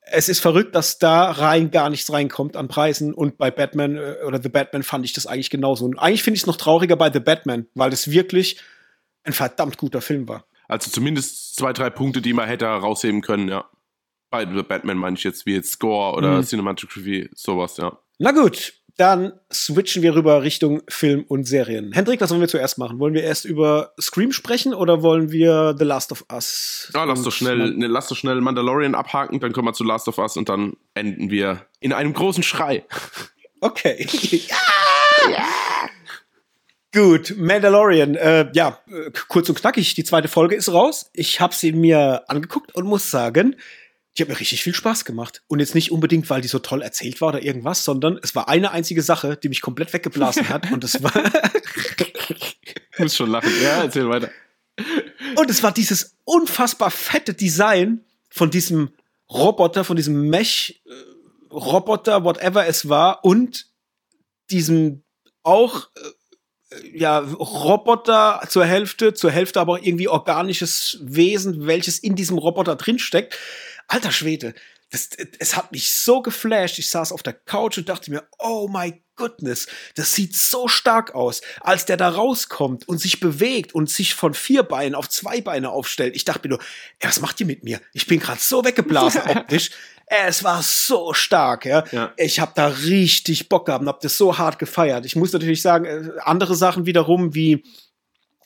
Es 0.01 0.29
ist 0.29 0.39
verrückt, 0.39 0.75
dass 0.75 0.99
da 0.99 1.31
rein 1.31 1.71
gar 1.71 1.89
nichts 1.89 2.13
reinkommt 2.13 2.57
an 2.57 2.67
Preisen 2.67 3.11
und 3.15 3.39
bei 3.39 3.49
Batman 3.49 3.97
äh, 3.97 4.17
oder 4.23 4.39
The 4.39 4.49
Batman 4.49 4.83
fand 4.83 5.03
ich 5.03 5.13
das 5.13 5.25
eigentlich 5.25 5.49
genauso. 5.49 5.85
Und 5.85 5.97
eigentlich 5.97 6.21
finde 6.21 6.35
ich 6.35 6.43
es 6.43 6.47
noch 6.47 6.57
trauriger 6.57 6.95
bei 6.95 7.11
The 7.11 7.21
Batman, 7.21 7.65
weil 7.73 7.89
das 7.89 8.11
wirklich 8.11 8.59
ein 9.23 9.33
verdammt 9.33 9.79
guter 9.79 10.01
Film 10.01 10.27
war. 10.27 10.45
Also 10.67 10.91
zumindest 10.91 11.55
zwei, 11.55 11.73
drei 11.73 11.89
Punkte, 11.89 12.21
die 12.21 12.33
man 12.33 12.47
hätte 12.47 12.65
rausheben 12.65 13.21
können, 13.21 13.47
ja. 13.49 13.65
Bei 14.29 14.45
Batman 14.45 14.97
meine 14.97 15.15
ich 15.15 15.23
jetzt, 15.23 15.45
wie 15.45 15.53
jetzt 15.53 15.71
Score 15.71 16.15
oder 16.17 16.37
mhm. 16.37 16.43
Cinematography, 16.43 17.29
sowas, 17.33 17.77
ja. 17.77 17.97
Na 18.17 18.31
gut, 18.31 18.73
dann 18.97 19.33
switchen 19.51 20.01
wir 20.03 20.15
rüber 20.15 20.41
Richtung 20.41 20.81
Film 20.87 21.25
und 21.27 21.45
Serien. 21.45 21.91
Hendrik, 21.91 22.21
was 22.21 22.31
wollen 22.31 22.39
wir 22.39 22.47
zuerst 22.47 22.77
machen? 22.77 22.99
Wollen 22.99 23.13
wir 23.13 23.23
erst 23.23 23.43
über 23.43 23.93
Scream 23.99 24.31
sprechen 24.31 24.73
oder 24.73 25.03
wollen 25.03 25.31
wir 25.31 25.75
The 25.77 25.83
Last 25.83 26.11
of 26.13 26.25
Us? 26.31 26.91
Ja, 26.93 27.03
lass 27.03 27.23
doch 27.23 27.31
schnell, 27.31 27.71
ne, 27.75 27.87
lass 27.87 28.07
doch 28.07 28.15
schnell 28.15 28.39
Mandalorian 28.39 28.95
abhaken, 28.95 29.39
dann 29.41 29.51
kommen 29.51 29.67
wir 29.67 29.73
zu 29.73 29.83
Last 29.83 30.07
of 30.07 30.17
Us 30.17 30.37
und 30.37 30.47
dann 30.47 30.77
enden 30.93 31.29
wir 31.29 31.65
in 31.81 31.91
einem 31.91 32.13
großen 32.13 32.43
Schrei. 32.43 32.85
Okay. 33.59 34.07
ja! 34.31 34.55
ja! 35.29 35.45
Gut, 36.95 37.35
Mandalorian. 37.37 38.15
Äh, 38.15 38.49
ja, 38.53 38.79
äh, 38.87 39.11
kurz 39.27 39.49
und 39.49 39.59
knackig. 39.59 39.95
Die 39.95 40.05
zweite 40.05 40.29
Folge 40.29 40.55
ist 40.55 40.71
raus. 40.71 41.09
Ich 41.11 41.41
habe 41.41 41.53
sie 41.53 41.73
mir 41.73 42.23
angeguckt 42.29 42.73
und 42.73 42.85
muss 42.85 43.11
sagen, 43.11 43.57
die 44.17 44.21
hat 44.21 44.29
mir 44.29 44.39
richtig 44.39 44.63
viel 44.63 44.73
Spaß 44.73 45.03
gemacht. 45.03 45.43
Und 45.47 45.59
jetzt 45.59 45.75
nicht 45.75 45.91
unbedingt, 45.91 46.29
weil 46.29 46.39
die 46.39 46.47
so 46.47 46.59
toll 46.59 46.81
erzählt 46.81 47.19
war 47.19 47.27
oder 47.27 47.43
irgendwas, 47.43 47.83
sondern 47.83 48.17
es 48.23 48.33
war 48.33 48.47
eine 48.47 48.71
einzige 48.71 49.01
Sache, 49.01 49.35
die 49.35 49.49
mich 49.49 49.59
komplett 49.59 49.91
weggeblasen 49.91 50.47
hat. 50.47 50.71
Und 50.71 50.85
das 50.85 51.03
war. 51.03 51.11
ich 52.93 52.99
muss 52.99 53.17
schon 53.17 53.29
lachen. 53.29 53.51
Ja, 53.61 53.83
erzähl 53.83 54.07
weiter. 54.07 54.29
Und 55.35 55.49
es 55.49 55.63
war 55.63 55.73
dieses 55.73 56.15
unfassbar 56.23 56.91
fette 56.91 57.33
Design 57.33 58.05
von 58.29 58.51
diesem 58.51 58.93
Roboter, 59.29 59.83
von 59.83 59.97
diesem 59.97 60.29
Mech-Roboter, 60.29 62.23
whatever 62.23 62.65
es 62.65 62.87
war, 62.87 63.25
und 63.25 63.65
diesem 64.49 65.03
auch 65.43 65.89
äh, 65.95 65.99
ja, 66.93 67.19
Roboter 67.19 68.41
zur 68.49 68.65
Hälfte, 68.65 69.13
zur 69.13 69.31
Hälfte 69.31 69.59
aber 69.59 69.83
irgendwie 69.83 70.07
organisches 70.07 70.99
Wesen, 71.01 71.67
welches 71.67 71.99
in 71.99 72.15
diesem 72.15 72.37
Roboter 72.37 72.75
drinsteckt. 72.75 73.37
Alter 73.87 74.11
Schwede, 74.11 74.55
das, 74.91 75.09
es 75.39 75.55
hat 75.55 75.71
mich 75.71 75.91
so 75.91 76.21
geflasht. 76.21 76.79
Ich 76.79 76.89
saß 76.89 77.11
auf 77.11 77.23
der 77.23 77.33
Couch 77.33 77.77
und 77.77 77.89
dachte 77.89 78.11
mir, 78.11 78.27
oh 78.39 78.67
my 78.71 79.01
goodness, 79.15 79.67
das 79.95 80.13
sieht 80.13 80.35
so 80.35 80.67
stark 80.67 81.15
aus. 81.15 81.41
Als 81.61 81.85
der 81.85 81.97
da 81.97 82.09
rauskommt 82.09 82.87
und 82.87 82.99
sich 82.99 83.19
bewegt 83.19 83.73
und 83.73 83.89
sich 83.89 84.13
von 84.13 84.33
vier 84.33 84.63
Beinen 84.63 84.95
auf 84.95 85.09
zwei 85.09 85.41
Beine 85.41 85.69
aufstellt, 85.69 86.15
ich 86.15 86.25
dachte 86.25 86.47
mir 86.47 86.55
nur, 86.55 86.63
ey, 86.99 87.09
was 87.09 87.21
macht 87.21 87.39
ihr 87.39 87.45
mit 87.45 87.63
mir? 87.63 87.81
Ich 87.93 88.07
bin 88.07 88.19
gerade 88.19 88.39
so 88.39 88.63
weggeblasen 88.63 89.21
optisch. 89.27 89.71
Es 90.07 90.43
war 90.43 90.61
so 90.61 91.13
stark, 91.13 91.65
ja. 91.65 91.83
ja. 91.91 92.13
Ich 92.17 92.39
habe 92.39 92.51
da 92.55 92.67
richtig 92.67 93.49
Bock 93.49 93.65
gehabt 93.65 93.81
und 93.81 93.87
hab 93.87 94.01
das 94.01 94.17
so 94.17 94.37
hart 94.37 94.59
gefeiert. 94.59 95.05
Ich 95.05 95.15
muss 95.15 95.33
natürlich 95.33 95.63
sagen, 95.63 95.85
äh, 95.85 96.19
andere 96.21 96.55
Sachen 96.55 96.85
wiederum 96.85 97.33
wie, 97.33 97.63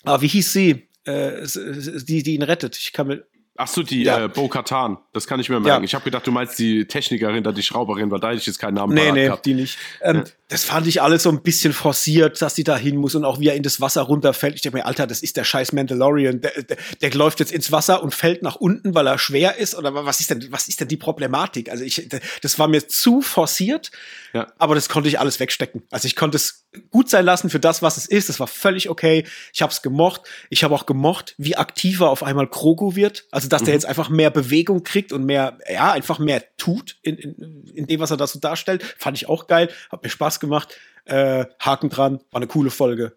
ah, 0.05 0.21
wie 0.21 0.29
hieß 0.29 0.53
sie, 0.53 0.87
äh, 1.03 1.45
die, 1.45 2.23
die 2.23 2.35
ihn 2.35 2.43
rettet. 2.43 2.77
Ich 2.77 2.93
kann 2.93 3.07
mir 3.07 3.25
Ach 3.61 3.67
so, 3.67 3.83
die 3.83 4.03
ja. 4.03 4.23
äh, 4.23 4.29
Bo 4.29 4.47
Katan, 4.47 4.99
das 5.11 5.27
kann 5.27 5.41
ich 5.41 5.49
mir 5.49 5.59
merken. 5.59 5.83
Ja. 5.83 5.85
Ich 5.85 5.93
habe 5.93 6.05
gedacht, 6.05 6.25
du 6.25 6.31
meinst 6.31 6.57
die 6.59 6.85
Technikerin, 6.85 7.43
da 7.43 7.51
die 7.51 7.61
Schrauberin, 7.61 8.09
weil 8.09 8.21
da 8.21 8.29
hätte 8.29 8.39
ich 8.39 8.45
jetzt 8.45 8.57
keinen 8.57 8.75
Namen 8.75 8.93
Nee, 8.93 9.11
nee, 9.11 9.25
gehabt. 9.25 9.45
die 9.45 9.53
nicht. 9.53 9.77
Ähm, 10.01 10.15
ja. 10.15 10.23
Das 10.47 10.63
fand 10.63 10.87
ich 10.87 11.01
alles 11.01 11.23
so 11.23 11.29
ein 11.29 11.43
bisschen 11.43 11.73
forciert, 11.73 12.41
dass 12.41 12.55
sie 12.55 12.63
da 12.63 12.75
hin 12.75 12.95
muss 12.95 13.13
und 13.13 13.23
auch 13.25 13.39
wie 13.39 13.49
er 13.49 13.55
in 13.55 13.61
das 13.61 13.81
Wasser 13.81 14.01
runterfällt. 14.01 14.55
Ich 14.55 14.61
denke 14.61 14.77
mir, 14.79 14.85
Alter, 14.85 15.05
das 15.05 15.21
ist 15.21 15.37
der 15.37 15.43
scheiß 15.43 15.73
Mandalorian. 15.73 16.41
Der, 16.41 16.63
der, 16.63 16.77
der, 17.01 17.13
läuft 17.13 17.39
jetzt 17.39 17.51
ins 17.51 17.71
Wasser 17.71 18.01
und 18.01 18.15
fällt 18.15 18.43
nach 18.43 18.55
unten, 18.55 18.95
weil 18.95 19.05
er 19.05 19.19
schwer 19.19 19.57
ist. 19.57 19.75
Oder 19.75 19.93
was 19.93 20.21
ist 20.21 20.31
denn, 20.31 20.47
was 20.49 20.67
ist 20.67 20.79
denn 20.79 20.87
die 20.87 20.97
Problematik? 20.97 21.69
Also 21.69 21.83
ich, 21.83 22.09
das 22.41 22.57
war 22.57 22.67
mir 22.67 22.87
zu 22.87 23.21
forciert, 23.21 23.91
ja. 24.33 24.47
aber 24.57 24.73
das 24.73 24.89
konnte 24.89 25.09
ich 25.09 25.19
alles 25.19 25.39
wegstecken. 25.39 25.83
Also 25.91 26.07
ich 26.07 26.15
konnte 26.15 26.37
es 26.37 26.65
gut 26.89 27.09
sein 27.09 27.25
lassen 27.25 27.51
für 27.51 27.59
das, 27.59 27.83
was 27.83 27.97
es 27.97 28.07
ist. 28.07 28.29
Das 28.29 28.39
war 28.39 28.47
völlig 28.47 28.89
okay. 28.89 29.25
Ich 29.53 29.61
habe 29.61 29.71
es 29.71 29.83
gemocht. 29.83 30.21
Ich 30.49 30.63
habe 30.63 30.73
auch 30.73 30.87
gemocht, 30.87 31.35
wie 31.37 31.57
aktiver 31.57 32.09
auf 32.09 32.23
einmal 32.23 32.47
Krogu 32.47 32.95
wird. 32.95 33.27
Also 33.29 33.48
dass 33.49 33.61
mhm. 33.61 33.65
der 33.65 33.73
jetzt 33.75 33.85
einfach 33.85 34.09
mehr 34.09 34.29
Bewegung 34.29 34.83
kriegt 34.83 35.11
und 35.11 35.25
mehr, 35.25 35.57
ja, 35.71 35.91
einfach 35.91 36.19
mehr 36.19 36.43
tut 36.57 36.97
in, 37.01 37.17
in, 37.17 37.63
in 37.73 37.87
dem, 37.87 37.99
was 37.99 38.11
er 38.11 38.17
da 38.17 38.27
so 38.27 38.39
darstellt. 38.39 38.83
Fand 38.97 39.17
ich 39.17 39.29
auch 39.29 39.47
geil. 39.47 39.69
Hat 39.89 40.03
mir 40.03 40.09
Spaß 40.09 40.39
gemacht. 40.39 40.77
Äh, 41.05 41.45
Haken 41.59 41.89
dran. 41.89 42.19
War 42.31 42.41
eine 42.41 42.47
coole 42.47 42.69
Folge. 42.69 43.15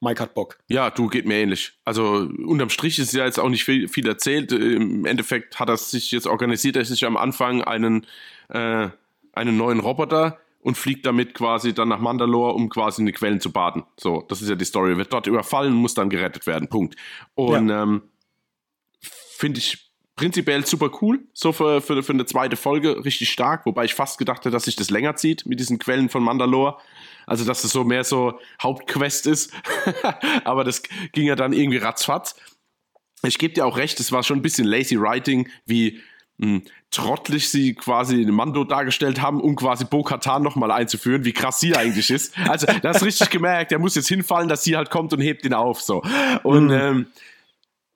Mike 0.00 0.22
hat 0.22 0.34
Bock. 0.34 0.58
Ja, 0.68 0.90
du 0.90 1.08
geht 1.08 1.26
mir 1.26 1.36
ähnlich. 1.36 1.72
Also 1.84 2.28
unterm 2.46 2.68
Strich 2.68 2.98
ist 2.98 3.12
ja 3.14 3.24
jetzt 3.24 3.40
auch 3.40 3.48
nicht 3.48 3.64
viel, 3.64 3.88
viel 3.88 4.06
erzählt. 4.06 4.52
Im 4.52 5.06
Endeffekt 5.06 5.58
hat 5.58 5.68
er 5.68 5.76
sich 5.76 6.10
jetzt 6.10 6.26
organisiert, 6.26 6.76
er 6.76 6.84
sich 6.84 7.04
am 7.06 7.16
Anfang 7.16 7.62
einen, 7.62 8.06
äh, 8.48 8.88
einen 9.32 9.56
neuen 9.56 9.80
Roboter 9.80 10.38
und 10.60 10.76
fliegt 10.76 11.06
damit 11.06 11.34
quasi 11.34 11.74
dann 11.74 11.88
nach 11.88 11.98
Mandalore, 11.98 12.52
um 12.52 12.68
quasi 12.68 13.02
in 13.02 13.06
die 13.06 13.12
Quellen 13.12 13.40
zu 13.40 13.50
baden. 13.52 13.84
So, 13.98 14.24
das 14.28 14.42
ist 14.42 14.48
ja 14.48 14.54
die 14.54 14.64
Story. 14.64 14.96
Wird 14.96 15.12
dort 15.12 15.26
überfallen, 15.26 15.72
muss 15.72 15.94
dann 15.94 16.10
gerettet 16.10 16.46
werden. 16.46 16.68
Punkt. 16.68 16.96
Und 17.34 17.68
ja. 17.68 17.82
ähm, 17.82 18.02
finde 19.36 19.58
ich 19.58 19.90
prinzipiell 20.16 20.64
super 20.64 20.90
cool, 21.02 21.20
so 21.32 21.52
für, 21.52 21.80
für, 21.80 22.02
für 22.02 22.12
eine 22.12 22.26
zweite 22.26 22.56
Folge 22.56 23.04
richtig 23.04 23.30
stark, 23.30 23.66
wobei 23.66 23.84
ich 23.84 23.94
fast 23.94 24.18
gedacht 24.18 24.38
hätte, 24.40 24.50
dass 24.50 24.64
sich 24.64 24.76
das 24.76 24.90
länger 24.90 25.16
zieht 25.16 25.44
mit 25.46 25.58
diesen 25.58 25.78
Quellen 25.78 26.08
von 26.08 26.22
Mandalore. 26.22 26.76
Also, 27.26 27.44
dass 27.44 27.64
es 27.64 27.72
so 27.72 27.84
mehr 27.84 28.04
so 28.04 28.38
Hauptquest 28.62 29.26
ist. 29.26 29.52
Aber 30.44 30.62
das 30.62 30.82
ging 31.12 31.26
ja 31.26 31.36
dann 31.36 31.54
irgendwie 31.54 31.78
ratzfatz. 31.78 32.36
Ich 33.22 33.38
gebe 33.38 33.54
dir 33.54 33.64
auch 33.66 33.78
recht, 33.78 33.98
es 33.98 34.12
war 34.12 34.22
schon 34.22 34.38
ein 34.38 34.42
bisschen 34.42 34.66
lazy 34.66 35.00
writing, 35.00 35.48
wie 35.64 36.00
mh, 36.36 36.60
trottelig 36.90 37.48
sie 37.48 37.74
quasi 37.74 38.26
den 38.26 38.34
Mando 38.34 38.64
dargestellt 38.64 39.22
haben, 39.22 39.40
um 39.40 39.56
quasi 39.56 39.86
Bo-Katan 39.86 40.42
nochmal 40.42 40.70
einzuführen, 40.70 41.24
wie 41.24 41.32
krass 41.32 41.60
sie 41.60 41.74
eigentlich 41.74 42.10
ist. 42.10 42.38
Also, 42.46 42.66
da 42.66 42.90
hast 42.90 43.02
richtig 43.02 43.30
gemerkt, 43.30 43.72
er 43.72 43.78
muss 43.78 43.94
jetzt 43.94 44.08
hinfallen, 44.08 44.48
dass 44.48 44.62
sie 44.62 44.76
halt 44.76 44.90
kommt 44.90 45.14
und 45.14 45.20
hebt 45.20 45.46
ihn 45.46 45.54
auf, 45.54 45.80
so. 45.80 46.02
Und, 46.42 46.66
mhm. 46.66 46.72
ähm, 46.72 47.06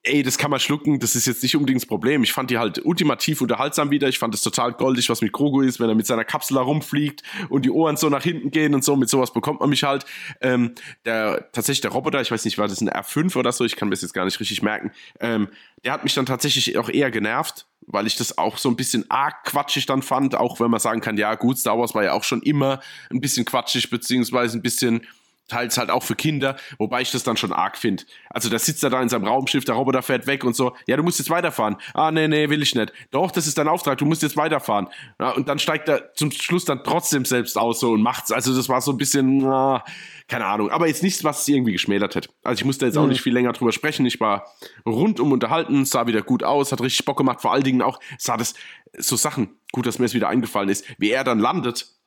ey, 0.05 0.23
das 0.23 0.39
kann 0.39 0.51
man 0.51 0.61
schlucken, 0.61 1.01
das 1.01 1.15
ist 1.15 1.27
jetzt 1.27 1.43
nicht 1.43 1.57
unbedingt 1.57 1.83
das 1.83 1.87
Problem. 1.87 2.23
Ich 2.23 2.33
fand 2.33 2.51
die 2.51 2.59
halt 2.59 2.85
ultimativ 2.85 3.41
unterhaltsam 3.41 3.91
wieder. 3.91 4.09
Ich 4.09 4.19
fand 4.19 4.35
es 4.35 4.43
total 4.43 4.73
goldig, 4.73 5.09
was 5.11 5.21
mit 5.21 5.33
Grogu 5.33 5.63
ist, 5.63 5.81
wenn 5.81 5.89
er 5.89 5.95
mit 5.95 6.07
seiner 6.07 6.25
Kapsel 6.25 6.57
herumfliegt 6.57 7.23
und 7.49 7.65
die 7.65 7.71
Ohren 7.71 7.97
so 7.97 8.09
nach 8.09 8.23
hinten 8.23 8.51
gehen 8.51 8.75
und 8.75 8.85
so. 8.85 8.97
Mit 8.97 9.09
sowas 9.09 9.33
bekommt 9.33 9.61
man 9.61 9.71
mich 9.71 9.83
halt. 9.83 10.07
Ähm, 10.41 10.75
der, 11.05 11.49
tatsächlich 11.53 11.81
der 11.81 11.91
Roboter, 11.91 12.21
ich 12.21 12.31
weiß 12.31 12.45
nicht, 12.45 12.59
war 12.59 12.69
das 12.69 12.81
ein 12.81 12.89
R5 12.89 13.37
oder 13.37 13.53
so, 13.53 13.65
ich 13.65 13.77
kann 13.77 13.89
mir 13.89 13.95
das 13.95 14.03
jetzt 14.03 14.15
gar 14.15 14.25
nicht 14.25 14.39
richtig 14.41 14.63
merken. 14.63 14.93
Ähm, 15.21 15.49
der 15.85 15.93
hat 15.93 16.05
mich 16.05 16.15
dann 16.15 16.27
tatsächlich 16.27 16.79
auch 16.79 16.89
eher 16.89 17.11
genervt, 17.11 17.67
weil 17.87 18.07
ich 18.07 18.17
das 18.17 18.39
auch 18.39 18.59
so 18.59 18.69
ein 18.69 18.77
bisschen 18.77 19.11
arg 19.11 19.45
quatschig 19.45 19.87
dann 19.87 20.03
fand, 20.03 20.35
auch 20.35 20.61
wenn 20.61 20.71
man 20.71 20.81
sagen 20.81 21.01
kann, 21.01 21.17
ja 21.17 21.35
gut, 21.35 21.59
Star 21.59 21.79
Wars 21.79 21.95
war 21.95 22.05
ja 22.05 22.13
auch 22.13 22.25
schon 22.25 22.43
immer 22.43 22.81
ein 23.11 23.21
bisschen 23.21 23.45
quatschig, 23.45 23.91
beziehungsweise 23.91 24.59
ein 24.59 24.63
bisschen 24.63 25.07
teils 25.49 25.79
halt 25.79 25.91
auch 25.91 26.03
für 26.03 26.15
Kinder, 26.15 26.57
wobei 26.79 27.01
ich 27.01 27.11
das 27.11 27.25
dann 27.25 27.37
schon 27.37 27.53
arg 27.53 27.77
finde. 27.77 28.05
Also 28.31 28.49
da 28.49 28.59
sitzt 28.59 28.85
er 28.85 28.91
da 28.91 29.03
in 29.03 29.09
seinem 29.09 29.25
Raumschiff, 29.25 29.65
der 29.65 29.75
Roboter 29.75 30.03
fährt 30.03 30.27
weg 30.27 30.45
und 30.45 30.55
so, 30.55 30.75
ja, 30.87 30.97
du 30.97 31.03
musst 31.03 31.19
jetzt 31.19 31.31
weiterfahren. 31.31 31.77
Ah, 31.95 32.11
nee, 32.11 32.29
nee, 32.29 32.49
will 32.49 32.63
ich 32.63 32.75
nicht. 32.75 32.93
Doch, 33.11 33.31
das 33.31 33.47
ist 33.47 33.59
dein 33.59 33.69
Auftrag, 33.69 33.99
du 33.99 34.05
musst 34.05 34.23
jetzt 34.23 34.37
weiterfahren. 34.37 34.89
Ja, 35.19 35.31
und 35.31 35.49
dann 35.49 35.59
steigt 35.59 35.89
er 35.89 36.13
zum 36.15 36.31
Schluss 36.31 36.65
dann 36.65 36.85
trotzdem 36.85 37.25
selbst 37.25 37.57
aus 37.59 37.81
so 37.81 37.93
und 37.93 38.03
macht's. 38.03 38.31
Also 38.31 38.55
das 38.55 38.69
war 38.69 38.81
so 38.81 38.93
ein 38.93 38.99
bisschen, 38.99 39.39
na, 39.39 39.83
keine 40.29 40.47
Ahnung, 40.47 40.71
aber 40.71 40.87
jetzt 40.87 41.03
nichts, 41.03 41.25
was 41.25 41.41
es 41.41 41.49
irgendwie 41.49 41.73
geschmälert 41.73 42.15
hat. 42.15 42.29
Also 42.45 42.61
ich 42.61 42.65
musste 42.65 42.87
jetzt 42.87 42.99
auch 42.99 43.03
mhm. 43.03 43.11
nicht 43.11 43.23
viel 43.23 43.33
länger 43.33 43.53
drüber 43.53 43.73
sprechen. 43.73 44.05
Ich 44.07 44.21
war 44.21 44.45
rundum 44.85 45.33
unterhalten, 45.33 45.85
sah 45.85 46.07
wieder 46.07 46.23
gut 46.23 46.45
aus, 46.45 46.71
hat 46.73 46.81
richtig 46.81 47.05
Bock 47.07 47.17
gemacht, 47.17 47.41
vor 47.41 47.53
allen 47.53 47.65
Dingen 47.65 47.83
auch, 47.83 47.99
sah 48.19 48.37
das, 48.37 48.55
so 48.97 49.17
Sachen, 49.17 49.59
gut, 49.73 49.87
dass 49.87 49.99
mir 49.99 50.07
es 50.07 50.15
wieder 50.15 50.29
eingefallen 50.29 50.69
ist, 50.69 50.85
wie 50.99 51.11
er 51.11 51.25
dann 51.25 51.39
landet 51.39 51.98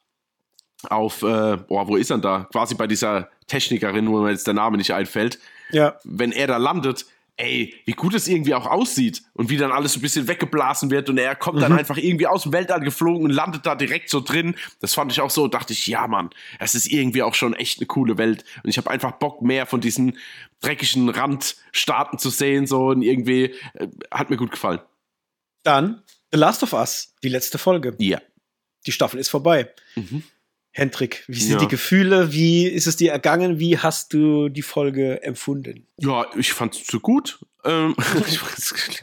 auf, 0.90 1.22
äh, 1.24 1.58
boah, 1.58 1.88
wo 1.88 1.96
ist 1.96 2.10
er 2.10 2.18
da? 2.18 2.48
Quasi 2.52 2.76
bei 2.76 2.88
dieser 2.88 3.30
Technikerin, 3.48 4.10
wo 4.10 4.22
mir 4.22 4.32
jetzt 4.32 4.48
der 4.48 4.54
Name 4.54 4.78
nicht 4.78 4.94
einfällt. 4.94 5.40
Ja. 5.72 5.98
Wenn 6.04 6.32
er 6.32 6.48
da 6.48 6.58
landet, 6.58 7.06
ey, 7.38 7.74
wie 7.86 7.94
gut 7.94 8.14
es 8.14 8.28
irgendwie 8.28 8.54
auch 8.54 8.66
aussieht 8.66 9.24
und 9.34 9.50
wie 9.50 9.58
dann 9.58 9.72
alles 9.72 9.96
ein 9.96 10.02
bisschen 10.02 10.28
weggeblasen 10.28 10.92
wird 10.92 11.10
und 11.10 11.18
er 11.18 11.36
kommt 11.36 11.58
mhm. 11.58 11.62
dann 11.62 11.74
einfach 11.74 11.98
irgendwie 11.98 12.28
aus 12.28 12.44
dem 12.44 12.54
Weltall 12.54 12.82
geflogen 12.82 13.26
und 13.26 13.32
landet 13.32 13.66
da 13.66 13.76
direkt 13.76 14.10
so 14.10 14.22
drin. 14.22 14.56
Das 14.80 14.94
fand 14.94 15.12
ich 15.12 15.22
auch 15.22 15.30
so, 15.30 15.48
dachte 15.48 15.74
ich, 15.74 15.88
ja, 15.88 16.08
Mann, 16.08 16.30
es 16.60 16.76
ist 16.76 16.88
irgendwie 16.92 17.24
auch 17.24 17.34
schon 17.34 17.54
echt 17.54 17.80
eine 17.80 17.88
coole 17.88 18.18
Welt 18.18 18.46
und 18.64 18.70
ich 18.70 18.78
habe 18.78 18.90
einfach 18.90 19.14
Bock 19.14 19.42
mehr 19.42 19.66
von 19.66 19.82
diesen 19.82 20.18
dreckigen 20.62 21.10
Randstaaten 21.10 22.20
zu 22.20 22.30
sehen 22.30 22.68
so 22.68 22.88
und 22.88 23.02
irgendwie 23.02 23.56
äh, 23.74 23.88
hat 24.12 24.30
mir 24.30 24.38
gut 24.38 24.52
gefallen. 24.52 24.80
Dann 25.64 26.04
The 26.32 26.40
Last 26.40 26.64
of 26.64 26.74
Us, 26.74 27.14
die 27.24 27.30
letzte 27.30 27.58
Folge. 27.58 27.96
Ja. 28.00 28.22
Die 28.86 28.92
Staffel 28.92 29.20
ist 29.20 29.30
vorbei. 29.30 29.70
Mhm. 29.96 30.24
Hendrik, 30.74 31.26
wie 31.28 31.40
sind 31.40 31.54
ja. 31.54 31.58
die 31.60 31.68
Gefühle? 31.68 32.32
Wie 32.32 32.66
ist 32.66 32.88
es 32.88 32.96
dir 32.96 33.12
ergangen? 33.12 33.60
Wie 33.60 33.78
hast 33.78 34.14
du 34.14 34.48
die 34.48 34.62
Folge 34.62 35.22
empfunden? 35.22 35.86
Ja, 35.98 36.26
ich 36.38 36.54
fand 36.54 36.76
es 36.76 36.88
so 36.88 37.02
gut. 37.02 37.40
Ähm, 37.66 37.94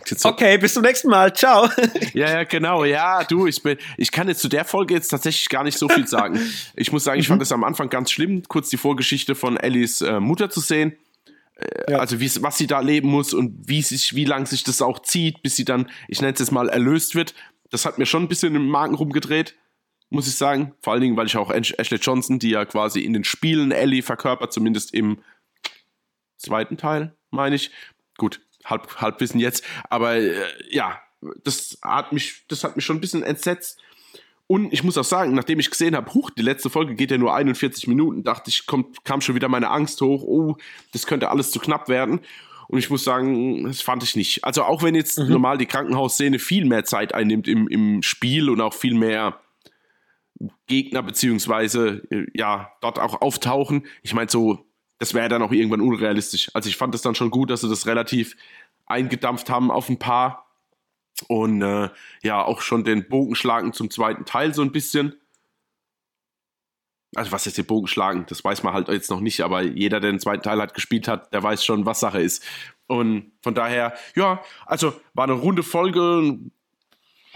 so. 0.06 0.30
Okay, 0.30 0.56
bis 0.56 0.72
zum 0.72 0.82
nächsten 0.82 1.10
Mal. 1.10 1.34
Ciao. 1.36 1.68
ja, 2.14 2.30
ja, 2.30 2.44
genau. 2.44 2.86
Ja, 2.86 3.22
du, 3.24 3.46
ich, 3.46 3.62
bin, 3.62 3.76
ich 3.98 4.10
kann 4.10 4.28
jetzt 4.28 4.40
zu 4.40 4.48
der 4.48 4.64
Folge 4.64 4.94
jetzt 4.94 5.08
tatsächlich 5.08 5.50
gar 5.50 5.62
nicht 5.62 5.76
so 5.76 5.88
viel 5.88 6.06
sagen. 6.06 6.40
Ich 6.74 6.92
muss 6.92 7.04
sagen, 7.04 7.20
ich 7.20 7.28
fand 7.28 7.40
mhm. 7.40 7.42
es 7.42 7.52
am 7.52 7.64
Anfang 7.64 7.90
ganz 7.90 8.10
schlimm, 8.10 8.44
kurz 8.48 8.70
die 8.70 8.76
Vorgeschichte 8.76 9.34
von 9.34 9.56
Ellies 9.56 10.00
äh, 10.00 10.20
Mutter 10.20 10.48
zu 10.48 10.60
sehen. 10.60 10.96
Äh, 11.56 11.92
ja. 11.92 11.98
Also 11.98 12.18
was 12.20 12.56
sie 12.56 12.66
da 12.66 12.80
leben 12.80 13.08
muss 13.08 13.34
und 13.34 13.68
wie 13.68 13.82
sich, 13.82 14.14
wie 14.14 14.24
lang 14.24 14.46
sich 14.46 14.64
das 14.64 14.80
auch 14.80 15.00
zieht, 15.00 15.42
bis 15.42 15.56
sie 15.56 15.64
dann, 15.64 15.90
ich 16.06 16.20
nenne 16.20 16.32
es 16.32 16.38
jetzt 16.38 16.52
mal, 16.52 16.68
erlöst 16.68 17.14
wird. 17.14 17.34
Das 17.70 17.84
hat 17.84 17.98
mir 17.98 18.06
schon 18.06 18.22
ein 18.22 18.28
bisschen 18.28 18.54
im 18.54 18.68
Magen 18.68 18.94
rumgedreht 18.94 19.54
muss 20.10 20.28
ich 20.28 20.36
sagen. 20.36 20.74
Vor 20.82 20.92
allen 20.92 21.02
Dingen, 21.02 21.16
weil 21.16 21.26
ich 21.26 21.36
auch 21.36 21.50
Ashley 21.50 21.98
Johnson, 21.98 22.38
die 22.38 22.50
ja 22.50 22.64
quasi 22.64 23.00
in 23.00 23.12
den 23.12 23.24
Spielen 23.24 23.70
Ellie 23.72 24.02
verkörpert, 24.02 24.52
zumindest 24.52 24.94
im 24.94 25.18
zweiten 26.36 26.76
Teil, 26.76 27.14
meine 27.30 27.56
ich. 27.56 27.70
Gut, 28.16 28.40
halb, 28.64 28.96
Halbwissen 28.96 29.40
jetzt. 29.40 29.64
Aber 29.90 30.16
äh, 30.16 30.46
ja, 30.70 31.00
das 31.44 31.78
hat 31.82 32.12
mich, 32.12 32.44
das 32.48 32.64
hat 32.64 32.76
mich 32.76 32.84
schon 32.84 32.96
ein 32.96 33.00
bisschen 33.00 33.22
entsetzt. 33.22 33.80
Und 34.46 34.72
ich 34.72 34.82
muss 34.82 34.96
auch 34.96 35.04
sagen, 35.04 35.34
nachdem 35.34 35.60
ich 35.60 35.70
gesehen 35.70 35.94
habe, 35.94 36.12
huch, 36.14 36.30
die 36.30 36.42
letzte 36.42 36.70
Folge 36.70 36.94
geht 36.94 37.10
ja 37.10 37.18
nur 37.18 37.34
41 37.34 37.86
Minuten, 37.86 38.24
dachte 38.24 38.48
ich, 38.48 38.66
kommt, 38.66 39.04
kam 39.04 39.20
schon 39.20 39.34
wieder 39.34 39.48
meine 39.48 39.68
Angst 39.68 40.00
hoch, 40.00 40.22
oh, 40.22 40.56
das 40.92 41.06
könnte 41.06 41.28
alles 41.28 41.50
zu 41.50 41.58
knapp 41.58 41.88
werden. 41.90 42.20
Und 42.66 42.78
ich 42.78 42.88
muss 42.88 43.04
sagen, 43.04 43.64
das 43.64 43.82
fand 43.82 44.02
ich 44.02 44.16
nicht. 44.16 44.44
Also 44.44 44.62
auch 44.62 44.82
wenn 44.82 44.94
jetzt 44.94 45.18
mhm. 45.18 45.28
normal 45.28 45.58
die 45.58 45.66
Krankenhausszene 45.66 46.38
viel 46.38 46.64
mehr 46.64 46.84
Zeit 46.84 47.14
einnimmt 47.14 47.46
im, 47.46 47.68
im 47.68 48.02
Spiel 48.02 48.48
und 48.48 48.60
auch 48.62 48.74
viel 48.74 48.94
mehr 48.94 49.38
Gegner 50.66 51.02
beziehungsweise 51.02 52.02
äh, 52.10 52.26
ja 52.34 52.72
dort 52.80 52.98
auch 52.98 53.20
auftauchen. 53.20 53.86
Ich 54.02 54.14
meine, 54.14 54.30
so, 54.30 54.66
das 54.98 55.14
wäre 55.14 55.28
dann 55.28 55.42
auch 55.42 55.52
irgendwann 55.52 55.80
unrealistisch. 55.80 56.50
Also 56.54 56.68
ich 56.68 56.76
fand 56.76 56.94
es 56.94 57.02
dann 57.02 57.14
schon 57.14 57.30
gut, 57.30 57.50
dass 57.50 57.62
sie 57.62 57.68
das 57.68 57.86
relativ 57.86 58.36
eingedampft 58.86 59.50
haben 59.50 59.70
auf 59.70 59.88
ein 59.88 59.98
paar 59.98 60.46
und 61.26 61.62
äh, 61.62 61.88
ja 62.22 62.44
auch 62.44 62.60
schon 62.60 62.84
den 62.84 63.08
Bogen 63.08 63.34
schlagen 63.34 63.72
zum 63.72 63.90
zweiten 63.90 64.24
Teil 64.24 64.54
so 64.54 64.62
ein 64.62 64.72
bisschen. 64.72 65.14
Also 67.14 67.32
was 67.32 67.46
ist 67.46 67.58
den 67.58 67.64
Bogen 67.64 67.88
schlagen? 67.88 68.26
Das 68.28 68.44
weiß 68.44 68.62
man 68.62 68.74
halt 68.74 68.88
jetzt 68.88 69.10
noch 69.10 69.20
nicht, 69.20 69.40
aber 69.40 69.62
jeder, 69.62 69.98
der 69.98 70.12
den 70.12 70.20
zweiten 70.20 70.42
Teil 70.42 70.60
hat 70.60 70.74
gespielt 70.74 71.08
hat, 71.08 71.32
der 71.32 71.42
weiß 71.42 71.64
schon, 71.64 71.86
was 71.86 72.00
Sache 72.00 72.20
ist. 72.20 72.44
Und 72.86 73.32
von 73.42 73.54
daher, 73.54 73.94
ja, 74.14 74.42
also 74.66 74.94
war 75.14 75.24
eine 75.24 75.32
runde 75.32 75.62
Folge, 75.62 76.38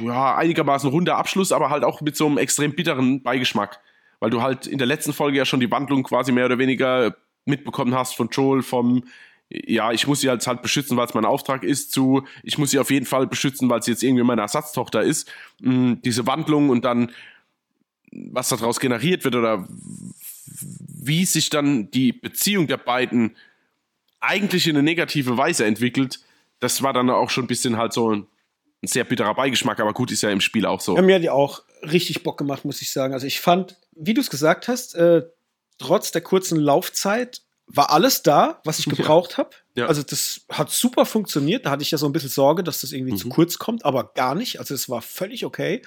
ja, 0.03 0.37
einigermaßen 0.37 0.91
runder 0.91 1.17
Abschluss, 1.17 1.53
aber 1.53 1.71
halt 1.71 1.85
auch 1.85 2.01
mit 2.01 2.17
so 2.17 2.27
einem 2.27 2.39
extrem 2.39 2.75
bitteren 2.75 3.23
Beigeschmack. 3.23 3.81
Weil 4.21 4.31
du 4.31 4.43
halt 4.43 4.67
in 4.67 4.79
der 4.79 4.87
letzten 4.87 5.13
Folge 5.13 5.39
ja 5.39 5.45
schon 5.45 5.61
die 5.61 5.71
Wandlung 5.71 6.03
quasi 6.03 6.33
mehr 6.33 6.47
oder 6.47 6.59
weniger 6.59 7.17
mitbekommen 7.45 7.95
hast 7.95 8.15
von 8.15 8.29
Joel, 8.31 8.63
vom, 8.63 9.05
ja, 9.49 9.93
ich 9.93 10.07
muss 10.07 10.21
sie 10.21 10.29
jetzt 10.29 10.47
halt 10.47 10.63
beschützen, 10.63 10.97
weil 10.97 11.07
es 11.07 11.15
mein 11.15 11.25
Auftrag 11.25 11.65
ist, 11.65 11.93
zu, 11.93 12.25
ich 12.43 12.57
muss 12.59 12.71
sie 12.71 12.79
auf 12.79 12.91
jeden 12.91 13.07
Fall 13.07 13.27
beschützen, 13.27 13.69
weil 13.69 13.83
sie 13.83 13.91
jetzt 13.91 14.03
irgendwie 14.03 14.25
meine 14.25 14.43
Ersatztochter 14.43 15.03
ist. 15.03 15.31
Mhm, 15.61 16.01
diese 16.03 16.27
Wandlung 16.27 16.71
und 16.71 16.85
dann, 16.85 17.11
was 18.13 18.49
daraus 18.49 18.81
generiert 18.81 19.25
wird 19.25 19.35
oder 19.35 19.67
wie 21.03 21.25
sich 21.25 21.51
dann 21.51 21.91
die 21.91 22.13
Beziehung 22.13 22.67
der 22.67 22.77
beiden 22.77 23.37
eigentlich 24.21 24.69
in 24.69 24.77
eine 24.77 24.85
negative 24.85 25.37
Weise 25.37 25.67
entwickelt, 25.67 26.21
das 26.61 26.83
war 26.83 26.93
dann 26.93 27.11
auch 27.11 27.31
schon 27.31 27.45
ein 27.45 27.49
bisschen 27.49 27.77
halt 27.77 27.93
so 27.93 28.15
ein 28.15 28.27
ein 28.83 28.89
sehr 28.89 29.05
bitterer 29.05 29.35
Beigeschmack, 29.35 29.79
aber 29.81 29.93
gut, 29.93 30.11
ist 30.11 30.23
ja 30.23 30.31
im 30.31 30.41
Spiel 30.41 30.67
auch 30.67 30.81
so. 30.81 30.97
Ja, 30.97 31.03
mir 31.03 31.15
hat 31.15 31.23
die 31.23 31.31
auch 31.31 31.63
richtig 31.83 32.23
Bock 32.23 32.37
gemacht, 32.37 32.65
muss 32.65 32.83
ich 32.83 32.91
sagen. 32.91 33.15
Also 33.15 33.27
ich 33.27 33.41
fand, 33.41 33.77
wie 33.93 34.15
du 34.15 34.21
es 34.21 34.29
gesagt 34.29 34.69
hast, 34.69 34.95
äh, 34.95 35.23
trotz 35.79 36.11
der 36.11 36.23
kurzen 36.23 36.59
Laufzeit 36.59 37.43
war 37.67 37.91
alles 37.91 38.23
da, 38.23 38.61
was 38.65 38.81
ich 38.81 38.87
gebraucht 38.89 39.33
ja. 39.33 39.39
habe. 39.39 39.51
Ja. 39.77 39.87
Also 39.87 40.03
das 40.03 40.43
hat 40.51 40.71
super 40.71 41.07
funktioniert. 41.07 41.65
Da 41.65 41.71
hatte 41.71 41.83
ich 41.83 41.93
ja 41.93 41.99
so 41.99 42.07
ein 42.07 42.13
bisschen 42.13 42.29
Sorge, 42.29 42.65
dass 42.65 42.81
das 42.81 42.93
irgendwie 42.93 43.13
mhm. 43.13 43.19
zu 43.19 43.29
kurz 43.29 43.59
kommt, 43.59 43.85
aber 43.85 44.13
gar 44.15 44.35
nicht. 44.35 44.59
Also 44.59 44.75
es 44.75 44.89
war 44.89 45.01
völlig 45.01 45.45
okay. 45.45 45.83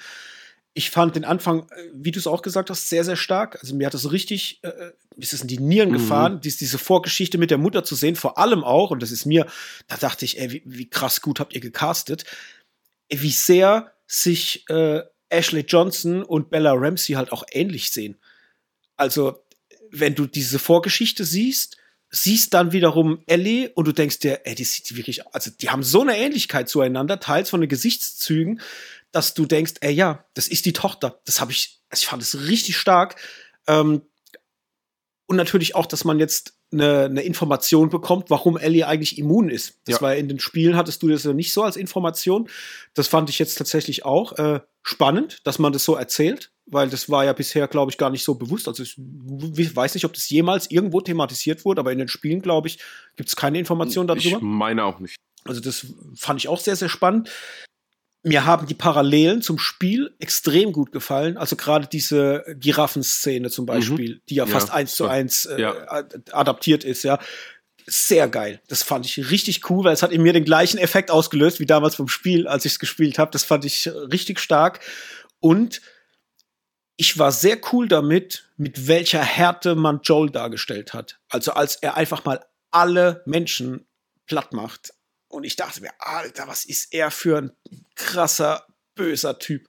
Ich 0.72 0.90
fand 0.90 1.16
den 1.16 1.24
Anfang, 1.24 1.68
äh, 1.70 1.82
wie 1.92 2.12
du 2.12 2.18
es 2.18 2.26
auch 2.26 2.40
gesagt 2.40 2.70
hast, 2.70 2.88
sehr, 2.88 3.04
sehr 3.04 3.16
stark. 3.16 3.58
Also 3.60 3.74
mir 3.74 3.86
hat 3.86 3.94
das 3.94 4.10
richtig, 4.10 4.60
äh, 4.62 4.68
äh 4.68 4.92
ist 5.18 5.32
es 5.32 5.40
in 5.40 5.48
die 5.48 5.58
Nieren 5.58 5.90
mhm. 5.90 5.94
gefahren, 5.94 6.40
dies, 6.42 6.58
diese 6.58 6.78
Vorgeschichte 6.78 7.38
mit 7.38 7.50
der 7.50 7.56
Mutter 7.56 7.84
zu 7.84 7.94
sehen, 7.94 8.16
vor 8.16 8.36
allem 8.36 8.64
auch, 8.64 8.90
und 8.90 9.02
das 9.02 9.10
ist 9.10 9.24
mir, 9.24 9.46
da 9.88 9.96
dachte 9.96 10.26
ich, 10.26 10.38
ey, 10.38 10.52
wie, 10.52 10.62
wie 10.66 10.90
krass 10.90 11.22
gut 11.22 11.40
habt 11.40 11.54
ihr 11.54 11.60
gecastet 11.60 12.24
wie 13.10 13.30
sehr 13.30 13.92
sich 14.06 14.68
äh, 14.68 15.02
Ashley 15.28 15.62
Johnson 15.62 16.22
und 16.22 16.50
Bella 16.50 16.72
Ramsey 16.72 17.14
halt 17.14 17.32
auch 17.32 17.44
ähnlich 17.50 17.90
sehen. 17.90 18.18
Also, 18.96 19.44
wenn 19.90 20.14
du 20.14 20.26
diese 20.26 20.58
Vorgeschichte 20.58 21.24
siehst, 21.24 21.76
siehst 22.10 22.54
dann 22.54 22.72
wiederum 22.72 23.22
Ellie 23.26 23.70
und 23.74 23.86
du 23.86 23.92
denkst 23.92 24.20
dir, 24.20 24.40
ey, 24.44 24.54
die 24.54 24.64
sieht 24.64 24.96
wirklich, 24.96 25.26
also 25.34 25.50
die 25.50 25.70
haben 25.70 25.82
so 25.82 26.02
eine 26.02 26.16
Ähnlichkeit 26.16 26.68
zueinander, 26.68 27.20
teils 27.20 27.50
von 27.50 27.60
den 27.60 27.68
Gesichtszügen, 27.68 28.60
dass 29.12 29.34
du 29.34 29.46
denkst, 29.46 29.74
ey, 29.80 29.92
ja, 29.92 30.24
das 30.34 30.48
ist 30.48 30.66
die 30.66 30.72
Tochter. 30.72 31.20
Das 31.24 31.40
habe 31.40 31.52
ich, 31.52 31.80
also 31.90 32.02
ich 32.02 32.06
fand 32.06 32.22
es 32.22 32.46
richtig 32.46 32.76
stark. 32.76 33.16
Ähm, 33.66 34.02
und 35.26 35.36
natürlich 35.36 35.74
auch, 35.74 35.86
dass 35.86 36.04
man 36.04 36.18
jetzt 36.18 36.54
eine, 36.80 37.04
eine 37.04 37.22
Information 37.22 37.90
bekommt, 37.90 38.30
warum 38.30 38.56
Ellie 38.56 38.86
eigentlich 38.86 39.18
immun 39.18 39.48
ist. 39.48 39.80
Das 39.84 39.96
ja. 39.96 40.02
war 40.02 40.16
in 40.16 40.28
den 40.28 40.38
Spielen 40.40 40.76
hattest 40.76 41.02
du 41.02 41.08
das 41.08 41.24
ja 41.24 41.32
nicht 41.32 41.52
so 41.52 41.62
als 41.62 41.76
Information. 41.76 42.48
Das 42.94 43.08
fand 43.08 43.30
ich 43.30 43.38
jetzt 43.38 43.56
tatsächlich 43.56 44.04
auch 44.04 44.32
äh, 44.38 44.60
spannend, 44.82 45.38
dass 45.44 45.58
man 45.58 45.72
das 45.72 45.84
so 45.84 45.96
erzählt, 45.96 46.52
weil 46.66 46.88
das 46.88 47.10
war 47.10 47.24
ja 47.24 47.32
bisher, 47.32 47.68
glaube 47.68 47.90
ich, 47.90 47.98
gar 47.98 48.10
nicht 48.10 48.24
so 48.24 48.34
bewusst. 48.34 48.68
Also 48.68 48.82
ich 48.82 48.96
weiß 48.96 49.94
nicht, 49.94 50.04
ob 50.04 50.12
das 50.12 50.28
jemals 50.28 50.70
irgendwo 50.70 51.00
thematisiert 51.00 51.64
wurde, 51.64 51.80
aber 51.80 51.92
in 51.92 51.98
den 51.98 52.08
Spielen, 52.08 52.42
glaube 52.42 52.68
ich, 52.68 52.78
gibt 53.16 53.28
es 53.28 53.36
keine 53.36 53.58
Information 53.58 54.06
darüber. 54.06 54.36
Ich 54.36 54.40
meine 54.40 54.84
auch 54.84 55.00
nicht. 55.00 55.16
Also 55.44 55.60
das 55.60 55.86
fand 56.16 56.40
ich 56.40 56.48
auch 56.48 56.58
sehr, 56.58 56.76
sehr 56.76 56.88
spannend 56.88 57.30
mir 58.26 58.44
haben 58.44 58.66
die 58.66 58.74
Parallelen 58.74 59.40
zum 59.40 59.58
Spiel 59.58 60.12
extrem 60.18 60.72
gut 60.72 60.90
gefallen. 60.90 61.36
Also 61.36 61.54
gerade 61.54 61.86
diese 61.86 62.44
Giraffenszene 62.58 63.50
zum 63.50 63.64
mhm. 63.64 63.66
Beispiel, 63.66 64.14
mhm. 64.16 64.20
die 64.28 64.34
ja, 64.34 64.44
ja 64.44 64.50
fast 64.50 64.72
eins 64.72 64.96
zu 64.96 65.06
eins 65.06 65.46
äh, 65.46 65.60
ja. 65.60 65.74
adaptiert 66.32 66.82
ist, 66.82 67.04
ja. 67.04 67.20
sehr 67.86 68.26
geil. 68.28 68.60
Das 68.66 68.82
fand 68.82 69.06
ich 69.06 69.30
richtig 69.30 69.70
cool, 69.70 69.84
weil 69.84 69.94
es 69.94 70.02
hat 70.02 70.10
in 70.10 70.22
mir 70.22 70.32
den 70.32 70.44
gleichen 70.44 70.78
Effekt 70.78 71.12
ausgelöst 71.12 71.60
wie 71.60 71.66
damals 71.66 71.96
beim 71.96 72.08
Spiel, 72.08 72.48
als 72.48 72.64
ich 72.64 72.72
es 72.72 72.78
gespielt 72.80 73.18
habe. 73.18 73.30
Das 73.30 73.44
fand 73.44 73.64
ich 73.64 73.88
richtig 74.10 74.40
stark. 74.40 74.80
Und 75.38 75.80
ich 76.96 77.18
war 77.18 77.30
sehr 77.30 77.58
cool 77.72 77.86
damit, 77.86 78.48
mit 78.56 78.88
welcher 78.88 79.22
Härte 79.22 79.76
man 79.76 80.00
Joel 80.02 80.30
dargestellt 80.30 80.94
hat. 80.94 81.20
Also 81.28 81.52
als 81.52 81.76
er 81.76 81.96
einfach 81.96 82.24
mal 82.24 82.44
alle 82.72 83.22
Menschen 83.24 83.86
platt 84.26 84.52
macht. 84.52 84.92
Und 85.36 85.44
ich 85.44 85.56
dachte 85.56 85.82
mir, 85.82 85.92
Alter, 85.98 86.48
was 86.48 86.64
ist 86.64 86.94
er 86.94 87.10
für 87.10 87.38
ein 87.38 87.52
krasser, 87.94 88.66
böser 88.94 89.38
Typ. 89.38 89.68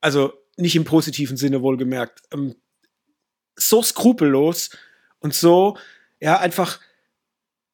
Also 0.00 0.32
nicht 0.56 0.76
im 0.76 0.84
positiven 0.84 1.36
Sinne 1.36 1.60
wohlgemerkt. 1.60 2.22
Ähm, 2.32 2.54
so 3.56 3.82
skrupellos 3.82 4.70
und 5.18 5.34
so, 5.34 5.76
ja, 6.20 6.38
einfach 6.38 6.80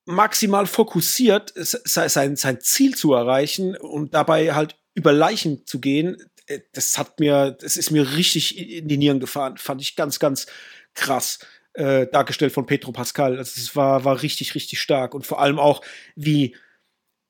maximal 0.06 0.66
fokussiert, 0.66 1.52
sein, 1.54 2.36
sein 2.36 2.60
Ziel 2.62 2.94
zu 2.94 3.12
erreichen 3.12 3.76
und 3.76 4.14
dabei 4.14 4.54
halt 4.54 4.78
über 4.94 5.12
Leichen 5.12 5.66
zu 5.66 5.80
gehen, 5.80 6.16
äh, 6.46 6.60
das 6.72 6.96
hat 6.96 7.20
mir, 7.20 7.50
das 7.50 7.76
ist 7.76 7.90
mir 7.90 8.16
richtig 8.16 8.56
in 8.56 8.88
die 8.88 8.96
Nieren 8.96 9.20
gefahren. 9.20 9.58
Fand 9.58 9.82
ich 9.82 9.96
ganz, 9.96 10.18
ganz 10.18 10.46
krass 10.94 11.40
äh, 11.74 12.06
dargestellt 12.06 12.52
von 12.52 12.64
Petro 12.64 12.92
Pascal. 12.92 13.36
Also 13.36 13.60
es 13.60 13.76
war, 13.76 14.04
war 14.04 14.22
richtig, 14.22 14.54
richtig 14.54 14.80
stark. 14.80 15.14
Und 15.14 15.26
vor 15.26 15.40
allem 15.40 15.58
auch, 15.58 15.82
wie, 16.16 16.56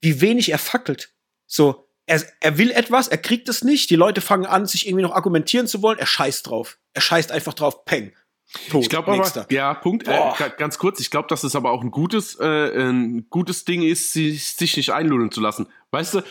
wie 0.00 0.20
wenig 0.20 0.50
er 0.50 0.58
fackelt. 0.58 1.12
So, 1.46 1.88
er, 2.06 2.22
er 2.40 2.58
will 2.58 2.70
etwas, 2.70 3.08
er 3.08 3.18
kriegt 3.18 3.48
es 3.48 3.62
nicht. 3.62 3.90
Die 3.90 3.96
Leute 3.96 4.20
fangen 4.20 4.46
an, 4.46 4.66
sich 4.66 4.86
irgendwie 4.86 5.02
noch 5.02 5.14
argumentieren 5.14 5.66
zu 5.66 5.82
wollen. 5.82 5.98
Er 5.98 6.06
scheißt 6.06 6.46
drauf. 6.46 6.78
Er 6.94 7.02
scheißt 7.02 7.32
einfach 7.32 7.54
drauf. 7.54 7.84
Peng. 7.84 8.12
Tot, 8.70 8.82
ich 8.82 8.88
glaube 8.88 9.12
aber, 9.12 9.46
ja, 9.50 9.74
Punkt, 9.74 10.08
äh, 10.08 10.32
ganz 10.56 10.78
kurz, 10.78 11.00
ich 11.00 11.10
glaube, 11.10 11.28
dass 11.28 11.44
es 11.44 11.54
aber 11.54 11.70
auch 11.70 11.82
ein 11.82 11.90
gutes, 11.90 12.34
äh, 12.40 12.80
ein 12.80 13.26
gutes 13.28 13.66
Ding 13.66 13.82
ist, 13.82 14.14
sich 14.14 14.76
nicht 14.76 14.90
einlullen 14.90 15.30
zu 15.30 15.42
lassen. 15.42 15.66
Weißt 15.90 16.14
du, 16.14 16.22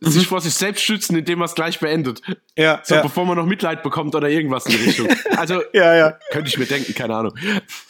mhm. 0.00 0.10
sich 0.10 0.26
vor 0.26 0.40
sich 0.40 0.54
selbst 0.54 0.82
schützen, 0.82 1.16
indem 1.16 1.38
man 1.38 1.46
es 1.46 1.54
gleich 1.54 1.78
beendet. 1.80 2.22
Ja, 2.56 2.80
so, 2.84 2.96
ja. 2.96 3.02
bevor 3.02 3.26
man 3.26 3.36
noch 3.36 3.46
Mitleid 3.46 3.82
bekommt 3.82 4.14
oder 4.14 4.28
irgendwas 4.28 4.66
in 4.66 4.72
die 4.72 4.84
Richtung. 4.84 5.08
Also, 5.36 5.62
ja, 5.72 5.94
ja. 5.94 6.18
könnte 6.32 6.48
ich 6.48 6.58
mir 6.58 6.66
denken, 6.66 6.94
keine 6.94 7.16
Ahnung. 7.16 7.32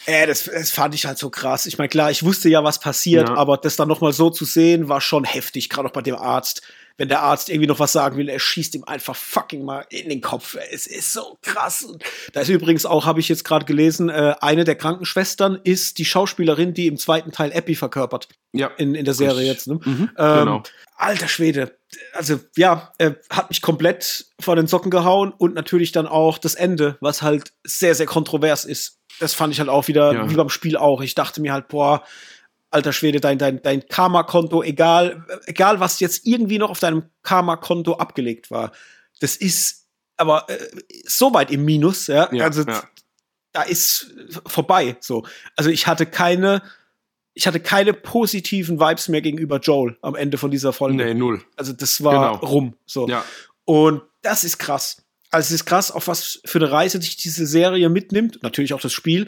Äh, 0.07 0.27
das, 0.29 0.45
das 0.45 0.71
fand 0.71 0.95
ich 0.95 1.05
halt 1.07 1.19
so 1.19 1.31
krass. 1.31 1.67
Ich 1.67 1.79
meine, 1.79 1.89
klar, 1.89 2.11
ich 2.11 2.23
wusste 2.23 2.49
ja, 2.49 2.62
was 2.62 2.79
passiert, 2.79 3.29
ja. 3.29 3.35
aber 3.35 3.57
das 3.57 3.75
dann 3.75 3.89
nochmal 3.89 4.12
so 4.12 4.31
zu 4.31 4.45
sehen, 4.45 4.89
war 4.89 5.01
schon 5.01 5.25
heftig, 5.25 5.69
gerade 5.69 5.89
auch 5.89 5.93
bei 5.93 6.03
dem 6.03 6.15
Arzt 6.15 6.62
wenn 7.01 7.09
der 7.09 7.23
Arzt 7.23 7.49
irgendwie 7.49 7.67
noch 7.67 7.79
was 7.79 7.93
sagen 7.93 8.19
will, 8.19 8.29
er 8.29 8.39
schießt 8.39 8.75
ihm 8.75 8.85
einfach 8.85 9.17
fucking 9.17 9.65
mal 9.65 9.87
in 9.89 10.11
den 10.11 10.21
Kopf. 10.21 10.59
Es 10.71 10.87
ist 10.87 11.15
so 11.15 11.39
krass. 11.41 11.89
Da 12.35 12.43
ist 12.43 12.51
übrigens 12.51 12.85
auch, 12.85 13.07
habe 13.07 13.21
ich 13.21 13.29
jetzt 13.31 13.43
gerade 13.43 13.65
gelesen, 13.65 14.11
äh, 14.11 14.35
eine 14.43 14.65
der 14.65 14.75
Krankenschwestern 14.75 15.59
ist 15.65 15.97
die 15.97 16.05
Schauspielerin, 16.05 16.75
die 16.75 16.89
im 16.89 16.99
zweiten 16.99 17.33
Teil 17.33 17.53
Epi 17.53 17.75
verkörpert. 17.75 18.29
Ja. 18.53 18.67
In, 18.77 18.95
in 18.95 19.07
der 19.07 19.15
Serie 19.15 19.47
jetzt. 19.47 19.67
Ne? 19.67 19.81
Mhm, 19.83 20.11
ähm, 20.19 20.39
genau. 20.39 20.62
Alter 20.95 21.29
Schwede. 21.29 21.75
Also 22.12 22.41
ja, 22.57 22.93
äh, 22.99 23.12
hat 23.31 23.51
mich 23.51 23.62
komplett 23.62 24.27
vor 24.41 24.57
den 24.57 24.66
Socken 24.66 24.91
gehauen 24.91 25.32
und 25.37 25.55
natürlich 25.55 25.93
dann 25.93 26.07
auch 26.07 26.39
das 26.39 26.55
Ende, 26.55 26.97
was 27.01 27.23
halt 27.23 27.53
sehr, 27.65 27.95
sehr 27.95 28.07
kontrovers 28.07 28.65
ist. 28.65 28.99
Das 29.20 29.35
fand 29.35 29.53
ich 29.53 29.61
halt 29.61 29.69
auch 29.69 29.89
wieder, 29.89 30.12
ja. 30.12 30.31
wie 30.31 30.35
beim 30.35 30.49
Spiel 30.49 30.77
auch. 30.77 31.01
Ich 31.03 31.15
dachte 31.15 31.41
mir 31.41 31.53
halt, 31.53 31.69
boah, 31.69 32.03
alter 32.70 32.93
Schwede, 32.93 33.20
dein, 33.20 33.39
dein, 33.39 33.62
dein 33.62 33.87
Karma-Konto, 33.87 34.62
egal, 34.62 35.24
egal 35.47 35.81
was 35.81 36.01
jetzt 36.01 36.27
irgendwie 36.27 36.59
noch 36.59 36.70
auf 36.70 36.81
deinem 36.81 37.05
Karma-Konto 37.23 37.95
abgelegt 37.95 38.51
war, 38.51 38.73
das 39.20 39.37
ist 39.37 39.89
aber 40.16 40.49
äh, 40.49 40.59
so 41.07 41.32
weit 41.35 41.51
im 41.51 41.65
Minus, 41.65 42.07
ja, 42.07 42.28
ja 42.32 42.45
also 42.45 42.62
ja. 42.62 42.82
da 43.53 43.62
ist 43.62 44.15
vorbei, 44.47 44.97
so. 45.01 45.24
Also 45.57 45.70
ich 45.70 45.87
hatte 45.87 46.07
keine, 46.07 46.62
ich 47.35 47.47
hatte 47.47 47.61
keine 47.61 47.93
positiven 47.93 48.81
Vibes 48.81 49.09
mehr 49.09 49.20
gegenüber 49.20 49.59
Joel 49.59 49.97
am 50.02 50.15
Ende 50.15 50.39
von 50.39 50.51
dieser 50.51 50.73
Folge. 50.73 50.97
Nee, 50.97 51.15
null. 51.15 51.43
Also 51.57 51.73
das 51.73 52.02
war 52.02 52.39
genau. 52.39 52.47
rum, 52.47 52.77
so. 52.86 53.09
Ja. 53.09 53.24
Und 53.65 54.02
das 54.23 54.44
ist 54.44 54.59
krass. 54.59 55.02
Also 55.31 55.47
es 55.47 55.61
ist 55.61 55.65
krass, 55.65 55.93
auf 55.93 56.09
was 56.09 56.40
für 56.44 56.59
eine 56.59 56.73
Reise 56.73 57.01
sich 57.01 57.16
diese 57.16 57.47
Serie 57.47 57.89
mitnimmt, 57.89 58.43
natürlich 58.43 58.74
auch 58.74 58.81
das 58.81 58.93
Spiel, 58.93 59.27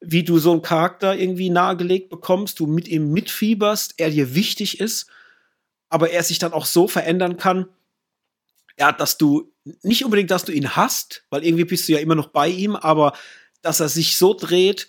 wie 0.00 0.22
du 0.22 0.38
so 0.38 0.52
einen 0.52 0.62
Charakter 0.62 1.16
irgendwie 1.16 1.50
nahegelegt 1.50 2.10
bekommst, 2.10 2.60
du 2.60 2.66
mit 2.66 2.88
ihm 2.88 3.12
mitfieberst, 3.12 3.94
er 3.96 4.10
dir 4.10 4.34
wichtig 4.34 4.80
ist, 4.80 5.06
aber 5.88 6.10
er 6.10 6.22
sich 6.22 6.38
dann 6.38 6.52
auch 6.52 6.64
so 6.64 6.88
verändern 6.88 7.36
kann, 7.36 7.66
ja, 8.78 8.92
dass 8.92 9.18
du 9.18 9.52
nicht 9.82 10.04
unbedingt, 10.04 10.30
dass 10.30 10.44
du 10.44 10.52
ihn 10.52 10.74
hast, 10.76 11.24
weil 11.30 11.44
irgendwie 11.44 11.64
bist 11.64 11.88
du 11.88 11.92
ja 11.92 11.98
immer 11.98 12.14
noch 12.14 12.28
bei 12.28 12.48
ihm, 12.48 12.74
aber 12.74 13.12
dass 13.62 13.80
er 13.80 13.88
sich 13.88 14.16
so 14.16 14.34
dreht, 14.34 14.88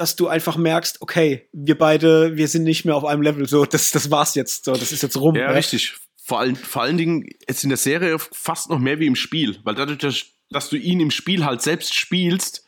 dass 0.00 0.16
du 0.16 0.28
einfach 0.28 0.56
merkst, 0.56 1.02
okay, 1.02 1.46
wir 1.52 1.76
beide, 1.76 2.34
wir 2.36 2.48
sind 2.48 2.64
nicht 2.64 2.86
mehr 2.86 2.96
auf 2.96 3.04
einem 3.04 3.20
Level, 3.20 3.46
so, 3.46 3.66
das, 3.66 3.90
das 3.90 4.10
war's 4.10 4.34
jetzt, 4.34 4.64
so, 4.64 4.72
das 4.72 4.92
ist 4.92 5.02
jetzt 5.02 5.18
rum. 5.18 5.36
Ja, 5.36 5.42
ja. 5.42 5.50
richtig. 5.50 5.96
Vor 6.16 6.40
allen, 6.40 6.56
vor 6.56 6.82
allen 6.82 6.96
Dingen 6.96 7.28
jetzt 7.46 7.64
in 7.64 7.68
der 7.68 7.76
Serie 7.76 8.18
fast 8.18 8.70
noch 8.70 8.78
mehr 8.78 8.98
wie 8.98 9.06
im 9.06 9.14
Spiel, 9.16 9.58
weil 9.64 9.74
dadurch, 9.74 9.98
dass, 9.98 10.24
dass 10.48 10.70
du 10.70 10.76
ihn 10.76 11.00
im 11.00 11.10
Spiel 11.10 11.44
halt 11.44 11.60
selbst 11.60 11.94
spielst, 11.94 12.66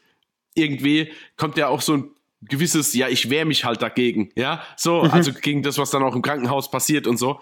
irgendwie 0.55 1.11
kommt 1.39 1.57
ja 1.57 1.69
auch 1.69 1.81
so 1.81 1.97
ein 1.97 2.11
gewisses, 2.43 2.93
ja, 2.93 3.09
ich 3.09 3.31
wehre 3.31 3.47
mich 3.47 3.65
halt 3.65 3.81
dagegen, 3.81 4.31
ja, 4.37 4.63
so, 4.77 5.03
mhm. 5.03 5.11
also 5.11 5.33
gegen 5.33 5.63
das, 5.63 5.79
was 5.79 5.91
dann 5.91 6.03
auch 6.03 6.15
im 6.15 6.23
Krankenhaus 6.23 6.71
passiert 6.71 7.07
und 7.07 7.17
so. 7.17 7.41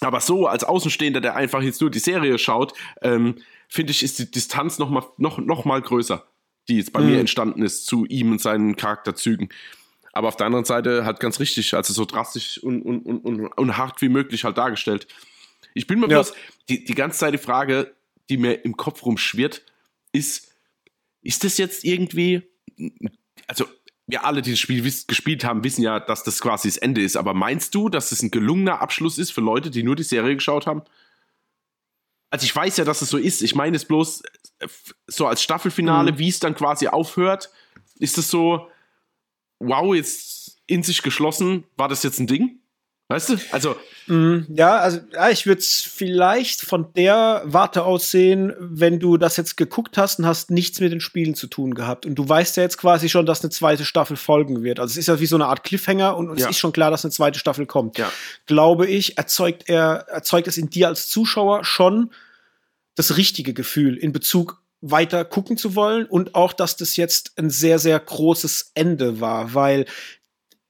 Aber 0.00 0.20
so, 0.20 0.46
als 0.46 0.64
Außenstehender, 0.64 1.20
der 1.20 1.36
einfach 1.36 1.62
jetzt 1.62 1.80
nur 1.82 1.90
die 1.90 1.98
Serie 1.98 2.38
schaut, 2.38 2.72
ähm, 3.02 3.36
finde 3.68 3.90
ich, 3.90 4.02
ist 4.02 4.18
die 4.18 4.30
Distanz 4.30 4.78
noch 4.78 4.88
mal, 4.88 5.04
noch, 5.18 5.38
noch 5.38 5.66
mal 5.66 5.82
größer, 5.82 6.26
die 6.68 6.76
jetzt 6.76 6.92
bei 6.92 7.00
mhm. 7.00 7.10
mir 7.10 7.20
entstanden 7.20 7.62
ist 7.62 7.86
zu 7.86 8.04
ihm 8.06 8.32
und 8.32 8.40
seinen 8.40 8.76
Charakterzügen. 8.76 9.48
Aber 10.12 10.28
auf 10.28 10.36
der 10.36 10.46
anderen 10.46 10.64
Seite 10.64 11.04
halt 11.04 11.18
ganz 11.18 11.40
richtig, 11.40 11.74
also 11.74 11.92
so 11.92 12.04
drastisch 12.04 12.58
und, 12.58 12.82
und, 12.82 13.00
und, 13.02 13.46
und, 13.46 13.76
hart 13.76 14.00
wie 14.00 14.08
möglich 14.08 14.44
halt 14.44 14.56
dargestellt. 14.56 15.08
Ich 15.74 15.88
bin 15.88 15.98
mir 15.98 16.08
ja. 16.08 16.20
bloß, 16.20 16.34
die, 16.68 16.84
die 16.84 16.94
ganze 16.94 17.18
Zeit 17.18 17.34
die 17.34 17.38
Frage, 17.38 17.92
die 18.28 18.36
mir 18.36 18.64
im 18.64 18.76
Kopf 18.76 19.04
rumschwirrt, 19.04 19.62
ist, 20.12 20.52
ist 21.22 21.42
das 21.42 21.58
jetzt 21.58 21.84
irgendwie, 21.84 22.42
also 23.48 23.66
wir 24.06 24.24
alle, 24.24 24.42
die 24.42 24.50
das 24.50 24.60
Spiel 24.60 24.82
gespielt 24.82 25.44
haben, 25.44 25.64
wissen 25.64 25.82
ja, 25.82 25.98
dass 25.98 26.22
das 26.22 26.40
quasi 26.40 26.68
das 26.68 26.76
Ende 26.76 27.02
ist. 27.02 27.16
Aber 27.16 27.34
meinst 27.34 27.74
du, 27.74 27.88
dass 27.88 28.10
das 28.10 28.22
ein 28.22 28.30
gelungener 28.30 28.80
Abschluss 28.80 29.18
ist 29.18 29.32
für 29.32 29.40
Leute, 29.40 29.70
die 29.70 29.82
nur 29.82 29.96
die 29.96 30.02
Serie 30.02 30.34
geschaut 30.34 30.66
haben? 30.66 30.82
Also 32.34 32.46
ich 32.46 32.56
weiß 32.56 32.78
ja, 32.78 32.84
dass 32.84 33.00
es 33.00 33.10
so 33.10 33.16
ist. 33.16 33.42
Ich 33.42 33.54
meine 33.54 33.76
es 33.76 33.84
bloß 33.84 34.22
äh, 34.58 34.66
so 35.06 35.28
als 35.28 35.40
Staffelfinale, 35.40 36.10
mhm. 36.10 36.18
wie 36.18 36.28
es 36.28 36.40
dann 36.40 36.56
quasi 36.56 36.88
aufhört. 36.88 37.52
Ist 38.00 38.18
es 38.18 38.28
so, 38.28 38.66
wow, 39.60 39.94
jetzt 39.94 40.58
in 40.66 40.82
sich 40.82 41.02
geschlossen, 41.02 41.62
war 41.76 41.86
das 41.86 42.02
jetzt 42.02 42.18
ein 42.18 42.26
Ding? 42.26 42.58
Weißt 43.06 43.28
du? 43.28 43.36
Also. 43.52 43.76
Mm, 44.08 44.40
ja, 44.48 44.78
also 44.78 44.98
ja, 45.12 45.30
ich 45.30 45.46
würde 45.46 45.60
es 45.60 45.82
vielleicht 45.82 46.62
von 46.62 46.92
der 46.94 47.42
Warte 47.44 47.84
aus 47.84 48.10
sehen, 48.10 48.52
wenn 48.58 48.98
du 48.98 49.16
das 49.16 49.36
jetzt 49.36 49.56
geguckt 49.56 49.96
hast 49.96 50.18
und 50.18 50.26
hast 50.26 50.50
nichts 50.50 50.80
mit 50.80 50.90
den 50.90 51.00
Spielen 51.00 51.36
zu 51.36 51.46
tun 51.46 51.74
gehabt. 51.74 52.04
Und 52.04 52.16
du 52.16 52.28
weißt 52.28 52.56
ja 52.56 52.64
jetzt 52.64 52.78
quasi 52.78 53.08
schon, 53.08 53.26
dass 53.26 53.42
eine 53.42 53.50
zweite 53.50 53.84
Staffel 53.84 54.16
folgen 54.16 54.64
wird. 54.64 54.80
Also 54.80 54.90
es 54.90 54.96
ist 54.96 55.06
ja 55.06 55.20
wie 55.20 55.26
so 55.26 55.36
eine 55.36 55.46
Art 55.46 55.62
Cliffhanger 55.62 56.16
und, 56.16 56.30
und 56.30 56.40
ja. 56.40 56.46
es 56.46 56.50
ist 56.50 56.58
schon 56.58 56.72
klar, 56.72 56.90
dass 56.90 57.04
eine 57.04 57.12
zweite 57.12 57.38
Staffel 57.38 57.66
kommt. 57.66 57.96
Ja. 57.96 58.10
Glaube 58.46 58.88
ich, 58.88 59.16
erzeugt 59.18 59.68
er, 59.68 60.06
erzeugt 60.08 60.48
es 60.48 60.58
in 60.58 60.68
dir 60.68 60.88
als 60.88 61.08
Zuschauer 61.08 61.64
schon 61.64 62.10
das 62.94 63.16
richtige 63.16 63.54
Gefühl 63.54 63.96
in 63.96 64.12
Bezug 64.12 64.62
weiter 64.80 65.24
gucken 65.24 65.56
zu 65.56 65.74
wollen 65.74 66.06
und 66.06 66.34
auch, 66.34 66.52
dass 66.52 66.76
das 66.76 66.96
jetzt 66.96 67.32
ein 67.38 67.50
sehr, 67.50 67.78
sehr 67.78 67.98
großes 67.98 68.72
Ende 68.74 69.20
war, 69.20 69.54
weil 69.54 69.86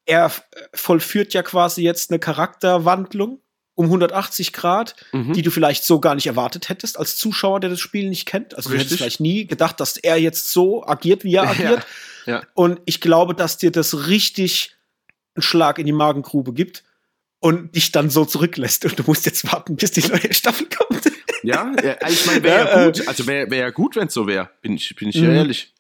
er 0.07 0.31
vollführt 0.73 1.35
ja 1.35 1.43
quasi 1.43 1.83
jetzt 1.83 2.11
eine 2.11 2.19
Charakterwandlung 2.19 3.41
um 3.75 3.87
180 3.87 4.53
Grad, 4.53 4.95
mhm. 5.13 5.33
die 5.33 5.43
du 5.43 5.51
vielleicht 5.51 5.85
so 5.85 5.99
gar 5.99 6.15
nicht 6.15 6.29
erwartet 6.29 6.69
hättest 6.69 6.99
als 6.99 7.17
Zuschauer, 7.17 7.59
der 7.59 7.71
das 7.71 7.81
Spiel 7.81 8.09
nicht 8.09 8.27
kennt. 8.27 8.55
Also 8.55 8.71
Richtig. 8.71 8.71
du 8.71 8.85
hättest 8.85 8.99
vielleicht 8.99 9.21
nie 9.21 9.47
gedacht, 9.47 9.81
dass 9.81 9.97
er 9.97 10.17
jetzt 10.17 10.53
so 10.53 10.87
agiert, 10.87 11.25
wie 11.25 11.35
er 11.35 11.43
agiert. 11.51 11.87
Ja. 12.27 12.35
Ja. 12.35 12.43
Und 12.55 12.81
ich 12.85 13.01
glaube, 13.01 13.35
dass 13.35 13.59
dir 13.59 13.73
das 13.73 14.07
richtig 14.07 14.77
einen 15.35 15.43
Schlag 15.43 15.79
in 15.79 15.87
die 15.87 15.93
Magengrube 15.93 16.53
gibt 16.53 16.85
und 17.41 17.75
dich 17.75 17.93
dann 17.93 18.11
so 18.11 18.25
zurücklässt. 18.25 18.85
Und 18.85 18.99
du 18.99 19.03
musst 19.07 19.27
jetzt 19.27 19.51
warten, 19.53 19.77
bis 19.77 19.91
die 19.91 20.07
neue 20.07 20.33
Staffel 20.33 20.69
kommt. 20.69 21.05
Ja, 21.45 21.73
ich 22.09 22.27
meine, 22.27 22.43
wäre 22.43 22.65
ja, 22.65 22.81
ja, 22.81 22.87
gut. 22.87 23.09
Also 23.09 23.27
wäre 23.27 23.51
wär 23.51 23.59
ja 23.59 23.71
gut, 23.71 23.97
wenn 23.97 24.09
es 24.09 24.15
so 24.15 24.27
wäre. 24.27 24.51
Bin 24.63 24.75
ich, 24.75 24.95
bin 24.97 25.09
ich 25.09 25.17
ja 25.17 25.29
mhm. 25.29 25.37
ehrlich. 25.37 25.75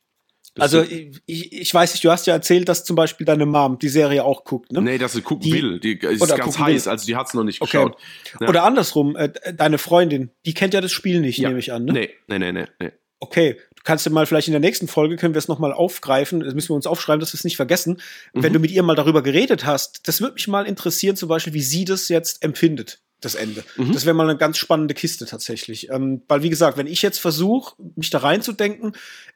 Das 0.54 0.72
also 0.72 0.82
ich, 1.26 1.52
ich 1.52 1.74
weiß 1.74 1.92
nicht, 1.94 2.04
du 2.04 2.12
hast 2.12 2.28
ja 2.28 2.34
erzählt, 2.34 2.68
dass 2.68 2.84
zum 2.84 2.94
Beispiel 2.94 3.26
deine 3.26 3.44
Mom 3.44 3.76
die 3.80 3.88
Serie 3.88 4.22
auch 4.24 4.44
guckt, 4.44 4.70
ne? 4.70 4.80
Nee, 4.80 4.98
dass 4.98 5.12
sie 5.12 5.22
gucken 5.22 5.42
die, 5.42 5.52
will. 5.52 5.80
Die 5.80 5.98
ist 5.98 6.28
ganz 6.36 6.58
heiß, 6.60 6.86
will. 6.86 6.92
also 6.92 7.06
die 7.06 7.16
hat's 7.16 7.34
noch 7.34 7.42
nicht 7.42 7.60
okay. 7.60 7.78
geschaut. 7.78 7.96
Ja. 8.40 8.48
Oder 8.48 8.62
andersrum, 8.62 9.16
äh, 9.16 9.30
deine 9.52 9.78
Freundin, 9.78 10.30
die 10.46 10.54
kennt 10.54 10.72
ja 10.72 10.80
das 10.80 10.92
Spiel 10.92 11.20
nicht, 11.20 11.38
ja. 11.38 11.48
nehme 11.48 11.58
ich 11.58 11.72
an, 11.72 11.86
ne? 11.86 11.92
Nee, 11.92 12.10
nee, 12.28 12.38
nee, 12.38 12.52
nee. 12.52 12.66
nee. 12.78 12.92
Okay, 13.18 13.54
du 13.74 13.82
kannst 13.82 14.06
ja 14.06 14.12
mal 14.12 14.26
vielleicht 14.26 14.46
in 14.46 14.52
der 14.52 14.60
nächsten 14.60 14.86
Folge, 14.86 15.16
können 15.16 15.34
wir 15.34 15.38
es 15.38 15.48
nochmal 15.48 15.72
aufgreifen, 15.72 16.38
das 16.40 16.54
müssen 16.54 16.68
wir 16.68 16.76
uns 16.76 16.86
aufschreiben, 16.86 17.18
dass 17.18 17.32
wir 17.32 17.38
es 17.38 17.44
nicht 17.44 17.56
vergessen. 17.56 18.00
Mhm. 18.32 18.42
Wenn 18.44 18.52
du 18.52 18.60
mit 18.60 18.70
ihr 18.70 18.82
mal 18.84 18.94
darüber 18.94 19.22
geredet 19.22 19.64
hast, 19.64 20.06
das 20.06 20.20
würde 20.20 20.34
mich 20.34 20.46
mal 20.46 20.66
interessieren, 20.66 21.16
zum 21.16 21.28
Beispiel, 21.28 21.54
wie 21.54 21.62
sie 21.62 21.84
das 21.84 22.08
jetzt 22.08 22.44
empfindet 22.44 23.00
das 23.24 23.34
Ende. 23.34 23.64
Mhm. 23.76 23.92
Das 23.92 24.04
wäre 24.04 24.14
mal 24.14 24.28
eine 24.28 24.38
ganz 24.38 24.58
spannende 24.58 24.94
Kiste 24.94 25.26
tatsächlich. 25.26 25.90
Ähm, 25.90 26.22
weil, 26.28 26.42
wie 26.42 26.50
gesagt, 26.50 26.76
wenn 26.76 26.86
ich 26.86 27.02
jetzt 27.02 27.18
versuche, 27.18 27.74
mich 27.96 28.10
da 28.10 28.18
reinzudenken, 28.18 28.92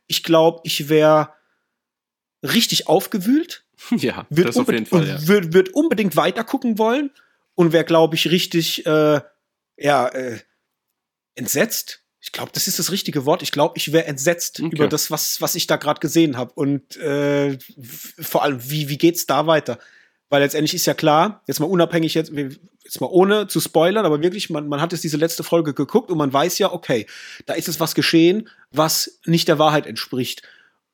ich 0.06 0.23
glaube, 0.23 0.60
ich 0.65 0.89
wäre 0.89 1.32
richtig 2.43 2.86
aufgewühlt. 2.86 3.65
Ja, 3.97 4.27
wird, 4.28 4.48
das 4.48 4.56
auf 4.56 4.69
jeden 4.69 4.86
Fall. 4.86 5.06
Ja. 5.06 5.28
Wird, 5.28 5.52
wird 5.52 5.69
unbedingt 5.69 6.16
weiter 6.16 6.43
gucken 6.43 6.78
wollen 6.78 7.12
und 7.55 7.73
wäre, 7.73 7.85
glaube 7.85 8.16
ich, 8.16 8.28
richtig, 8.28 8.85
äh, 8.86 9.20
ja, 9.77 10.09
äh, 10.09 10.40
entsetzt. 11.36 12.02
Ich 12.20 12.32
glaube, 12.32 12.51
das 12.52 12.66
ist 12.66 12.81
das 12.81 12.90
richtige 12.90 13.24
Wort. 13.24 13.43
Ich 13.43 13.52
glaube, 13.52 13.74
ich 13.77 13.93
wäre 13.93 14.06
entsetzt 14.06 14.60
okay. 14.60 14.74
über 14.74 14.89
das, 14.89 15.12
was, 15.12 15.40
was 15.40 15.55
ich 15.55 15.69
da 15.69 15.77
gerade 15.77 16.01
gesehen 16.01 16.36
habe. 16.36 16.52
Und 16.55 16.97
äh, 16.97 17.56
vor 18.20 18.43
allem, 18.43 18.69
wie, 18.69 18.89
wie 18.89 18.98
geht's 18.98 19.27
da 19.27 19.47
weiter? 19.47 19.78
Weil 20.31 20.43
letztendlich 20.43 20.75
ist 20.75 20.87
ja 20.87 20.95
klar, 20.95 21.43
jetzt 21.47 21.59
mal 21.59 21.67
unabhängig, 21.67 22.15
jetzt, 22.15 22.31
jetzt 22.33 23.01
mal 23.01 23.07
ohne 23.07 23.47
zu 23.47 23.61
spoilern, 23.61 24.05
aber 24.05 24.21
wirklich, 24.23 24.51
man, 24.51 24.69
man 24.69 24.81
hat 24.81 24.93
jetzt 24.93 25.05
diese 25.05 25.17
letzte 25.17 25.43
Folge 25.43 25.73
geguckt 25.73 26.11
und 26.11 26.19
man 26.19 26.33
weiß 26.33 26.59
ja, 26.59 26.73
okay, 26.73 27.07
da 27.47 27.55
ist 27.55 27.69
es 27.69 27.81
was 27.81 27.95
geschehen, 27.95 28.49
was 28.71 29.21
nicht 29.25 29.49
der 29.49 29.59
Wahrheit 29.59 29.87
entspricht. 29.87 30.43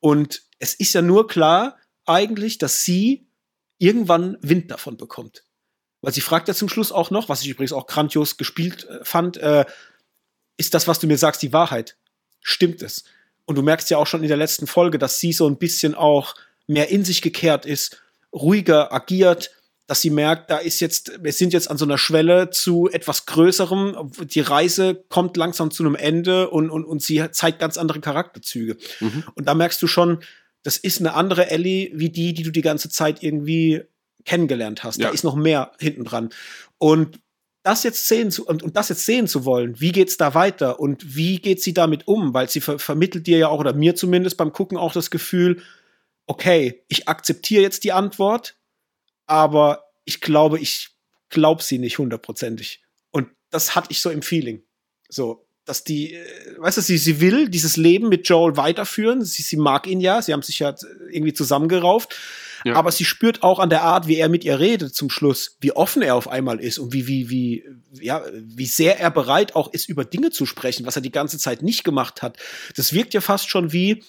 Und 0.01 0.43
es 0.59 0.75
ist 0.75 0.93
ja 0.93 1.03
nur 1.03 1.27
klar, 1.27 1.79
eigentlich, 2.07 2.59
dass 2.59 2.85
sie 2.85 3.27
irgendwann 3.79 4.37
Wind 4.41 4.71
davon 4.71 4.97
bekommt. 4.97 5.45
Weil 6.01 6.13
sie 6.13 6.21
fragt 6.21 6.49
ja 6.49 6.55
zum 6.55 6.69
Schluss 6.69 6.93
auch 6.93 7.11
noch, 7.11 7.29
was 7.29 7.43
ich 7.43 7.49
übrigens 7.49 7.73
auch 7.73 7.87
grandios 7.87 8.37
gespielt 8.37 8.85
äh, 8.85 9.05
fand, 9.05 9.37
äh, 9.39 9.65
ist 10.57 10.75
das, 10.75 10.87
was 10.87 11.01
du 11.01 11.07
mir 11.07 11.19
sagst, 11.19 11.43
die 11.43 11.53
Wahrheit? 11.53 11.97
Stimmt 12.41 12.83
es? 12.83 13.05
Und 13.47 13.57
du 13.57 13.63
merkst 13.63 13.91
ja 13.91 13.99
auch 13.99 14.07
schon 14.07 14.23
in 14.23 14.29
der 14.29 14.37
letzten 14.37 14.67
Folge, 14.67 14.99
dass 14.99 15.19
sie 15.19 15.33
so 15.33 15.49
ein 15.49 15.59
bisschen 15.59 15.95
auch 15.95 16.35
mehr 16.67 16.89
in 16.91 17.05
sich 17.05 17.21
gekehrt 17.21 17.67
ist, 17.67 18.03
ruhiger 18.35 18.93
agiert, 18.93 19.51
dass 19.87 20.01
sie 20.01 20.11
merkt, 20.11 20.51
da 20.51 20.59
ist 20.59 20.81
jetzt, 20.81 21.23
wir 21.23 21.33
sind 21.33 21.53
jetzt 21.53 21.71
an 21.71 21.77
so 21.77 21.85
einer 21.85 21.99
Schwelle 21.99 22.51
zu 22.51 22.89
etwas 22.91 23.27
Größerem. 23.27 24.13
Die 24.19 24.41
Reise 24.41 25.05
kommt 25.09 25.37
langsam 25.37 25.71
zu 25.71 25.83
einem 25.83 25.95
Ende 25.95 26.49
und, 26.51 26.71
und, 26.71 26.85
und 26.85 27.03
sie 27.03 27.23
zeigt 27.33 27.59
ganz 27.59 27.77
andere 27.77 28.01
Charakterzüge. 28.01 28.77
Mhm. 29.01 29.25
Und 29.35 29.47
da 29.47 29.55
merkst 29.55 29.81
du 29.83 29.87
schon, 29.87 30.21
das 30.63 30.79
ist 30.79 31.01
eine 31.01 31.15
andere 31.15 31.51
Ellie 31.51 31.91
wie 31.95 32.09
die, 32.09 32.33
die 32.33 32.43
du 32.43 32.51
die 32.51 32.63
ganze 32.63 32.89
Zeit 32.89 33.23
irgendwie 33.23 33.83
kennengelernt 34.25 34.85
hast. 34.85 34.99
Ja. 34.99 35.09
Da 35.09 35.13
ist 35.13 35.23
noch 35.23 35.37
mehr 35.37 35.73
hinten 35.79 36.05
dran. 36.05 36.31
Und 36.79 37.21
das 37.63 37.83
jetzt 37.83 38.09
sehen 38.09 38.31
zu 38.31 38.47
und, 38.47 38.63
und 38.63 38.77
das 38.77 38.89
jetzt 38.89 39.05
sehen 39.05 39.27
zu 39.27 39.45
wollen, 39.45 39.81
wie 39.81 39.93
geht's 39.93 40.17
da 40.17 40.35
weiter 40.35 40.81
und 40.81 41.17
wie 41.17 41.39
geht 41.39 41.63
sie 41.63 41.75
damit 41.75 42.07
um, 42.07 42.35
weil 42.35 42.49
sie 42.49 42.61
ver 42.61 42.79
vermittelt 42.79 43.27
dir 43.27 43.39
ja 43.39 43.49
auch 43.49 43.59
oder 43.59 43.73
mir 43.73 43.95
zumindest 43.95 44.37
beim 44.37 44.53
gucken 44.53 44.77
auch 44.77 44.93
das 44.93 45.11
Gefühl, 45.11 45.63
okay, 46.27 46.85
ich 46.89 47.09
akzeptiere 47.09 47.63
jetzt 47.63 47.85
die 47.85 47.93
Antwort, 47.93 48.57
aber 49.27 49.85
ich 50.05 50.21
glaube, 50.21 50.59
ich 50.59 50.91
glaube 51.31 51.63
sie 51.63 51.79
nicht 51.79 51.99
hundertprozentig. 51.99 52.83
Und 53.11 53.29
das 53.51 53.75
hatte 53.75 53.89
ich 53.91 54.01
so 54.01 54.11
im 54.11 54.23
Feeling. 54.23 54.63
So, 55.09 55.47
dass 55.65 55.85
die, 55.85 56.15
äh, 56.15 56.25
weißt 56.59 56.79
du, 56.79 56.83
sie, 56.83 56.99
sie 56.99 57.21
will 57.21 57.49
dieses 57.49 57.77
Leben 57.77 58.09
mit 58.09 58.29
Joel 58.29 58.57
weiterführen. 58.57 59.25
Sie, 59.25 59.43
sie 59.43 59.57
mag 59.57 59.87
ihn 59.87 60.01
ja, 60.01 60.23
sie 60.23 60.33
haben 60.33 60.43
sich 60.43 60.59
ja 60.59 60.75
irgendwie 61.11 61.35
zusammengerauft. 61.35 62.17
Ja. 62.65 62.77
Aber 62.77 62.93
sie 62.93 63.05
spürt 63.05 63.43
auch 63.43 63.59
an 63.59 63.69
der 63.69 63.83
Art, 63.83 64.07
wie 64.07 64.17
er 64.17 64.31
mit 64.31 64.43
ihr 64.45 64.59
redet 64.59 64.95
zum 64.95 65.11
Schluss, 65.11 65.59
wie 65.61 65.73
offen 65.73 66.01
er 66.01 66.15
auf 66.15 66.29
einmal 66.29 66.61
ist 66.61 66.79
und 66.79 66.95
wie, 66.95 67.07
wie, 67.07 67.29
wie, 67.29 67.65
ja, 68.01 68.25
wie 68.33 68.67
sehr 68.67 68.99
er 68.99 69.11
bereit 69.11 69.55
auch 69.55 69.73
ist, 69.73 69.89
über 69.89 70.05
Dinge 70.05 70.31
zu 70.31 70.47
sprechen, 70.47 70.87
was 70.87 70.97
er 70.97 71.03
die 71.03 71.13
ganze 71.13 71.39
Zeit 71.39 71.63
nicht 71.63 71.85
gemacht 71.85 72.23
hat. 72.23 72.39
Das 72.77 72.95
wirkt 72.95 73.13
ja 73.13 73.21
fast 73.21 73.51
schon 73.51 73.73
wie, 73.73 74.03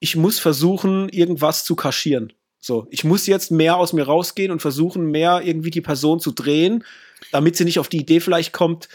ich 0.00 0.16
muss 0.16 0.38
versuchen, 0.38 1.08
irgendwas 1.08 1.64
zu 1.64 1.76
kaschieren. 1.76 2.32
So, 2.60 2.86
ich 2.90 3.04
muss 3.04 3.26
jetzt 3.26 3.50
mehr 3.50 3.76
aus 3.76 3.92
mir 3.92 4.04
rausgehen 4.04 4.50
und 4.50 4.62
versuchen, 4.62 5.10
mehr 5.10 5.42
irgendwie 5.44 5.70
die 5.70 5.82
Person 5.82 6.18
zu 6.18 6.32
drehen, 6.32 6.84
damit 7.30 7.56
sie 7.56 7.64
nicht 7.64 7.78
auf 7.78 7.88
die 7.88 7.98
Idee 7.98 8.20
vielleicht 8.20 8.52
kommt, 8.52 8.88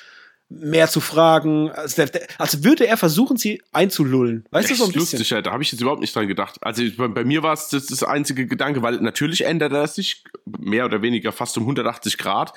mehr 0.50 0.90
zu 0.90 1.00
fragen. 1.00 1.70
Also, 1.70 2.04
als 2.40 2.64
würde 2.64 2.88
er 2.88 2.98
versuchen, 2.98 3.38
sie 3.38 3.62
einzulullen. 3.72 4.46
Weißt 4.50 4.72
Echt 4.72 4.80
du 4.80 4.84
so 4.84 4.90
ein 4.90 4.94
bisschen? 4.94 5.20
Lustig, 5.20 5.44
da 5.44 5.52
habe 5.52 5.62
ich 5.62 5.72
jetzt 5.72 5.82
überhaupt 5.82 6.02
nicht 6.02 6.16
dran 6.16 6.28
gedacht. 6.28 6.58
Also 6.62 6.84
bei, 6.98 7.08
bei 7.08 7.24
mir 7.24 7.44
war 7.44 7.54
es 7.54 7.70
das, 7.70 7.86
das 7.86 8.04
einzige 8.04 8.48
Gedanke, 8.48 8.82
weil 8.82 8.98
natürlich 9.02 9.46
ändert 9.46 9.72
er 9.72 9.88
sich 9.88 10.24
mehr 10.46 10.86
oder 10.86 11.04
weniger 11.04 11.32
fast 11.32 11.56
um 11.58 11.64
180 11.64 12.18
Grad. 12.18 12.54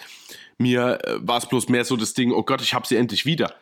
Mir 0.57 0.99
äh, 1.05 1.17
war 1.21 1.39
es 1.39 1.47
bloß 1.47 1.69
mehr 1.69 1.85
so 1.85 1.97
das 1.97 2.15
Ding, 2.15 2.33
oh 2.33 2.43
Gott, 2.43 2.63
ich 2.63 2.73
habe 2.73 2.87
sie 2.87 2.97
endlich 2.97 3.27
wieder. 3.27 3.55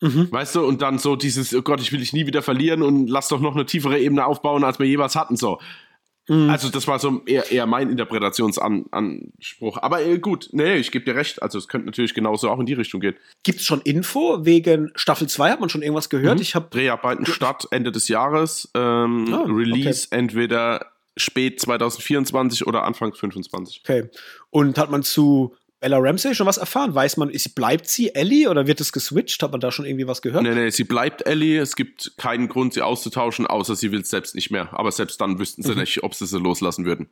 Mhm. 0.00 0.30
Weißt 0.30 0.54
du, 0.54 0.64
und 0.64 0.82
dann 0.82 0.98
so 0.98 1.16
dieses, 1.16 1.54
oh 1.54 1.62
Gott, 1.62 1.80
ich 1.80 1.92
will 1.92 1.98
dich 1.98 2.12
nie 2.12 2.26
wieder 2.26 2.42
verlieren 2.42 2.82
und 2.82 3.08
lass 3.08 3.28
doch 3.28 3.40
noch 3.40 3.54
eine 3.54 3.66
tiefere 3.66 3.98
Ebene 3.98 4.24
aufbauen, 4.24 4.64
als 4.64 4.78
wir 4.78 4.86
jeweils 4.86 5.16
hatten, 5.16 5.36
so. 5.36 5.58
Mhm. 6.28 6.50
Also 6.50 6.68
das 6.68 6.86
war 6.86 6.98
so 6.98 7.22
eher, 7.26 7.50
eher 7.50 7.66
mein 7.66 7.90
Interpretationsanspruch. 7.90 9.78
Aber 9.78 10.02
äh, 10.04 10.18
gut, 10.18 10.50
nee, 10.52 10.76
ich 10.76 10.90
gebe 10.90 11.04
dir 11.04 11.16
recht. 11.16 11.42
Also 11.42 11.58
es 11.58 11.68
könnte 11.68 11.86
natürlich 11.86 12.14
genauso 12.14 12.50
auch 12.50 12.60
in 12.60 12.66
die 12.66 12.74
Richtung 12.74 13.00
gehen. 13.00 13.16
Gibt 13.42 13.60
es 13.60 13.66
schon 13.66 13.80
Info 13.80 14.44
wegen 14.44 14.92
Staffel 14.94 15.28
2? 15.28 15.50
Hat 15.50 15.60
man 15.60 15.70
schon 15.70 15.82
irgendwas 15.82 16.10
gehört? 16.10 16.36
Mhm. 16.36 16.42
Ich 16.42 16.54
habe 16.54 16.68
Dreharbeiten 16.70 17.26
statt 17.26 17.66
Ende 17.70 17.90
des 17.92 18.08
Jahres. 18.08 18.70
Ähm, 18.74 19.32
ah, 19.32 19.44
Release 19.48 20.08
okay. 20.08 20.20
entweder 20.20 20.86
spät 21.16 21.60
2024 21.60 22.66
oder 22.66 22.84
Anfang 22.84 23.12
2025. 23.12 23.82
Okay. 23.84 24.08
Und 24.50 24.78
hat 24.78 24.90
man 24.90 25.02
zu 25.02 25.56
Bella 25.80 25.98
Ramsey 25.98 26.34
schon 26.34 26.46
was 26.46 26.58
erfahren? 26.58 26.94
Weiß 26.94 27.16
man, 27.16 27.30
ist, 27.30 27.54
bleibt 27.54 27.88
sie 27.88 28.14
Ellie 28.14 28.48
oder 28.48 28.66
wird 28.66 28.80
es 28.80 28.92
geswitcht? 28.92 29.42
Hat 29.42 29.52
man 29.52 29.60
da 29.60 29.70
schon 29.70 29.84
irgendwie 29.84 30.06
was 30.06 30.22
gehört? 30.22 30.42
Nee, 30.42 30.54
nee, 30.54 30.70
sie 30.70 30.84
bleibt 30.84 31.26
Ellie. 31.26 31.60
Es 31.60 31.76
gibt 31.76 32.12
keinen 32.16 32.48
Grund, 32.48 32.74
sie 32.74 32.82
auszutauschen, 32.82 33.46
außer 33.46 33.76
sie 33.76 33.92
will 33.92 34.00
es 34.00 34.10
selbst 34.10 34.34
nicht 34.34 34.50
mehr. 34.50 34.68
Aber 34.72 34.90
selbst 34.90 35.20
dann 35.20 35.38
wüssten 35.38 35.62
sie 35.62 35.72
mhm. 35.72 35.80
nicht, 35.80 36.02
ob 36.02 36.14
sie 36.14 36.26
sie 36.26 36.38
loslassen 36.38 36.84
würden. 36.84 37.08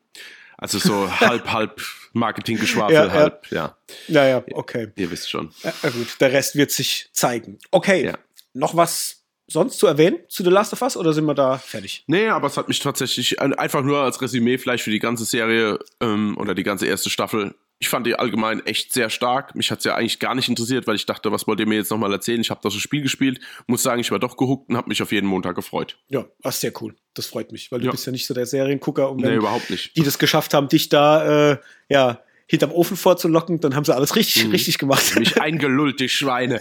Also 0.59 0.79
so 0.79 1.11
halb, 1.21 1.53
halb 1.53 1.81
Marketinggeschwafel, 2.13 2.95
ja, 2.95 3.11
halb, 3.11 3.47
ja. 3.51 3.77
Ja, 4.09 4.27
ja, 4.27 4.45
okay. 4.53 4.89
Ihr, 4.97 5.05
ihr 5.05 5.11
wisst 5.11 5.31
schon. 5.31 5.51
Ja, 5.63 5.91
gut, 5.91 6.21
der 6.21 6.33
Rest 6.33 6.57
wird 6.57 6.71
sich 6.73 7.09
zeigen. 7.13 7.59
Okay, 7.71 8.07
ja. 8.07 8.19
noch 8.53 8.77
was 8.77 9.23
sonst 9.49 9.79
zu 9.79 9.87
erwähnen 9.87 10.19
zu 10.29 10.43
The 10.43 10.51
Last 10.51 10.73
of 10.73 10.83
Us 10.83 10.97
oder 10.97 11.13
sind 11.13 11.25
wir 11.25 11.35
da 11.35 11.59
fertig? 11.59 12.03
Nee, 12.09 12.29
aber 12.29 12.49
es 12.49 12.57
hat 12.57 12.67
mich 12.67 12.81
tatsächlich 12.81 13.41
einfach 13.41 13.83
nur 13.83 14.01
als 14.01 14.21
Resümee 14.21 14.59
vielleicht 14.59 14.83
für 14.83 14.91
die 14.91 14.99
ganze 14.99 15.25
Serie 15.25 15.79
ähm, 16.01 16.37
oder 16.37 16.55
die 16.55 16.65
ganze 16.65 16.87
erste 16.87 17.11
Staffel 17.11 17.55
ich 17.79 17.89
fand 17.89 18.07
die 18.07 18.15
allgemein 18.15 18.65
echt 18.65 18.93
sehr 18.93 19.11
stark. 19.11 19.55
Mich 19.55 19.71
hat 19.71 19.81
es 19.81 19.85
ja 19.85 19.95
eigentlich 19.95 20.19
gar 20.19 20.35
nicht 20.35 20.49
interessiert, 20.49 20.87
weil 20.87 20.97
ich 20.97 21.05
dachte, 21.05 21.31
was 21.31 21.47
wollt 21.47 21.61
ihr 21.61 21.67
mir 21.67 21.75
jetzt 21.75 21.91
nochmal 21.91 22.13
erzählen? 22.13 22.41
Ich 22.41 22.51
habe 22.51 22.61
das 22.63 22.75
Spiel 22.75 23.03
gespielt, 23.03 23.41
muss 23.67 23.83
sagen, 23.83 24.01
ich 24.01 24.11
war 24.11 24.19
doch 24.19 24.37
gehuckt 24.37 24.71
und 24.71 24.77
habe 24.77 24.89
mich 24.89 25.03
auf 25.03 25.13
jeden 25.13 25.27
Montag 25.27 25.57
gefreut. 25.57 25.99
Ja, 26.09 26.25
ist 26.43 26.61
sehr 26.61 26.73
cool. 26.81 26.95
Das 27.15 27.27
freut 27.27 27.53
mich, 27.53 27.71
weil 27.71 27.81
du 27.81 27.87
ja. 27.87 27.91
bist 27.91 28.07
ja 28.07 28.13
nicht 28.13 28.27
so 28.27 28.33
der 28.33 28.47
Seriengucker. 28.47 29.11
Und 29.11 29.23
wenn 29.23 29.31
nee, 29.31 29.37
überhaupt 29.37 29.69
nicht. 29.69 29.97
die 29.97 30.03
das 30.03 30.19
geschafft 30.19 30.55
haben, 30.55 30.69
dich 30.69 30.89
da, 30.89 31.53
äh, 31.53 31.59
ja, 31.91 32.21
hinterm 32.47 32.73
Ofen 32.73 32.97
vorzulocken, 32.97 33.61
dann 33.61 33.75
haben 33.75 33.85
sie 33.85 33.95
alles 33.95 34.17
richtig, 34.17 34.47
mhm. 34.47 34.53
richtig 34.53 34.79
gemacht. 34.79 35.19
Mich 35.19 35.41
eingelullt, 35.41 36.01
die 36.01 36.09
Schweine. 36.09 36.61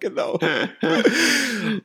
genau. 0.00 0.38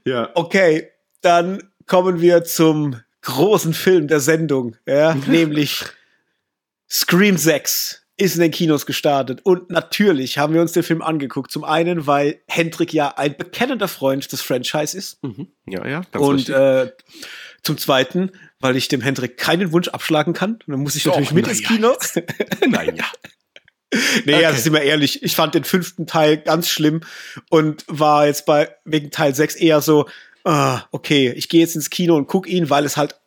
ja. 0.05 0.29
Okay, 0.33 0.89
dann 1.21 1.61
kommen 1.85 2.21
wir 2.21 2.45
zum 2.45 2.95
großen 3.21 3.73
Film 3.73 4.07
der 4.07 4.19
Sendung, 4.19 4.77
ja, 4.85 5.15
nämlich 5.27 5.83
Scream 6.89 7.37
6 7.37 8.03
ist 8.15 8.35
in 8.35 8.41
den 8.41 8.51
Kinos 8.51 8.85
gestartet. 8.85 9.41
Und 9.43 9.69
natürlich 9.71 10.37
haben 10.37 10.53
wir 10.53 10.61
uns 10.61 10.71
den 10.71 10.83
Film 10.83 11.01
angeguckt. 11.01 11.51
Zum 11.51 11.63
einen, 11.63 12.05
weil 12.05 12.41
Hendrik 12.47 12.93
ja 12.93 13.17
ein 13.17 13.35
bekennender 13.35 13.87
Freund 13.87 14.31
des 14.31 14.41
Franchise 14.41 14.95
ist. 14.95 15.23
Mhm. 15.23 15.47
Ja, 15.65 15.87
ja. 15.87 16.01
Und 16.13 16.49
äh, 16.49 16.91
zum 17.63 17.77
zweiten, 17.77 18.31
weil 18.59 18.75
ich 18.75 18.87
dem 18.87 19.01
Hendrik 19.01 19.37
keinen 19.37 19.71
Wunsch 19.71 19.87
abschlagen 19.87 20.33
kann. 20.33 20.53
Und 20.53 20.67
dann 20.67 20.79
muss 20.81 20.95
ich 20.95 21.03
Doch, 21.03 21.11
natürlich 21.13 21.33
mit 21.33 21.47
ins 21.47 21.63
Kino. 21.63 21.97
Nein, 22.67 22.95
ja. 22.95 23.05
nee, 24.25 24.35
okay. 24.35 24.45
also 24.45 24.61
sind 24.61 24.73
wir 24.73 24.81
ehrlich, 24.81 25.23
ich 25.23 25.35
fand 25.35 25.53
den 25.53 25.63
fünften 25.63 26.07
Teil 26.07 26.37
ganz 26.37 26.69
schlimm 26.69 27.01
und 27.49 27.83
war 27.87 28.25
jetzt 28.25 28.45
bei 28.45 28.75
wegen 28.85 29.11
Teil 29.11 29.35
6 29.35 29.55
eher 29.55 29.81
so, 29.81 30.07
ah, 30.43 30.81
okay, 30.91 31.31
ich 31.35 31.49
gehe 31.49 31.61
jetzt 31.61 31.75
ins 31.75 31.89
Kino 31.89 32.15
und 32.15 32.27
guck 32.27 32.47
ihn, 32.47 32.69
weil 32.69 32.85
es 32.85 32.97
halt 32.97 33.19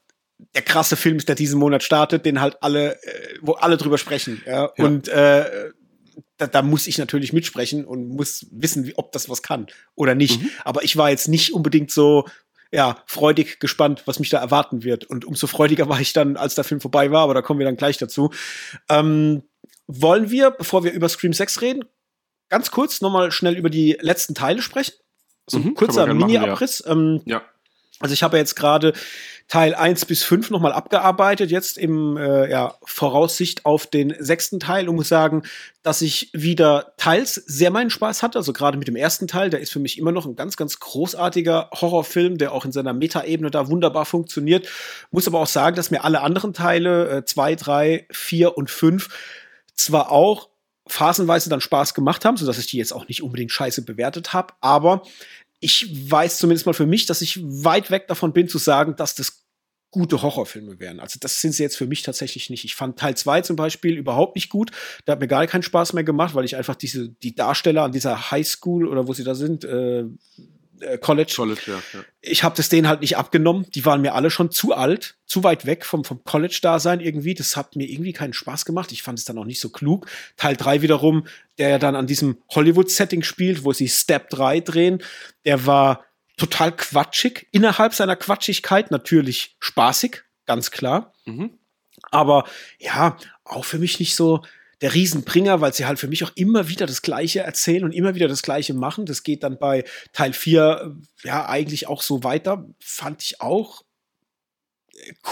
der 0.54 0.62
krasse 0.62 0.96
Film 0.96 1.16
ist, 1.16 1.28
der 1.28 1.34
diesen 1.34 1.58
Monat 1.58 1.82
startet, 1.82 2.26
den 2.26 2.40
halt 2.40 2.62
alle, 2.62 3.02
äh, 3.02 3.38
wo 3.40 3.52
alle 3.52 3.76
drüber 3.76 3.98
sprechen. 3.98 4.42
Ja? 4.46 4.70
ja. 4.76 4.84
Und 4.84 5.08
äh, 5.08 5.70
da, 6.36 6.46
da 6.46 6.62
muss 6.62 6.86
ich 6.86 6.98
natürlich 6.98 7.32
mitsprechen 7.32 7.84
und 7.84 8.08
muss 8.08 8.46
wissen, 8.50 8.86
wie, 8.86 8.96
ob 8.96 9.12
das 9.12 9.28
was 9.28 9.42
kann 9.42 9.66
oder 9.94 10.14
nicht. 10.14 10.42
Mhm. 10.42 10.50
Aber 10.64 10.84
ich 10.84 10.96
war 10.96 11.10
jetzt 11.10 11.28
nicht 11.28 11.54
unbedingt 11.54 11.90
so, 11.90 12.26
ja, 12.72 13.02
freudig 13.06 13.60
gespannt, 13.60 14.02
was 14.06 14.18
mich 14.18 14.30
da 14.30 14.38
erwarten 14.38 14.82
wird. 14.82 15.04
Und 15.04 15.24
umso 15.24 15.46
freudiger 15.46 15.88
war 15.88 16.00
ich 16.00 16.12
dann, 16.12 16.36
als 16.36 16.54
der 16.54 16.64
Film 16.64 16.80
vorbei 16.80 17.10
war, 17.10 17.22
aber 17.22 17.34
da 17.34 17.42
kommen 17.42 17.60
wir 17.60 17.66
dann 17.66 17.76
gleich 17.76 17.96
dazu. 17.96 18.30
Ähm, 18.88 19.42
wollen 19.86 20.30
wir, 20.30 20.50
bevor 20.50 20.84
wir 20.84 20.92
über 20.92 21.08
Scream 21.08 21.32
6 21.32 21.62
reden, 21.62 21.84
ganz 22.48 22.70
kurz 22.70 23.00
nochmal 23.00 23.30
schnell 23.30 23.56
über 23.56 23.70
die 23.70 23.96
letzten 24.00 24.34
Teile 24.34 24.62
sprechen? 24.62 24.94
So 25.48 25.58
ein 25.58 25.64
mhm, 25.64 25.74
kurzer 25.74 26.12
Mini-Abriss. 26.12 26.82
Ja. 26.84 26.92
Ähm, 26.92 27.22
ja. 27.24 27.42
Also 28.00 28.12
ich 28.12 28.22
habe 28.22 28.36
jetzt 28.36 28.56
gerade 28.56 28.92
Teil 29.48 29.74
1 29.74 30.06
bis 30.06 30.24
5 30.24 30.50
nochmal 30.50 30.72
abgearbeitet, 30.72 31.50
jetzt 31.50 31.78
im 31.78 32.16
äh, 32.16 32.50
ja, 32.50 32.74
Voraussicht 32.84 33.64
auf 33.64 33.86
den 33.86 34.14
sechsten 34.18 34.58
Teil 34.58 34.88
und 34.88 34.96
muss 34.96 35.08
sagen, 35.08 35.44
dass 35.84 36.02
ich 36.02 36.30
wieder 36.32 36.94
teils 36.96 37.34
sehr 37.34 37.70
meinen 37.70 37.90
Spaß 37.90 38.24
hatte. 38.24 38.38
Also 38.38 38.52
gerade 38.52 38.76
mit 38.76 38.88
dem 38.88 38.96
ersten 38.96 39.28
Teil, 39.28 39.48
der 39.48 39.60
ist 39.60 39.72
für 39.72 39.78
mich 39.78 39.98
immer 39.98 40.10
noch 40.10 40.26
ein 40.26 40.34
ganz, 40.34 40.56
ganz 40.56 40.80
großartiger 40.80 41.70
Horrorfilm, 41.72 42.38
der 42.38 42.52
auch 42.52 42.64
in 42.64 42.72
seiner 42.72 42.92
Metaebene 42.92 43.50
da 43.50 43.68
wunderbar 43.68 44.04
funktioniert. 44.04 44.68
Muss 45.12 45.28
aber 45.28 45.38
auch 45.38 45.46
sagen, 45.46 45.76
dass 45.76 45.92
mir 45.92 46.02
alle 46.02 46.22
anderen 46.22 46.52
Teile, 46.52 47.24
2, 47.24 47.54
3, 47.54 48.06
4 48.10 48.58
und 48.58 48.68
5, 48.68 49.08
zwar 49.76 50.10
auch 50.10 50.48
phasenweise 50.88 51.50
dann 51.50 51.60
Spaß 51.60 51.94
gemacht 51.94 52.24
haben, 52.24 52.36
so 52.36 52.46
dass 52.46 52.58
ich 52.58 52.66
die 52.66 52.78
jetzt 52.78 52.92
auch 52.92 53.08
nicht 53.08 53.22
unbedingt 53.22 53.52
scheiße 53.52 53.82
bewertet 53.82 54.32
habe, 54.32 54.54
aber 54.60 55.02
ich 55.60 56.10
weiß 56.10 56.38
zumindest 56.38 56.66
mal 56.66 56.74
für 56.74 56.86
mich, 56.86 57.06
dass 57.06 57.22
ich 57.22 57.40
weit 57.42 57.90
weg 57.90 58.08
davon 58.08 58.32
bin 58.32 58.48
zu 58.48 58.58
sagen, 58.58 58.96
dass 58.96 59.14
das 59.14 59.46
gute 59.90 60.20
Horrorfilme 60.20 60.78
wären. 60.78 61.00
Also 61.00 61.18
das 61.20 61.40
sind 61.40 61.52
sie 61.52 61.62
jetzt 61.62 61.76
für 61.76 61.86
mich 61.86 62.02
tatsächlich 62.02 62.50
nicht. 62.50 62.64
Ich 62.64 62.74
fand 62.74 62.98
Teil 62.98 63.16
2 63.16 63.40
zum 63.42 63.56
Beispiel 63.56 63.96
überhaupt 63.96 64.34
nicht 64.34 64.50
gut. 64.50 64.70
Da 65.04 65.12
hat 65.12 65.20
mir 65.20 65.28
gar 65.28 65.46
keinen 65.46 65.62
Spaß 65.62 65.94
mehr 65.94 66.04
gemacht, 66.04 66.34
weil 66.34 66.44
ich 66.44 66.56
einfach 66.56 66.74
diese, 66.74 67.08
die 67.08 67.34
Darsteller 67.34 67.84
an 67.84 67.92
dieser 67.92 68.30
Highschool 68.30 68.86
oder 68.86 69.08
wo 69.08 69.14
sie 69.14 69.24
da 69.24 69.34
sind, 69.34 69.64
äh, 69.64 70.04
äh, 70.80 70.98
College. 70.98 71.32
College 71.34 71.60
ja, 71.66 71.82
ja. 71.92 72.04
Ich 72.20 72.42
habe 72.44 72.56
das 72.56 72.68
denen 72.68 72.88
halt 72.88 73.00
nicht 73.00 73.16
abgenommen. 73.16 73.66
Die 73.74 73.84
waren 73.84 74.00
mir 74.00 74.14
alle 74.14 74.30
schon 74.30 74.50
zu 74.50 74.74
alt, 74.74 75.16
zu 75.26 75.44
weit 75.44 75.66
weg 75.66 75.84
vom, 75.84 76.04
vom 76.04 76.22
College-Dasein 76.24 77.00
irgendwie. 77.00 77.34
Das 77.34 77.56
hat 77.56 77.76
mir 77.76 77.88
irgendwie 77.88 78.12
keinen 78.12 78.32
Spaß 78.32 78.64
gemacht. 78.64 78.92
Ich 78.92 79.02
fand 79.02 79.18
es 79.18 79.24
dann 79.24 79.38
auch 79.38 79.44
nicht 79.44 79.60
so 79.60 79.70
klug. 79.70 80.06
Teil 80.36 80.56
3 80.56 80.82
wiederum, 80.82 81.26
der 81.58 81.70
ja 81.70 81.78
dann 81.78 81.96
an 81.96 82.06
diesem 82.06 82.38
Hollywood-Setting 82.50 83.22
spielt, 83.22 83.64
wo 83.64 83.72
sie 83.72 83.88
Step 83.88 84.30
3 84.30 84.60
drehen, 84.60 85.02
der 85.44 85.66
war 85.66 86.04
total 86.36 86.72
quatschig. 86.72 87.48
Innerhalb 87.52 87.94
seiner 87.94 88.16
Quatschigkeit 88.16 88.90
natürlich 88.90 89.56
spaßig, 89.60 90.22
ganz 90.44 90.70
klar. 90.70 91.14
Mhm. 91.24 91.58
Aber 92.10 92.44
ja, 92.78 93.16
auch 93.44 93.64
für 93.64 93.78
mich 93.78 94.00
nicht 94.00 94.14
so, 94.14 94.42
der 94.82 94.94
Riesenbringer, 94.94 95.60
weil 95.60 95.72
sie 95.72 95.86
halt 95.86 95.98
für 95.98 96.08
mich 96.08 96.24
auch 96.24 96.32
immer 96.34 96.68
wieder 96.68 96.86
das 96.86 97.02
Gleiche 97.02 97.40
erzählen 97.40 97.84
und 97.84 97.92
immer 97.92 98.14
wieder 98.14 98.28
das 98.28 98.42
Gleiche 98.42 98.74
machen. 98.74 99.06
Das 99.06 99.22
geht 99.22 99.42
dann 99.42 99.58
bei 99.58 99.84
Teil 100.12 100.32
4 100.32 100.96
ja 101.22 101.48
eigentlich 101.48 101.88
auch 101.88 102.02
so 102.02 102.24
weiter. 102.24 102.66
Fand 102.80 103.22
ich 103.22 103.40
auch 103.40 103.82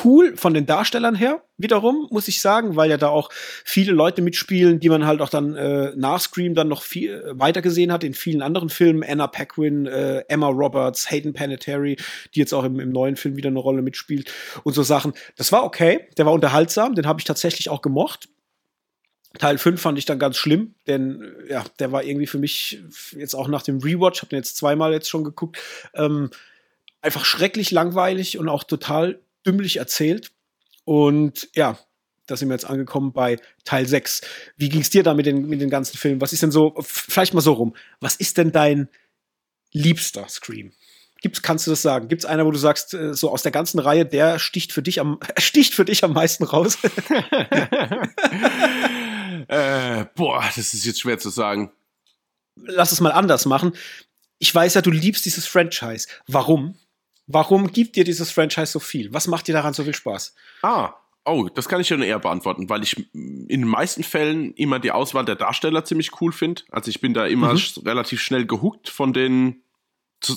cool 0.05 0.37
von 0.37 0.55
den 0.55 0.67
Darstellern 0.67 1.15
her, 1.15 1.43
wiederum, 1.57 2.09
muss 2.11 2.29
ich 2.29 2.41
sagen, 2.41 2.77
weil 2.77 2.91
ja 2.91 2.97
da 2.97 3.09
auch 3.09 3.31
viele 3.65 3.93
Leute 3.93 4.23
mitspielen, 4.23 4.81
die 4.81 4.89
man 4.89 5.07
halt 5.07 5.21
auch 5.21 5.29
dann 5.29 5.55
äh, 5.55 5.93
nach 5.97 6.21
Scream 6.21 6.55
dann 6.55 6.69
noch 6.69 6.83
viel 6.83 7.13
äh, 7.13 7.39
weiter 7.39 7.63
gesehen 7.63 7.93
hat 7.93 8.05
in 8.05 8.15
vielen 8.15 8.43
anderen 8.43 8.69
Filmen. 8.69 9.05
Anna 9.07 9.27
Paquin, 9.27 9.87
äh, 9.87 10.25
Emma 10.29 10.49
Roberts, 10.49 11.11
Hayden 11.11 11.33
Panettiere, 11.33 11.97
die 12.35 12.39
jetzt 12.39 12.53
auch 12.53 12.65
im, 12.65 12.81
im 12.81 12.91
neuen 12.91 13.17
Film 13.17 13.37
wieder 13.37 13.49
eine 13.49 13.59
Rolle 13.59 13.83
mitspielt 13.83 14.33
und 14.65 14.75
so 14.75 14.83
Sachen. 14.83 15.13
Das 15.37 15.53
war 15.53 15.65
okay, 15.65 16.09
der 16.17 16.27
war 16.27 16.33
unterhaltsam, 16.33 16.95
den 16.95 17.07
habe 17.07 17.21
ich 17.21 17.25
tatsächlich 17.25 17.71
auch 17.71 17.83
gemocht. 17.83 18.29
Teil 19.39 19.59
5 19.59 19.81
fand 19.81 19.99
ich 19.99 20.05
dann 20.05 20.19
ganz 20.19 20.37
schlimm, 20.37 20.75
denn 20.87 21.23
äh, 21.47 21.53
ja, 21.53 21.65
der 21.79 21.93
war 21.93 22.05
irgendwie 22.05 22.27
für 22.27 22.39
mich 22.39 22.83
jetzt 23.13 23.35
auch 23.35 23.49
nach 23.49 23.63
dem 23.63 23.79
Rewatch, 23.79 24.23
habe 24.23 24.31
den 24.31 24.39
jetzt 24.39 24.57
zweimal 24.57 24.93
jetzt 24.93 25.09
schon 25.09 25.25
geguckt, 25.25 25.59
ähm, 25.95 26.31
einfach 27.01 27.25
schrecklich 27.25 27.71
langweilig 27.71 28.39
und 28.39 28.49
auch 28.49 28.65
total 28.65 29.21
dümmlich 29.47 29.77
erzählt. 29.77 30.31
Und 30.85 31.49
ja, 31.55 31.79
da 32.27 32.37
sind 32.37 32.49
wir 32.49 32.55
jetzt 32.55 32.65
angekommen 32.65 33.13
bei 33.13 33.39
Teil 33.65 33.87
6. 33.87 34.23
Wie 34.57 34.69
ging 34.69 34.81
es 34.81 34.91
dir 34.91 35.03
da 35.03 35.15
mit 35.15 35.27
den, 35.27 35.47
mit 35.49 35.61
den 35.61 35.71
ganzen 35.71 35.99
Filmen? 35.99 36.21
Was 36.21 36.33
ist 36.33 36.43
denn 36.43 36.51
so, 36.53 36.75
vielleicht 36.81 37.35
mal 37.35 37.41
so 37.41 37.53
rum, 37.53 37.75
was 38.01 38.17
ist 38.17 38.39
denn 38.39 38.53
dein 38.53 38.89
liebster 39.73 40.29
Scream? 40.29 40.73
Gibt's, 41.21 41.43
kannst 41.43 41.67
du 41.67 41.71
das 41.71 41.83
sagen? 41.83 42.09
Gibt 42.09 42.23
es 42.23 42.27
einer, 42.27 42.45
wo 42.47 42.51
du 42.51 42.59
sagst, 42.59 42.95
äh, 42.95 43.15
so 43.15 43.31
aus 43.31 43.43
der 43.43 43.53
ganzen 43.53 43.79
Reihe, 43.79 44.05
der 44.07 44.39
sticht 44.39 44.73
für 44.73 44.83
dich 44.83 45.01
am, 45.01 45.19
sticht 45.39 45.75
für 45.75 45.85
dich 45.85 46.05
am 46.05 46.13
meisten 46.13 46.45
raus? 46.45 46.79
Äh, 49.49 50.07
boah, 50.15 50.45
das 50.57 50.75
ist 50.75 50.85
jetzt 50.85 51.01
schwer 51.01 51.19
zu 51.19 51.31
sagen. 51.31 51.73
Lass 52.57 52.93
es 52.93 53.01
mal 53.01 53.13
anders 53.13 53.47
machen. 53.47 53.73
Ich 54.39 54.55
weiß 54.55 54.75
ja, 54.75 54.83
du 54.83 54.91
liebst 54.91 55.25
dieses 55.25 55.47
Franchise. 55.47 56.09
Warum? 56.27 56.77
Warum 57.27 57.73
gibt 57.73 57.97
dir 57.97 58.05
dieses 58.05 58.31
Franchise 58.31 58.73
so 58.73 58.81
viel? 58.81 59.13
Was 59.13 59.27
macht 59.27 59.49
dir 59.49 59.53
daran 59.53 59.75
so 59.75 59.85
viel 59.85 59.95
Spaß? 59.95 60.35
Ah, 60.63 60.95
oh, 61.25 61.49
das 61.55 61.69
kann 61.69 61.81
ich 61.81 61.89
schon 61.89 62.03
eher 62.03 62.19
beantworten, 62.19 62.69
weil 62.69 62.83
ich 62.83 62.97
in 63.15 63.49
den 63.49 63.67
meisten 63.67 64.03
Fällen 64.03 64.53
immer 64.55 64.79
die 64.79 64.91
Auswahl 64.91 65.25
der 65.25 65.37
Darsteller 65.37 65.85
ziemlich 65.85 66.21
cool 66.21 66.33
finde. 66.33 66.63
Also 66.71 66.91
ich 66.91 67.01
bin 67.01 67.15
da 67.15 67.27
immer 67.27 67.55
mhm. 67.55 67.61
relativ 67.85 68.21
schnell 68.21 68.47
gehuckt 68.47 68.89
von 68.89 69.13
den 69.13 69.63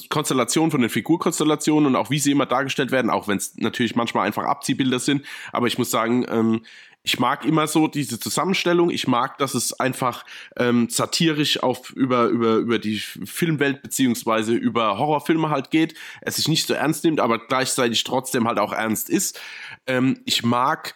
Konstellationen, 0.10 0.72
von 0.72 0.82
den 0.82 0.90
Figurkonstellationen 0.90 1.88
und 1.88 1.96
auch 1.96 2.10
wie 2.10 2.20
sie 2.20 2.32
immer 2.32 2.46
dargestellt 2.46 2.92
werden, 2.92 3.10
auch 3.10 3.28
wenn 3.28 3.38
es 3.38 3.56
natürlich 3.58 3.96
manchmal 3.96 4.28
einfach 4.28 4.44
Abziehbilder 4.44 5.00
sind. 5.00 5.26
Aber 5.52 5.68
ich 5.68 5.78
muss 5.78 5.92
sagen, 5.92 6.26
ähm, 6.30 6.62
ich 7.08 7.20
mag 7.20 7.46
immer 7.46 7.68
so 7.68 7.88
diese 7.88 8.20
Zusammenstellung. 8.20 8.90
Ich 8.90 9.08
mag, 9.08 9.38
dass 9.38 9.54
es 9.54 9.80
einfach 9.80 10.26
ähm, 10.58 10.90
satirisch 10.90 11.64
auf 11.64 11.92
über 11.92 12.26
über 12.26 12.56
über 12.56 12.80
die 12.80 12.98
Filmwelt 12.98 13.82
beziehungsweise 13.82 14.54
über 14.54 14.98
Horrorfilme 14.98 15.50
halt 15.50 15.72
geht. 15.72 15.96
Es 16.20 16.36
sich 16.36 16.50
nicht 16.50 16.68
so 16.68 16.74
ernst 16.74 17.06
nimmt, 17.06 17.22
aber 17.22 17.40
gleichzeitig 17.40 18.04
trotzdem 18.04 18.46
halt 18.46 18.60
auch 18.60 18.74
ernst 18.74 19.10
ist. 19.10 19.40
Ähm, 19.86 20.20
ich 20.26 20.44
mag 20.44 20.96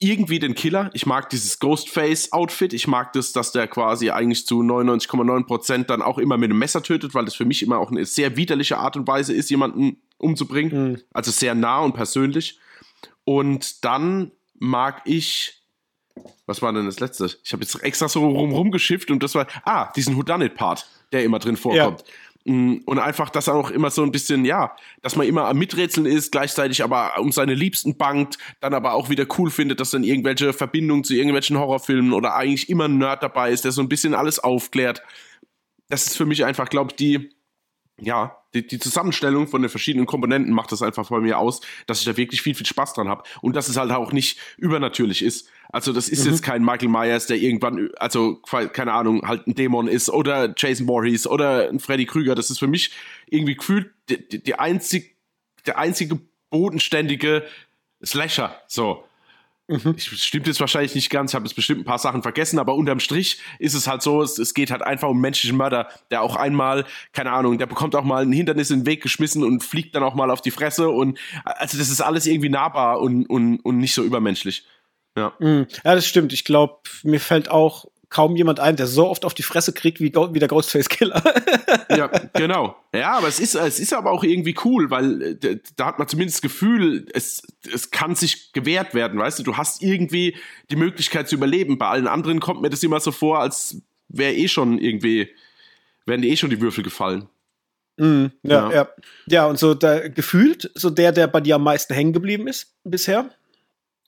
irgendwie 0.00 0.38
den 0.38 0.54
Killer. 0.54 0.90
Ich 0.94 1.06
mag 1.06 1.28
dieses 1.30 1.58
Ghostface-Outfit. 1.58 2.72
Ich 2.72 2.86
mag 2.86 3.12
das, 3.14 3.32
dass 3.32 3.50
der 3.52 3.66
quasi 3.66 4.10
eigentlich 4.10 4.46
zu 4.46 4.60
99,9% 4.60 5.84
dann 5.84 6.02
auch 6.02 6.18
immer 6.18 6.36
mit 6.36 6.50
einem 6.50 6.58
Messer 6.58 6.82
tötet, 6.82 7.14
weil 7.14 7.24
das 7.24 7.34
für 7.34 7.44
mich 7.44 7.62
immer 7.62 7.78
auch 7.78 7.90
eine 7.90 8.04
sehr 8.04 8.36
widerliche 8.36 8.78
Art 8.78 8.96
und 8.96 9.08
Weise 9.08 9.34
ist, 9.34 9.50
jemanden 9.50 10.00
umzubringen. 10.18 10.90
Mhm. 10.90 11.00
Also 11.12 11.30
sehr 11.32 11.54
nah 11.54 11.80
und 11.80 11.94
persönlich. 11.94 12.58
Und 13.24 13.84
dann 13.84 14.30
mag 14.58 15.02
ich. 15.04 15.54
Was 16.46 16.62
war 16.62 16.72
denn 16.72 16.86
das 16.86 16.98
letzte? 16.98 17.30
Ich 17.44 17.52
habe 17.52 17.62
jetzt 17.62 17.80
extra 17.82 18.08
so 18.08 18.26
rum 18.28 18.52
rumgeschifft 18.52 19.10
und 19.10 19.22
das 19.22 19.34
war. 19.34 19.46
Ah, 19.64 19.92
diesen 19.94 20.16
Whodunit-Part, 20.16 20.88
der 21.12 21.24
immer 21.24 21.38
drin 21.38 21.56
vorkommt. 21.56 22.00
Ja. 22.00 22.14
Mm, 22.48 22.78
und 22.86 22.98
einfach, 22.98 23.28
dass 23.28 23.46
er 23.46 23.54
auch 23.54 23.70
immer 23.70 23.90
so 23.90 24.02
ein 24.02 24.10
bisschen, 24.10 24.46
ja, 24.46 24.74
dass 25.02 25.16
man 25.16 25.26
immer 25.26 25.44
am 25.44 25.58
Miträtseln 25.58 26.06
ist, 26.06 26.32
gleichzeitig 26.32 26.82
aber 26.82 27.18
um 27.18 27.30
seine 27.30 27.52
Liebsten 27.52 27.98
bangt, 27.98 28.38
dann 28.60 28.72
aber 28.72 28.94
auch 28.94 29.10
wieder 29.10 29.26
cool 29.36 29.50
findet, 29.50 29.80
dass 29.80 29.90
dann 29.90 30.02
irgendwelche 30.02 30.54
Verbindungen 30.54 31.04
zu 31.04 31.14
irgendwelchen 31.14 31.58
Horrorfilmen 31.58 32.14
oder 32.14 32.34
eigentlich 32.34 32.70
immer 32.70 32.86
ein 32.86 32.96
Nerd 32.96 33.22
dabei 33.22 33.52
ist, 33.52 33.66
der 33.66 33.72
so 33.72 33.82
ein 33.82 33.90
bisschen 33.90 34.14
alles 34.14 34.38
aufklärt. 34.38 35.02
Das 35.90 36.06
ist 36.06 36.16
für 36.16 36.24
mich 36.24 36.46
einfach, 36.46 36.70
glaube 36.70 36.92
ich, 36.92 36.96
die, 36.96 37.30
ja, 38.00 38.38
die, 38.54 38.66
die, 38.66 38.78
Zusammenstellung 38.78 39.46
von 39.46 39.60
den 39.60 39.68
verschiedenen 39.68 40.06
Komponenten 40.06 40.54
macht 40.54 40.72
das 40.72 40.80
einfach 40.80 41.10
bei 41.10 41.20
mir 41.20 41.38
aus, 41.38 41.60
dass 41.86 41.98
ich 41.98 42.06
da 42.06 42.16
wirklich 42.16 42.40
viel, 42.40 42.54
viel 42.54 42.66
Spaß 42.66 42.94
dran 42.94 43.08
habe. 43.08 43.24
Und 43.42 43.56
dass 43.56 43.68
es 43.68 43.76
halt 43.76 43.92
auch 43.92 44.12
nicht 44.12 44.38
übernatürlich 44.56 45.22
ist. 45.22 45.50
Also, 45.70 45.92
das 45.92 46.08
ist 46.08 46.24
mhm. 46.24 46.32
jetzt 46.32 46.42
kein 46.42 46.64
Michael 46.64 46.88
Myers, 46.88 47.26
der 47.26 47.36
irgendwann, 47.36 47.90
also, 47.98 48.36
keine 48.36 48.92
Ahnung, 48.92 49.26
halt 49.26 49.46
ein 49.46 49.54
Dämon 49.54 49.88
ist 49.88 50.08
oder 50.08 50.54
Jason 50.56 50.86
Voorhees 50.86 51.26
oder 51.26 51.68
ein 51.68 51.78
Freddy 51.78 52.06
Krüger. 52.06 52.34
Das 52.34 52.50
ist 52.50 52.58
für 52.58 52.66
mich 52.66 52.92
irgendwie 53.26 53.56
gefühlt 53.56 53.90
die, 54.08 54.42
die 54.42 54.54
einzig, 54.54 55.16
der 55.66 55.78
einzige 55.78 56.18
bodenständige 56.50 57.44
Slasher. 58.02 58.56
So. 58.66 59.04
Mhm. 59.70 59.94
Ich, 59.98 60.06
stimmt 60.24 60.46
jetzt 60.46 60.60
wahrscheinlich 60.60 60.94
nicht 60.94 61.10
ganz, 61.10 61.32
ich 61.32 61.34
habe 61.34 61.44
jetzt 61.44 61.54
bestimmt 61.54 61.82
ein 61.82 61.84
paar 61.84 61.98
Sachen 61.98 62.22
vergessen, 62.22 62.58
aber 62.58 62.74
unterm 62.74 63.00
Strich 63.00 63.38
ist 63.58 63.74
es 63.74 63.86
halt 63.86 64.00
so, 64.00 64.22
es, 64.22 64.38
es 64.38 64.54
geht 64.54 64.70
halt 64.70 64.80
einfach 64.80 65.10
um 65.10 65.20
menschlichen 65.20 65.58
Mörder, 65.58 65.88
der 66.10 66.22
auch 66.22 66.36
einmal, 66.36 66.86
keine 67.12 67.32
Ahnung, 67.32 67.58
der 67.58 67.66
bekommt 67.66 67.94
auch 67.94 68.04
mal 68.04 68.22
ein 68.22 68.32
Hindernis 68.32 68.70
in 68.70 68.80
den 68.80 68.86
Weg 68.86 69.02
geschmissen 69.02 69.44
und 69.44 69.62
fliegt 69.62 69.94
dann 69.94 70.02
auch 70.02 70.14
mal 70.14 70.30
auf 70.30 70.40
die 70.40 70.52
Fresse 70.52 70.88
und 70.88 71.18
also 71.44 71.76
das 71.76 71.90
ist 71.90 72.00
alles 72.00 72.26
irgendwie 72.26 72.48
nahbar 72.48 73.00
und, 73.00 73.26
und, 73.26 73.58
und 73.58 73.76
nicht 73.76 73.92
so 73.92 74.02
übermenschlich. 74.02 74.64
Ja. 75.18 75.32
Mhm. 75.38 75.66
ja, 75.84 75.94
das 75.94 76.06
stimmt. 76.06 76.32
Ich 76.32 76.44
glaube, 76.44 76.78
mir 77.02 77.20
fällt 77.20 77.50
auch 77.50 77.86
kaum 78.10 78.36
jemand 78.36 78.58
ein, 78.60 78.76
der 78.76 78.86
so 78.86 79.06
oft 79.06 79.24
auf 79.24 79.34
die 79.34 79.42
Fresse 79.42 79.72
kriegt 79.72 80.00
wie, 80.00 80.14
wie 80.14 80.38
der 80.38 80.48
Ghostface 80.48 80.88
Killer. 80.88 81.22
ja, 81.90 82.06
genau. 82.32 82.76
Ja, 82.94 83.18
aber 83.18 83.28
es 83.28 83.38
ist, 83.38 83.54
es 83.54 83.78
ist 83.78 83.92
aber 83.92 84.12
auch 84.12 84.24
irgendwie 84.24 84.54
cool, 84.64 84.90
weil 84.90 85.38
äh, 85.42 85.58
da 85.76 85.86
hat 85.86 85.98
man 85.98 86.08
zumindest 86.08 86.38
das 86.38 86.42
Gefühl, 86.42 87.06
es, 87.12 87.42
es 87.70 87.90
kann 87.90 88.14
sich 88.14 88.52
gewehrt 88.52 88.94
werden, 88.94 89.18
weißt 89.18 89.38
du? 89.40 89.42
Du 89.42 89.56
hast 89.56 89.82
irgendwie 89.82 90.36
die 90.70 90.76
Möglichkeit 90.76 91.28
zu 91.28 91.34
überleben. 91.34 91.76
Bei 91.76 91.88
allen 91.88 92.06
anderen 92.06 92.40
kommt 92.40 92.62
mir 92.62 92.70
das 92.70 92.82
immer 92.82 93.00
so 93.00 93.12
vor, 93.12 93.40
als 93.40 93.82
wäre 94.08 94.32
eh 94.32 94.48
schon 94.48 94.78
irgendwie, 94.78 95.28
wären 96.06 96.22
eh 96.22 96.36
schon 96.36 96.50
die 96.50 96.62
Würfel 96.62 96.84
gefallen. 96.84 97.28
Mm, 97.98 98.26
ja, 98.42 98.70
ja, 98.70 98.72
ja. 98.72 98.88
Ja, 99.26 99.46
und 99.46 99.58
so 99.58 99.74
da, 99.74 100.08
gefühlt, 100.08 100.70
so 100.74 100.88
der, 100.88 101.12
der 101.12 101.26
bei 101.26 101.40
dir 101.40 101.56
am 101.56 101.64
meisten 101.64 101.92
hängen 101.92 102.12
geblieben 102.12 102.48
ist 102.48 102.74
bisher. 102.84 103.30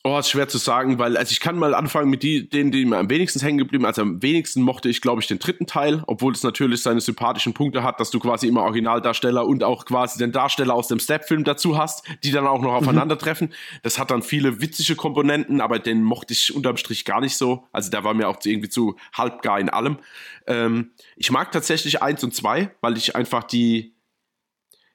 Oh, 0.03 0.19
ist 0.19 0.31
schwer 0.31 0.49
zu 0.49 0.57
sagen, 0.57 0.99
weil 0.99 1.19
also 1.19 1.31
ich 1.31 1.41
kann 1.41 1.59
mal 1.59 1.75
anfangen 1.75 2.09
mit 2.09 2.23
die, 2.23 2.49
denen, 2.49 2.71
die 2.71 2.87
mir 2.87 2.97
am 2.97 3.11
wenigsten 3.11 3.39
hängen 3.41 3.59
geblieben. 3.59 3.85
Also 3.85 4.01
am 4.01 4.23
wenigsten 4.23 4.63
mochte 4.63 4.89
ich, 4.89 5.03
glaube 5.03 5.21
ich, 5.21 5.29
den 5.29 5.39
dritten 5.39 5.67
Teil, 5.67 6.03
obwohl 6.07 6.33
es 6.33 6.43
natürlich 6.43 6.83
seine 6.83 7.03
sympathischen 7.03 7.53
Punkte 7.53 7.83
hat, 7.83 8.01
dass 8.01 8.11
du 8.11 8.19
quasi 8.19 8.49
immer 8.49 8.63
Originaldarsteller 8.63 9.47
und 9.47 9.63
auch 9.63 9.85
quasi 9.85 10.17
den 10.17 10.33
Darsteller 10.33 10.73
aus 10.73 10.89
dem 10.89 11.01
Step-Film 11.01 11.45
dazu 11.45 11.77
hast, 11.77 12.07
die 12.25 12.31
dann 12.31 12.47
auch 12.47 12.63
noch 12.63 12.71
mhm. 12.71 12.77
aufeinandertreffen. 12.77 13.49
Mhm. 13.49 13.81
Das 13.83 13.99
hat 13.99 14.11
dann 14.11 14.23
viele 14.23 14.63
witzige 14.63 14.97
Komponenten, 14.97 15.61
aber 15.61 15.79
den 15.79 16.03
mochte 16.03 16.33
ich 16.33 16.55
unterm 16.55 16.79
Strich 16.79 17.05
gar 17.05 17.21
nicht 17.21 17.37
so. 17.37 17.65
Also 17.71 17.91
der 17.91 18.03
war 18.03 18.15
mir 18.15 18.27
auch 18.29 18.39
irgendwie 18.43 18.71
zu 18.71 18.97
halbgar 19.13 19.61
in 19.61 19.69
allem. 19.69 19.99
Ähm, 20.47 20.93
ich 21.17 21.31
mag 21.31 21.53
tatsächlich 21.53 22.01
eins 22.01 22.25
und 22.25 22.35
zwei, 22.35 22.71
weil 22.81 22.97
ich 22.97 23.17
einfach 23.17 23.45
die 23.45 23.93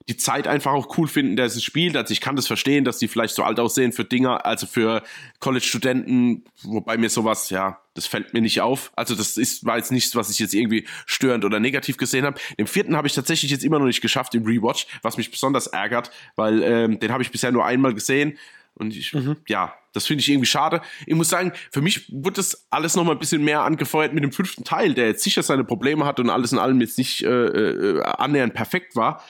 die 0.08 0.18
Zeit 0.18 0.48
einfach 0.48 0.72
auch 0.72 0.98
cool 0.98 1.08
finden, 1.08 1.36
der 1.36 1.46
es 1.46 1.64
spielt. 1.64 1.98
Also 1.98 2.12
ich 2.12 2.22
kann 2.22 2.36
das 2.36 2.46
verstehen, 2.46 2.86
dass 2.86 3.00
die 3.00 3.08
vielleicht 3.08 3.34
so 3.34 3.44
alt 3.44 3.60
aussehen 3.60 3.92
für 3.92 4.06
Dinger, 4.06 4.46
also 4.46 4.68
für 4.68 5.02
College-Studenten, 5.40 6.44
wobei 6.64 6.98
mir 6.98 7.10
sowas, 7.10 7.50
ja, 7.50 7.80
das 7.96 8.06
fällt 8.06 8.34
mir 8.34 8.42
nicht 8.42 8.62
auf. 8.62 8.92
Also 8.96 9.16
das 9.16 9.38
ist, 9.38 9.66
war 9.66 9.78
jetzt 9.78 9.92
nichts, 9.92 10.16
was 10.16 10.30
ich 10.30 10.38
jetzt 10.38 10.54
irgendwie 10.54 10.86
störend 11.08 11.44
oder 11.44 11.60
negativ 11.60 11.98
gesehen 11.98 12.26
habe. 12.26 12.40
Den 12.60 12.68
vierten 12.68 12.96
habe 12.96 13.08
ich 13.08 13.14
tatsächlich 13.14 13.50
jetzt 13.50 13.64
immer 13.64 13.80
noch 13.80 13.88
nicht 13.88 14.02
geschafft 14.02 14.36
im 14.36 14.46
Rewatch, 14.46 14.86
was 15.02 15.18
mich 15.18 15.32
besonders 15.32 15.68
ärgert, 15.68 16.12
weil 16.36 16.62
ähm, 16.62 17.00
den 17.00 17.12
habe 17.12 17.24
ich 17.24 17.32
bisher 17.32 17.52
nur 17.52 17.66
einmal 17.66 17.94
gesehen. 17.94 18.38
Und 18.76 18.96
ich, 18.96 19.14
mhm. 19.14 19.38
ja, 19.48 19.74
das 19.94 20.06
finde 20.06 20.20
ich 20.20 20.30
irgendwie 20.30 20.46
schade. 20.46 20.82
Ich 21.08 21.16
muss 21.16 21.30
sagen, 21.30 21.54
für 21.72 21.82
mich 21.82 22.12
wird 22.12 22.38
das 22.38 22.68
alles 22.70 22.98
noch 22.98 23.06
mal 23.06 23.14
ein 23.14 23.20
bisschen 23.20 23.42
mehr 23.42 23.62
angefeuert 23.62 24.14
mit 24.14 24.22
dem 24.22 24.34
fünften 24.34 24.66
Teil, 24.66 24.94
der 24.94 25.08
jetzt 25.08 25.24
sicher 25.24 25.42
seine 25.42 25.64
Probleme 25.64 26.06
hat 26.06 26.20
und 26.20 26.30
alles 26.30 26.52
in 26.52 26.60
allem 26.60 26.82
jetzt 26.82 26.98
nicht 26.98 27.24
äh, 27.24 27.30
äh, 27.30 28.04
annähernd 28.04 28.54
perfekt 28.54 28.98
war 28.98 29.24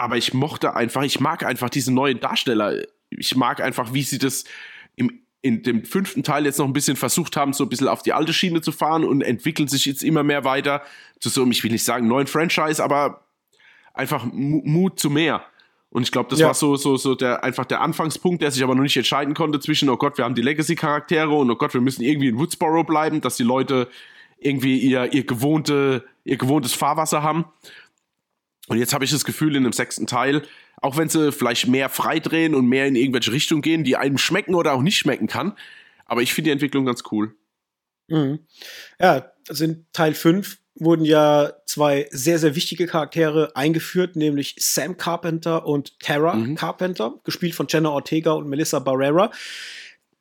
aber 0.00 0.16
ich 0.16 0.34
mochte 0.34 0.74
einfach, 0.74 1.02
ich 1.02 1.20
mag 1.20 1.44
einfach 1.44 1.70
diese 1.70 1.92
neuen 1.92 2.20
Darsteller 2.20 2.82
ich 3.10 3.36
mag 3.36 3.60
einfach, 3.60 3.92
wie 3.92 4.02
sie 4.02 4.18
das 4.18 4.44
im, 4.96 5.20
in 5.40 5.62
dem 5.62 5.84
fünften 5.84 6.22
Teil 6.22 6.44
jetzt 6.44 6.58
noch 6.58 6.66
ein 6.66 6.72
bisschen 6.72 6.96
versucht 6.96 7.36
haben, 7.36 7.52
so 7.52 7.64
ein 7.64 7.68
bisschen 7.68 7.88
auf 7.88 8.02
die 8.02 8.12
alte 8.12 8.32
Schiene 8.32 8.60
zu 8.60 8.72
fahren 8.72 9.04
und 9.04 9.22
entwickeln 9.22 9.68
sich 9.68 9.84
jetzt 9.86 10.02
immer 10.02 10.22
mehr 10.22 10.44
weiter 10.44 10.82
zu 11.20 11.28
so, 11.28 11.46
ich 11.46 11.62
will 11.62 11.72
nicht 11.72 11.84
sagen 11.84 12.08
neuen 12.08 12.26
Franchise, 12.26 12.82
aber 12.82 13.24
einfach 13.94 14.26
Mut 14.32 14.98
zu 14.98 15.10
mehr. 15.10 15.44
Und 15.90 16.02
ich 16.02 16.12
glaube, 16.12 16.28
das 16.28 16.38
ja. 16.38 16.48
war 16.48 16.54
so, 16.54 16.76
so, 16.76 16.96
so 16.96 17.14
der, 17.14 17.42
einfach 17.42 17.64
der 17.64 17.80
Anfangspunkt, 17.80 18.42
der 18.42 18.50
sich 18.50 18.62
aber 18.62 18.74
noch 18.74 18.82
nicht 18.82 18.96
entscheiden 18.96 19.32
konnte 19.34 19.58
zwischen, 19.58 19.88
oh 19.88 19.96
Gott, 19.96 20.18
wir 20.18 20.24
haben 20.24 20.34
die 20.34 20.42
Legacy-Charaktere 20.42 21.30
und 21.30 21.50
oh 21.50 21.56
Gott, 21.56 21.72
wir 21.72 21.80
müssen 21.80 22.02
irgendwie 22.02 22.28
in 22.28 22.38
Woodsboro 22.38 22.84
bleiben, 22.84 23.20
dass 23.22 23.36
die 23.36 23.42
Leute 23.42 23.88
irgendwie 24.38 24.78
ihr, 24.78 25.12
ihr, 25.14 25.24
gewohnte, 25.24 26.04
ihr 26.24 26.36
gewohntes 26.36 26.74
Fahrwasser 26.74 27.22
haben. 27.22 27.46
Und 28.68 28.78
jetzt 28.78 28.92
habe 28.92 29.04
ich 29.04 29.10
das 29.10 29.24
Gefühl, 29.24 29.56
in 29.56 29.64
dem 29.64 29.72
sechsten 29.72 30.06
Teil, 30.06 30.42
auch 30.80 30.96
wenn 30.96 31.08
sie 31.08 31.32
vielleicht 31.32 31.66
mehr 31.66 31.88
freidrehen 31.88 32.54
und 32.54 32.66
mehr 32.66 32.86
in 32.86 32.94
irgendwelche 32.94 33.32
Richtungen 33.32 33.62
gehen, 33.62 33.84
die 33.84 33.96
einem 33.96 34.18
schmecken 34.18 34.54
oder 34.54 34.74
auch 34.74 34.82
nicht 34.82 34.98
schmecken 34.98 35.26
kann, 35.26 35.54
aber 36.06 36.22
ich 36.22 36.32
finde 36.32 36.48
die 36.48 36.52
Entwicklung 36.52 36.84
ganz 36.86 37.02
cool. 37.10 37.34
Mhm. 38.08 38.40
Ja, 39.00 39.32
also 39.48 39.64
in 39.64 39.86
Teil 39.92 40.14
5 40.14 40.58
wurden 40.80 41.04
ja 41.04 41.52
zwei 41.66 42.08
sehr, 42.10 42.38
sehr 42.38 42.54
wichtige 42.54 42.86
Charaktere 42.86 43.54
eingeführt, 43.56 44.16
nämlich 44.16 44.54
Sam 44.58 44.96
Carpenter 44.96 45.66
und 45.66 45.98
Tara 46.00 46.34
mhm. 46.34 46.54
Carpenter, 46.54 47.14
gespielt 47.24 47.54
von 47.54 47.66
Jenna 47.68 47.90
Ortega 47.90 48.32
und 48.32 48.48
Melissa 48.48 48.78
Barrera. 48.78 49.30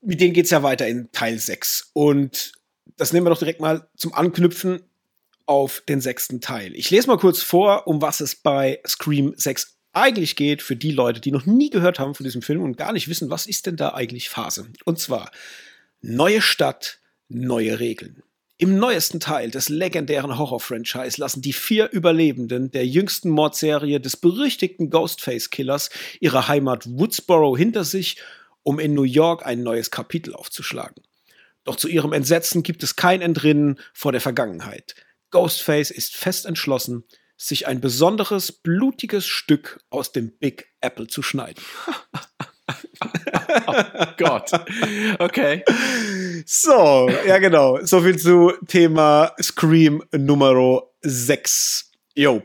Mit 0.02 0.20
denen 0.20 0.34
geht's 0.34 0.50
ja 0.50 0.64
weiter 0.64 0.88
in 0.88 1.12
Teil 1.12 1.38
6. 1.38 1.92
Und 1.94 2.54
das 2.98 3.14
nehmen 3.14 3.26
wir 3.26 3.30
doch 3.30 3.40
direkt 3.40 3.62
mal 3.62 3.88
zum 3.96 4.14
Anknüpfen 4.14 4.82
auf 5.48 5.82
den 5.88 6.02
sechsten 6.02 6.42
Teil. 6.42 6.76
Ich 6.76 6.92
lese 6.92 7.08
mal 7.08 7.18
kurz 7.18 7.42
vor, 7.42 7.88
um 7.88 8.02
was 8.02 8.20
es 8.20 8.36
bei 8.36 8.80
Scream 8.86 9.34
6 9.36 9.78
eigentlich 9.94 10.36
geht, 10.36 10.62
für 10.62 10.76
die 10.76 10.92
Leute, 10.92 11.20
die 11.20 11.32
noch 11.32 11.46
nie 11.46 11.70
gehört 11.70 12.00
haben 12.00 12.14
von 12.14 12.24
diesem 12.24 12.42
Film 12.42 12.62
und 12.62 12.78
gar 12.78 12.94
nicht 12.94 13.08
wissen, 13.08 13.32
was 13.32 13.48
ist 13.48 13.66
denn 13.66 13.78
da 13.78 13.94
eigentlich 13.94 14.30
Phase. 14.30 14.68
Und 14.86 15.00
zwar 15.00 15.32
neue 16.02 16.42
Stadt, 16.42 17.00
neue 17.30 17.80
Regeln. 17.80 18.22
Im 18.60 18.78
neuesten 18.78 19.20
Teil 19.20 19.52
des 19.52 19.70
legendären 19.70 20.38
Horror-Franchise 20.38 21.22
lassen 21.22 21.42
die 21.42 21.54
vier 21.54 21.92
Überlebenden 21.92 22.72
der 22.72 22.88
jüngsten 22.88 23.30
Mordserie 23.30 24.00
des 24.00 24.18
berüchtigten 24.18 24.90
Ghostface-Killers 24.90 25.92
ihre 26.20 26.48
Heimat 26.48 26.88
Woodsboro 26.88 27.56
hinter 27.56 27.84
sich, 27.84 28.18
um 28.64 28.80
in 28.80 28.96
New 28.96 29.04
York 29.04 29.46
ein 29.46 29.62
neues 29.62 29.92
Kapitel 29.92 30.34
aufzuschlagen. 30.34 31.04
Doch 31.66 31.76
zu 31.76 31.88
ihrem 31.88 32.14
Entsetzen 32.14 32.64
gibt 32.64 32.82
es 32.82 32.96
kein 32.96 33.22
Entrinnen 33.22 33.80
vor 33.94 34.12
der 34.12 34.22
Vergangenheit. 34.22 34.96
Ghostface 35.38 35.92
ist 35.92 36.16
fest 36.16 36.48
entschlossen, 36.48 37.04
sich 37.38 37.68
ein 37.68 37.80
besonderes, 37.80 38.52
blutiges 38.52 39.28
Stück 39.28 39.80
aus 39.92 40.12
dem 40.12 40.36
Big 40.40 40.66
Apple 40.82 41.06
zu 41.06 41.22
schneiden. 41.22 41.64
oh 43.68 43.74
Gott. 44.18 44.50
Okay. 45.20 45.64
So, 46.48 47.08
ja 47.28 47.38
genau. 47.38 47.78
So 47.86 48.02
viel 48.02 48.18
zu 48.18 48.52
Thema 48.68 49.32
Scream 49.40 50.04
Nummer 50.12 50.82
6. 51.02 51.92
Jo. 52.16 52.42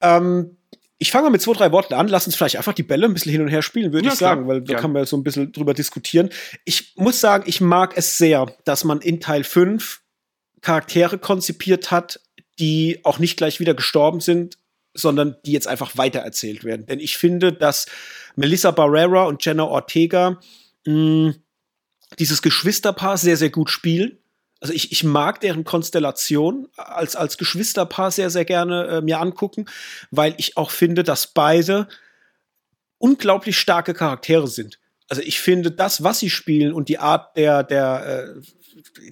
Ähm, 0.00 0.56
ich 0.98 1.10
fange 1.10 1.24
mal 1.24 1.30
mit 1.30 1.42
zwei, 1.42 1.54
drei 1.54 1.72
Worten 1.72 1.94
an. 1.94 2.06
Lass 2.06 2.26
uns 2.26 2.36
vielleicht 2.36 2.58
einfach 2.58 2.74
die 2.74 2.84
Bälle 2.84 3.06
ein 3.06 3.12
bisschen 3.12 3.32
hin 3.32 3.42
und 3.42 3.48
her 3.48 3.62
spielen, 3.62 3.92
würde 3.92 4.06
ja, 4.06 4.12
ich 4.12 4.18
sagen, 4.20 4.46
weil 4.46 4.62
da 4.62 4.74
ja. 4.74 4.78
kann 4.78 4.92
man 4.92 5.04
so 5.04 5.16
ein 5.16 5.24
bisschen 5.24 5.50
drüber 5.50 5.74
diskutieren. 5.74 6.30
Ich 6.64 6.94
muss 6.94 7.20
sagen, 7.20 7.42
ich 7.48 7.60
mag 7.60 7.96
es 7.96 8.18
sehr, 8.18 8.46
dass 8.64 8.84
man 8.84 9.00
in 9.00 9.20
Teil 9.20 9.42
5 9.42 10.00
Charaktere 10.62 11.18
konzipiert 11.18 11.90
hat, 11.90 12.20
die 12.58 13.00
auch 13.04 13.18
nicht 13.18 13.36
gleich 13.36 13.60
wieder 13.60 13.74
gestorben 13.74 14.20
sind, 14.20 14.58
sondern 14.94 15.36
die 15.44 15.52
jetzt 15.52 15.68
einfach 15.68 15.96
weitererzählt 15.96 16.64
werden. 16.64 16.86
Denn 16.86 17.00
ich 17.00 17.18
finde, 17.18 17.52
dass 17.52 17.86
Melissa 18.34 18.70
Barrera 18.70 19.24
und 19.24 19.44
Jenna 19.44 19.64
Ortega 19.64 20.40
mh, 20.86 20.94
mm, 20.94 21.34
dieses 22.18 22.40
Geschwisterpaar 22.40 23.18
sehr, 23.18 23.36
sehr 23.36 23.50
gut 23.50 23.68
spielen. 23.68 24.18
Also 24.60 24.72
ich, 24.72 24.92
ich 24.92 25.04
mag 25.04 25.40
deren 25.40 25.64
Konstellation 25.64 26.68
als, 26.76 27.14
als 27.14 27.36
Geschwisterpaar 27.36 28.10
sehr, 28.10 28.30
sehr 28.30 28.44
gerne 28.44 28.86
äh, 28.86 29.00
mir 29.02 29.20
angucken, 29.20 29.66
weil 30.10 30.34
ich 30.38 30.56
auch 30.56 30.70
finde, 30.70 31.04
dass 31.04 31.26
beide 31.26 31.88
unglaublich 32.98 33.58
starke 33.58 33.92
Charaktere 33.92 34.48
sind. 34.48 34.78
Also 35.08 35.22
ich 35.22 35.40
finde 35.40 35.70
das, 35.70 36.02
was 36.02 36.20
sie 36.20 36.30
spielen 36.30 36.72
und 36.72 36.88
die 36.88 36.98
Art 36.98 37.36
der, 37.36 37.62
der 37.62 38.34
äh, 38.36 38.40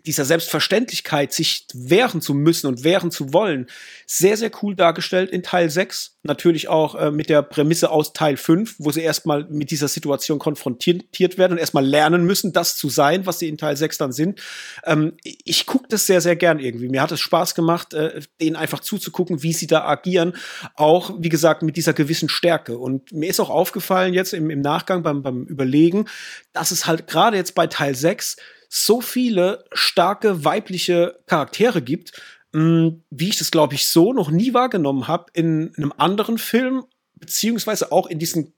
dieser 0.04 0.24
Selbstverständlichkeit, 0.24 1.32
sich 1.32 1.66
wehren 1.72 2.20
zu 2.20 2.34
müssen 2.34 2.66
und 2.66 2.84
wehren 2.84 3.10
zu 3.10 3.32
wollen, 3.32 3.66
sehr, 4.06 4.36
sehr 4.36 4.50
cool 4.62 4.74
dargestellt 4.74 5.30
in 5.30 5.42
Teil 5.42 5.70
6. 5.70 6.18
Natürlich 6.22 6.68
auch 6.68 6.94
äh, 6.94 7.10
mit 7.10 7.28
der 7.28 7.42
Prämisse 7.42 7.90
aus 7.90 8.12
Teil 8.12 8.36
5, 8.36 8.76
wo 8.78 8.90
sie 8.90 9.02
erstmal 9.02 9.44
mit 9.44 9.70
dieser 9.70 9.88
Situation 9.88 10.38
konfrontiert 10.38 11.38
werden 11.38 11.52
und 11.52 11.58
erstmal 11.58 11.84
lernen 11.84 12.24
müssen, 12.24 12.52
das 12.52 12.76
zu 12.76 12.88
sein, 12.88 13.26
was 13.26 13.38
sie 13.38 13.48
in 13.48 13.58
Teil 13.58 13.76
6 13.76 13.98
dann 13.98 14.12
sind. 14.12 14.40
Ähm, 14.84 15.14
ich 15.22 15.66
gucke 15.66 15.86
das 15.88 16.06
sehr, 16.06 16.20
sehr 16.20 16.36
gern 16.36 16.58
irgendwie. 16.58 16.88
Mir 16.88 17.02
hat 17.02 17.12
es 17.12 17.20
Spaß 17.20 17.54
gemacht, 17.54 17.94
äh, 17.94 18.20
denen 18.40 18.56
einfach 18.56 18.80
zuzugucken, 18.80 19.42
wie 19.42 19.52
sie 19.52 19.66
da 19.66 19.84
agieren. 19.84 20.34
Auch, 20.76 21.14
wie 21.18 21.28
gesagt, 21.28 21.62
mit 21.62 21.76
dieser 21.76 21.92
gewissen 21.92 22.28
Stärke. 22.28 22.78
Und 22.78 23.12
mir 23.12 23.28
ist 23.28 23.40
auch 23.40 23.50
aufgefallen 23.50 24.14
jetzt 24.14 24.34
im, 24.34 24.50
im 24.50 24.60
Nachgang 24.60 25.02
beim, 25.02 25.22
beim 25.22 25.44
Überlegen, 25.44 26.06
dass 26.52 26.70
es 26.70 26.86
halt 26.86 27.06
gerade 27.06 27.36
jetzt 27.36 27.54
bei 27.54 27.66
Teil 27.66 27.94
6 27.94 28.36
so 28.76 29.00
viele 29.00 29.64
starke 29.72 30.44
weibliche 30.44 31.20
Charaktere 31.26 31.80
gibt, 31.80 32.20
mh, 32.52 32.60
mm, 32.60 33.02
wie 33.10 33.28
ich 33.28 33.38
das, 33.38 33.52
glaube 33.52 33.74
ich, 33.74 33.86
so 33.86 34.12
noch 34.12 34.32
nie 34.32 34.52
wahrgenommen 34.52 35.06
habe 35.06 35.26
in 35.32 35.72
einem 35.76 35.92
anderen 35.96 36.38
Film, 36.38 36.84
beziehungsweise 37.14 37.92
auch 37.92 38.08
in 38.08 38.18
diesen 38.18 38.52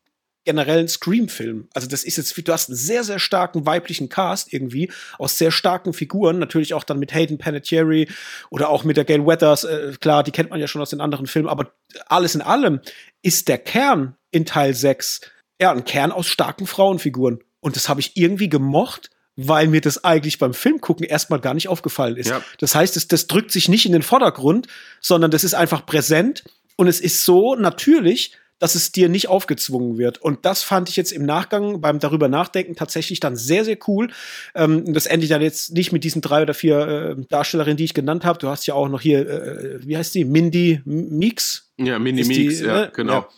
generellen 0.46 0.88
Scream-Film. 0.88 1.68
Also 1.74 1.86
das 1.86 2.02
ist 2.02 2.16
jetzt, 2.16 2.48
du 2.48 2.52
hast 2.52 2.70
einen 2.70 2.78
sehr, 2.78 3.04
sehr 3.04 3.18
starken 3.18 3.66
weiblichen 3.66 4.08
Cast 4.08 4.54
irgendwie 4.54 4.90
aus 5.18 5.36
sehr 5.36 5.50
starken 5.50 5.92
Figuren, 5.92 6.38
natürlich 6.38 6.72
auch 6.72 6.84
dann 6.84 6.98
mit 6.98 7.12
Hayden 7.12 7.36
Panettiere 7.36 8.06
oder 8.48 8.70
auch 8.70 8.84
mit 8.84 8.96
der 8.96 9.04
Gail 9.04 9.26
Weathers, 9.26 9.64
äh, 9.64 9.92
klar, 10.00 10.22
die 10.22 10.30
kennt 10.30 10.48
man 10.48 10.60
ja 10.60 10.68
schon 10.68 10.80
aus 10.80 10.90
den 10.90 11.02
anderen 11.02 11.26
Filmen, 11.26 11.48
aber 11.48 11.72
alles 12.06 12.34
in 12.34 12.40
allem 12.40 12.80
ist 13.20 13.48
der 13.48 13.58
Kern 13.58 14.16
in 14.30 14.46
Teil 14.46 14.72
6 14.72 15.20
ja 15.60 15.72
ein 15.72 15.84
Kern 15.84 16.12
aus 16.12 16.26
starken 16.26 16.66
Frauenfiguren. 16.66 17.40
Und 17.60 17.76
das 17.76 17.88
habe 17.88 18.00
ich 18.00 18.16
irgendwie 18.16 18.48
gemocht, 18.48 19.10
weil 19.36 19.68
mir 19.68 19.80
das 19.80 20.02
eigentlich 20.02 20.38
beim 20.38 20.54
Filmgucken 20.54 21.04
erstmal 21.04 21.40
gar 21.40 21.54
nicht 21.54 21.68
aufgefallen 21.68 22.16
ist. 22.16 22.30
Ja. 22.30 22.42
Das 22.58 22.74
heißt, 22.74 22.96
das, 22.96 23.06
das 23.06 23.26
drückt 23.26 23.52
sich 23.52 23.68
nicht 23.68 23.86
in 23.86 23.92
den 23.92 24.02
Vordergrund, 24.02 24.66
sondern 25.00 25.30
das 25.30 25.44
ist 25.44 25.54
einfach 25.54 25.84
präsent 25.84 26.44
und 26.76 26.88
es 26.88 27.00
ist 27.00 27.24
so 27.24 27.54
natürlich, 27.54 28.32
dass 28.58 28.74
es 28.74 28.90
dir 28.90 29.10
nicht 29.10 29.28
aufgezwungen 29.28 29.98
wird. 29.98 30.16
Und 30.18 30.46
das 30.46 30.62
fand 30.62 30.88
ich 30.88 30.96
jetzt 30.96 31.12
im 31.12 31.26
Nachgang 31.26 31.82
beim 31.82 31.98
darüber 31.98 32.28
nachdenken 32.28 32.74
tatsächlich 32.74 33.20
dann 33.20 33.36
sehr, 33.36 33.66
sehr 33.66 33.76
cool. 33.86 34.08
Ähm, 34.54 34.94
das 34.94 35.04
endet 35.04 35.30
dann 35.30 35.42
jetzt 35.42 35.74
nicht 35.74 35.92
mit 35.92 36.04
diesen 36.04 36.22
drei 36.22 36.42
oder 36.42 36.54
vier 36.54 36.78
äh, 37.18 37.22
Darstellerinnen, 37.28 37.76
die 37.76 37.84
ich 37.84 37.92
genannt 37.92 38.24
habe. 38.24 38.38
Du 38.38 38.48
hast 38.48 38.66
ja 38.66 38.72
auch 38.72 38.88
noch 38.88 39.02
hier, 39.02 39.28
äh, 39.28 39.86
wie 39.86 39.98
heißt 39.98 40.14
die? 40.14 40.24
Mindy 40.24 40.80
Meeks? 40.86 41.70
Ja, 41.76 41.98
Mindy 41.98 42.24
Meeks, 42.24 42.60
ja, 42.60 42.84
äh, 42.84 42.90
genau. 42.94 43.12
Ja 43.12 43.28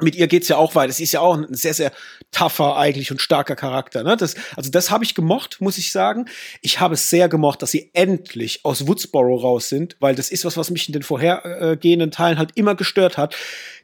mit 0.00 0.14
ihr 0.14 0.28
geht's 0.28 0.48
ja 0.48 0.56
auch 0.56 0.74
weiter. 0.74 0.90
Es 0.90 1.00
ist 1.00 1.12
ja 1.12 1.20
auch 1.20 1.36
ein 1.36 1.46
sehr, 1.54 1.74
sehr 1.74 1.92
tougher 2.30 2.76
eigentlich 2.76 3.10
und 3.10 3.20
starker 3.20 3.56
Charakter. 3.56 4.02
Ne? 4.02 4.16
Das, 4.16 4.34
also 4.56 4.70
das 4.70 4.90
habe 4.90 5.04
ich 5.04 5.14
gemocht, 5.14 5.60
muss 5.60 5.78
ich 5.78 5.92
sagen. 5.92 6.26
Ich 6.62 6.80
habe 6.80 6.94
es 6.94 7.10
sehr 7.10 7.28
gemocht, 7.28 7.62
dass 7.62 7.70
sie 7.70 7.90
endlich 7.94 8.64
aus 8.64 8.86
Woodsboro 8.86 9.36
raus 9.36 9.68
sind, 9.68 9.96
weil 10.00 10.14
das 10.14 10.30
ist 10.30 10.44
was, 10.44 10.56
was 10.56 10.70
mich 10.70 10.88
in 10.88 10.92
den 10.92 11.02
vorhergehenden 11.02 12.10
Teilen 12.10 12.38
halt 12.38 12.52
immer 12.54 12.74
gestört 12.74 13.16
hat 13.16 13.34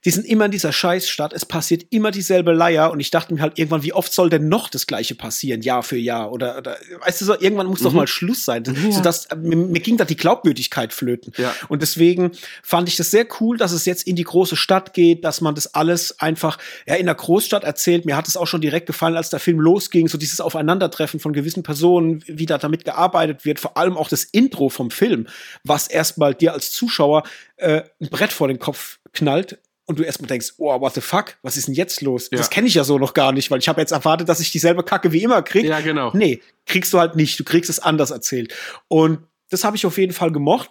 die 0.05 0.11
sind 0.11 0.27
immer 0.27 0.47
in 0.47 0.51
dieser 0.51 0.73
Scheißstadt, 0.73 1.33
es 1.33 1.47
passiert 1.47 1.87
immer 1.91 2.11
dieselbe 2.11 2.53
Leier 2.53 2.91
und 2.91 3.01
ich 3.01 3.11
dachte 3.11 3.33
mir 3.33 3.41
halt 3.41 3.59
irgendwann, 3.59 3.83
wie 3.83 3.93
oft 3.93 4.13
soll 4.13 4.29
denn 4.29 4.49
noch 4.49 4.69
das 4.69 4.87
Gleiche 4.87 5.15
passieren, 5.15 5.63
Jahr 5.63 5.83
für 5.83 5.97
Jahr 5.97 6.31
oder, 6.33 6.59
oder 6.59 6.77
weißt 7.05 7.21
du 7.21 7.25
so, 7.25 7.41
irgendwann 7.41 7.67
muss 7.67 7.81
mhm. 7.81 7.85
doch 7.85 7.93
mal 7.93 8.07
Schluss 8.07 8.45
sein, 8.45 8.65
ja. 8.65 8.93
sodass 8.93 9.27
äh, 9.27 9.37
mir, 9.37 9.57
mir, 9.57 9.81
ging 9.81 9.97
da 9.97 10.05
die 10.05 10.17
Glaubwürdigkeit 10.17 10.93
flöten. 10.93 11.33
Ja. 11.37 11.55
Und 11.69 11.83
deswegen 11.83 12.33
fand 12.63 12.89
ich 12.89 12.97
das 12.97 13.11
sehr 13.11 13.27
cool, 13.41 13.57
dass 13.57 13.73
es 13.73 13.87
jetzt 13.87 14.07
in 14.07 14.17
die 14.17 14.25
große 14.25 14.57
Stadt 14.57 14.93
geht, 14.93 15.25
dass 15.25 15.41
man 15.41 15.55
das 15.55 15.75
alles 15.75 16.21
einfach 16.21 16.59
ja 16.87 16.97
in 16.97 17.07
der 17.07 17.15
Großstadt 17.15 17.65
erzählt. 17.65 18.05
Mir 18.05 18.17
hat 18.17 18.29
es 18.29 18.37
auch 18.37 18.47
schon 18.47 18.61
direkt 18.61 18.87
gefallen, 18.87 19.17
als 19.17 19.31
der 19.31 19.41
Film 19.41 19.59
losging, 19.61 20.09
so 20.09 20.19
dieses 20.19 20.41
Aufeinandertreffen 20.41 21.21
von 21.21 21.33
gewissen 21.33 21.63
Personen, 21.63 22.23
wie 22.27 22.47
da 22.47 22.59
damit 22.59 22.85
gearbeitet 22.85 23.45
wird, 23.45 23.61
vor 23.61 23.77
allem 23.77 23.97
auch 23.97 24.09
das 24.09 24.25
Intro 24.25 24.69
vom 24.69 24.91
Film, 24.91 25.27
was 25.65 25.89
erstmal 25.89 26.35
dir 26.35 26.53
als 26.53 26.73
Zuschauer 26.73 27.23
äh, 27.57 27.83
ein 28.01 28.09
Brett 28.11 28.33
vor 28.33 28.49
den 28.49 28.59
Kopf 28.59 28.99
knallt 29.13 29.59
und 29.87 29.99
du 29.99 30.03
erstmal 30.03 30.29
denkst, 30.29 30.55
oh, 30.59 30.81
what 30.81 30.95
the 30.95 31.01
fuck, 31.01 31.37
was 31.43 31.57
ist 31.57 31.69
denn 31.69 31.75
jetzt 31.75 32.01
los? 32.01 32.29
Ja. 32.31 32.39
Das 32.39 32.51
kenne 32.51 32.67
ich 32.67 32.75
ja 32.75 32.85
so 32.85 32.99
noch 32.99 33.15
gar 33.15 33.33
nicht, 33.33 33.51
weil 33.51 33.59
ich 33.59 33.69
habe 33.69 33.81
jetzt 33.81 33.93
erwartet, 33.93 34.29
dass 34.29 34.41
ich 34.41 34.51
dieselbe 34.51 34.83
Kacke 34.83 35.13
wie 35.13 35.23
immer 35.23 35.43
krieg. 35.43 35.67
Ja, 35.67 35.81
genau. 35.81 36.11
Nee, 36.15 36.41
kriegst 36.67 36.93
du 36.93 36.99
halt 36.99 37.17
nicht. 37.17 37.39
Du 37.39 37.45
kriegst 37.45 37.69
es 37.69 37.81
anders 37.81 38.11
erzählt. 38.11 38.55
Und 38.89 39.19
das 39.51 39.65
habe 39.65 39.77
ich 39.77 39.85
auf 39.85 39.99
jeden 39.99 40.13
Fall 40.13 40.33
gemocht. 40.33 40.71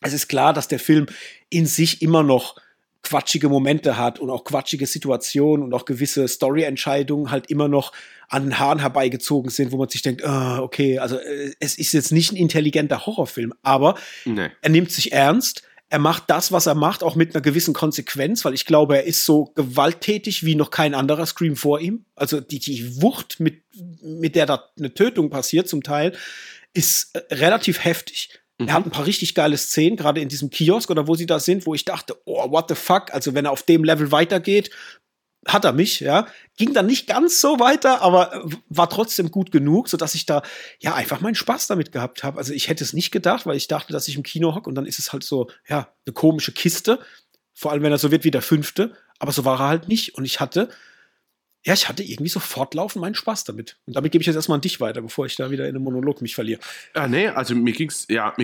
Es 0.00 0.12
ist 0.12 0.28
klar, 0.28 0.52
dass 0.52 0.68
der 0.68 0.78
Film 0.78 1.06
in 1.50 1.66
sich 1.66 2.02
immer 2.02 2.22
noch 2.22 2.56
quatschige 3.02 3.48
Momente 3.48 3.96
hat 3.98 4.18
und 4.18 4.30
auch 4.30 4.44
quatschige 4.44 4.86
Situationen 4.86 5.64
und 5.64 5.74
auch 5.74 5.84
gewisse 5.84 6.26
Story-Entscheidungen 6.28 7.30
halt 7.30 7.50
immer 7.50 7.68
noch 7.68 7.92
an 8.28 8.44
den 8.44 8.58
Haaren 8.58 8.78
herbeigezogen 8.78 9.50
sind, 9.50 9.72
wo 9.72 9.76
man 9.76 9.88
sich 9.88 10.02
denkt, 10.02 10.22
oh, 10.24 10.58
okay, 10.60 10.98
also 10.98 11.18
äh, 11.18 11.52
es 11.58 11.76
ist 11.76 11.92
jetzt 11.92 12.12
nicht 12.12 12.32
ein 12.32 12.36
intelligenter 12.36 13.04
Horrorfilm, 13.04 13.52
aber 13.62 13.96
nee. 14.24 14.50
er 14.62 14.70
nimmt 14.70 14.90
sich 14.90 15.12
ernst, 15.12 15.62
er 15.92 15.98
macht 15.98 16.24
das, 16.28 16.52
was 16.52 16.64
er 16.64 16.74
macht, 16.74 17.02
auch 17.02 17.16
mit 17.16 17.34
einer 17.34 17.42
gewissen 17.42 17.74
Konsequenz, 17.74 18.46
weil 18.46 18.54
ich 18.54 18.64
glaube, 18.64 18.96
er 18.96 19.04
ist 19.04 19.26
so 19.26 19.52
gewalttätig 19.54 20.42
wie 20.42 20.54
noch 20.54 20.70
kein 20.70 20.94
anderer 20.94 21.26
Scream 21.26 21.54
vor 21.54 21.80
ihm. 21.80 22.06
Also 22.16 22.40
die, 22.40 22.60
die 22.60 23.02
Wucht, 23.02 23.40
mit, 23.40 23.62
mit 24.02 24.34
der 24.34 24.46
da 24.46 24.70
eine 24.78 24.94
Tötung 24.94 25.28
passiert 25.28 25.68
zum 25.68 25.82
Teil, 25.82 26.16
ist 26.72 27.14
äh, 27.14 27.34
relativ 27.34 27.84
heftig. 27.84 28.30
Mhm. 28.56 28.68
Er 28.68 28.74
hat 28.74 28.86
ein 28.86 28.90
paar 28.90 29.04
richtig 29.04 29.34
geile 29.34 29.58
Szenen, 29.58 29.98
gerade 29.98 30.22
in 30.22 30.30
diesem 30.30 30.48
Kiosk 30.48 30.88
oder 30.88 31.08
wo 31.08 31.14
sie 31.14 31.26
da 31.26 31.38
sind, 31.38 31.66
wo 31.66 31.74
ich 31.74 31.84
dachte, 31.84 32.16
oh, 32.24 32.50
what 32.50 32.70
the 32.70 32.74
fuck? 32.74 33.12
Also 33.12 33.34
wenn 33.34 33.44
er 33.44 33.50
auf 33.50 33.62
dem 33.62 33.84
Level 33.84 34.10
weitergeht, 34.10 34.70
hat 35.46 35.64
er 35.64 35.72
mich, 35.72 36.00
ja. 36.00 36.26
Ging 36.56 36.72
dann 36.72 36.86
nicht 36.86 37.06
ganz 37.06 37.40
so 37.40 37.58
weiter, 37.58 38.02
aber 38.02 38.48
war 38.68 38.88
trotzdem 38.88 39.30
gut 39.30 39.50
genug, 39.50 39.88
so 39.88 39.96
dass 39.96 40.14
ich 40.14 40.26
da 40.26 40.42
ja 40.78 40.94
einfach 40.94 41.20
meinen 41.20 41.34
Spaß 41.34 41.66
damit 41.66 41.92
gehabt 41.92 42.22
habe. 42.22 42.38
Also 42.38 42.52
ich 42.52 42.68
hätte 42.68 42.84
es 42.84 42.92
nicht 42.92 43.10
gedacht, 43.10 43.46
weil 43.46 43.56
ich 43.56 43.68
dachte, 43.68 43.92
dass 43.92 44.08
ich 44.08 44.16
im 44.16 44.22
Kino 44.22 44.54
hocke 44.54 44.68
und 44.68 44.74
dann 44.74 44.86
ist 44.86 44.98
es 44.98 45.12
halt 45.12 45.24
so, 45.24 45.48
ja, 45.68 45.88
eine 46.06 46.12
komische 46.12 46.52
Kiste. 46.52 47.00
Vor 47.54 47.72
allem, 47.72 47.82
wenn 47.82 47.92
er 47.92 47.98
so 47.98 48.10
wird 48.10 48.24
wie 48.24 48.30
der 48.30 48.42
fünfte. 48.42 48.92
Aber 49.18 49.32
so 49.32 49.44
war 49.44 49.60
er 49.60 49.68
halt 49.68 49.88
nicht. 49.88 50.14
Und 50.14 50.24
ich 50.24 50.40
hatte 50.40 50.68
ja, 51.64 51.74
ich 51.74 51.88
hatte 51.88 52.02
irgendwie 52.02 52.28
so 52.28 52.40
fortlaufend 52.40 53.00
meinen 53.00 53.14
Spaß 53.14 53.44
damit. 53.44 53.76
Und 53.86 53.94
damit 53.94 54.10
gebe 54.10 54.22
ich 54.22 54.26
jetzt 54.26 54.34
erstmal 54.34 54.56
an 54.56 54.62
dich 54.62 54.80
weiter, 54.80 55.00
bevor 55.00 55.26
ich 55.26 55.36
da 55.36 55.50
wieder 55.50 55.68
in 55.68 55.76
einem 55.76 55.84
Monolog 55.84 56.20
mich 56.20 56.34
verliere. 56.34 56.60
Ja, 56.96 57.06
nee, 57.06 57.28
also 57.28 57.54
mir 57.54 57.72
ging's, 57.72 58.06
ja, 58.10 58.34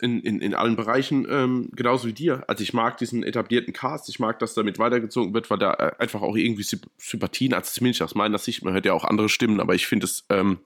in, 0.00 0.20
in, 0.20 0.40
in 0.40 0.54
allen 0.54 0.76
Bereichen 0.76 1.26
ähm, 1.28 1.70
genauso 1.74 2.06
wie 2.06 2.12
dir. 2.12 2.44
Also 2.46 2.62
ich 2.62 2.72
mag 2.72 2.96
diesen 2.98 3.24
etablierten 3.24 3.72
Cast, 3.72 4.08
ich 4.08 4.20
mag, 4.20 4.38
dass 4.38 4.54
damit 4.54 4.78
weitergezogen 4.78 5.34
wird, 5.34 5.50
weil 5.50 5.58
da 5.58 5.74
äh, 5.74 5.92
einfach 5.98 6.22
auch 6.22 6.36
irgendwie 6.36 6.64
Sympathien, 6.98 7.52
also 7.52 7.72
zumindest 7.72 8.02
aus 8.02 8.14
meiner 8.14 8.38
Sicht, 8.38 8.64
man 8.64 8.74
hört 8.74 8.86
ja 8.86 8.92
auch 8.92 9.04
andere 9.04 9.28
Stimmen, 9.28 9.60
aber 9.60 9.74
ich 9.74 9.88
finde 9.88 10.06
es 10.06 10.24
ähm, 10.28 10.58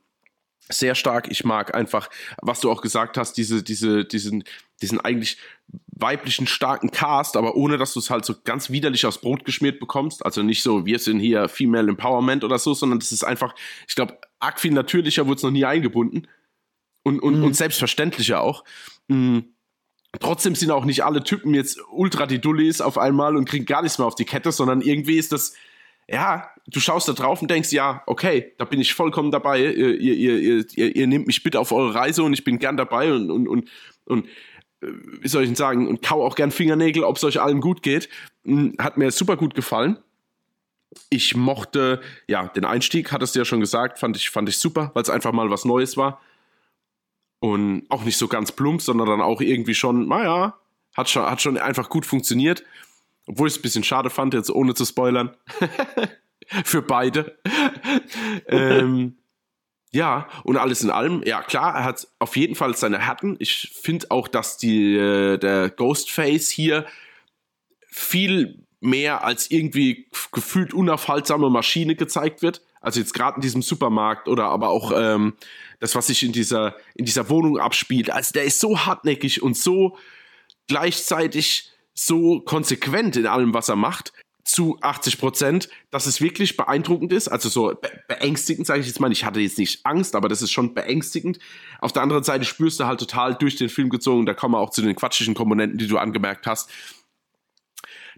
sehr 0.69 0.95
stark. 0.95 1.31
Ich 1.31 1.45
mag 1.45 1.75
einfach, 1.75 2.09
was 2.41 2.61
du 2.61 2.71
auch 2.71 2.81
gesagt 2.81 3.19
hast, 3.19 3.35
diese, 3.35 3.63
diese, 3.63 4.05
diesen, 4.05 4.45
diesen 4.81 5.01
eigentlich 5.01 5.39
weiblichen 5.87 6.47
starken 6.47 6.91
Cast, 6.91 7.37
aber 7.37 7.55
ohne 7.55 7.79
dass 7.79 7.95
du 7.95 8.01
es 8.01 8.11
halt 8.11 8.25
so 8.25 8.35
ganz 8.45 8.71
widerlich 8.71 9.07
aus 9.07 9.21
Brot 9.21 9.45
geschmiert 9.45 9.81
bekommst. 9.81 10.25
Also 10.25 10.43
nicht 10.43 10.63
so, 10.63 10.87
wir 10.87 10.99
sind 10.99 11.21
hier 11.21 11.49
Female 11.49 11.89
Empowerment 11.89 12.45
oder 12.45 12.59
so, 12.59 12.75
sondern 12.75 12.99
das 12.99 13.13
ist 13.13 13.25
einfach, 13.25 13.55
ich 13.89 13.95
glaube, 13.95 14.19
arg 14.41 14.61
viel 14.61 14.73
natürlicher 14.73 15.27
wurde 15.27 15.37
es 15.37 15.43
noch 15.43 15.51
nie 15.51 15.65
eingebunden. 15.65 16.29
Und, 17.05 17.21
und, 17.21 17.39
mhm. 17.39 17.45
und 17.45 17.57
selbstverständlicher 17.57 18.41
auch. 18.41 18.65
Mhm. 19.09 19.55
Trotzdem 20.21 20.55
sind 20.55 20.71
auch 20.71 20.85
nicht 20.85 21.05
alle 21.05 21.25
Typen 21.25 21.55
jetzt 21.55 21.81
ultra 21.91 22.27
die 22.27 22.41
Dullis 22.41 22.81
auf 22.81 22.99
einmal 22.99 23.37
und 23.37 23.49
kriegen 23.49 23.65
gar 23.65 23.83
nichts 23.83 23.99
mehr 23.99 24.07
auf 24.07 24.15
die 24.15 24.27
Kette, 24.27 24.53
sondern 24.53 24.83
irgendwie 24.83 25.17
ist 25.17 25.33
das, 25.33 25.55
ja, 26.13 26.51
du 26.67 26.79
schaust 26.79 27.09
da 27.09 27.15
drauf 27.15 27.41
und 27.41 27.51
denkst, 27.51 27.73
ja, 27.73 28.03
okay, 28.07 28.53
da 28.59 28.65
bin 28.67 28.81
ich 28.81 28.95
vollkommen 28.95 29.31
dabei. 29.31 29.61
Ihr, 29.61 29.99
ihr, 29.99 30.15
ihr, 30.15 30.65
ihr, 30.75 30.97
ihr 30.97 31.07
nehmt 31.07 31.27
mich 31.27 31.43
bitte 31.43 31.59
auf 31.59 31.73
eure 31.73 31.95
Reise 31.95 32.23
und 32.23 32.35
ich 32.35 32.45
bin 32.45 32.59
gern 32.59 32.77
dabei 32.77 33.13
und, 33.13 33.31
und, 33.31 33.49
und, 33.49 33.69
und 34.05 34.27
äh, 34.83 34.89
wie 35.21 35.29
soll 35.29 35.43
ich 35.43 35.49
denn 35.49 35.57
sagen, 35.57 35.89
und 35.89 36.03
kau 36.03 36.25
auch 36.25 36.35
gern 36.35 36.51
Fingernägel, 36.51 37.03
ob 37.03 37.17
es 37.17 37.25
euch 37.25 37.41
allen 37.41 37.61
gut 37.61 37.83
geht. 37.83 38.11
Hm, 38.45 38.75
hat 38.79 38.99
mir 38.99 39.11
super 39.11 39.37
gut 39.37 39.55
gefallen. 39.55 39.99
Ich 41.09 41.35
mochte, 41.35 42.03
ja, 42.29 42.49
den 42.49 42.67
Einstieg, 42.67 43.11
hattest 43.11 43.35
du 43.35 43.39
ja 43.39 43.47
schon 43.47 43.61
gesagt, 43.61 43.99
fand 43.99 44.15
ich, 44.17 44.29
fand 44.29 44.51
ich 44.51 44.59
super, 44.59 44.91
weil 44.93 45.03
es 45.03 45.11
einfach 45.11 45.33
mal 45.33 45.49
was 45.49 45.65
Neues 45.65 45.97
war. 45.97 46.21
Und 47.41 47.87
auch 47.89 48.05
nicht 48.05 48.19
so 48.19 48.29
ganz 48.29 48.53
plump, 48.53 48.83
sondern 48.83 49.09
dann 49.09 49.23
auch 49.23 49.41
irgendwie 49.41 49.75
schon, 49.75 50.07
naja, 50.09 50.59
hat 50.95 51.09
schon, 51.09 51.25
hat 51.25 51.41
schon 51.41 51.57
einfach 51.57 51.89
gut 51.89 52.05
funktioniert. 52.05 52.63
Obwohl 53.33 53.49
ich 53.49 53.55
es 53.55 53.61
ein 53.61 53.63
bisschen 53.63 53.85
schade 53.85 54.11
fand, 54.11 54.35
jetzt 54.35 54.51
ohne 54.51 54.75
zu 54.75 54.85
spoilern. 54.85 55.35
Für 56.65 56.83
beide. 56.83 57.39
ähm, 58.47 59.17
ja, 59.91 60.29
und 60.45 60.59
alles 60.59 60.83
in 60.83 60.91
allem, 60.91 61.23
ja 61.25 61.43
klar, 61.43 61.75
er 61.75 61.85
hat 61.85 62.07
auf 62.19 62.37
jeden 62.37 62.55
Fall 62.55 62.77
seine 62.77 62.99
Härten. 62.99 63.37
Ich 63.39 63.73
finde 63.81 64.11
auch, 64.11 64.29
dass 64.29 64.59
die, 64.59 64.97
äh, 64.97 65.39
der 65.39 65.71
Ghostface 65.71 66.51
hier 66.51 66.85
viel 67.87 68.67
mehr 68.81 69.25
als 69.25 69.51
irgendwie 69.51 70.09
gefühlt 70.33 70.75
unaufhaltsame 70.75 71.49
Maschine 71.49 71.95
gezeigt 71.95 72.43
wird. 72.43 72.61
Also 72.83 73.01
jetzt 73.01 73.15
gerade 73.15 73.37
in 73.37 73.43
diesem 73.43 73.63
Supermarkt 73.63 74.29
oder 74.29 74.45
aber 74.45 74.69
auch 74.69 74.93
ähm, 74.95 75.35
das, 75.81 75.95
was 75.95 76.09
sich 76.09 76.23
in 76.23 76.33
dieser, 76.33 76.77
in 76.95 77.07
dieser 77.07 77.31
Wohnung 77.31 77.59
abspielt. 77.59 78.11
Also 78.11 78.33
der 78.35 78.45
ist 78.45 78.61
so 78.61 78.85
hartnäckig 78.85 79.43
und 79.43 79.57
so 79.57 79.97
gleichzeitig 80.67 81.72
so 81.95 82.41
konsequent 82.41 83.17
in 83.17 83.27
allem, 83.27 83.55
was 83.55 83.69
er 83.69 83.77
macht 83.77 84.13
zu 84.45 84.79
80 84.81 85.19
Prozent, 85.19 85.69
dass 85.91 86.07
es 86.07 86.21
wirklich 86.21 86.57
beeindruckend 86.57 87.13
ist. 87.13 87.29
Also 87.29 87.49
so 87.49 87.69
be 87.69 87.91
beängstigend, 88.09 88.67
sage 88.67 88.81
ich 88.81 88.87
jetzt 88.87 89.01
mal. 89.01 89.13
Ich 89.13 89.25
hatte 89.25 89.41
jetzt 89.41 89.59
nicht 89.59 89.87
Angst, 89.87 90.17
aber 90.17 90.29
das 90.29 90.43
ist 90.43 90.51
schon 90.51 90.75
beängstigend. 90.75 91.39
Auf 91.81 91.93
der 91.93 92.03
anderen 92.03 92.25
Seite 92.25 92.45
spürst 92.45 92.81
du 92.81 92.85
halt 92.85 93.01
total 93.01 93.35
durch 93.35 93.57
den 93.57 93.69
Film 93.69 93.89
gezogen, 93.89 94.27
da 94.27 94.35
kommen 94.35 94.55
wir 94.55 94.59
auch 94.59 94.71
zu 94.71 94.83
den 94.83 94.97
quatschigen 94.97 95.35
Komponenten, 95.35 95.79
die 95.79 95.87
du 95.87 95.99
angemerkt 95.99 96.47
hast, 96.47 96.71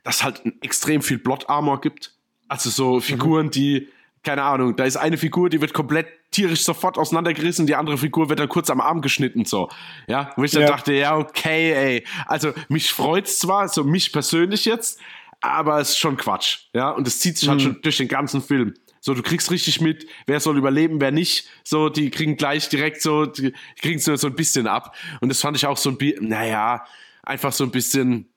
dass 0.02 0.24
halt 0.24 0.42
extrem 0.62 1.02
viel 1.02 1.18
Plot 1.18 1.48
Armor 1.48 1.80
gibt. 1.80 2.14
Also 2.48 2.70
so 2.70 3.00
Figuren, 3.00 3.46
mhm. 3.46 3.50
die, 3.50 3.88
keine 4.24 4.42
Ahnung, 4.42 4.74
da 4.76 4.84
ist 4.84 4.96
eine 4.96 5.16
Figur, 5.16 5.50
die 5.50 5.60
wird 5.60 5.72
komplett 5.72 6.06
tierisch 6.30 6.64
sofort 6.64 6.98
auseinandergerissen, 6.98 7.66
die 7.66 7.76
andere 7.76 7.98
Figur 7.98 8.28
wird 8.28 8.40
dann 8.40 8.48
kurz 8.48 8.70
am 8.70 8.80
Arm 8.80 9.02
geschnitten, 9.02 9.44
so. 9.44 9.68
Ja, 10.08 10.32
wo 10.36 10.44
ich 10.44 10.50
dann 10.50 10.62
ja. 10.62 10.68
dachte, 10.68 10.92
ja, 10.92 11.16
okay, 11.16 11.72
ey. 11.72 12.06
Also 12.26 12.52
mich 12.68 12.90
freut's 12.90 13.38
zwar, 13.38 13.68
so 13.68 13.84
mich 13.84 14.12
persönlich 14.12 14.64
jetzt, 14.64 14.98
aber 15.40 15.78
es 15.78 15.90
ist 15.90 15.98
schon 15.98 16.16
Quatsch. 16.16 16.66
Ja, 16.72 16.90
und 16.90 17.06
es 17.06 17.20
zieht 17.20 17.38
sich 17.38 17.48
halt 17.48 17.60
mhm. 17.60 17.64
schon 17.64 17.82
durch 17.82 17.98
den 17.98 18.08
ganzen 18.08 18.42
Film. 18.42 18.74
So, 19.00 19.12
du 19.12 19.22
kriegst 19.22 19.50
richtig 19.50 19.82
mit, 19.82 20.06
wer 20.26 20.40
soll 20.40 20.56
überleben, 20.56 21.00
wer 21.00 21.10
nicht. 21.10 21.46
So, 21.62 21.90
die 21.90 22.10
kriegen 22.10 22.36
gleich 22.36 22.70
direkt 22.70 23.02
so, 23.02 23.26
die 23.26 23.52
kriegen 23.80 24.00
so, 24.00 24.16
so 24.16 24.28
ein 24.28 24.34
bisschen 24.34 24.66
ab. 24.66 24.96
Und 25.20 25.28
das 25.28 25.42
fand 25.42 25.56
ich 25.58 25.66
auch 25.66 25.76
so 25.76 25.90
ein 25.90 25.98
bisschen, 25.98 26.28
naja, 26.28 26.86
einfach 27.22 27.52
so 27.52 27.64
ein 27.64 27.70
bisschen 27.70 28.32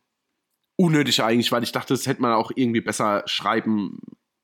unnötig 0.75 1.23
eigentlich, 1.23 1.51
weil 1.53 1.63
ich 1.63 1.71
dachte, 1.71 1.93
das 1.93 2.05
hätte 2.05 2.21
man 2.21 2.33
auch 2.33 2.51
irgendwie 2.53 2.81
besser 2.81 3.23
schreiben 3.25 3.99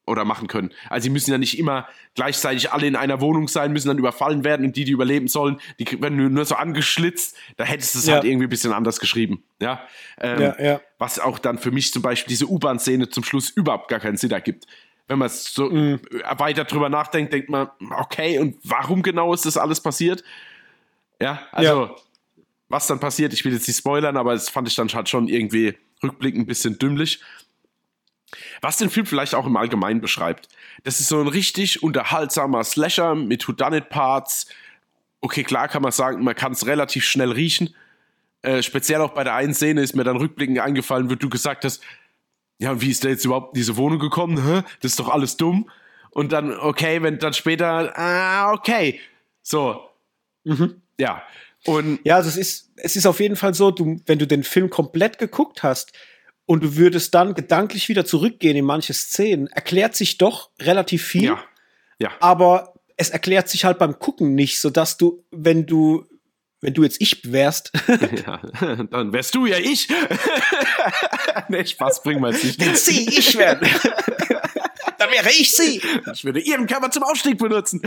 oder 0.06 0.26
machen 0.26 0.48
können. 0.48 0.72
Also 0.90 1.06
sie 1.06 1.10
müssen 1.10 1.32
ja 1.32 1.38
nicht 1.38 1.58
immer 1.58 1.88
gleichzeitig 2.16 2.72
alle 2.72 2.88
in 2.88 2.96
einer 2.96 3.22
Wohnung 3.22 3.48
sein, 3.48 3.72
müssen 3.72 3.88
dann 3.88 3.98
überfallen 3.98 4.44
werden 4.44 4.66
und 4.66 4.76
die, 4.76 4.84
die 4.84 4.92
überleben 4.92 5.28
sollen, 5.28 5.60
die 5.80 6.02
werden 6.02 6.34
nur 6.34 6.46
so 6.46 6.56
angeschlitzt. 6.56 7.38
Da 7.56 7.64
hättest 7.64 7.96
du 7.96 8.00
es 8.00 8.08
ja. 8.08 8.16
halt 8.16 8.26
irgendwie 8.26 8.48
ein 8.48 8.50
bisschen 8.50 8.74
anders 8.74 9.00
geschrieben. 9.00 9.44
Ja? 9.62 9.82
Ähm, 10.20 10.42
ja, 10.42 10.62
ja. 10.62 10.82
Was 10.98 11.20
auch 11.20 11.40
dann 11.40 11.58
für 11.58 11.72
mich 11.72 11.94
zum 11.94 12.02
Beispiel 12.02 12.30
diese 12.30 12.48
U-Bahn-Szene 12.48 13.10
zum 13.10 13.24
Schluss 13.24 13.50
überhaupt 13.50 13.88
gar 13.88 14.00
keinen 14.00 14.18
Sinn 14.18 14.32
ergibt. 14.32 14.68
Wenn 15.08 15.20
man 15.20 15.30
so 15.30 15.70
mhm. 15.70 16.00
weiter 16.38 16.66
drüber 16.66 16.90
nachdenkt, 16.90 17.34
denkt 17.34 17.50
man, 17.50 17.70
okay, 17.98 18.40
und 18.40 18.58
warum 18.64 19.04
genau 19.04 19.34
ist 19.34 19.46
das 19.46 19.58
alles 19.58 19.82
passiert? 19.82 20.24
Ja, 21.22 21.42
also 21.52 21.86
ja. 21.86 21.96
was 22.70 22.88
dann 22.88 23.00
passiert, 23.00 23.34
ich 23.34 23.44
will 23.46 23.54
jetzt 23.54 23.68
nicht 23.68 23.78
spoilern, 23.78 24.18
aber 24.18 24.34
das 24.34 24.50
fand 24.50 24.68
ich 24.68 24.76
dann 24.76 24.90
halt 24.90 25.10
schon 25.10 25.28
irgendwie 25.28 25.76
rückblickend 26.04 26.44
ein 26.44 26.46
bisschen 26.46 26.78
dümmlich. 26.78 27.22
Was 28.62 28.78
den 28.78 28.90
Film 28.90 29.06
vielleicht 29.06 29.36
auch 29.36 29.46
im 29.46 29.58
Allgemeinen 29.58 30.02
beschreibt. 30.02 30.48
Das 30.84 31.00
ist 31.00 31.08
so 31.08 31.20
ein 31.20 31.28
richtig 31.28 31.84
unterhaltsamer 31.84 32.64
Slasher 32.64 33.16
mit 33.16 33.48
Whodunit-Parts. 33.48 34.48
Okay, 35.22 35.44
klar 35.44 35.68
kann 35.68 35.82
man 35.82 35.92
sagen, 35.92 36.24
man 36.24 36.36
kann 36.36 36.52
es 36.52 36.66
relativ 36.66 37.06
schnell 37.06 37.32
riechen. 37.32 37.76
Äh, 38.42 38.62
speziell 38.62 39.02
auch 39.02 39.14
bei 39.14 39.24
der 39.24 39.36
einen 39.36 39.54
Szene 39.54 39.82
ist 39.82 39.96
mir 39.96 40.04
dann 40.04 40.18
rückblickend 40.18 40.60
eingefallen, 40.60 41.10
wo 41.10 41.16
du 41.16 41.30
gesagt 41.30 41.64
hast, 41.64 41.82
ja, 42.60 42.82
wie 42.82 42.92
ist 42.92 43.04
der 43.04 43.12
jetzt 43.12 43.26
überhaupt 43.26 43.56
in 43.56 43.60
diese 43.60 43.78
Wohnung 43.78 44.00
gekommen? 44.00 44.44
Hä? 44.46 44.64
Das 44.82 44.92
ist 44.92 45.00
doch 45.00 45.10
alles 45.10 45.38
dumm. 45.38 45.70
Und 46.12 46.32
dann, 46.32 46.54
okay, 46.54 47.02
wenn 47.02 47.18
dann 47.20 47.34
später, 47.34 47.98
ah, 47.98 48.54
okay. 48.54 49.00
So. 49.42 49.90
Mhm. 50.44 50.82
Ja. 50.98 51.24
Und 51.66 52.00
ja, 52.04 52.18
also 52.18 52.30
es 52.30 52.38
ist, 52.38 52.72
es 52.76 52.96
ist 52.96 53.06
auf 53.06 53.20
jeden 53.20 53.36
Fall 53.36 53.54
so, 53.54 53.72
du, 53.72 54.02
wenn 54.06 54.20
du 54.20 54.28
den 54.28 54.44
Film 54.44 54.70
komplett 54.70 55.18
geguckt 55.18 55.64
hast, 55.64 55.94
und 56.46 56.64
du 56.64 56.76
würdest 56.76 57.14
dann 57.14 57.34
gedanklich 57.34 57.90
wieder 57.90 58.06
zurückgehen 58.06 58.58
in 58.58 58.66
manche 58.66 58.94
Szenen, 58.94 59.48
erklärt 59.48 59.96
sich 59.96 60.18
doch 60.18 60.50
relativ 60.60 61.04
viel. 61.04 61.24
Ja. 61.24 61.44
ja. 62.00 62.12
Aber 62.20 62.74
es 62.98 63.10
erklärt 63.10 63.50
sich 63.50 63.66
halt 63.66 63.78
beim 63.78 64.00
Gucken 64.00 64.36
nicht, 64.36 64.60
sodass 64.60 64.98
du, 64.98 65.24
wenn 65.32 65.66
du, 65.66 66.06
wenn 66.62 66.74
du 66.74 66.84
jetzt 66.84 67.02
ich 67.02 67.32
wärst. 67.32 67.72
ja, 68.26 68.42
dann 68.90 69.14
wärst 69.14 69.36
du 69.36 69.46
ja 69.46 69.58
ich. 69.58 69.88
nee, 71.48 71.66
Spaß 71.66 72.04
bringen 72.04 72.22
wir 72.22 72.32
jetzt 72.32 72.44
nicht. 72.44 72.60
Wenn 72.60 72.76
sie 72.76 73.08
ich 73.08 73.38
wäre. 73.38 73.60
dann 74.98 75.12
wäre 75.12 75.30
ich 75.30 75.52
sie. 75.52 75.82
Ich 76.14 76.26
würde 76.26 76.40
ihren 76.40 76.68
Körper 76.68 76.92
zum 76.92 77.04
Aufstieg 77.04 77.38
benutzen. 77.38 77.82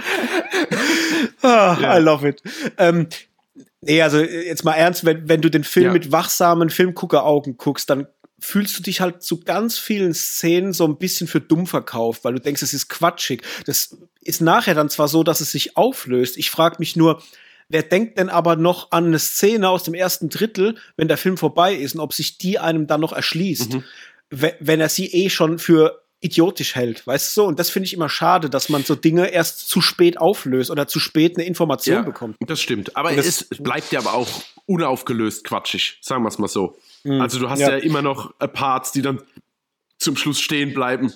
oh, 1.43 1.47
ja. 1.47 1.99
I 1.99 2.01
love 2.01 2.29
it. 2.29 2.43
Ähm, 2.79 3.09
Nee, 3.87 4.03
also 4.03 4.19
jetzt 4.19 4.65
mal 4.65 4.73
ernst, 4.75 5.05
wenn, 5.05 5.29
wenn 5.29 5.41
du 5.41 5.49
den 5.49 5.63
Film 5.63 5.87
ja. 5.87 5.93
mit 5.93 6.11
wachsamen 6.11 6.71
Filmguckeraugen 6.71 7.57
guckst, 7.57 7.89
dann 7.89 8.09
fühlst 8.47 8.79
du 8.79 8.83
dich 8.85 9.01
halt 9.01 9.25
zu 9.25 9.41
ganz 9.41 9.77
vielen 9.77 10.15
Szenen 10.15 10.73
so 10.73 10.87
ein 10.87 10.99
bisschen 10.99 11.27
für 11.27 11.41
dumm 11.41 11.67
verkauft, 11.67 12.23
weil 12.23 12.35
du 12.35 12.41
denkst, 12.41 12.63
es 12.63 12.75
ist 12.75 12.89
quatschig. 12.89 13.43
Das 13.65 13.97
ist 14.21 14.41
nachher 14.41 14.75
dann 14.75 14.89
zwar 14.89 15.09
so, 15.09 15.25
dass 15.25 15.41
es 15.41 15.51
sich 15.51 15.77
auflöst. 15.77 16.37
Ich 16.37 16.51
frage 16.51 16.77
mich 16.79 16.95
nur, 16.95 17.21
wer 17.69 17.83
denkt 17.83 18.19
denn 18.19 18.29
aber 18.29 18.55
noch 18.55 18.93
an 18.93 19.07
eine 19.07 19.19
Szene 19.19 19.69
aus 19.69 19.83
dem 19.83 19.95
ersten 19.95 20.29
Drittel, 20.29 20.77
wenn 20.97 21.09
der 21.09 21.17
Film 21.17 21.37
vorbei 21.37 21.75
ist 21.75 21.97
und 21.97 22.01
ob 22.01 22.15
sich 22.15 22.39
die 22.39 22.61
einem 22.61 22.87
dann 22.87 23.01
noch 23.01 23.13
erschließt, 23.13 23.75
mhm. 23.75 23.85
wenn 24.31 24.81
er 24.81 24.91
sie 24.91 25.13
eh 25.13 25.29
schon 25.29 25.59
für 25.59 26.05
idiotisch 26.21 26.77
hält, 26.77 27.05
weißt 27.05 27.37
du 27.37 27.43
so? 27.43 27.47
Und 27.49 27.59
das 27.59 27.71
finde 27.71 27.87
ich 27.87 27.95
immer 27.95 28.09
schade, 28.09 28.49
dass 28.49 28.69
man 28.69 28.85
so 28.85 28.95
Dinge 28.95 29.27
erst 29.27 29.69
zu 29.69 29.81
spät 29.81 30.19
auflöst 30.19 30.71
oder 30.71 30.87
zu 30.87 31.01
spät 31.01 31.37
eine 31.37 31.47
Information 31.47 31.97
ja, 31.97 32.03
bekommt. 32.03 32.37
Das 32.47 32.61
stimmt. 32.61 32.97
Aber 32.97 33.13
das, 33.15 33.27
es 33.27 33.45
bleibt 33.59 33.91
ja 33.91 33.99
aber 33.99 34.15
auch 34.15 34.29
unaufgelöst 34.67 35.43
quatschig, 35.43 35.99
sagen 36.01 36.23
wir 36.23 36.29
es 36.29 36.39
mal 36.39 36.49
so. 36.49 36.79
Mhm. 37.07 37.21
Also 37.21 37.39
du 37.39 37.49
hast 37.49 37.61
ja. 37.61 37.71
ja 37.71 37.77
immer 37.77 38.03
noch 38.03 38.37
Parts, 38.39 38.93
die 38.93 39.03
dann 39.03 39.23
zum 39.99 40.17
Schluss 40.17 40.41
stehen 40.41 40.75
bleiben, 40.75 41.13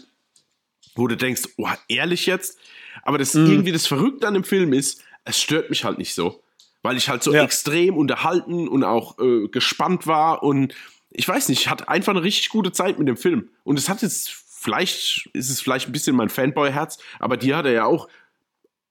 wo 0.95 1.07
du 1.07 1.17
denkst, 1.17 1.43
oh, 1.57 1.69
ehrlich 1.89 2.27
jetzt? 2.27 2.59
Aber 3.03 3.19
das 3.19 3.35
mhm. 3.35 3.51
irgendwie 3.51 3.73
das 3.73 3.87
Verrückte 3.87 4.27
an 4.27 4.35
dem 4.35 4.45
Film 4.45 4.73
ist, 4.73 5.03
es 5.25 5.41
stört 5.41 5.71
mich 5.71 5.85
halt 5.85 5.99
nicht 5.99 6.15
so. 6.15 6.43
Weil 6.83 6.97
ich 6.97 7.09
halt 7.09 7.23
so 7.23 7.33
ja. 7.35 7.43
extrem 7.43 7.97
unterhalten 7.97 8.67
und 8.67 8.85
auch 8.85 9.19
äh, 9.19 9.49
gespannt 9.49 10.07
war 10.07 10.43
und 10.43 10.75
ich 11.11 11.27
weiß 11.27 11.49
nicht, 11.49 11.63
ich 11.63 11.69
hatte 11.69 11.89
einfach 11.89 12.13
eine 12.13 12.23
richtig 12.23 12.51
gute 12.51 12.73
Zeit 12.73 12.99
mit 12.99 13.09
dem 13.09 13.17
Film. 13.17 13.51
Und 13.65 13.79
es 13.79 13.89
hat 13.89 14.01
jetzt, 14.01 14.31
vielleicht 14.31 15.29
ist 15.33 15.51
es 15.51 15.61
vielleicht 15.61 15.89
ein 15.89 15.93
bisschen 15.93 16.15
mein 16.15 16.29
Fanboy-Herz, 16.29 16.99
aber 17.19 17.37
dir 17.37 17.57
hat 17.57 17.67
er 17.67 17.73
ja 17.73 17.85
auch 17.85 18.09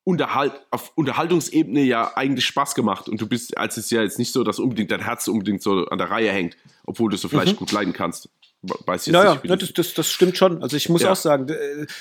Unterhalt, 0.10 0.53
auf 0.72 0.91
Unterhaltungsebene 0.95 1.84
ja 1.84 2.18
eigentlich 2.18 2.48
Spaß 2.48 2.73
gemacht. 2.73 3.07
Und 3.07 3.22
du 3.22 3.27
bist, 3.27 3.56
als 3.60 3.77
es 3.77 3.91
ja 3.91 4.02
jetzt 4.02 4.18
nicht 4.18 4.34
so, 4.34 4.44
dass 4.44 4.57
unbedingt 4.57 4.90
dein 4.90 5.02
Herz 5.02 5.27
unbedingt 5.27 5.61
so 5.61 5.86
an 5.86 5.99
der 5.99 6.10
Reihe 6.10 6.31
hängt, 6.31 6.57
obwohl 6.84 7.11
du 7.11 7.18
so 7.18 7.30
vielleicht 7.30 7.53
mhm. 7.53 7.57
gut 7.57 7.72
leiden 7.72 7.94
kannst. 7.94 8.27
Weiß 8.64 9.06
jetzt 9.06 9.14
naja, 9.14 9.36
nicht, 9.36 9.61
das, 9.61 9.72
das, 9.72 9.94
das 9.94 10.11
stimmt 10.11 10.36
schon. 10.36 10.64
Also 10.64 10.76
ich 10.77 10.90
muss 10.90 11.03
ja. 11.03 11.11
auch 11.11 11.15
sagen, 11.15 11.45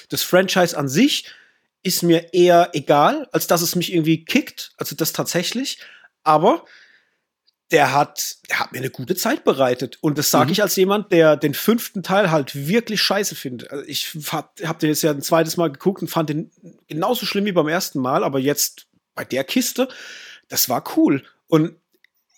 das 0.09 0.23
Franchise 0.23 0.77
an 0.77 0.89
sich 0.89 1.27
ist 1.83 2.03
mir 2.03 2.33
eher 2.33 2.71
egal, 2.73 3.29
als 3.31 3.47
dass 3.47 3.61
es 3.61 3.77
mich 3.77 3.93
irgendwie 3.93 4.25
kickt. 4.25 4.73
Also 4.79 4.97
das 4.97 5.13
tatsächlich. 5.13 5.79
Aber 6.25 6.65
der 7.71 7.93
hat, 7.93 8.37
der 8.49 8.61
hat 8.61 8.73
mir 8.73 8.79
eine 8.79 8.91
gute 8.91 9.15
Zeit 9.15 9.45
bereitet. 9.45 9.99
Und 10.01 10.17
das 10.17 10.31
sage 10.31 10.47
mhm. 10.47 10.53
ich 10.53 10.63
als 10.63 10.77
jemand, 10.77 11.13
der 11.13 11.37
den 11.37 11.55
fünften 11.55 12.03
Teil 12.03 12.31
halt 12.31 12.55
wirklich 12.55 13.03
scheiße 13.03 13.35
findet. 13.35 13.71
Also 13.71 13.85
ich 13.87 14.17
hab, 14.33 14.59
hab 14.63 14.79
den 14.79 14.89
jetzt 14.89 15.03
ja 15.03 15.11
ein 15.11 15.23
zweites 15.23 15.57
Mal 15.57 15.71
geguckt 15.71 16.01
und 16.01 16.09
fand 16.09 16.31
den 16.31 16.51
genauso 16.87 17.27
schlimm 17.27 17.45
wie 17.45 17.53
beim 17.53 17.69
ersten 17.69 18.01
Mal, 18.01 18.25
aber 18.25 18.39
jetzt 18.39 18.87
bei 19.15 19.25
der 19.25 19.45
Kiste, 19.45 19.89
das 20.49 20.69
war 20.69 20.83
cool. 20.97 21.25
Und 21.47 21.77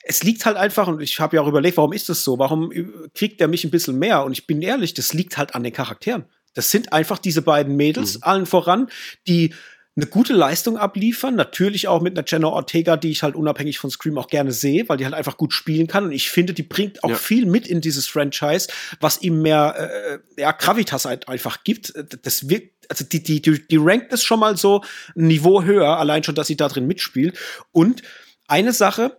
es 0.02 0.22
liegt 0.22 0.46
halt 0.46 0.56
einfach, 0.56 0.88
und 0.88 1.00
ich 1.00 1.20
habe 1.20 1.36
ja 1.36 1.42
auch 1.42 1.46
überlegt, 1.46 1.76
warum 1.76 1.92
ist 1.92 2.08
das 2.08 2.24
so? 2.24 2.38
Warum 2.38 2.72
kriegt 3.14 3.38
der 3.38 3.48
mich 3.48 3.64
ein 3.64 3.70
bisschen 3.70 3.98
mehr? 3.98 4.24
Und 4.24 4.32
ich 4.32 4.46
bin 4.46 4.62
ehrlich, 4.62 4.94
das 4.94 5.12
liegt 5.12 5.36
halt 5.36 5.54
an 5.54 5.62
den 5.62 5.72
Charakteren. 5.72 6.24
Das 6.54 6.70
sind 6.70 6.92
einfach 6.92 7.18
diese 7.18 7.42
beiden 7.42 7.76
Mädels, 7.76 8.16
mhm. 8.16 8.22
allen 8.24 8.46
voran, 8.46 8.88
die 9.28 9.54
eine 10.00 10.10
gute 10.10 10.32
Leistung 10.32 10.76
abliefern. 10.76 11.34
Natürlich 11.34 11.88
auch 11.88 12.00
mit 12.00 12.16
einer 12.16 12.26
Jenna 12.26 12.48
Ortega, 12.48 12.96
die 12.96 13.10
ich 13.10 13.22
halt 13.22 13.34
unabhängig 13.34 13.78
von 13.78 13.90
Scream 13.90 14.18
auch 14.18 14.28
gerne 14.28 14.52
sehe, 14.52 14.88
weil 14.88 14.96
die 14.96 15.04
halt 15.04 15.14
einfach 15.14 15.36
gut 15.36 15.52
spielen 15.52 15.86
kann. 15.86 16.04
Und 16.04 16.12
ich 16.12 16.30
finde, 16.30 16.54
die 16.54 16.62
bringt 16.62 17.04
auch 17.04 17.10
ja. 17.10 17.16
viel 17.16 17.46
mit 17.46 17.66
in 17.66 17.80
dieses 17.80 18.06
Franchise, 18.06 18.68
was 19.00 19.22
ihm 19.22 19.42
mehr 19.42 20.20
äh, 20.36 20.40
ja, 20.40 20.52
Gravitas 20.52 21.04
halt 21.04 21.28
einfach 21.28 21.64
gibt. 21.64 21.92
Das 22.22 22.48
wirkt, 22.48 22.86
also 22.88 23.04
die, 23.04 23.22
die, 23.22 23.42
die, 23.42 23.66
die 23.66 23.78
rankt 23.78 24.12
es 24.12 24.24
schon 24.24 24.40
mal 24.40 24.56
so 24.56 24.82
ein 25.16 25.26
Niveau 25.26 25.62
höher, 25.62 25.98
allein 25.98 26.24
schon, 26.24 26.34
dass 26.34 26.46
sie 26.46 26.56
da 26.56 26.68
drin 26.68 26.86
mitspielt. 26.86 27.38
Und 27.72 28.02
eine 28.48 28.72
Sache, 28.72 29.18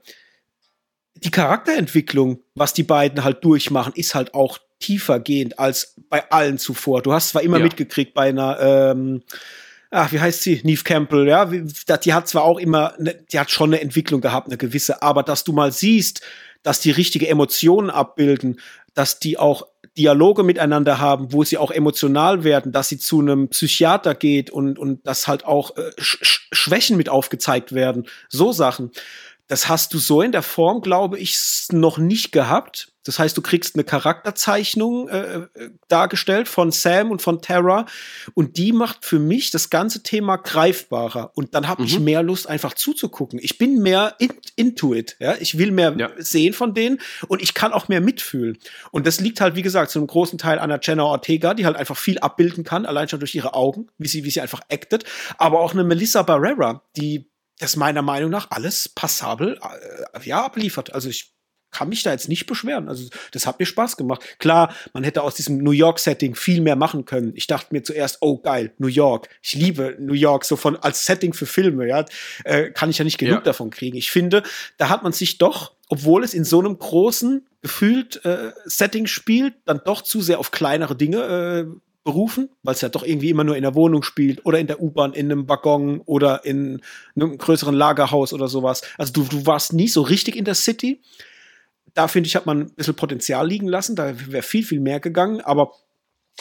die 1.15 1.31
Charakterentwicklung, 1.31 2.41
was 2.55 2.73
die 2.73 2.83
beiden 2.83 3.23
halt 3.23 3.43
durchmachen, 3.43 3.93
ist 3.95 4.15
halt 4.15 4.33
auch 4.33 4.57
tiefer 4.79 5.19
gehend 5.19 5.59
als 5.59 5.95
bei 6.09 6.29
allen 6.31 6.57
zuvor. 6.57 7.01
Du 7.01 7.13
hast 7.13 7.29
zwar 7.29 7.43
immer 7.43 7.57
ja. 7.57 7.63
mitgekriegt 7.63 8.13
bei 8.13 8.29
einer, 8.29 8.59
ähm, 8.59 9.21
ach, 9.91 10.11
wie 10.11 10.19
heißt 10.19 10.41
sie? 10.41 10.61
Neve 10.63 10.84
Campbell, 10.84 11.27
ja, 11.27 11.45
die 11.45 12.13
hat 12.13 12.27
zwar 12.27 12.43
auch 12.43 12.57
immer, 12.57 12.93
ne, 12.97 13.13
die 13.31 13.39
hat 13.39 13.51
schon 13.51 13.69
eine 13.69 13.81
Entwicklung 13.81 14.22
gehabt, 14.22 14.47
eine 14.47 14.57
gewisse, 14.57 15.01
aber 15.01 15.22
dass 15.22 15.43
du 15.43 15.51
mal 15.51 15.72
siehst, 15.72 16.22
dass 16.63 16.80
die 16.80 16.91
richtige 16.91 17.27
Emotionen 17.27 17.89
abbilden, 17.89 18.59
dass 18.93 19.19
die 19.19 19.38
auch 19.38 19.68
Dialoge 19.97 20.43
miteinander 20.43 20.99
haben, 20.99 21.34
wo 21.34 21.43
sie 21.43 21.57
auch 21.57 21.72
emotional 21.72 22.43
werden, 22.43 22.72
dass 22.72 22.89
sie 22.89 22.97
zu 22.97 23.19
einem 23.19 23.49
Psychiater 23.49 24.15
geht 24.15 24.49
und, 24.49 24.80
und 24.80 25.05
dass 25.05 25.27
halt 25.27 25.45
auch 25.45 25.76
äh, 25.76 25.91
Sch 25.99 26.47
Schwächen 26.53 26.97
mit 26.97 27.09
aufgezeigt 27.09 27.73
werden. 27.73 28.07
So 28.30 28.51
Sachen. 28.51 28.91
Das 29.47 29.68
hast 29.68 29.93
du 29.93 29.99
so 29.99 30.22
in 30.22 30.31
der 30.31 30.43
Form, 30.43 30.81
glaube 30.81 31.18
ich, 31.18 31.38
noch 31.72 31.97
nicht 31.97 32.31
gehabt. 32.31 32.90
Das 33.03 33.18
heißt, 33.18 33.36
du 33.36 33.41
kriegst 33.41 33.76
eine 33.76 33.84
Charakterzeichnung 33.84 35.10
äh, 35.10 35.36
äh, 35.36 35.48
dargestellt 35.88 36.48
von 36.48 36.72
Sam 36.72 37.10
und 37.10 37.22
von 37.22 37.41
Terra 37.41 37.86
und 38.36 38.57
die 38.57 38.73
macht 38.73 39.06
für 39.06 39.19
mich 39.19 39.49
das 39.49 39.69
ganze 39.69 40.03
Thema 40.03 40.38
greifbarer 40.38 41.32
und 41.36 41.56
dann 41.56 41.68
habe 41.68 41.82
mhm. 41.82 41.88
ich 41.88 41.99
mehr 41.99 42.22
Lust 42.22 42.48
einfach 42.48 42.73
zuzugucken. 42.73 43.40
Ich 43.41 43.57
bin 43.57 43.82
mehr 43.82 44.15
in, 44.19 44.34
into 44.56 44.94
it, 44.94 45.15
ja, 45.19 45.36
ich 45.40 45.57
will 45.57 45.72
mehr 45.72 45.95
ja. 45.98 46.10
sehen 46.18 46.53
von 46.53 46.73
denen 46.73 46.99
und 47.28 47.41
ich 47.41 47.53
kann 47.53 47.73
auch 47.73 47.88
mehr 47.88 48.02
mitfühlen. 48.02 48.57
Und 48.91 49.07
das 49.07 49.19
liegt 49.19 49.41
halt 49.41 49.56
wie 49.56 49.64
gesagt 49.64 49.91
zu 49.91 49.99
einem 49.99 50.07
großen 50.07 50.38
Teil 50.38 50.60
an 50.60 50.69
der 50.69 50.80
Jenna 50.82 51.03
Ortega, 51.03 51.53
die 51.53 51.65
halt 51.65 51.78
einfach 51.78 51.98
viel 51.98 52.19
abbilden 52.19 52.64
kann, 52.64 52.86
allein 52.86 53.10
schon 53.10 53.19
durch 53.19 53.34
ihre 53.34 53.56
Augen, 53.56 53.88
wie 53.98 54.07
sie 54.07 54.23
wie 54.23 54.30
sie 54.30 54.41
einfach 54.41 54.61
actet, 54.69 55.06
aber 55.38 55.60
auch 55.60 55.73
eine 55.73 55.84
Melissa 55.84 56.22
Barrera, 56.22 56.84
die 56.95 57.32
das 57.57 57.76
meiner 57.76 58.02
Meinung 58.02 58.32
nach 58.32 58.49
alles 58.49 58.90
passabel 58.90 59.60
äh, 59.61 60.28
ja, 60.28 60.44
abliefert. 60.44 60.94
Also 60.94 61.10
ich 61.10 61.34
kann 61.72 61.89
mich 61.89 62.03
da 62.03 62.11
jetzt 62.11 62.30
nicht 62.30 62.45
beschweren. 62.45 62.88
Also 62.88 63.07
das 63.31 63.48
hat 63.48 63.60
mir 63.60 63.65
Spaß 63.65 63.98
gemacht. 63.98 64.22
Klar, 64.39 64.76
man 64.93 65.03
hätte 65.03 65.23
aus 65.23 65.35
diesem 65.35 65.57
New 65.57 65.72
York-Setting 65.72 66.35
viel 66.35 66.61
mehr 66.61 66.76
machen 66.76 67.06
können. 67.06 67.34
Ich 67.35 67.48
dachte 67.48 67.68
mir 67.72 67.84
zuerst, 67.84 68.18
oh 68.22 68.38
geil, 68.38 68.73
New 68.77 68.88
York. 68.88 69.30
Ich 69.41 69.53
liebe 69.53 69.95
New 69.99 70.14
York 70.14 70.45
so 70.45 70.56
von 70.56 70.76
als 70.76 71.06
Setting 71.06 71.34
für 71.34 71.45
Filme. 71.45 71.88
Ja, 71.88 72.06
äh, 72.43 72.72
kann 72.72 72.89
ich 72.89 72.98
ja 72.98 73.06
nicht 73.06 73.18
genug 73.18 73.39
ja. 73.39 73.41
davon 73.41 73.69
kriegen. 73.69 73.98
Ich 73.98 74.11
finde, 74.11 74.43
da 74.77 74.89
hat 74.89 75.03
man 75.03 75.14
sich 75.14 75.38
doch, 75.38 75.73
obwohl 75.89 76.23
es 76.23 76.34
in 76.34 76.43
so 76.43 76.60
einem 76.60 76.77
großen 76.77 77.45
gefühlt 77.61 78.23
äh, 78.26 78.52
Setting 78.65 79.07
spielt, 79.07 79.53
dann 79.65 79.81
doch 79.85 80.02
zu 80.02 80.22
sehr 80.22 80.39
auf 80.39 80.52
kleinere 80.52 80.95
Dinge 80.95 81.18
äh, 81.23 81.81
berufen, 82.03 82.49
weil 82.64 82.73
es 82.73 82.81
ja 82.81 82.89
doch 82.89 83.03
irgendwie 83.03 83.30
immer 83.30 83.43
nur 83.43 83.56
in 83.56 83.61
der 83.61 83.76
Wohnung 83.76 84.02
spielt 84.03 84.45
oder 84.45 84.60
in 84.60 84.68
der 84.68 84.81
U-Bahn, 84.81 85.14
in 85.14 85.31
einem 85.31 85.48
Waggon 85.48 86.02
oder 86.06 86.43
in 86.45 86.81
einem 87.15 87.38
größeren 87.38 87.76
Lagerhaus 87.76 88.34
oder 88.34 88.48
sowas. 88.48 88.81
Also 88.98 89.14
du, 89.14 89.23
du 89.23 89.45
warst 89.45 89.73
nie 89.73 89.88
so 89.88 90.02
richtig 90.02 90.35
in 90.35 90.45
der 90.45 90.56
City. 90.56 91.02
Da 91.93 92.07
finde 92.07 92.27
ich, 92.27 92.35
hat 92.35 92.45
man 92.45 92.61
ein 92.61 92.73
bisschen 92.73 92.95
Potenzial 92.95 93.47
liegen 93.47 93.68
lassen. 93.68 93.95
Da 93.95 94.13
wäre 94.27 94.43
viel, 94.43 94.63
viel 94.63 94.80
mehr 94.80 94.99
gegangen. 94.99 95.41
Aber 95.41 95.73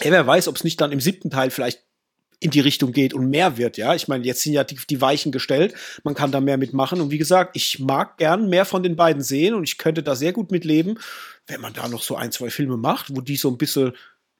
ey, 0.01 0.10
wer 0.10 0.27
weiß, 0.27 0.48
ob 0.48 0.56
es 0.56 0.64
nicht 0.64 0.81
dann 0.81 0.93
im 0.93 1.01
siebten 1.01 1.31
Teil 1.31 1.51
vielleicht 1.51 1.85
in 2.43 2.51
die 2.51 2.60
Richtung 2.60 2.93
geht 2.93 3.12
und 3.12 3.28
mehr 3.28 3.59
wird, 3.59 3.77
ja. 3.77 3.94
Ich 3.94 4.09
meine, 4.09 4.24
jetzt 4.24 4.43
sind 4.43 4.55
ja 4.55 4.64
die, 4.64 4.78
die 4.89 5.01
Weichen 5.02 5.31
gestellt, 5.31 5.74
man 6.05 6.14
kann 6.14 6.32
da 6.32 6.40
mehr 6.40 6.56
mitmachen. 6.56 7.01
Und 7.02 7.10
wie 7.10 7.18
gesagt, 7.18 7.55
ich 7.55 7.81
mag 7.81 8.16
gern 8.16 8.48
mehr 8.48 8.64
von 8.64 8.82
den 8.82 8.97
beiden 8.97 9.22
sehen 9.22 9.52
und 9.52 9.64
ich 9.64 9.77
könnte 9.77 10.02
da 10.02 10.16
sehr 10.16 10.32
gut 10.32 10.51
mitleben, 10.51 10.98
wenn 11.47 11.60
man 11.60 11.74
da 11.74 11.86
noch 11.86 12.02
so 12.02 12.16
ein, 12.16 12.32
zwei 12.32 12.48
Filme 12.48 12.78
macht, 12.78 13.14
wo 13.14 13.20
die 13.20 13.36
so 13.36 13.51
ein 13.51 13.59
bisschen 13.59 13.93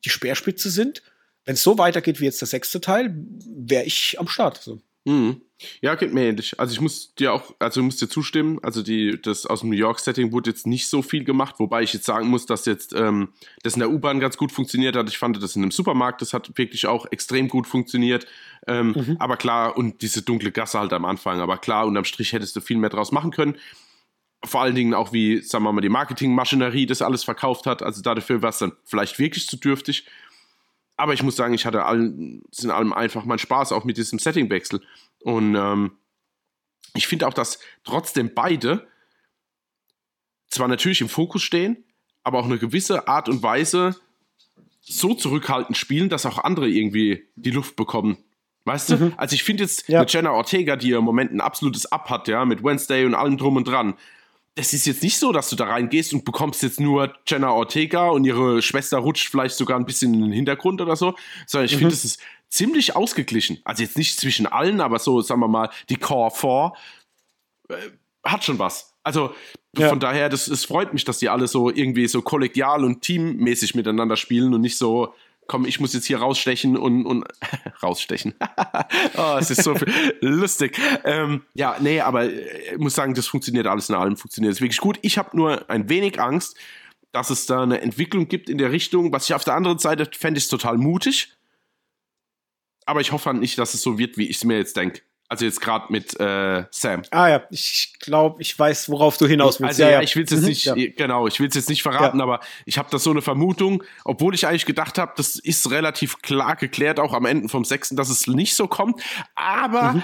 die 0.07 0.09
Speerspitze 0.09 0.71
sind 0.71 1.03
wenn 1.45 1.55
es 1.55 1.63
so 1.63 1.79
weitergeht 1.79 2.21
wie 2.21 2.27
jetzt 2.27 2.41
der 2.41 2.49
sechste 2.49 2.81
Teil, 2.81 3.15
wäre 3.47 3.85
ich 3.85 4.19
am 4.19 4.29
Start. 4.29 4.59
So. 4.63 4.81
Mhm. 5.05 5.41
Ja, 5.83 5.95
geht 5.95 6.13
mir 6.15 6.25
ähnlich. 6.25 6.59
Also 6.59 6.73
ich 6.73 6.81
muss 6.81 7.15
dir 7.15 7.35
auch, 7.35 7.55
also 7.59 7.83
muss 7.83 7.97
dir 7.97 8.09
zustimmen, 8.09 8.59
also 8.63 8.83
die, 8.83 9.21
das 9.21 9.45
aus 9.45 9.61
dem 9.61 9.71
New 9.71 9.77
York-Setting 9.77 10.33
wurde 10.33 10.51
jetzt 10.51 10.67
nicht 10.67 10.89
so 10.89 11.03
viel 11.03 11.25
gemacht, 11.25 11.57
wobei 11.59 11.83
ich 11.83 11.93
jetzt 11.93 12.07
sagen 12.07 12.29
muss, 12.29 12.47
dass 12.47 12.65
jetzt 12.65 12.95
ähm, 12.95 13.29
das 13.63 13.75
in 13.75 13.81
der 13.81 13.91
U-Bahn 13.91 14.21
ganz 14.21 14.37
gut 14.37 14.53
funktioniert 14.53 14.97
hat. 14.97 15.09
Ich 15.09 15.19
fand 15.19 15.43
das 15.43 15.57
in 15.57 15.63
einem 15.63 15.71
Supermarkt, 15.71 16.23
das 16.23 16.33
hat 16.33 16.57
wirklich 16.57 16.87
auch 16.87 17.07
extrem 17.11 17.49
gut 17.49 17.67
funktioniert. 17.67 18.27
Ähm, 18.67 18.95
mhm. 18.97 19.17
Aber 19.19 19.37
klar, 19.37 19.77
und 19.77 20.01
diese 20.03 20.23
dunkle 20.23 20.51
Gasse 20.51 20.79
halt 20.79 20.93
am 20.93 21.05
Anfang, 21.05 21.41
aber 21.41 21.59
klar, 21.59 21.87
unterm 21.87 22.05
Strich 22.05 22.33
hättest 22.33 22.57
du 22.57 22.61
viel 22.61 22.79
mehr 22.79 22.91
draus 22.91 23.13
machen 23.13 23.31
können. 23.31 23.57
Vor 24.43 24.63
allen 24.63 24.75
Dingen 24.75 24.95
auch, 24.95 25.13
wie, 25.13 25.43
sagen 25.43 25.65
wir 25.65 25.73
mal, 25.73 25.83
die 25.83 25.91
Marketingmaschinerie 25.91 26.87
das 26.87 27.03
alles 27.03 27.25
verkauft 27.25 27.67
hat. 27.67 27.83
Also 27.83 28.01
dafür 28.01 28.41
war 28.41 28.49
es 28.49 28.59
dann 28.59 28.73
vielleicht 28.85 29.19
wirklich 29.19 29.47
zu 29.47 29.59
dürftig. 29.59 30.07
Aber 31.01 31.15
ich 31.15 31.23
muss 31.23 31.37
sagen, 31.37 31.55
ich 31.55 31.65
hatte 31.65 31.85
allen, 31.85 32.43
in 32.63 32.71
allem 32.71 32.93
einfach 32.93 33.25
meinen 33.25 33.39
Spaß 33.39 33.73
auch 33.73 33.85
mit 33.85 33.97
diesem 33.97 34.19
Settingwechsel. 34.19 34.83
Und 35.23 35.55
ähm, 35.55 35.93
ich 36.95 37.07
finde 37.07 37.27
auch, 37.27 37.33
dass 37.33 37.59
trotzdem 37.85 38.35
beide 38.35 38.87
zwar 40.49 40.69
natürlich 40.69 41.01
im 41.01 41.09
Fokus 41.09 41.43
stehen, 41.43 41.85
aber 42.23 42.39
auch 42.39 42.45
eine 42.45 42.59
gewisse 42.59 43.09
Art 43.09 43.29
und 43.29 43.43
Weise 43.43 43.97
so 44.81 45.15
zurückhaltend 45.15 45.77
spielen, 45.77 46.11
dass 46.11 46.27
auch 46.27 46.39
andere 46.39 46.69
irgendwie 46.69 47.29
die 47.35 47.51
Luft 47.51 47.77
bekommen. 47.77 48.19
Weißt 48.65 48.91
du? 48.91 48.97
Mhm. 48.97 49.15
Also 49.17 49.35
ich 49.35 49.43
finde 49.43 49.63
jetzt 49.63 49.89
ja. 49.89 50.01
eine 50.01 50.11
Jenna 50.11 50.33
Ortega, 50.33 50.77
die 50.77 50.91
im 50.91 51.05
Moment 51.05 51.33
ein 51.33 51.41
absolutes 51.41 51.91
Up 51.91 52.11
hat, 52.11 52.29
ja, 52.29 52.45
mit 52.45 52.63
Wednesday 52.63 53.07
und 53.07 53.15
allem 53.15 53.39
drum 53.39 53.57
und 53.57 53.67
dran, 53.67 53.95
es 54.55 54.73
ist 54.73 54.87
jetzt 54.87 55.03
nicht 55.03 55.19
so, 55.19 55.33
dass 55.33 55.49
du 55.49 55.57
da 55.57 55.67
reingehst 55.67 56.13
und 56.13 56.25
bekommst 56.25 56.63
jetzt 56.63 56.81
nur 56.81 57.15
Jenna 57.27 57.51
Ortega 57.53 58.09
und 58.09 58.25
ihre 58.25 58.63
Schwester 58.63 58.99
rutscht 58.99 59.29
vielleicht 59.29 59.57
sogar 59.57 59.79
ein 59.79 59.87
bisschen 59.87 60.13
in 60.15 60.23
den 60.23 60.33
Hintergrund 60.33 60.81
oder 60.81 60.97
so, 60.97 61.15
sondern 61.47 61.67
ich 61.67 61.75
mhm. 61.75 61.79
finde, 61.79 61.95
es 61.95 62.05
ist 62.05 62.21
ziemlich 62.49 62.97
ausgeglichen. 62.97 63.61
Also 63.65 63.83
jetzt 63.83 63.97
nicht 63.97 64.19
zwischen 64.19 64.47
allen, 64.47 64.81
aber 64.81 64.99
so, 64.99 65.21
sagen 65.23 65.41
wir 65.41 65.49
mal, 65.49 65.71
die 65.89 65.97
Core 65.97 66.31
4 66.31 67.77
äh, 67.77 67.91
hat 68.25 68.45
schon 68.45 68.59
was. 68.59 68.95
Also 69.03 69.35
ja. 69.77 69.89
von 69.89 70.01
daher, 70.01 70.29
das, 70.29 70.49
es 70.49 70.65
freut 70.65 70.93
mich, 70.93 71.05
dass 71.05 71.19
die 71.19 71.29
alle 71.29 71.47
so 71.47 71.71
irgendwie 71.71 72.09
so 72.09 72.21
kollegial 72.21 72.85
und 72.85 73.03
teammäßig 73.03 73.75
miteinander 73.75 74.17
spielen 74.17 74.53
und 74.53 74.61
nicht 74.61 74.77
so 74.77 75.15
komm, 75.51 75.65
ich 75.65 75.81
muss 75.81 75.93
jetzt 75.95 76.07
hier 76.07 76.21
rausstechen 76.21 76.77
und, 76.77 77.05
und 77.05 77.25
rausstechen. 77.83 78.35
oh, 79.17 79.37
es 79.37 79.51
ist 79.51 79.65
so 79.65 79.75
lustig. 80.21 80.79
Ähm, 81.03 81.43
ja, 81.55 81.77
nee, 81.81 82.01
aber 82.01 82.31
ich 82.31 82.79
muss 82.79 82.95
sagen, 82.95 83.15
das 83.15 83.27
funktioniert 83.27 83.67
alles 83.67 83.89
in 83.89 83.97
allem, 83.97 84.17
funktioniert 84.17 84.53
es 84.55 84.61
wirklich 84.61 84.79
gut. 84.79 85.01
Ich 85.03 85.19
habe 85.19 85.37
nur 85.37 85.69
ein 85.69 85.89
wenig 85.89 86.21
Angst, 86.21 86.57
dass 87.11 87.31
es 87.31 87.47
da 87.47 87.65
eine 87.65 87.81
Entwicklung 87.81 88.29
gibt 88.29 88.49
in 88.49 88.59
der 88.59 88.71
Richtung, 88.71 89.13
was 89.13 89.25
ich 89.25 89.35
auf 89.35 89.43
der 89.43 89.55
anderen 89.55 89.81
Seite 89.81 90.09
fände 90.17 90.39
ich 90.39 90.47
total 90.47 90.79
mutig, 90.79 91.33
aber 92.87 93.01
ich 93.01 93.11
hoffe 93.11 93.31
halt 93.31 93.41
nicht, 93.41 93.59
dass 93.59 93.75
es 93.75 93.83
so 93.83 93.99
wird, 93.99 94.17
wie 94.19 94.29
ich 94.29 94.37
es 94.37 94.45
mir 94.45 94.57
jetzt 94.57 94.77
denke. 94.77 95.03
Also 95.31 95.45
jetzt 95.45 95.61
gerade 95.61 95.93
mit 95.93 96.19
äh, 96.19 96.65
Sam. 96.73 97.03
Ah 97.13 97.29
ja, 97.29 97.43
ich 97.51 97.95
glaube, 98.01 98.43
ich 98.43 98.59
weiß, 98.59 98.89
worauf 98.91 99.17
du 99.17 99.29
hinaus 99.29 99.61
willst. 99.61 99.81
Also 99.81 99.85
ja, 99.85 99.91
ja. 99.91 100.03
ich 100.03 100.17
will 100.17 100.25
es 100.25 100.31
jetzt 100.33 100.41
mhm, 100.41 100.49
nicht, 100.49 100.65
ja. 100.65 100.75
genau, 100.75 101.29
ich 101.29 101.39
will 101.39 101.47
es 101.47 101.55
jetzt 101.55 101.69
nicht 101.69 101.85
verraten, 101.85 102.19
ja. 102.19 102.25
aber 102.25 102.41
ich 102.67 102.79
habe 102.79 102.89
da 102.91 102.99
so 102.99 103.13
eine 103.13 103.23
Vermutung, 103.23 103.85
obwohl 104.05 104.35
ich 104.35 104.49
eigentlich 104.49 104.67
gedacht 104.67 104.99
habe, 104.99 105.13
das 105.17 105.37
ist 105.37 105.71
relativ 105.71 106.21
klar 106.21 106.57
geklärt, 106.57 106.99
auch 106.99 107.15
am 107.15 107.27
Ende 107.27 107.49
vom 107.49 107.65
sechsten, 107.65 107.95
dass 107.95 108.11
es 108.11 108.27
nicht 108.27 108.57
so 108.57 108.67
kommt. 108.67 109.01
Aber 109.37 109.93
mhm. 109.93 110.03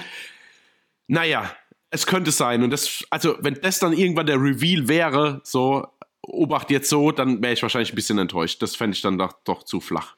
naja, 1.08 1.50
es 1.90 2.06
könnte 2.06 2.30
sein. 2.30 2.62
Und 2.62 2.70
das, 2.70 3.04
also 3.10 3.36
wenn 3.40 3.54
das 3.54 3.80
dann 3.80 3.94
irgendwann 3.94 4.26
der 4.26 4.36
Reveal 4.36 4.86
wäre, 4.86 5.40
so, 5.42 5.88
Obacht 6.22 6.70
jetzt 6.70 6.88
so, 6.88 7.10
dann 7.10 7.42
wäre 7.42 7.52
ich 7.52 7.62
wahrscheinlich 7.62 7.92
ein 7.92 7.96
bisschen 7.96 8.18
enttäuscht. 8.18 8.62
Das 8.62 8.76
fände 8.76 8.94
ich 8.94 9.02
dann 9.02 9.18
doch, 9.18 9.32
doch 9.44 9.64
zu 9.64 9.80
flach. 9.80 10.14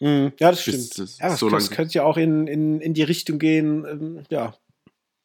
Mhm. 0.00 0.32
Ja, 0.38 0.50
das 0.50 0.62
stimmt. 0.62 0.98
Das, 0.98 1.18
ja, 1.18 1.28
das, 1.28 1.40
so 1.40 1.48
das 1.48 1.70
könnte 1.70 1.94
ja 1.94 2.04
auch 2.04 2.16
in, 2.16 2.46
in, 2.46 2.80
in 2.80 2.94
die 2.94 3.02
Richtung 3.02 3.38
gehen, 3.38 3.84
ähm, 3.84 4.24
ja. 4.30 4.54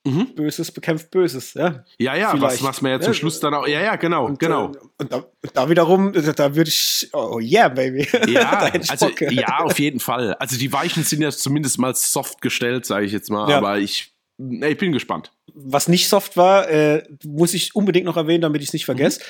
Mhm. 0.05 0.35
Böses 0.35 0.69
bekämpft 0.71 1.11
Böses, 1.11 1.53
ja. 1.53 1.85
Ja, 1.97 2.15
ja, 2.15 2.33
was, 2.41 2.61
was 2.61 2.81
mir 2.81 2.89
ja 2.89 2.99
zum 2.99 3.13
Schluss 3.13 3.39
dann 3.39 3.53
auch, 3.53 3.65
ja, 3.65 3.79
ja, 3.81 3.95
genau, 3.95 4.25
und, 4.25 4.37
genau. 4.37 4.73
Äh, 4.73 4.77
und 4.97 5.13
da, 5.13 5.25
da, 5.53 5.69
wiederum, 5.69 6.11
da 6.11 6.55
würde 6.55 6.69
ich, 6.69 7.09
oh 7.13 7.39
yeah, 7.39 7.69
baby. 7.69 8.05
Ja, 8.29 8.69
also, 8.89 9.09
ja, 9.29 9.59
auf 9.59 9.79
jeden 9.79 10.01
Fall. 10.01 10.33
Also 10.35 10.57
die 10.57 10.73
Weichen 10.73 11.03
sind 11.03 11.21
ja 11.21 11.31
zumindest 11.31 11.79
mal 11.79 11.95
soft 11.95 12.41
gestellt, 12.41 12.85
sage 12.85 13.05
ich 13.05 13.13
jetzt 13.13 13.29
mal, 13.29 13.49
ja. 13.49 13.57
aber 13.57 13.77
ich, 13.79 14.11
ich 14.37 14.77
bin 14.77 14.91
gespannt. 14.91 15.31
Was 15.53 15.87
nicht 15.87 16.09
soft 16.09 16.35
war, 16.35 16.69
äh, 16.69 17.03
muss 17.23 17.53
ich 17.53 17.73
unbedingt 17.73 18.05
noch 18.05 18.17
erwähnen, 18.17 18.41
damit 18.41 18.61
ich 18.61 18.69
es 18.69 18.73
nicht 18.73 18.85
vergesse. 18.85 19.21
Mhm. 19.21 19.23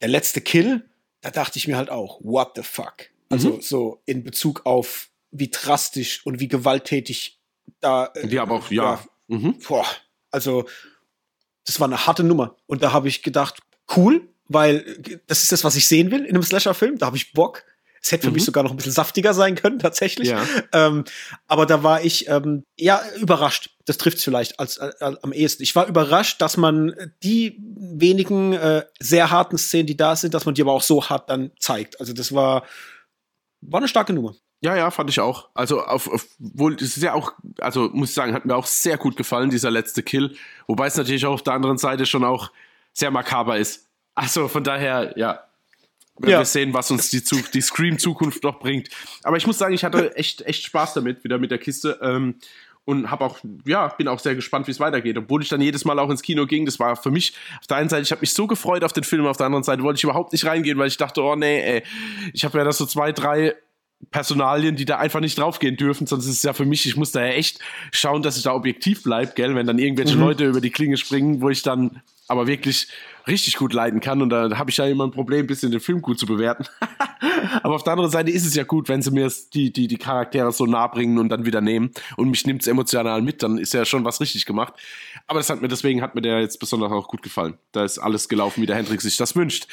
Der 0.00 0.08
letzte 0.08 0.40
Kill, 0.40 0.88
da 1.20 1.30
dachte 1.30 1.56
ich 1.56 1.68
mir 1.68 1.76
halt 1.76 1.90
auch, 1.90 2.18
what 2.20 2.52
the 2.56 2.62
fuck? 2.62 3.13
Also 3.28 3.54
mhm. 3.54 3.60
so 3.60 4.02
in 4.06 4.22
Bezug 4.24 4.66
auf 4.66 5.10
wie 5.30 5.50
drastisch 5.50 6.24
und 6.24 6.40
wie 6.40 6.48
gewalttätig 6.48 7.40
da. 7.80 8.06
Äh, 8.14 8.28
ja, 8.28 8.42
aber 8.42 8.56
auch, 8.56 8.70
ja. 8.70 8.94
ja 8.94 9.04
mhm. 9.28 9.58
boah, 9.66 9.86
also, 10.30 10.66
das 11.64 11.80
war 11.80 11.86
eine 11.86 12.06
harte 12.06 12.24
Nummer. 12.24 12.56
Und 12.66 12.82
da 12.82 12.92
habe 12.92 13.08
ich 13.08 13.22
gedacht, 13.22 13.60
cool, 13.96 14.28
weil 14.48 15.00
das 15.26 15.42
ist 15.42 15.52
das, 15.52 15.64
was 15.64 15.76
ich 15.76 15.88
sehen 15.88 16.10
will 16.10 16.24
in 16.24 16.34
einem 16.34 16.42
Slasher-Film. 16.42 16.98
Da 16.98 17.06
habe 17.06 17.16
ich 17.16 17.32
Bock. 17.32 17.64
Es 18.02 18.12
hätte 18.12 18.24
für 18.24 18.28
mhm. 18.28 18.34
mich 18.34 18.44
sogar 18.44 18.62
noch 18.62 18.70
ein 18.70 18.76
bisschen 18.76 18.92
saftiger 18.92 19.32
sein 19.32 19.54
können, 19.54 19.78
tatsächlich. 19.78 20.28
Ja. 20.28 20.44
Ähm, 20.72 21.04
aber 21.46 21.64
da 21.64 21.82
war 21.82 22.04
ich 22.04 22.28
ähm, 22.28 22.64
ja 22.76 23.02
überrascht. 23.18 23.70
Das 23.86 23.96
trifft 23.96 24.18
es 24.18 24.24
vielleicht 24.24 24.60
als, 24.60 24.78
als, 24.78 25.00
als, 25.00 25.24
am 25.24 25.32
ehesten. 25.32 25.62
Ich 25.62 25.74
war 25.74 25.86
überrascht, 25.86 26.42
dass 26.42 26.58
man 26.58 26.94
die 27.22 27.58
wenigen 27.76 28.52
äh, 28.52 28.84
sehr 29.00 29.30
harten 29.30 29.56
Szenen, 29.56 29.86
die 29.86 29.96
da 29.96 30.16
sind, 30.16 30.34
dass 30.34 30.44
man 30.44 30.54
die 30.54 30.60
aber 30.60 30.72
auch 30.72 30.82
so 30.82 31.08
hart 31.08 31.30
dann 31.30 31.52
zeigt. 31.58 31.98
Also 31.98 32.12
das 32.12 32.34
war 32.34 32.64
war 33.68 33.78
eine 33.78 33.88
starke 33.88 34.12
Nummer. 34.12 34.34
Ja, 34.60 34.74
ja, 34.76 34.90
fand 34.90 35.10
ich 35.10 35.20
auch. 35.20 35.48
Also, 35.54 35.82
auf, 35.82 36.08
auf, 36.08 36.26
wohl, 36.38 36.76
das 36.76 36.96
ist 36.96 37.02
ja 37.02 37.12
auch, 37.12 37.32
also 37.58 37.90
muss 37.92 38.10
ich 38.10 38.14
sagen, 38.14 38.32
hat 38.32 38.46
mir 38.46 38.56
auch 38.56 38.66
sehr 38.66 38.96
gut 38.96 39.16
gefallen, 39.16 39.50
dieser 39.50 39.70
letzte 39.70 40.02
Kill. 40.02 40.36
Wobei 40.66 40.86
es 40.86 40.96
natürlich 40.96 41.26
auch 41.26 41.34
auf 41.34 41.42
der 41.42 41.52
anderen 41.52 41.76
Seite 41.76 42.06
schon 42.06 42.24
auch 42.24 42.50
sehr 42.92 43.10
makaber 43.10 43.58
ist. 43.58 43.88
Also 44.14 44.48
von 44.48 44.64
daher, 44.64 45.12
ja, 45.16 45.44
wenn 46.16 46.30
ja. 46.30 46.38
wir 46.38 46.44
sehen, 46.44 46.72
was 46.72 46.90
uns 46.90 47.10
die, 47.10 47.22
die 47.22 47.60
Scream-Zukunft 47.60 48.42
noch 48.44 48.60
bringt. 48.60 48.88
Aber 49.22 49.36
ich 49.36 49.46
muss 49.46 49.58
sagen, 49.58 49.74
ich 49.74 49.84
hatte 49.84 50.16
echt, 50.16 50.42
echt 50.42 50.64
Spaß 50.64 50.94
damit, 50.94 51.24
wieder 51.24 51.38
mit 51.38 51.50
der 51.50 51.58
Kiste. 51.58 51.98
Ähm, 52.00 52.36
und 52.84 53.10
habe 53.10 53.24
auch, 53.24 53.38
ja, 53.64 53.88
bin 53.88 54.08
auch 54.08 54.18
sehr 54.18 54.34
gespannt, 54.34 54.66
wie 54.66 54.70
es 54.70 54.80
weitergeht. 54.80 55.16
Obwohl 55.16 55.42
ich 55.42 55.48
dann 55.48 55.60
jedes 55.60 55.84
Mal 55.84 55.98
auch 55.98 56.10
ins 56.10 56.22
Kino 56.22 56.46
ging, 56.46 56.66
das 56.66 56.78
war 56.78 56.96
für 56.96 57.10
mich 57.10 57.34
auf 57.60 57.66
der 57.66 57.78
einen 57.78 57.88
Seite, 57.88 58.02
ich 58.02 58.10
habe 58.10 58.20
mich 58.20 58.34
so 58.34 58.46
gefreut 58.46 58.84
auf 58.84 58.92
den 58.92 59.04
Film, 59.04 59.26
auf 59.26 59.36
der 59.36 59.46
anderen 59.46 59.64
Seite 59.64 59.82
wollte 59.82 59.98
ich 59.98 60.04
überhaupt 60.04 60.32
nicht 60.32 60.44
reingehen, 60.44 60.78
weil 60.78 60.88
ich 60.88 60.96
dachte, 60.96 61.22
oh 61.22 61.36
nee, 61.36 61.60
ey, 61.60 61.82
ich 62.32 62.44
habe 62.44 62.58
ja 62.58 62.64
da 62.64 62.72
so 62.72 62.86
zwei, 62.86 63.12
drei 63.12 63.54
Personalien, 64.10 64.76
die 64.76 64.84
da 64.84 64.98
einfach 64.98 65.20
nicht 65.20 65.38
draufgehen 65.38 65.76
dürfen, 65.76 66.06
sonst 66.06 66.26
ist 66.26 66.36
es 66.36 66.42
ja 66.42 66.52
für 66.52 66.66
mich, 66.66 66.84
ich 66.86 66.96
muss 66.96 67.12
da 67.12 67.24
ja 67.24 67.32
echt 67.32 67.60
schauen, 67.90 68.22
dass 68.22 68.36
ich 68.36 68.42
da 68.42 68.52
objektiv 68.52 69.02
bleibe, 69.02 69.32
gell, 69.34 69.54
wenn 69.54 69.66
dann 69.66 69.78
irgendwelche 69.78 70.16
mhm. 70.16 70.22
Leute 70.22 70.46
über 70.46 70.60
die 70.60 70.70
Klinge 70.70 70.98
springen, 70.98 71.40
wo 71.40 71.48
ich 71.48 71.62
dann 71.62 72.02
aber 72.28 72.46
wirklich 72.46 72.88
richtig 73.26 73.56
gut 73.56 73.72
leiden 73.72 74.00
kann 74.00 74.22
und 74.22 74.30
da 74.30 74.58
habe 74.58 74.70
ich 74.70 74.76
ja 74.76 74.86
immer 74.86 75.04
ein 75.04 75.10
Problem, 75.10 75.40
ein 75.40 75.46
bisschen 75.46 75.70
den 75.70 75.80
Film 75.80 76.02
gut 76.02 76.18
zu 76.18 76.26
bewerten. 76.26 76.66
aber 77.62 77.74
auf 77.74 77.84
der 77.84 77.94
anderen 77.94 78.10
Seite 78.10 78.30
ist 78.30 78.46
es 78.46 78.54
ja 78.54 78.64
gut, 78.64 78.88
wenn 78.88 79.02
sie 79.02 79.10
mir 79.10 79.30
die, 79.52 79.72
die, 79.72 79.88
die 79.88 79.98
Charaktere 79.98 80.52
so 80.52 80.66
nah 80.66 80.86
bringen 80.86 81.18
und 81.18 81.28
dann 81.28 81.44
wieder 81.44 81.60
nehmen 81.60 81.90
und 82.16 82.30
mich 82.30 82.46
nimmt 82.46 82.62
es 82.62 82.68
emotional 82.68 83.22
mit, 83.22 83.42
dann 83.42 83.58
ist 83.58 83.72
ja 83.72 83.84
schon 83.84 84.04
was 84.04 84.20
richtig 84.20 84.44
gemacht. 84.46 84.74
Aber 85.26 85.38
das 85.38 85.50
hat 85.50 85.62
mir, 85.62 85.68
deswegen 85.68 86.02
hat 86.02 86.14
mir 86.14 86.22
der 86.22 86.40
jetzt 86.40 86.58
besonders 86.60 86.92
auch 86.92 87.08
gut 87.08 87.22
gefallen. 87.22 87.58
Da 87.72 87.84
ist 87.84 87.98
alles 87.98 88.28
gelaufen, 88.28 88.62
wie 88.62 88.66
der 88.66 88.76
Hendrik 88.76 89.00
sich 89.00 89.16
das 89.16 89.36
wünscht. 89.36 89.66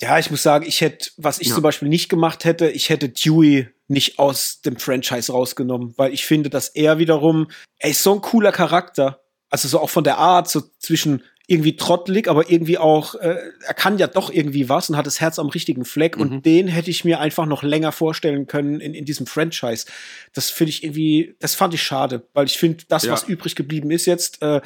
Ja, 0.00 0.18
ich 0.18 0.30
muss 0.30 0.42
sagen, 0.42 0.64
ich 0.66 0.80
hätte, 0.80 1.10
was 1.18 1.40
ich 1.40 1.48
ja. 1.48 1.54
zum 1.54 1.62
Beispiel 1.62 1.88
nicht 1.88 2.08
gemacht 2.08 2.46
hätte, 2.46 2.70
ich 2.70 2.88
hätte 2.88 3.10
Dewey 3.10 3.68
nicht 3.86 4.18
aus 4.18 4.62
dem 4.62 4.76
Franchise 4.76 5.30
rausgenommen, 5.30 5.92
weil 5.96 6.14
ich 6.14 6.24
finde, 6.24 6.48
dass 6.48 6.68
er 6.68 6.98
wiederum, 6.98 7.48
er 7.78 7.90
ist 7.90 8.02
so 8.02 8.14
ein 8.14 8.22
cooler 8.22 8.52
Charakter. 8.52 9.19
Also 9.50 9.68
so 9.68 9.80
auch 9.80 9.90
von 9.90 10.04
der 10.04 10.18
Art, 10.18 10.48
so 10.48 10.62
zwischen 10.78 11.22
irgendwie 11.50 11.74
trottelig, 11.74 12.28
aber 12.28 12.48
irgendwie 12.48 12.78
auch, 12.78 13.16
äh, 13.16 13.36
er 13.66 13.74
kann 13.74 13.98
ja 13.98 14.06
doch 14.06 14.30
irgendwie 14.30 14.68
was 14.68 14.88
und 14.88 14.96
hat 14.96 15.06
das 15.06 15.20
Herz 15.20 15.36
am 15.40 15.48
richtigen 15.48 15.84
Fleck. 15.84 16.16
Mhm. 16.16 16.22
Und 16.22 16.46
den 16.46 16.68
hätte 16.68 16.90
ich 16.90 17.04
mir 17.04 17.18
einfach 17.18 17.44
noch 17.44 17.64
länger 17.64 17.90
vorstellen 17.90 18.46
können 18.46 18.80
in, 18.80 18.94
in 18.94 19.04
diesem 19.04 19.26
Franchise. 19.26 19.86
Das 20.32 20.48
finde 20.48 20.70
ich 20.70 20.84
irgendwie, 20.84 21.34
das 21.40 21.56
fand 21.56 21.74
ich 21.74 21.82
schade, 21.82 22.22
weil 22.34 22.46
ich 22.46 22.56
finde, 22.56 22.84
das, 22.86 23.02
ja. 23.02 23.12
was 23.12 23.24
übrig 23.24 23.56
geblieben 23.56 23.90
ist 23.90 24.06
jetzt, 24.06 24.40
äh, 24.42 24.60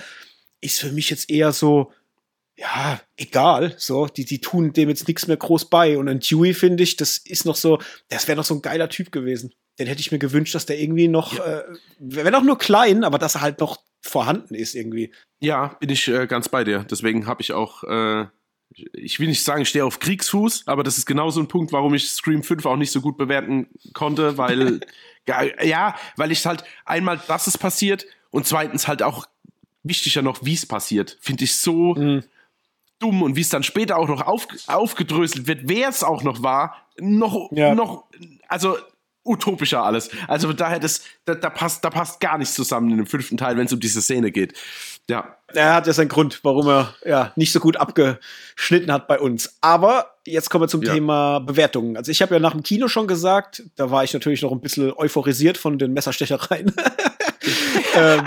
ist 0.61 0.79
für 0.79 0.93
mich 0.93 1.09
jetzt 1.09 1.31
eher 1.31 1.53
so, 1.53 1.91
ja, 2.57 3.01
egal, 3.17 3.75
so, 3.79 4.07
die, 4.07 4.27
die 4.27 4.43
tun 4.43 4.75
dem 4.75 4.91
jetzt 4.91 5.09
nichts 5.09 5.27
mehr 5.27 5.39
groß 5.39 5.71
bei. 5.71 5.97
Und 5.97 6.11
ein 6.11 6.21
Dewey, 6.21 6.53
finde 6.53 6.83
ich, 6.83 6.97
das 6.97 7.17
ist 7.17 7.47
noch 7.47 7.57
so, 7.57 7.79
das 8.11 8.29
wäre 8.29 8.37
noch 8.37 8.45
so 8.45 8.55
ein 8.57 8.63
geiler 8.63 8.91
Typ 8.91 9.11
gewesen. 9.11 9.55
Den 9.79 9.87
hätte 9.87 10.01
ich 10.01 10.13
mir 10.13 10.19
gewünscht, 10.19 10.55
dass 10.55 10.67
der 10.67 10.79
irgendwie 10.79 11.09
noch, 11.09 11.39
ja. 11.39 11.61
äh, 11.61 11.65
wenn 11.99 12.35
auch 12.35 12.43
nur 12.43 12.59
klein, 12.59 13.05
aber 13.05 13.19
dass 13.19 13.37
er 13.37 13.41
halt 13.41 13.59
noch 13.59 13.79
vorhanden 14.05 14.55
ist 14.55 14.75
irgendwie. 14.75 15.13
Ja, 15.41 15.77
bin 15.81 15.91
ich 15.91 16.09
äh, 16.09 16.27
ganz 16.27 16.49
bei 16.49 16.65
dir. 16.65 16.85
Deswegen 16.89 17.27
habe 17.27 17.43
ich 17.43 17.53
auch, 17.53 17.85
äh, 17.85 18.27
ich 18.93 19.21
will 19.21 19.29
nicht 19.29 19.43
sagen, 19.43 19.63
ich 19.63 19.69
stehe 19.69 19.85
auf 19.85 19.99
Kriegsfuß, 19.99 20.67
aber 20.67 20.83
das 20.83 20.99
ist 20.99 21.07
genau 21.07 21.31
so 21.31 21.41
ein 21.41 21.49
Punkt, 21.49 21.73
warum 21.73 21.95
ich 21.95 22.11
Scream 22.11 22.43
5 22.43 22.67
auch 22.67 22.77
nicht 22.77 22.91
so 22.91 23.01
gut 23.01 23.17
bewerten 23.17 23.69
konnte, 23.93 24.37
weil, 24.39 24.81
ja, 25.63 25.97
weil 26.17 26.33
ich 26.33 26.45
halt 26.47 26.65
einmal, 26.85 27.21
dass 27.29 27.47
es 27.47 27.59
passiert 27.59 28.07
und 28.31 28.47
zweitens 28.47 28.89
halt 28.89 29.03
auch 29.03 29.27
wichtiger 29.83 30.23
noch, 30.23 30.45
wie 30.45 30.55
es 30.55 30.67
passiert, 30.67 31.19
finde 31.21 31.45
ich 31.45 31.57
so, 31.57 31.95
mhm 31.95 32.25
dumm 32.99 33.23
und 33.23 33.37
wie 33.37 33.41
es 33.41 33.49
dann 33.49 33.63
später 33.63 33.99
auch 33.99 34.09
noch 34.09 34.23
auf, 34.23 34.47
aufgedröselt 34.67 35.47
wird, 35.47 35.63
wer 35.65 35.89
es 35.89 36.03
auch 36.03 36.23
noch 36.23 36.43
war, 36.43 36.77
noch, 36.99 37.51
ja. 37.53 37.75
noch, 37.75 38.05
also 38.49 38.79
utopischer 39.25 39.83
alles. 39.83 40.11
Also 40.29 40.53
daher, 40.53 40.79
das, 40.79 41.03
da, 41.25 41.35
da, 41.35 41.51
passt, 41.51 41.85
da 41.85 41.91
passt 41.91 42.21
gar 42.21 42.39
nichts 42.39 42.55
zusammen 42.55 42.91
in 42.91 42.99
dem 42.99 43.07
fünften 43.07 43.37
Teil, 43.37 43.57
wenn 43.57 43.67
es 43.67 43.73
um 43.73 43.81
diese 43.81 44.03
Szene 44.03 44.31
geht. 44.31 44.55
Ja. 45.09 45.37
Er 45.49 45.75
hat 45.75 45.87
ja 45.87 45.93
seinen 45.93 46.09
Grund, 46.09 46.41
warum 46.43 46.69
er 46.69 46.95
ja 47.05 47.33
nicht 47.37 47.53
so 47.53 47.61
gut 47.61 47.77
abgeschnitten 47.77 48.93
hat 48.93 49.07
bei 49.07 49.19
uns. 49.19 49.57
Aber 49.61 50.15
jetzt 50.27 50.51
kommen 50.51 50.65
wir 50.65 50.69
zum 50.69 50.83
ja. 50.83 50.93
Thema 50.93 51.39
Bewertungen. 51.41 51.97
Also 51.97 52.11
ich 52.11 52.23
habe 52.23 52.35
ja 52.35 52.41
nach 52.41 52.53
dem 52.53 52.63
Kino 52.63 52.89
schon 52.89 53.07
gesagt, 53.07 53.63
da 53.77 53.91
war 53.91 54.05
ich 54.05 54.13
natürlich 54.13 54.43
noch 54.43 54.53
ein 54.53 54.61
bisschen 54.61 54.93
euphorisiert 54.97 55.59
von 55.59 55.79
den 55.79 55.93
Messerstechereien. 55.93 56.75
ähm, 57.95 58.25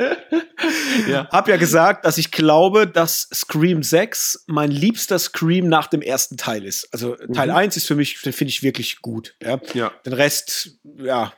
ja. 1.08 1.28
Hab 1.30 1.48
ja 1.48 1.56
gesagt, 1.56 2.04
dass 2.04 2.18
ich 2.18 2.30
glaube, 2.30 2.86
dass 2.86 3.28
Scream 3.32 3.82
6 3.82 4.44
mein 4.46 4.70
liebster 4.70 5.18
Scream 5.18 5.68
nach 5.68 5.86
dem 5.86 6.02
ersten 6.02 6.36
Teil 6.36 6.64
ist. 6.64 6.88
Also 6.92 7.16
Teil 7.34 7.48
mhm. 7.48 7.56
1 7.56 7.76
ist 7.76 7.86
für 7.86 7.94
mich, 7.94 8.20
den 8.22 8.32
finde 8.32 8.50
ich 8.50 8.62
wirklich 8.62 9.02
gut. 9.02 9.34
Ja? 9.42 9.60
ja. 9.74 9.92
Den 10.06 10.12
Rest, 10.12 10.78
ja, 10.96 11.32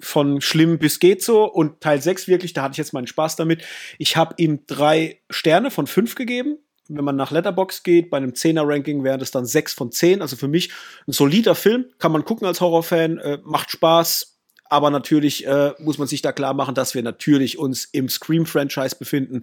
von 0.00 0.40
schlimm 0.40 0.78
bis 0.78 0.98
geht 1.00 1.22
so. 1.22 1.44
Und 1.44 1.80
Teil 1.80 2.00
6 2.00 2.28
wirklich, 2.28 2.52
da 2.52 2.62
hatte 2.62 2.72
ich 2.72 2.78
jetzt 2.78 2.92
meinen 2.92 3.06
Spaß 3.06 3.36
damit. 3.36 3.62
Ich 3.98 4.16
habe 4.16 4.34
ihm 4.38 4.66
drei 4.66 5.20
Sterne 5.30 5.70
von 5.70 5.86
fünf 5.86 6.14
gegeben 6.14 6.58
wenn 6.88 7.04
man 7.04 7.16
nach 7.16 7.30
Letterbox 7.30 7.82
geht, 7.82 8.10
bei 8.10 8.16
einem 8.16 8.30
10er-Ranking 8.30 9.02
wären 9.02 9.18
das 9.18 9.30
dann 9.30 9.44
6 9.44 9.74
von 9.74 9.90
10. 9.90 10.22
Also 10.22 10.36
für 10.36 10.48
mich 10.48 10.70
ein 11.06 11.12
solider 11.12 11.54
Film, 11.54 11.86
kann 11.98 12.12
man 12.12 12.24
gucken 12.24 12.46
als 12.46 12.60
Horrorfan, 12.60 13.18
äh, 13.18 13.38
macht 13.42 13.70
Spaß, 13.70 14.35
aber 14.70 14.90
natürlich 14.90 15.46
äh, 15.46 15.72
muss 15.78 15.98
man 15.98 16.08
sich 16.08 16.22
da 16.22 16.32
klar 16.32 16.54
machen, 16.54 16.74
dass 16.74 16.94
wir 16.94 17.02
natürlich 17.02 17.58
uns 17.58 17.84
im 17.86 18.08
Scream-Franchise 18.08 18.96
befinden. 18.96 19.42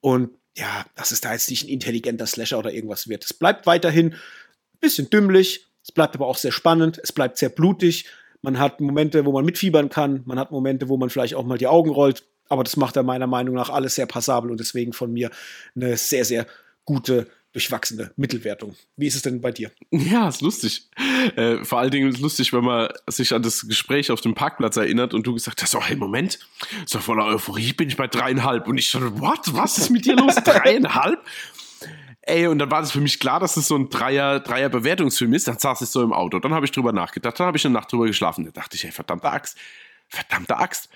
Und 0.00 0.30
ja, 0.56 0.84
dass 0.96 1.10
es 1.10 1.20
da 1.20 1.32
jetzt 1.32 1.50
nicht 1.50 1.64
ein 1.64 1.68
intelligenter 1.68 2.26
Slasher 2.26 2.58
oder 2.58 2.72
irgendwas 2.72 3.08
wird. 3.08 3.24
Es 3.24 3.32
bleibt 3.32 3.66
weiterhin 3.66 4.12
ein 4.14 4.78
bisschen 4.80 5.08
dümmlich, 5.10 5.66
es 5.82 5.92
bleibt 5.92 6.14
aber 6.14 6.26
auch 6.26 6.36
sehr 6.36 6.52
spannend, 6.52 7.00
es 7.02 7.12
bleibt 7.12 7.38
sehr 7.38 7.48
blutig. 7.48 8.06
Man 8.42 8.58
hat 8.58 8.80
Momente, 8.80 9.24
wo 9.24 9.32
man 9.32 9.44
mitfiebern 9.44 9.88
kann, 9.88 10.22
man 10.24 10.38
hat 10.38 10.50
Momente, 10.50 10.88
wo 10.88 10.96
man 10.96 11.10
vielleicht 11.10 11.34
auch 11.34 11.44
mal 11.44 11.58
die 11.58 11.68
Augen 11.68 11.90
rollt. 11.90 12.24
Aber 12.48 12.64
das 12.64 12.76
macht 12.76 12.96
er 12.96 13.02
meiner 13.02 13.26
Meinung 13.26 13.54
nach 13.54 13.70
alles 13.70 13.94
sehr 13.94 14.06
passabel 14.06 14.50
und 14.50 14.60
deswegen 14.60 14.92
von 14.92 15.12
mir 15.12 15.30
eine 15.74 15.96
sehr, 15.96 16.24
sehr 16.24 16.46
gute 16.84 17.28
durchwachsene 17.52 18.12
Mittelwertung. 18.16 18.76
Wie 18.96 19.06
ist 19.06 19.14
es 19.14 19.22
denn 19.22 19.40
bei 19.40 19.50
dir? 19.50 19.70
Ja, 19.90 20.28
ist 20.28 20.40
lustig. 20.40 20.88
Äh, 21.36 21.64
vor 21.64 21.78
allen 21.78 21.90
Dingen 21.90 22.08
ist 22.08 22.16
es 22.16 22.20
lustig, 22.20 22.52
wenn 22.52 22.64
man 22.64 22.88
sich 23.06 23.34
an 23.34 23.42
das 23.42 23.68
Gespräch 23.68 24.10
auf 24.10 24.20
dem 24.22 24.34
Parkplatz 24.34 24.76
erinnert 24.76 25.12
und 25.12 25.26
du 25.26 25.34
gesagt 25.34 25.62
hast, 25.62 25.74
oh, 25.74 25.82
hey, 25.82 25.96
Moment, 25.96 26.38
so 26.86 26.98
voller 26.98 27.26
Euphorie 27.26 27.74
bin 27.74 27.88
ich 27.88 27.96
bei 27.96 28.06
dreieinhalb. 28.06 28.66
Und 28.66 28.78
ich 28.78 28.88
so, 28.88 29.20
what? 29.20 29.40
Was 29.52 29.78
ist 29.78 29.90
mit 29.90 30.06
dir 30.06 30.16
los? 30.16 30.34
dreieinhalb? 30.44 31.20
Ey, 32.22 32.46
und 32.46 32.58
dann 32.58 32.70
war 32.70 32.80
das 32.80 32.92
für 32.92 33.00
mich 33.00 33.20
klar, 33.20 33.40
dass 33.40 33.56
es 33.56 33.68
so 33.68 33.76
ein 33.76 33.90
Dreier, 33.90 34.40
Dreier 34.40 34.68
Bewertungsfilm 34.68 35.34
ist. 35.34 35.48
Dann 35.48 35.58
saß 35.58 35.82
ich 35.82 35.88
so 35.88 36.02
im 36.02 36.12
Auto. 36.12 36.38
Dann 36.38 36.54
habe 36.54 36.64
ich 36.64 36.72
drüber 36.72 36.92
nachgedacht. 36.92 37.38
Dann 37.38 37.48
habe 37.48 37.58
ich 37.58 37.66
eine 37.66 37.74
Nacht 37.74 37.92
drüber 37.92 38.06
geschlafen. 38.06 38.44
Da 38.44 38.52
dachte 38.52 38.76
ich, 38.76 38.84
ey, 38.84 38.92
verdammte 38.92 39.28
Axt. 39.28 39.58
Verdammte 40.08 40.56
Axt. 40.56 40.88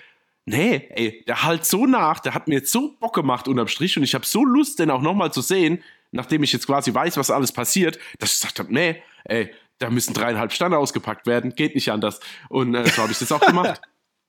Nee, 0.49 0.87
ey, 0.91 1.25
der 1.27 1.43
halt 1.43 1.65
so 1.65 1.85
nach, 1.85 2.21
der 2.21 2.33
hat 2.33 2.47
mir 2.47 2.55
jetzt 2.55 2.71
so 2.71 2.95
Bock 3.01 3.13
gemacht 3.13 3.49
unterm 3.49 3.67
Strich 3.67 3.97
und 3.97 4.03
ich 4.03 4.15
habe 4.15 4.25
so 4.25 4.45
Lust, 4.45 4.79
den 4.79 4.89
auch 4.89 5.01
nochmal 5.01 5.33
zu 5.33 5.41
sehen, 5.41 5.83
nachdem 6.11 6.43
ich 6.43 6.53
jetzt 6.53 6.67
quasi 6.67 6.93
weiß, 6.93 7.17
was 7.17 7.31
alles 7.31 7.51
passiert, 7.51 7.99
dass 8.19 8.33
ich 8.33 8.39
gesagt 8.39 8.59
habe, 8.59 8.73
nee, 8.73 9.01
ey, 9.25 9.53
da 9.79 9.89
müssen 9.89 10.13
dreieinhalb 10.13 10.51
Sterne 10.51 10.77
ausgepackt 10.77 11.27
werden, 11.27 11.55
geht 11.55 11.75
nicht 11.75 11.91
anders. 11.91 12.19
Und 12.49 12.73
äh, 12.75 12.85
so 12.87 13.01
habe 13.03 13.11
ich 13.11 13.19
das 13.19 13.31
auch 13.31 13.45
gemacht. 13.45 13.81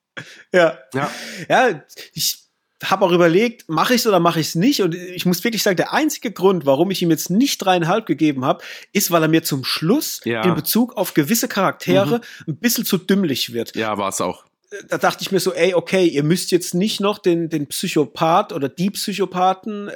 ja. 0.52 0.78
Ja. 0.92 1.10
Ja, 1.48 1.82
ich 2.12 2.48
habe 2.84 3.04
auch 3.04 3.12
überlegt, 3.12 3.68
mache 3.68 3.94
ich 3.94 4.02
es 4.02 4.06
oder 4.06 4.20
mache 4.20 4.40
ich 4.40 4.48
es 4.48 4.54
nicht? 4.54 4.82
Und 4.82 4.94
ich 4.94 5.26
muss 5.26 5.42
wirklich 5.42 5.62
sagen, 5.62 5.76
der 5.76 5.92
einzige 5.92 6.30
Grund, 6.30 6.64
warum 6.64 6.90
ich 6.90 7.02
ihm 7.02 7.10
jetzt 7.10 7.30
nicht 7.30 7.58
dreieinhalb 7.58 8.06
gegeben 8.06 8.44
habe, 8.44 8.62
ist, 8.92 9.10
weil 9.10 9.22
er 9.22 9.28
mir 9.28 9.42
zum 9.42 9.64
Schluss 9.64 10.20
ja. 10.24 10.42
in 10.42 10.54
Bezug 10.54 10.96
auf 10.96 11.14
gewisse 11.14 11.48
Charaktere 11.48 12.18
mhm. 12.46 12.52
ein 12.52 12.56
bisschen 12.56 12.84
zu 12.84 12.98
dümmlich 12.98 13.52
wird. 13.52 13.74
Ja, 13.74 13.98
war 13.98 14.10
es 14.10 14.20
auch 14.20 14.44
da 14.88 14.98
dachte 14.98 15.22
ich 15.22 15.32
mir 15.32 15.40
so, 15.40 15.54
ey, 15.54 15.72
okay, 15.72 16.06
ihr 16.06 16.22
müsst 16.22 16.50
jetzt 16.50 16.74
nicht 16.74 17.00
noch 17.00 17.18
den, 17.18 17.48
den 17.48 17.68
Psychopath 17.68 18.52
oder 18.52 18.68
die 18.68 18.90
Psychopathen, 18.90 19.88
äh, 19.88 19.92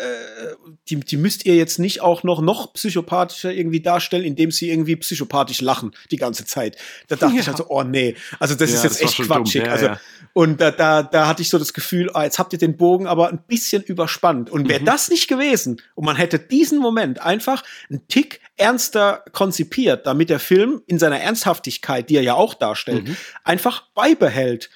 die, 0.88 0.96
die 0.96 1.18
müsst 1.18 1.44
ihr 1.44 1.56
jetzt 1.56 1.78
nicht 1.78 2.00
auch 2.00 2.22
noch, 2.22 2.40
noch 2.40 2.72
psychopathischer 2.72 3.52
irgendwie 3.52 3.80
darstellen, 3.80 4.24
indem 4.24 4.50
sie 4.50 4.70
irgendwie 4.70 4.96
psychopathisch 4.96 5.60
lachen 5.60 5.92
die 6.10 6.16
ganze 6.16 6.46
Zeit. 6.46 6.76
Da 7.08 7.16
dachte 7.16 7.34
ja. 7.34 7.40
ich 7.42 7.48
also, 7.48 7.66
oh 7.68 7.82
nee, 7.82 8.16
also 8.38 8.54
das 8.54 8.70
ja, 8.70 8.76
ist 8.76 8.84
jetzt 8.84 9.02
echt 9.02 9.16
quatschig. 9.18 9.64
Ja, 9.64 9.72
also, 9.72 9.90
und 10.32 10.60
da, 10.60 10.70
da, 10.70 11.02
da 11.02 11.28
hatte 11.28 11.42
ich 11.42 11.50
so 11.50 11.58
das 11.58 11.74
Gefühl, 11.74 12.10
ah, 12.14 12.24
jetzt 12.24 12.38
habt 12.38 12.54
ihr 12.54 12.58
den 12.58 12.78
Bogen 12.78 13.06
aber 13.06 13.28
ein 13.28 13.42
bisschen 13.46 13.82
überspannt. 13.82 14.48
Und 14.48 14.70
wäre 14.70 14.80
mhm. 14.80 14.86
das 14.86 15.10
nicht 15.10 15.28
gewesen 15.28 15.82
und 15.94 16.06
man 16.06 16.16
hätte 16.16 16.38
diesen 16.38 16.78
Moment 16.78 17.20
einfach 17.20 17.62
einen 17.90 18.08
Tick 18.08 18.40
ernster 18.62 19.24
konzipiert, 19.32 20.06
damit 20.06 20.30
der 20.30 20.38
Film 20.38 20.82
in 20.86 20.98
seiner 20.98 21.20
Ernsthaftigkeit, 21.20 22.08
die 22.08 22.16
er 22.16 22.22
ja 22.22 22.34
auch 22.34 22.54
darstellt, 22.54 23.08
mhm. 23.08 23.16
einfach 23.44 23.88
beibehält, 23.94 24.70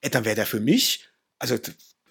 äh, 0.00 0.10
dann 0.10 0.24
wäre 0.24 0.36
der 0.36 0.46
für 0.46 0.60
mich, 0.60 1.08
also 1.38 1.56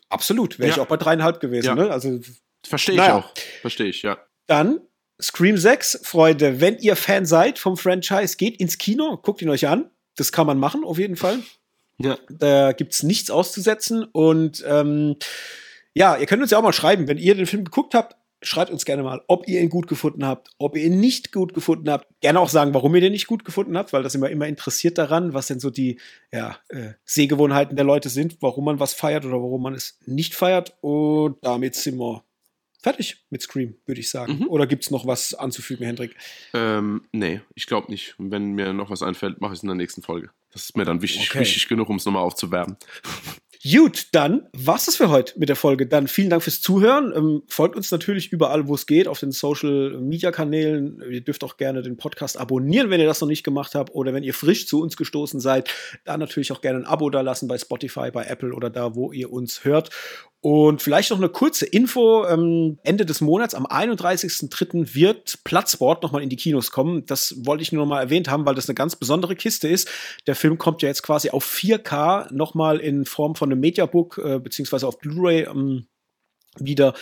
absolut, 0.10 0.60
wäre 0.60 0.70
ja. 0.70 0.76
ich 0.76 0.82
auch 0.82 0.88
bei 0.88 0.98
dreieinhalb 0.98 1.40
gewesen. 1.40 1.68
Ja. 1.68 1.76
Ne? 1.76 1.90
Also, 1.90 2.20
Verstehe 2.66 2.96
naja. 2.96 3.20
ich 3.20 3.26
auch. 3.26 3.34
Verstehe 3.62 3.88
ich, 3.88 4.02
ja. 4.02 4.18
Dann 4.48 4.82
Scream 5.22 5.58
6, 5.58 6.02
Freunde, 6.04 6.60
wenn 6.60 6.78
ihr 6.80 6.96
Fan 6.96 7.26
seid 7.26 7.60
vom 7.60 7.78
Franchise, 7.78 8.36
geht 8.38 8.60
ins 8.60 8.78
Kino, 8.78 9.18
guckt 9.18 9.42
ihn 9.42 9.50
euch 9.50 9.68
an. 9.68 9.90
Das 10.16 10.32
kann 10.32 10.46
man 10.46 10.60
machen, 10.60 10.84
auf 10.84 10.98
jeden 10.98 11.16
Fall. 11.16 11.40
Ja. 11.98 12.18
Da 12.30 12.74
gibt's 12.74 13.04
nichts 13.04 13.32
auszusetzen. 13.32 14.04
Und 14.04 14.64
ähm, 14.68 15.16
ja, 15.94 16.18
ihr 16.18 16.26
könnt 16.26 16.42
uns 16.42 16.52
ja 16.52 16.58
auch 16.58 16.64
mal 16.64 16.74
schreiben, 16.74 17.08
wenn 17.08 17.18
ihr 17.18 17.36
den 17.36 17.46
Film 17.46 17.64
geguckt 17.64 17.94
habt, 17.94 18.16
schreibt 18.44 18.72
uns 18.72 18.86
gerne 18.86 19.04
mal, 19.04 19.22
ob 19.28 19.48
ihr 19.48 19.62
ihn 19.62 19.70
gut 19.70 19.88
gefunden 19.88 20.26
habt, 20.26 20.50
ob 20.58 20.76
ihr 20.78 20.84
ihn 20.84 21.00
nicht 21.00 21.32
gut 21.32 21.54
gefunden 21.54 21.90
habt. 21.90 22.08
Gerne 22.22 22.40
auch 22.40 22.50
sagen, 22.50 22.74
warum 22.74 22.94
ihr 22.96 23.02
den 23.02 23.12
nicht 23.12 23.28
gut 23.28 23.46
gefunden 23.46 23.78
habt, 23.78 23.94
weil 23.94 24.04
das 24.04 24.16
immer 24.16 24.30
immer 24.30 24.48
interessiert 24.48 24.98
daran, 24.98 25.34
was 25.34 25.48
denn 25.48 25.60
so 25.60 25.70
die 25.70 26.00
ja, 26.32 26.58
äh, 26.70 26.94
Sehgewohnheiten 27.06 27.76
der 27.76 27.86
Leute 27.86 28.10
sind, 28.10 28.38
warum 28.42 28.66
man 28.66 28.80
was 28.80 28.94
feiert 28.94 29.26
oder 29.26 29.36
warum 29.36 29.64
man 29.64 29.74
es 29.74 29.98
nicht 30.06 30.36
feiert. 30.36 30.78
Und 30.82 31.38
damit 31.42 31.76
sind 31.76 31.98
wir 31.98 32.24
fertig 32.84 33.26
mit 33.30 33.42
Scream, 33.42 33.76
würde 33.86 34.02
ich 34.02 34.10
sagen. 34.10 34.40
Mhm. 34.40 34.48
Oder 34.50 34.68
gibt 34.68 34.84
es 34.84 34.92
noch 34.92 35.08
was 35.08 35.34
anzufügen, 35.34 35.86
Hendrik? 35.86 36.16
Ähm, 36.54 37.04
nee, 37.12 37.42
ich 37.56 37.66
glaube 37.66 37.90
nicht. 37.90 38.20
Und 38.20 38.30
wenn 38.30 38.52
mir 38.52 38.74
noch 38.74 38.90
was 38.90 39.02
einfällt, 39.02 39.42
mache 39.42 39.54
ich 39.54 39.60
es 39.60 39.64
in 39.64 39.70
der 39.70 39.78
nächsten 39.78 40.02
Folge. 40.02 40.30
Das 40.52 40.66
ist 40.66 40.78
mir 40.78 40.86
dann 40.86 41.02
wichtig, 41.02 41.30
okay. 41.30 41.40
wichtig 41.40 41.68
genug, 41.68 41.90
um 41.90 41.96
es 41.96 42.06
nochmal 42.06 42.24
aufzuwerben. 42.24 42.78
Gut, 43.72 44.08
dann 44.12 44.50
war's 44.52 44.88
das 44.88 44.98
für 44.98 45.10
heute 45.10 45.40
mit 45.40 45.48
der 45.48 45.56
Folge. 45.56 45.88
Dann 45.88 46.10
vielen 46.10 46.30
Dank 46.30 46.44
fürs 46.44 46.60
Zuhören. 46.60 47.14
Ähm, 47.16 47.44
folgt 47.48 47.78
uns 47.78 47.92
natürlich 47.92 48.30
überall, 48.34 48.68
wo 48.68 48.76
es 48.76 48.86
geht, 48.86 49.08
auf 49.08 49.22
den 49.22 49.32
Social 49.32 50.02
Media 50.02 50.32
Kanälen. 50.32 51.02
Ihr 51.10 51.22
dürft 51.22 51.46
auch 51.46 51.56
gerne 51.56 51.82
den 51.82 51.96
Podcast 51.96 52.38
abonnieren, 52.38 52.90
wenn 52.90 53.00
ihr 53.00 53.06
das 53.06 53.22
noch 53.22 53.30
nicht 53.30 53.44
gemacht 53.44 53.74
habt. 53.74 53.96
Oder 53.96 54.14
wenn 54.14 54.24
ihr 54.24 54.34
frisch 54.34 54.68
zu 54.68 54.82
uns 54.82 54.98
gestoßen 54.98 55.40
seid, 55.40 55.70
dann 56.04 56.20
natürlich 56.20 56.52
auch 56.52 56.60
gerne 56.60 56.80
ein 56.80 56.86
Abo 56.86 57.10
da 57.10 57.22
lassen 57.22 57.48
bei 57.48 57.58
Spotify, 57.58 58.12
bei 58.12 58.26
Apple 58.26 58.54
oder 58.54 58.70
da, 58.70 58.96
wo 58.96 59.14
ihr 59.14 59.32
uns 59.32 59.64
hört. 59.64 59.92
Und 60.44 60.82
vielleicht 60.82 61.10
noch 61.10 61.20
eine 61.20 61.30
kurze 61.30 61.66
Info. 61.66 62.26
Ähm, 62.26 62.78
Ende 62.84 63.06
des 63.06 63.22
Monats, 63.22 63.56
am 63.56 63.66
31.03. 63.66 64.94
wird 64.94 65.42
Platzwort 65.46 66.04
nochmal 66.04 66.22
in 66.22 66.28
die 66.28 66.36
Kinos 66.36 66.70
kommen. 66.70 67.06
Das 67.06 67.34
wollte 67.46 67.62
ich 67.62 67.72
nur 67.72 67.86
noch 67.86 67.90
mal 67.90 68.02
erwähnt 68.02 68.28
haben, 68.28 68.46
weil 68.46 68.54
das 68.54 68.68
eine 68.68 68.76
ganz 68.76 68.98
besondere 68.98 69.38
Kiste 69.38 69.70
ist. 69.70 69.88
Der 70.28 70.36
Film 70.36 70.58
kommt 70.58 70.82
ja 70.82 70.90
jetzt 70.90 71.02
quasi 71.02 71.30
auf 71.30 71.46
4K 71.46 72.34
nochmal 72.34 72.80
in 72.80 73.06
Form 73.06 73.36
von 73.36 73.54
einem 73.54 73.62
Mediabook, 73.62 74.18
äh, 74.18 74.40
beziehungsweise 74.40 74.86
auf 74.86 75.00
Blu-ray 75.00 75.44
ähm, 75.44 75.88
wieder 76.60 76.94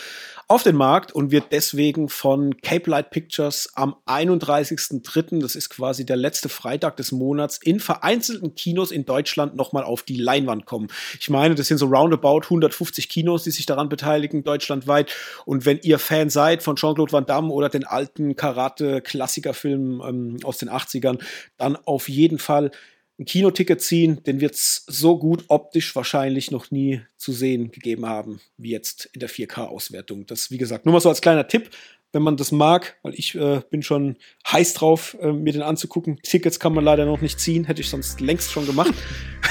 auf 0.52 0.62
den 0.62 0.76
Markt 0.76 1.12
und 1.12 1.30
wird 1.30 1.46
deswegen 1.50 2.10
von 2.10 2.58
Cape 2.60 2.90
Light 2.90 3.08
Pictures 3.08 3.70
am 3.74 3.96
31.03., 4.04 5.40
das 5.40 5.56
ist 5.56 5.70
quasi 5.70 6.04
der 6.04 6.16
letzte 6.16 6.50
Freitag 6.50 6.98
des 6.98 7.10
Monats, 7.10 7.56
in 7.56 7.80
vereinzelten 7.80 8.54
Kinos 8.54 8.90
in 8.90 9.06
Deutschland 9.06 9.56
nochmal 9.56 9.82
auf 9.82 10.02
die 10.02 10.18
Leinwand 10.18 10.66
kommen. 10.66 10.88
Ich 11.18 11.30
meine, 11.30 11.54
das 11.54 11.68
sind 11.68 11.78
so 11.78 11.86
roundabout 11.86 12.42
150 12.44 13.08
Kinos, 13.08 13.44
die 13.44 13.50
sich 13.50 13.64
daran 13.64 13.88
beteiligen, 13.88 14.44
deutschlandweit. 14.44 15.10
Und 15.46 15.64
wenn 15.64 15.80
ihr 15.84 15.98
Fan 15.98 16.28
seid 16.28 16.62
von 16.62 16.76
Jean-Claude 16.76 17.12
Van 17.12 17.24
Damme 17.24 17.50
oder 17.50 17.70
den 17.70 17.84
alten 17.84 18.36
Karate-Klassikerfilmen 18.36 20.02
ähm, 20.06 20.36
aus 20.44 20.58
den 20.58 20.68
80ern, 20.68 21.18
dann 21.56 21.76
auf 21.76 22.10
jeden 22.10 22.38
Fall 22.38 22.72
ein 23.18 23.24
Kinoticket 23.24 23.80
ziehen, 23.80 24.22
den 24.24 24.40
wird 24.40 24.54
es 24.54 24.84
so 24.86 25.18
gut 25.18 25.44
optisch 25.48 25.94
wahrscheinlich 25.94 26.50
noch 26.50 26.70
nie 26.70 27.02
zu 27.16 27.32
sehen 27.32 27.70
gegeben 27.70 28.06
haben, 28.06 28.40
wie 28.56 28.70
jetzt 28.70 29.10
in 29.12 29.20
der 29.20 29.28
4K-Auswertung. 29.28 30.26
Das, 30.26 30.50
wie 30.50 30.58
gesagt, 30.58 30.86
nur 30.86 30.92
mal 30.92 31.00
so 31.00 31.08
als 31.08 31.20
kleiner 31.20 31.46
Tipp, 31.46 31.70
wenn 32.12 32.22
man 32.22 32.36
das 32.36 32.52
mag, 32.52 32.96
weil 33.02 33.14
ich 33.14 33.34
äh, 33.34 33.62
bin 33.70 33.82
schon 33.82 34.16
heiß 34.50 34.74
drauf, 34.74 35.16
äh, 35.20 35.32
mir 35.32 35.52
den 35.52 35.62
anzugucken. 35.62 36.20
Tickets 36.22 36.60
kann 36.60 36.74
man 36.74 36.84
leider 36.84 37.06
noch 37.06 37.20
nicht 37.20 37.40
ziehen, 37.40 37.64
hätte 37.64 37.80
ich 37.80 37.88
sonst 37.88 38.20
längst 38.20 38.50
schon 38.50 38.66
gemacht. 38.66 38.94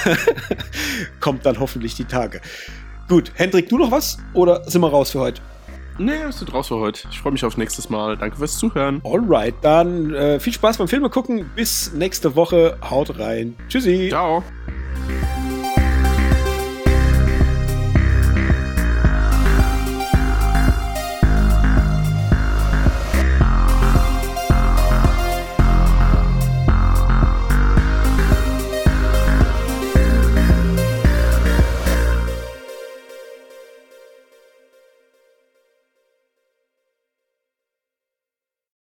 Kommt 1.19 1.45
dann 1.45 1.59
hoffentlich 1.59 1.95
die 1.95 2.05
Tage. 2.05 2.41
Gut, 3.07 3.31
Hendrik, 3.35 3.69
du 3.69 3.77
noch 3.77 3.91
was? 3.91 4.17
Oder 4.33 4.69
sind 4.69 4.81
wir 4.81 4.89
raus 4.89 5.11
für 5.11 5.19
heute? 5.19 5.41
Nee, 5.97 6.11
wir 6.23 6.31
sind 6.31 6.53
raus 6.53 6.69
für 6.69 6.77
heute. 6.77 7.07
Ich 7.11 7.19
freue 7.19 7.31
mich 7.34 7.45
auf 7.45 7.57
nächstes 7.57 7.89
Mal. 7.89 8.18
Danke 8.18 8.38
fürs 8.38 8.57
Zuhören. 8.57 9.01
Alright, 9.03 9.55
dann 9.61 10.13
äh, 10.13 10.39
viel 10.39 10.53
Spaß 10.53 10.77
beim 10.77 10.88
Filme 10.88 11.09
gucken. 11.09 11.49
Bis 11.55 11.93
nächste 11.93 12.35
Woche. 12.35 12.77
Haut 12.89 13.19
rein. 13.19 13.55
Tschüssi. 13.69 14.07
Ciao. 14.09 14.43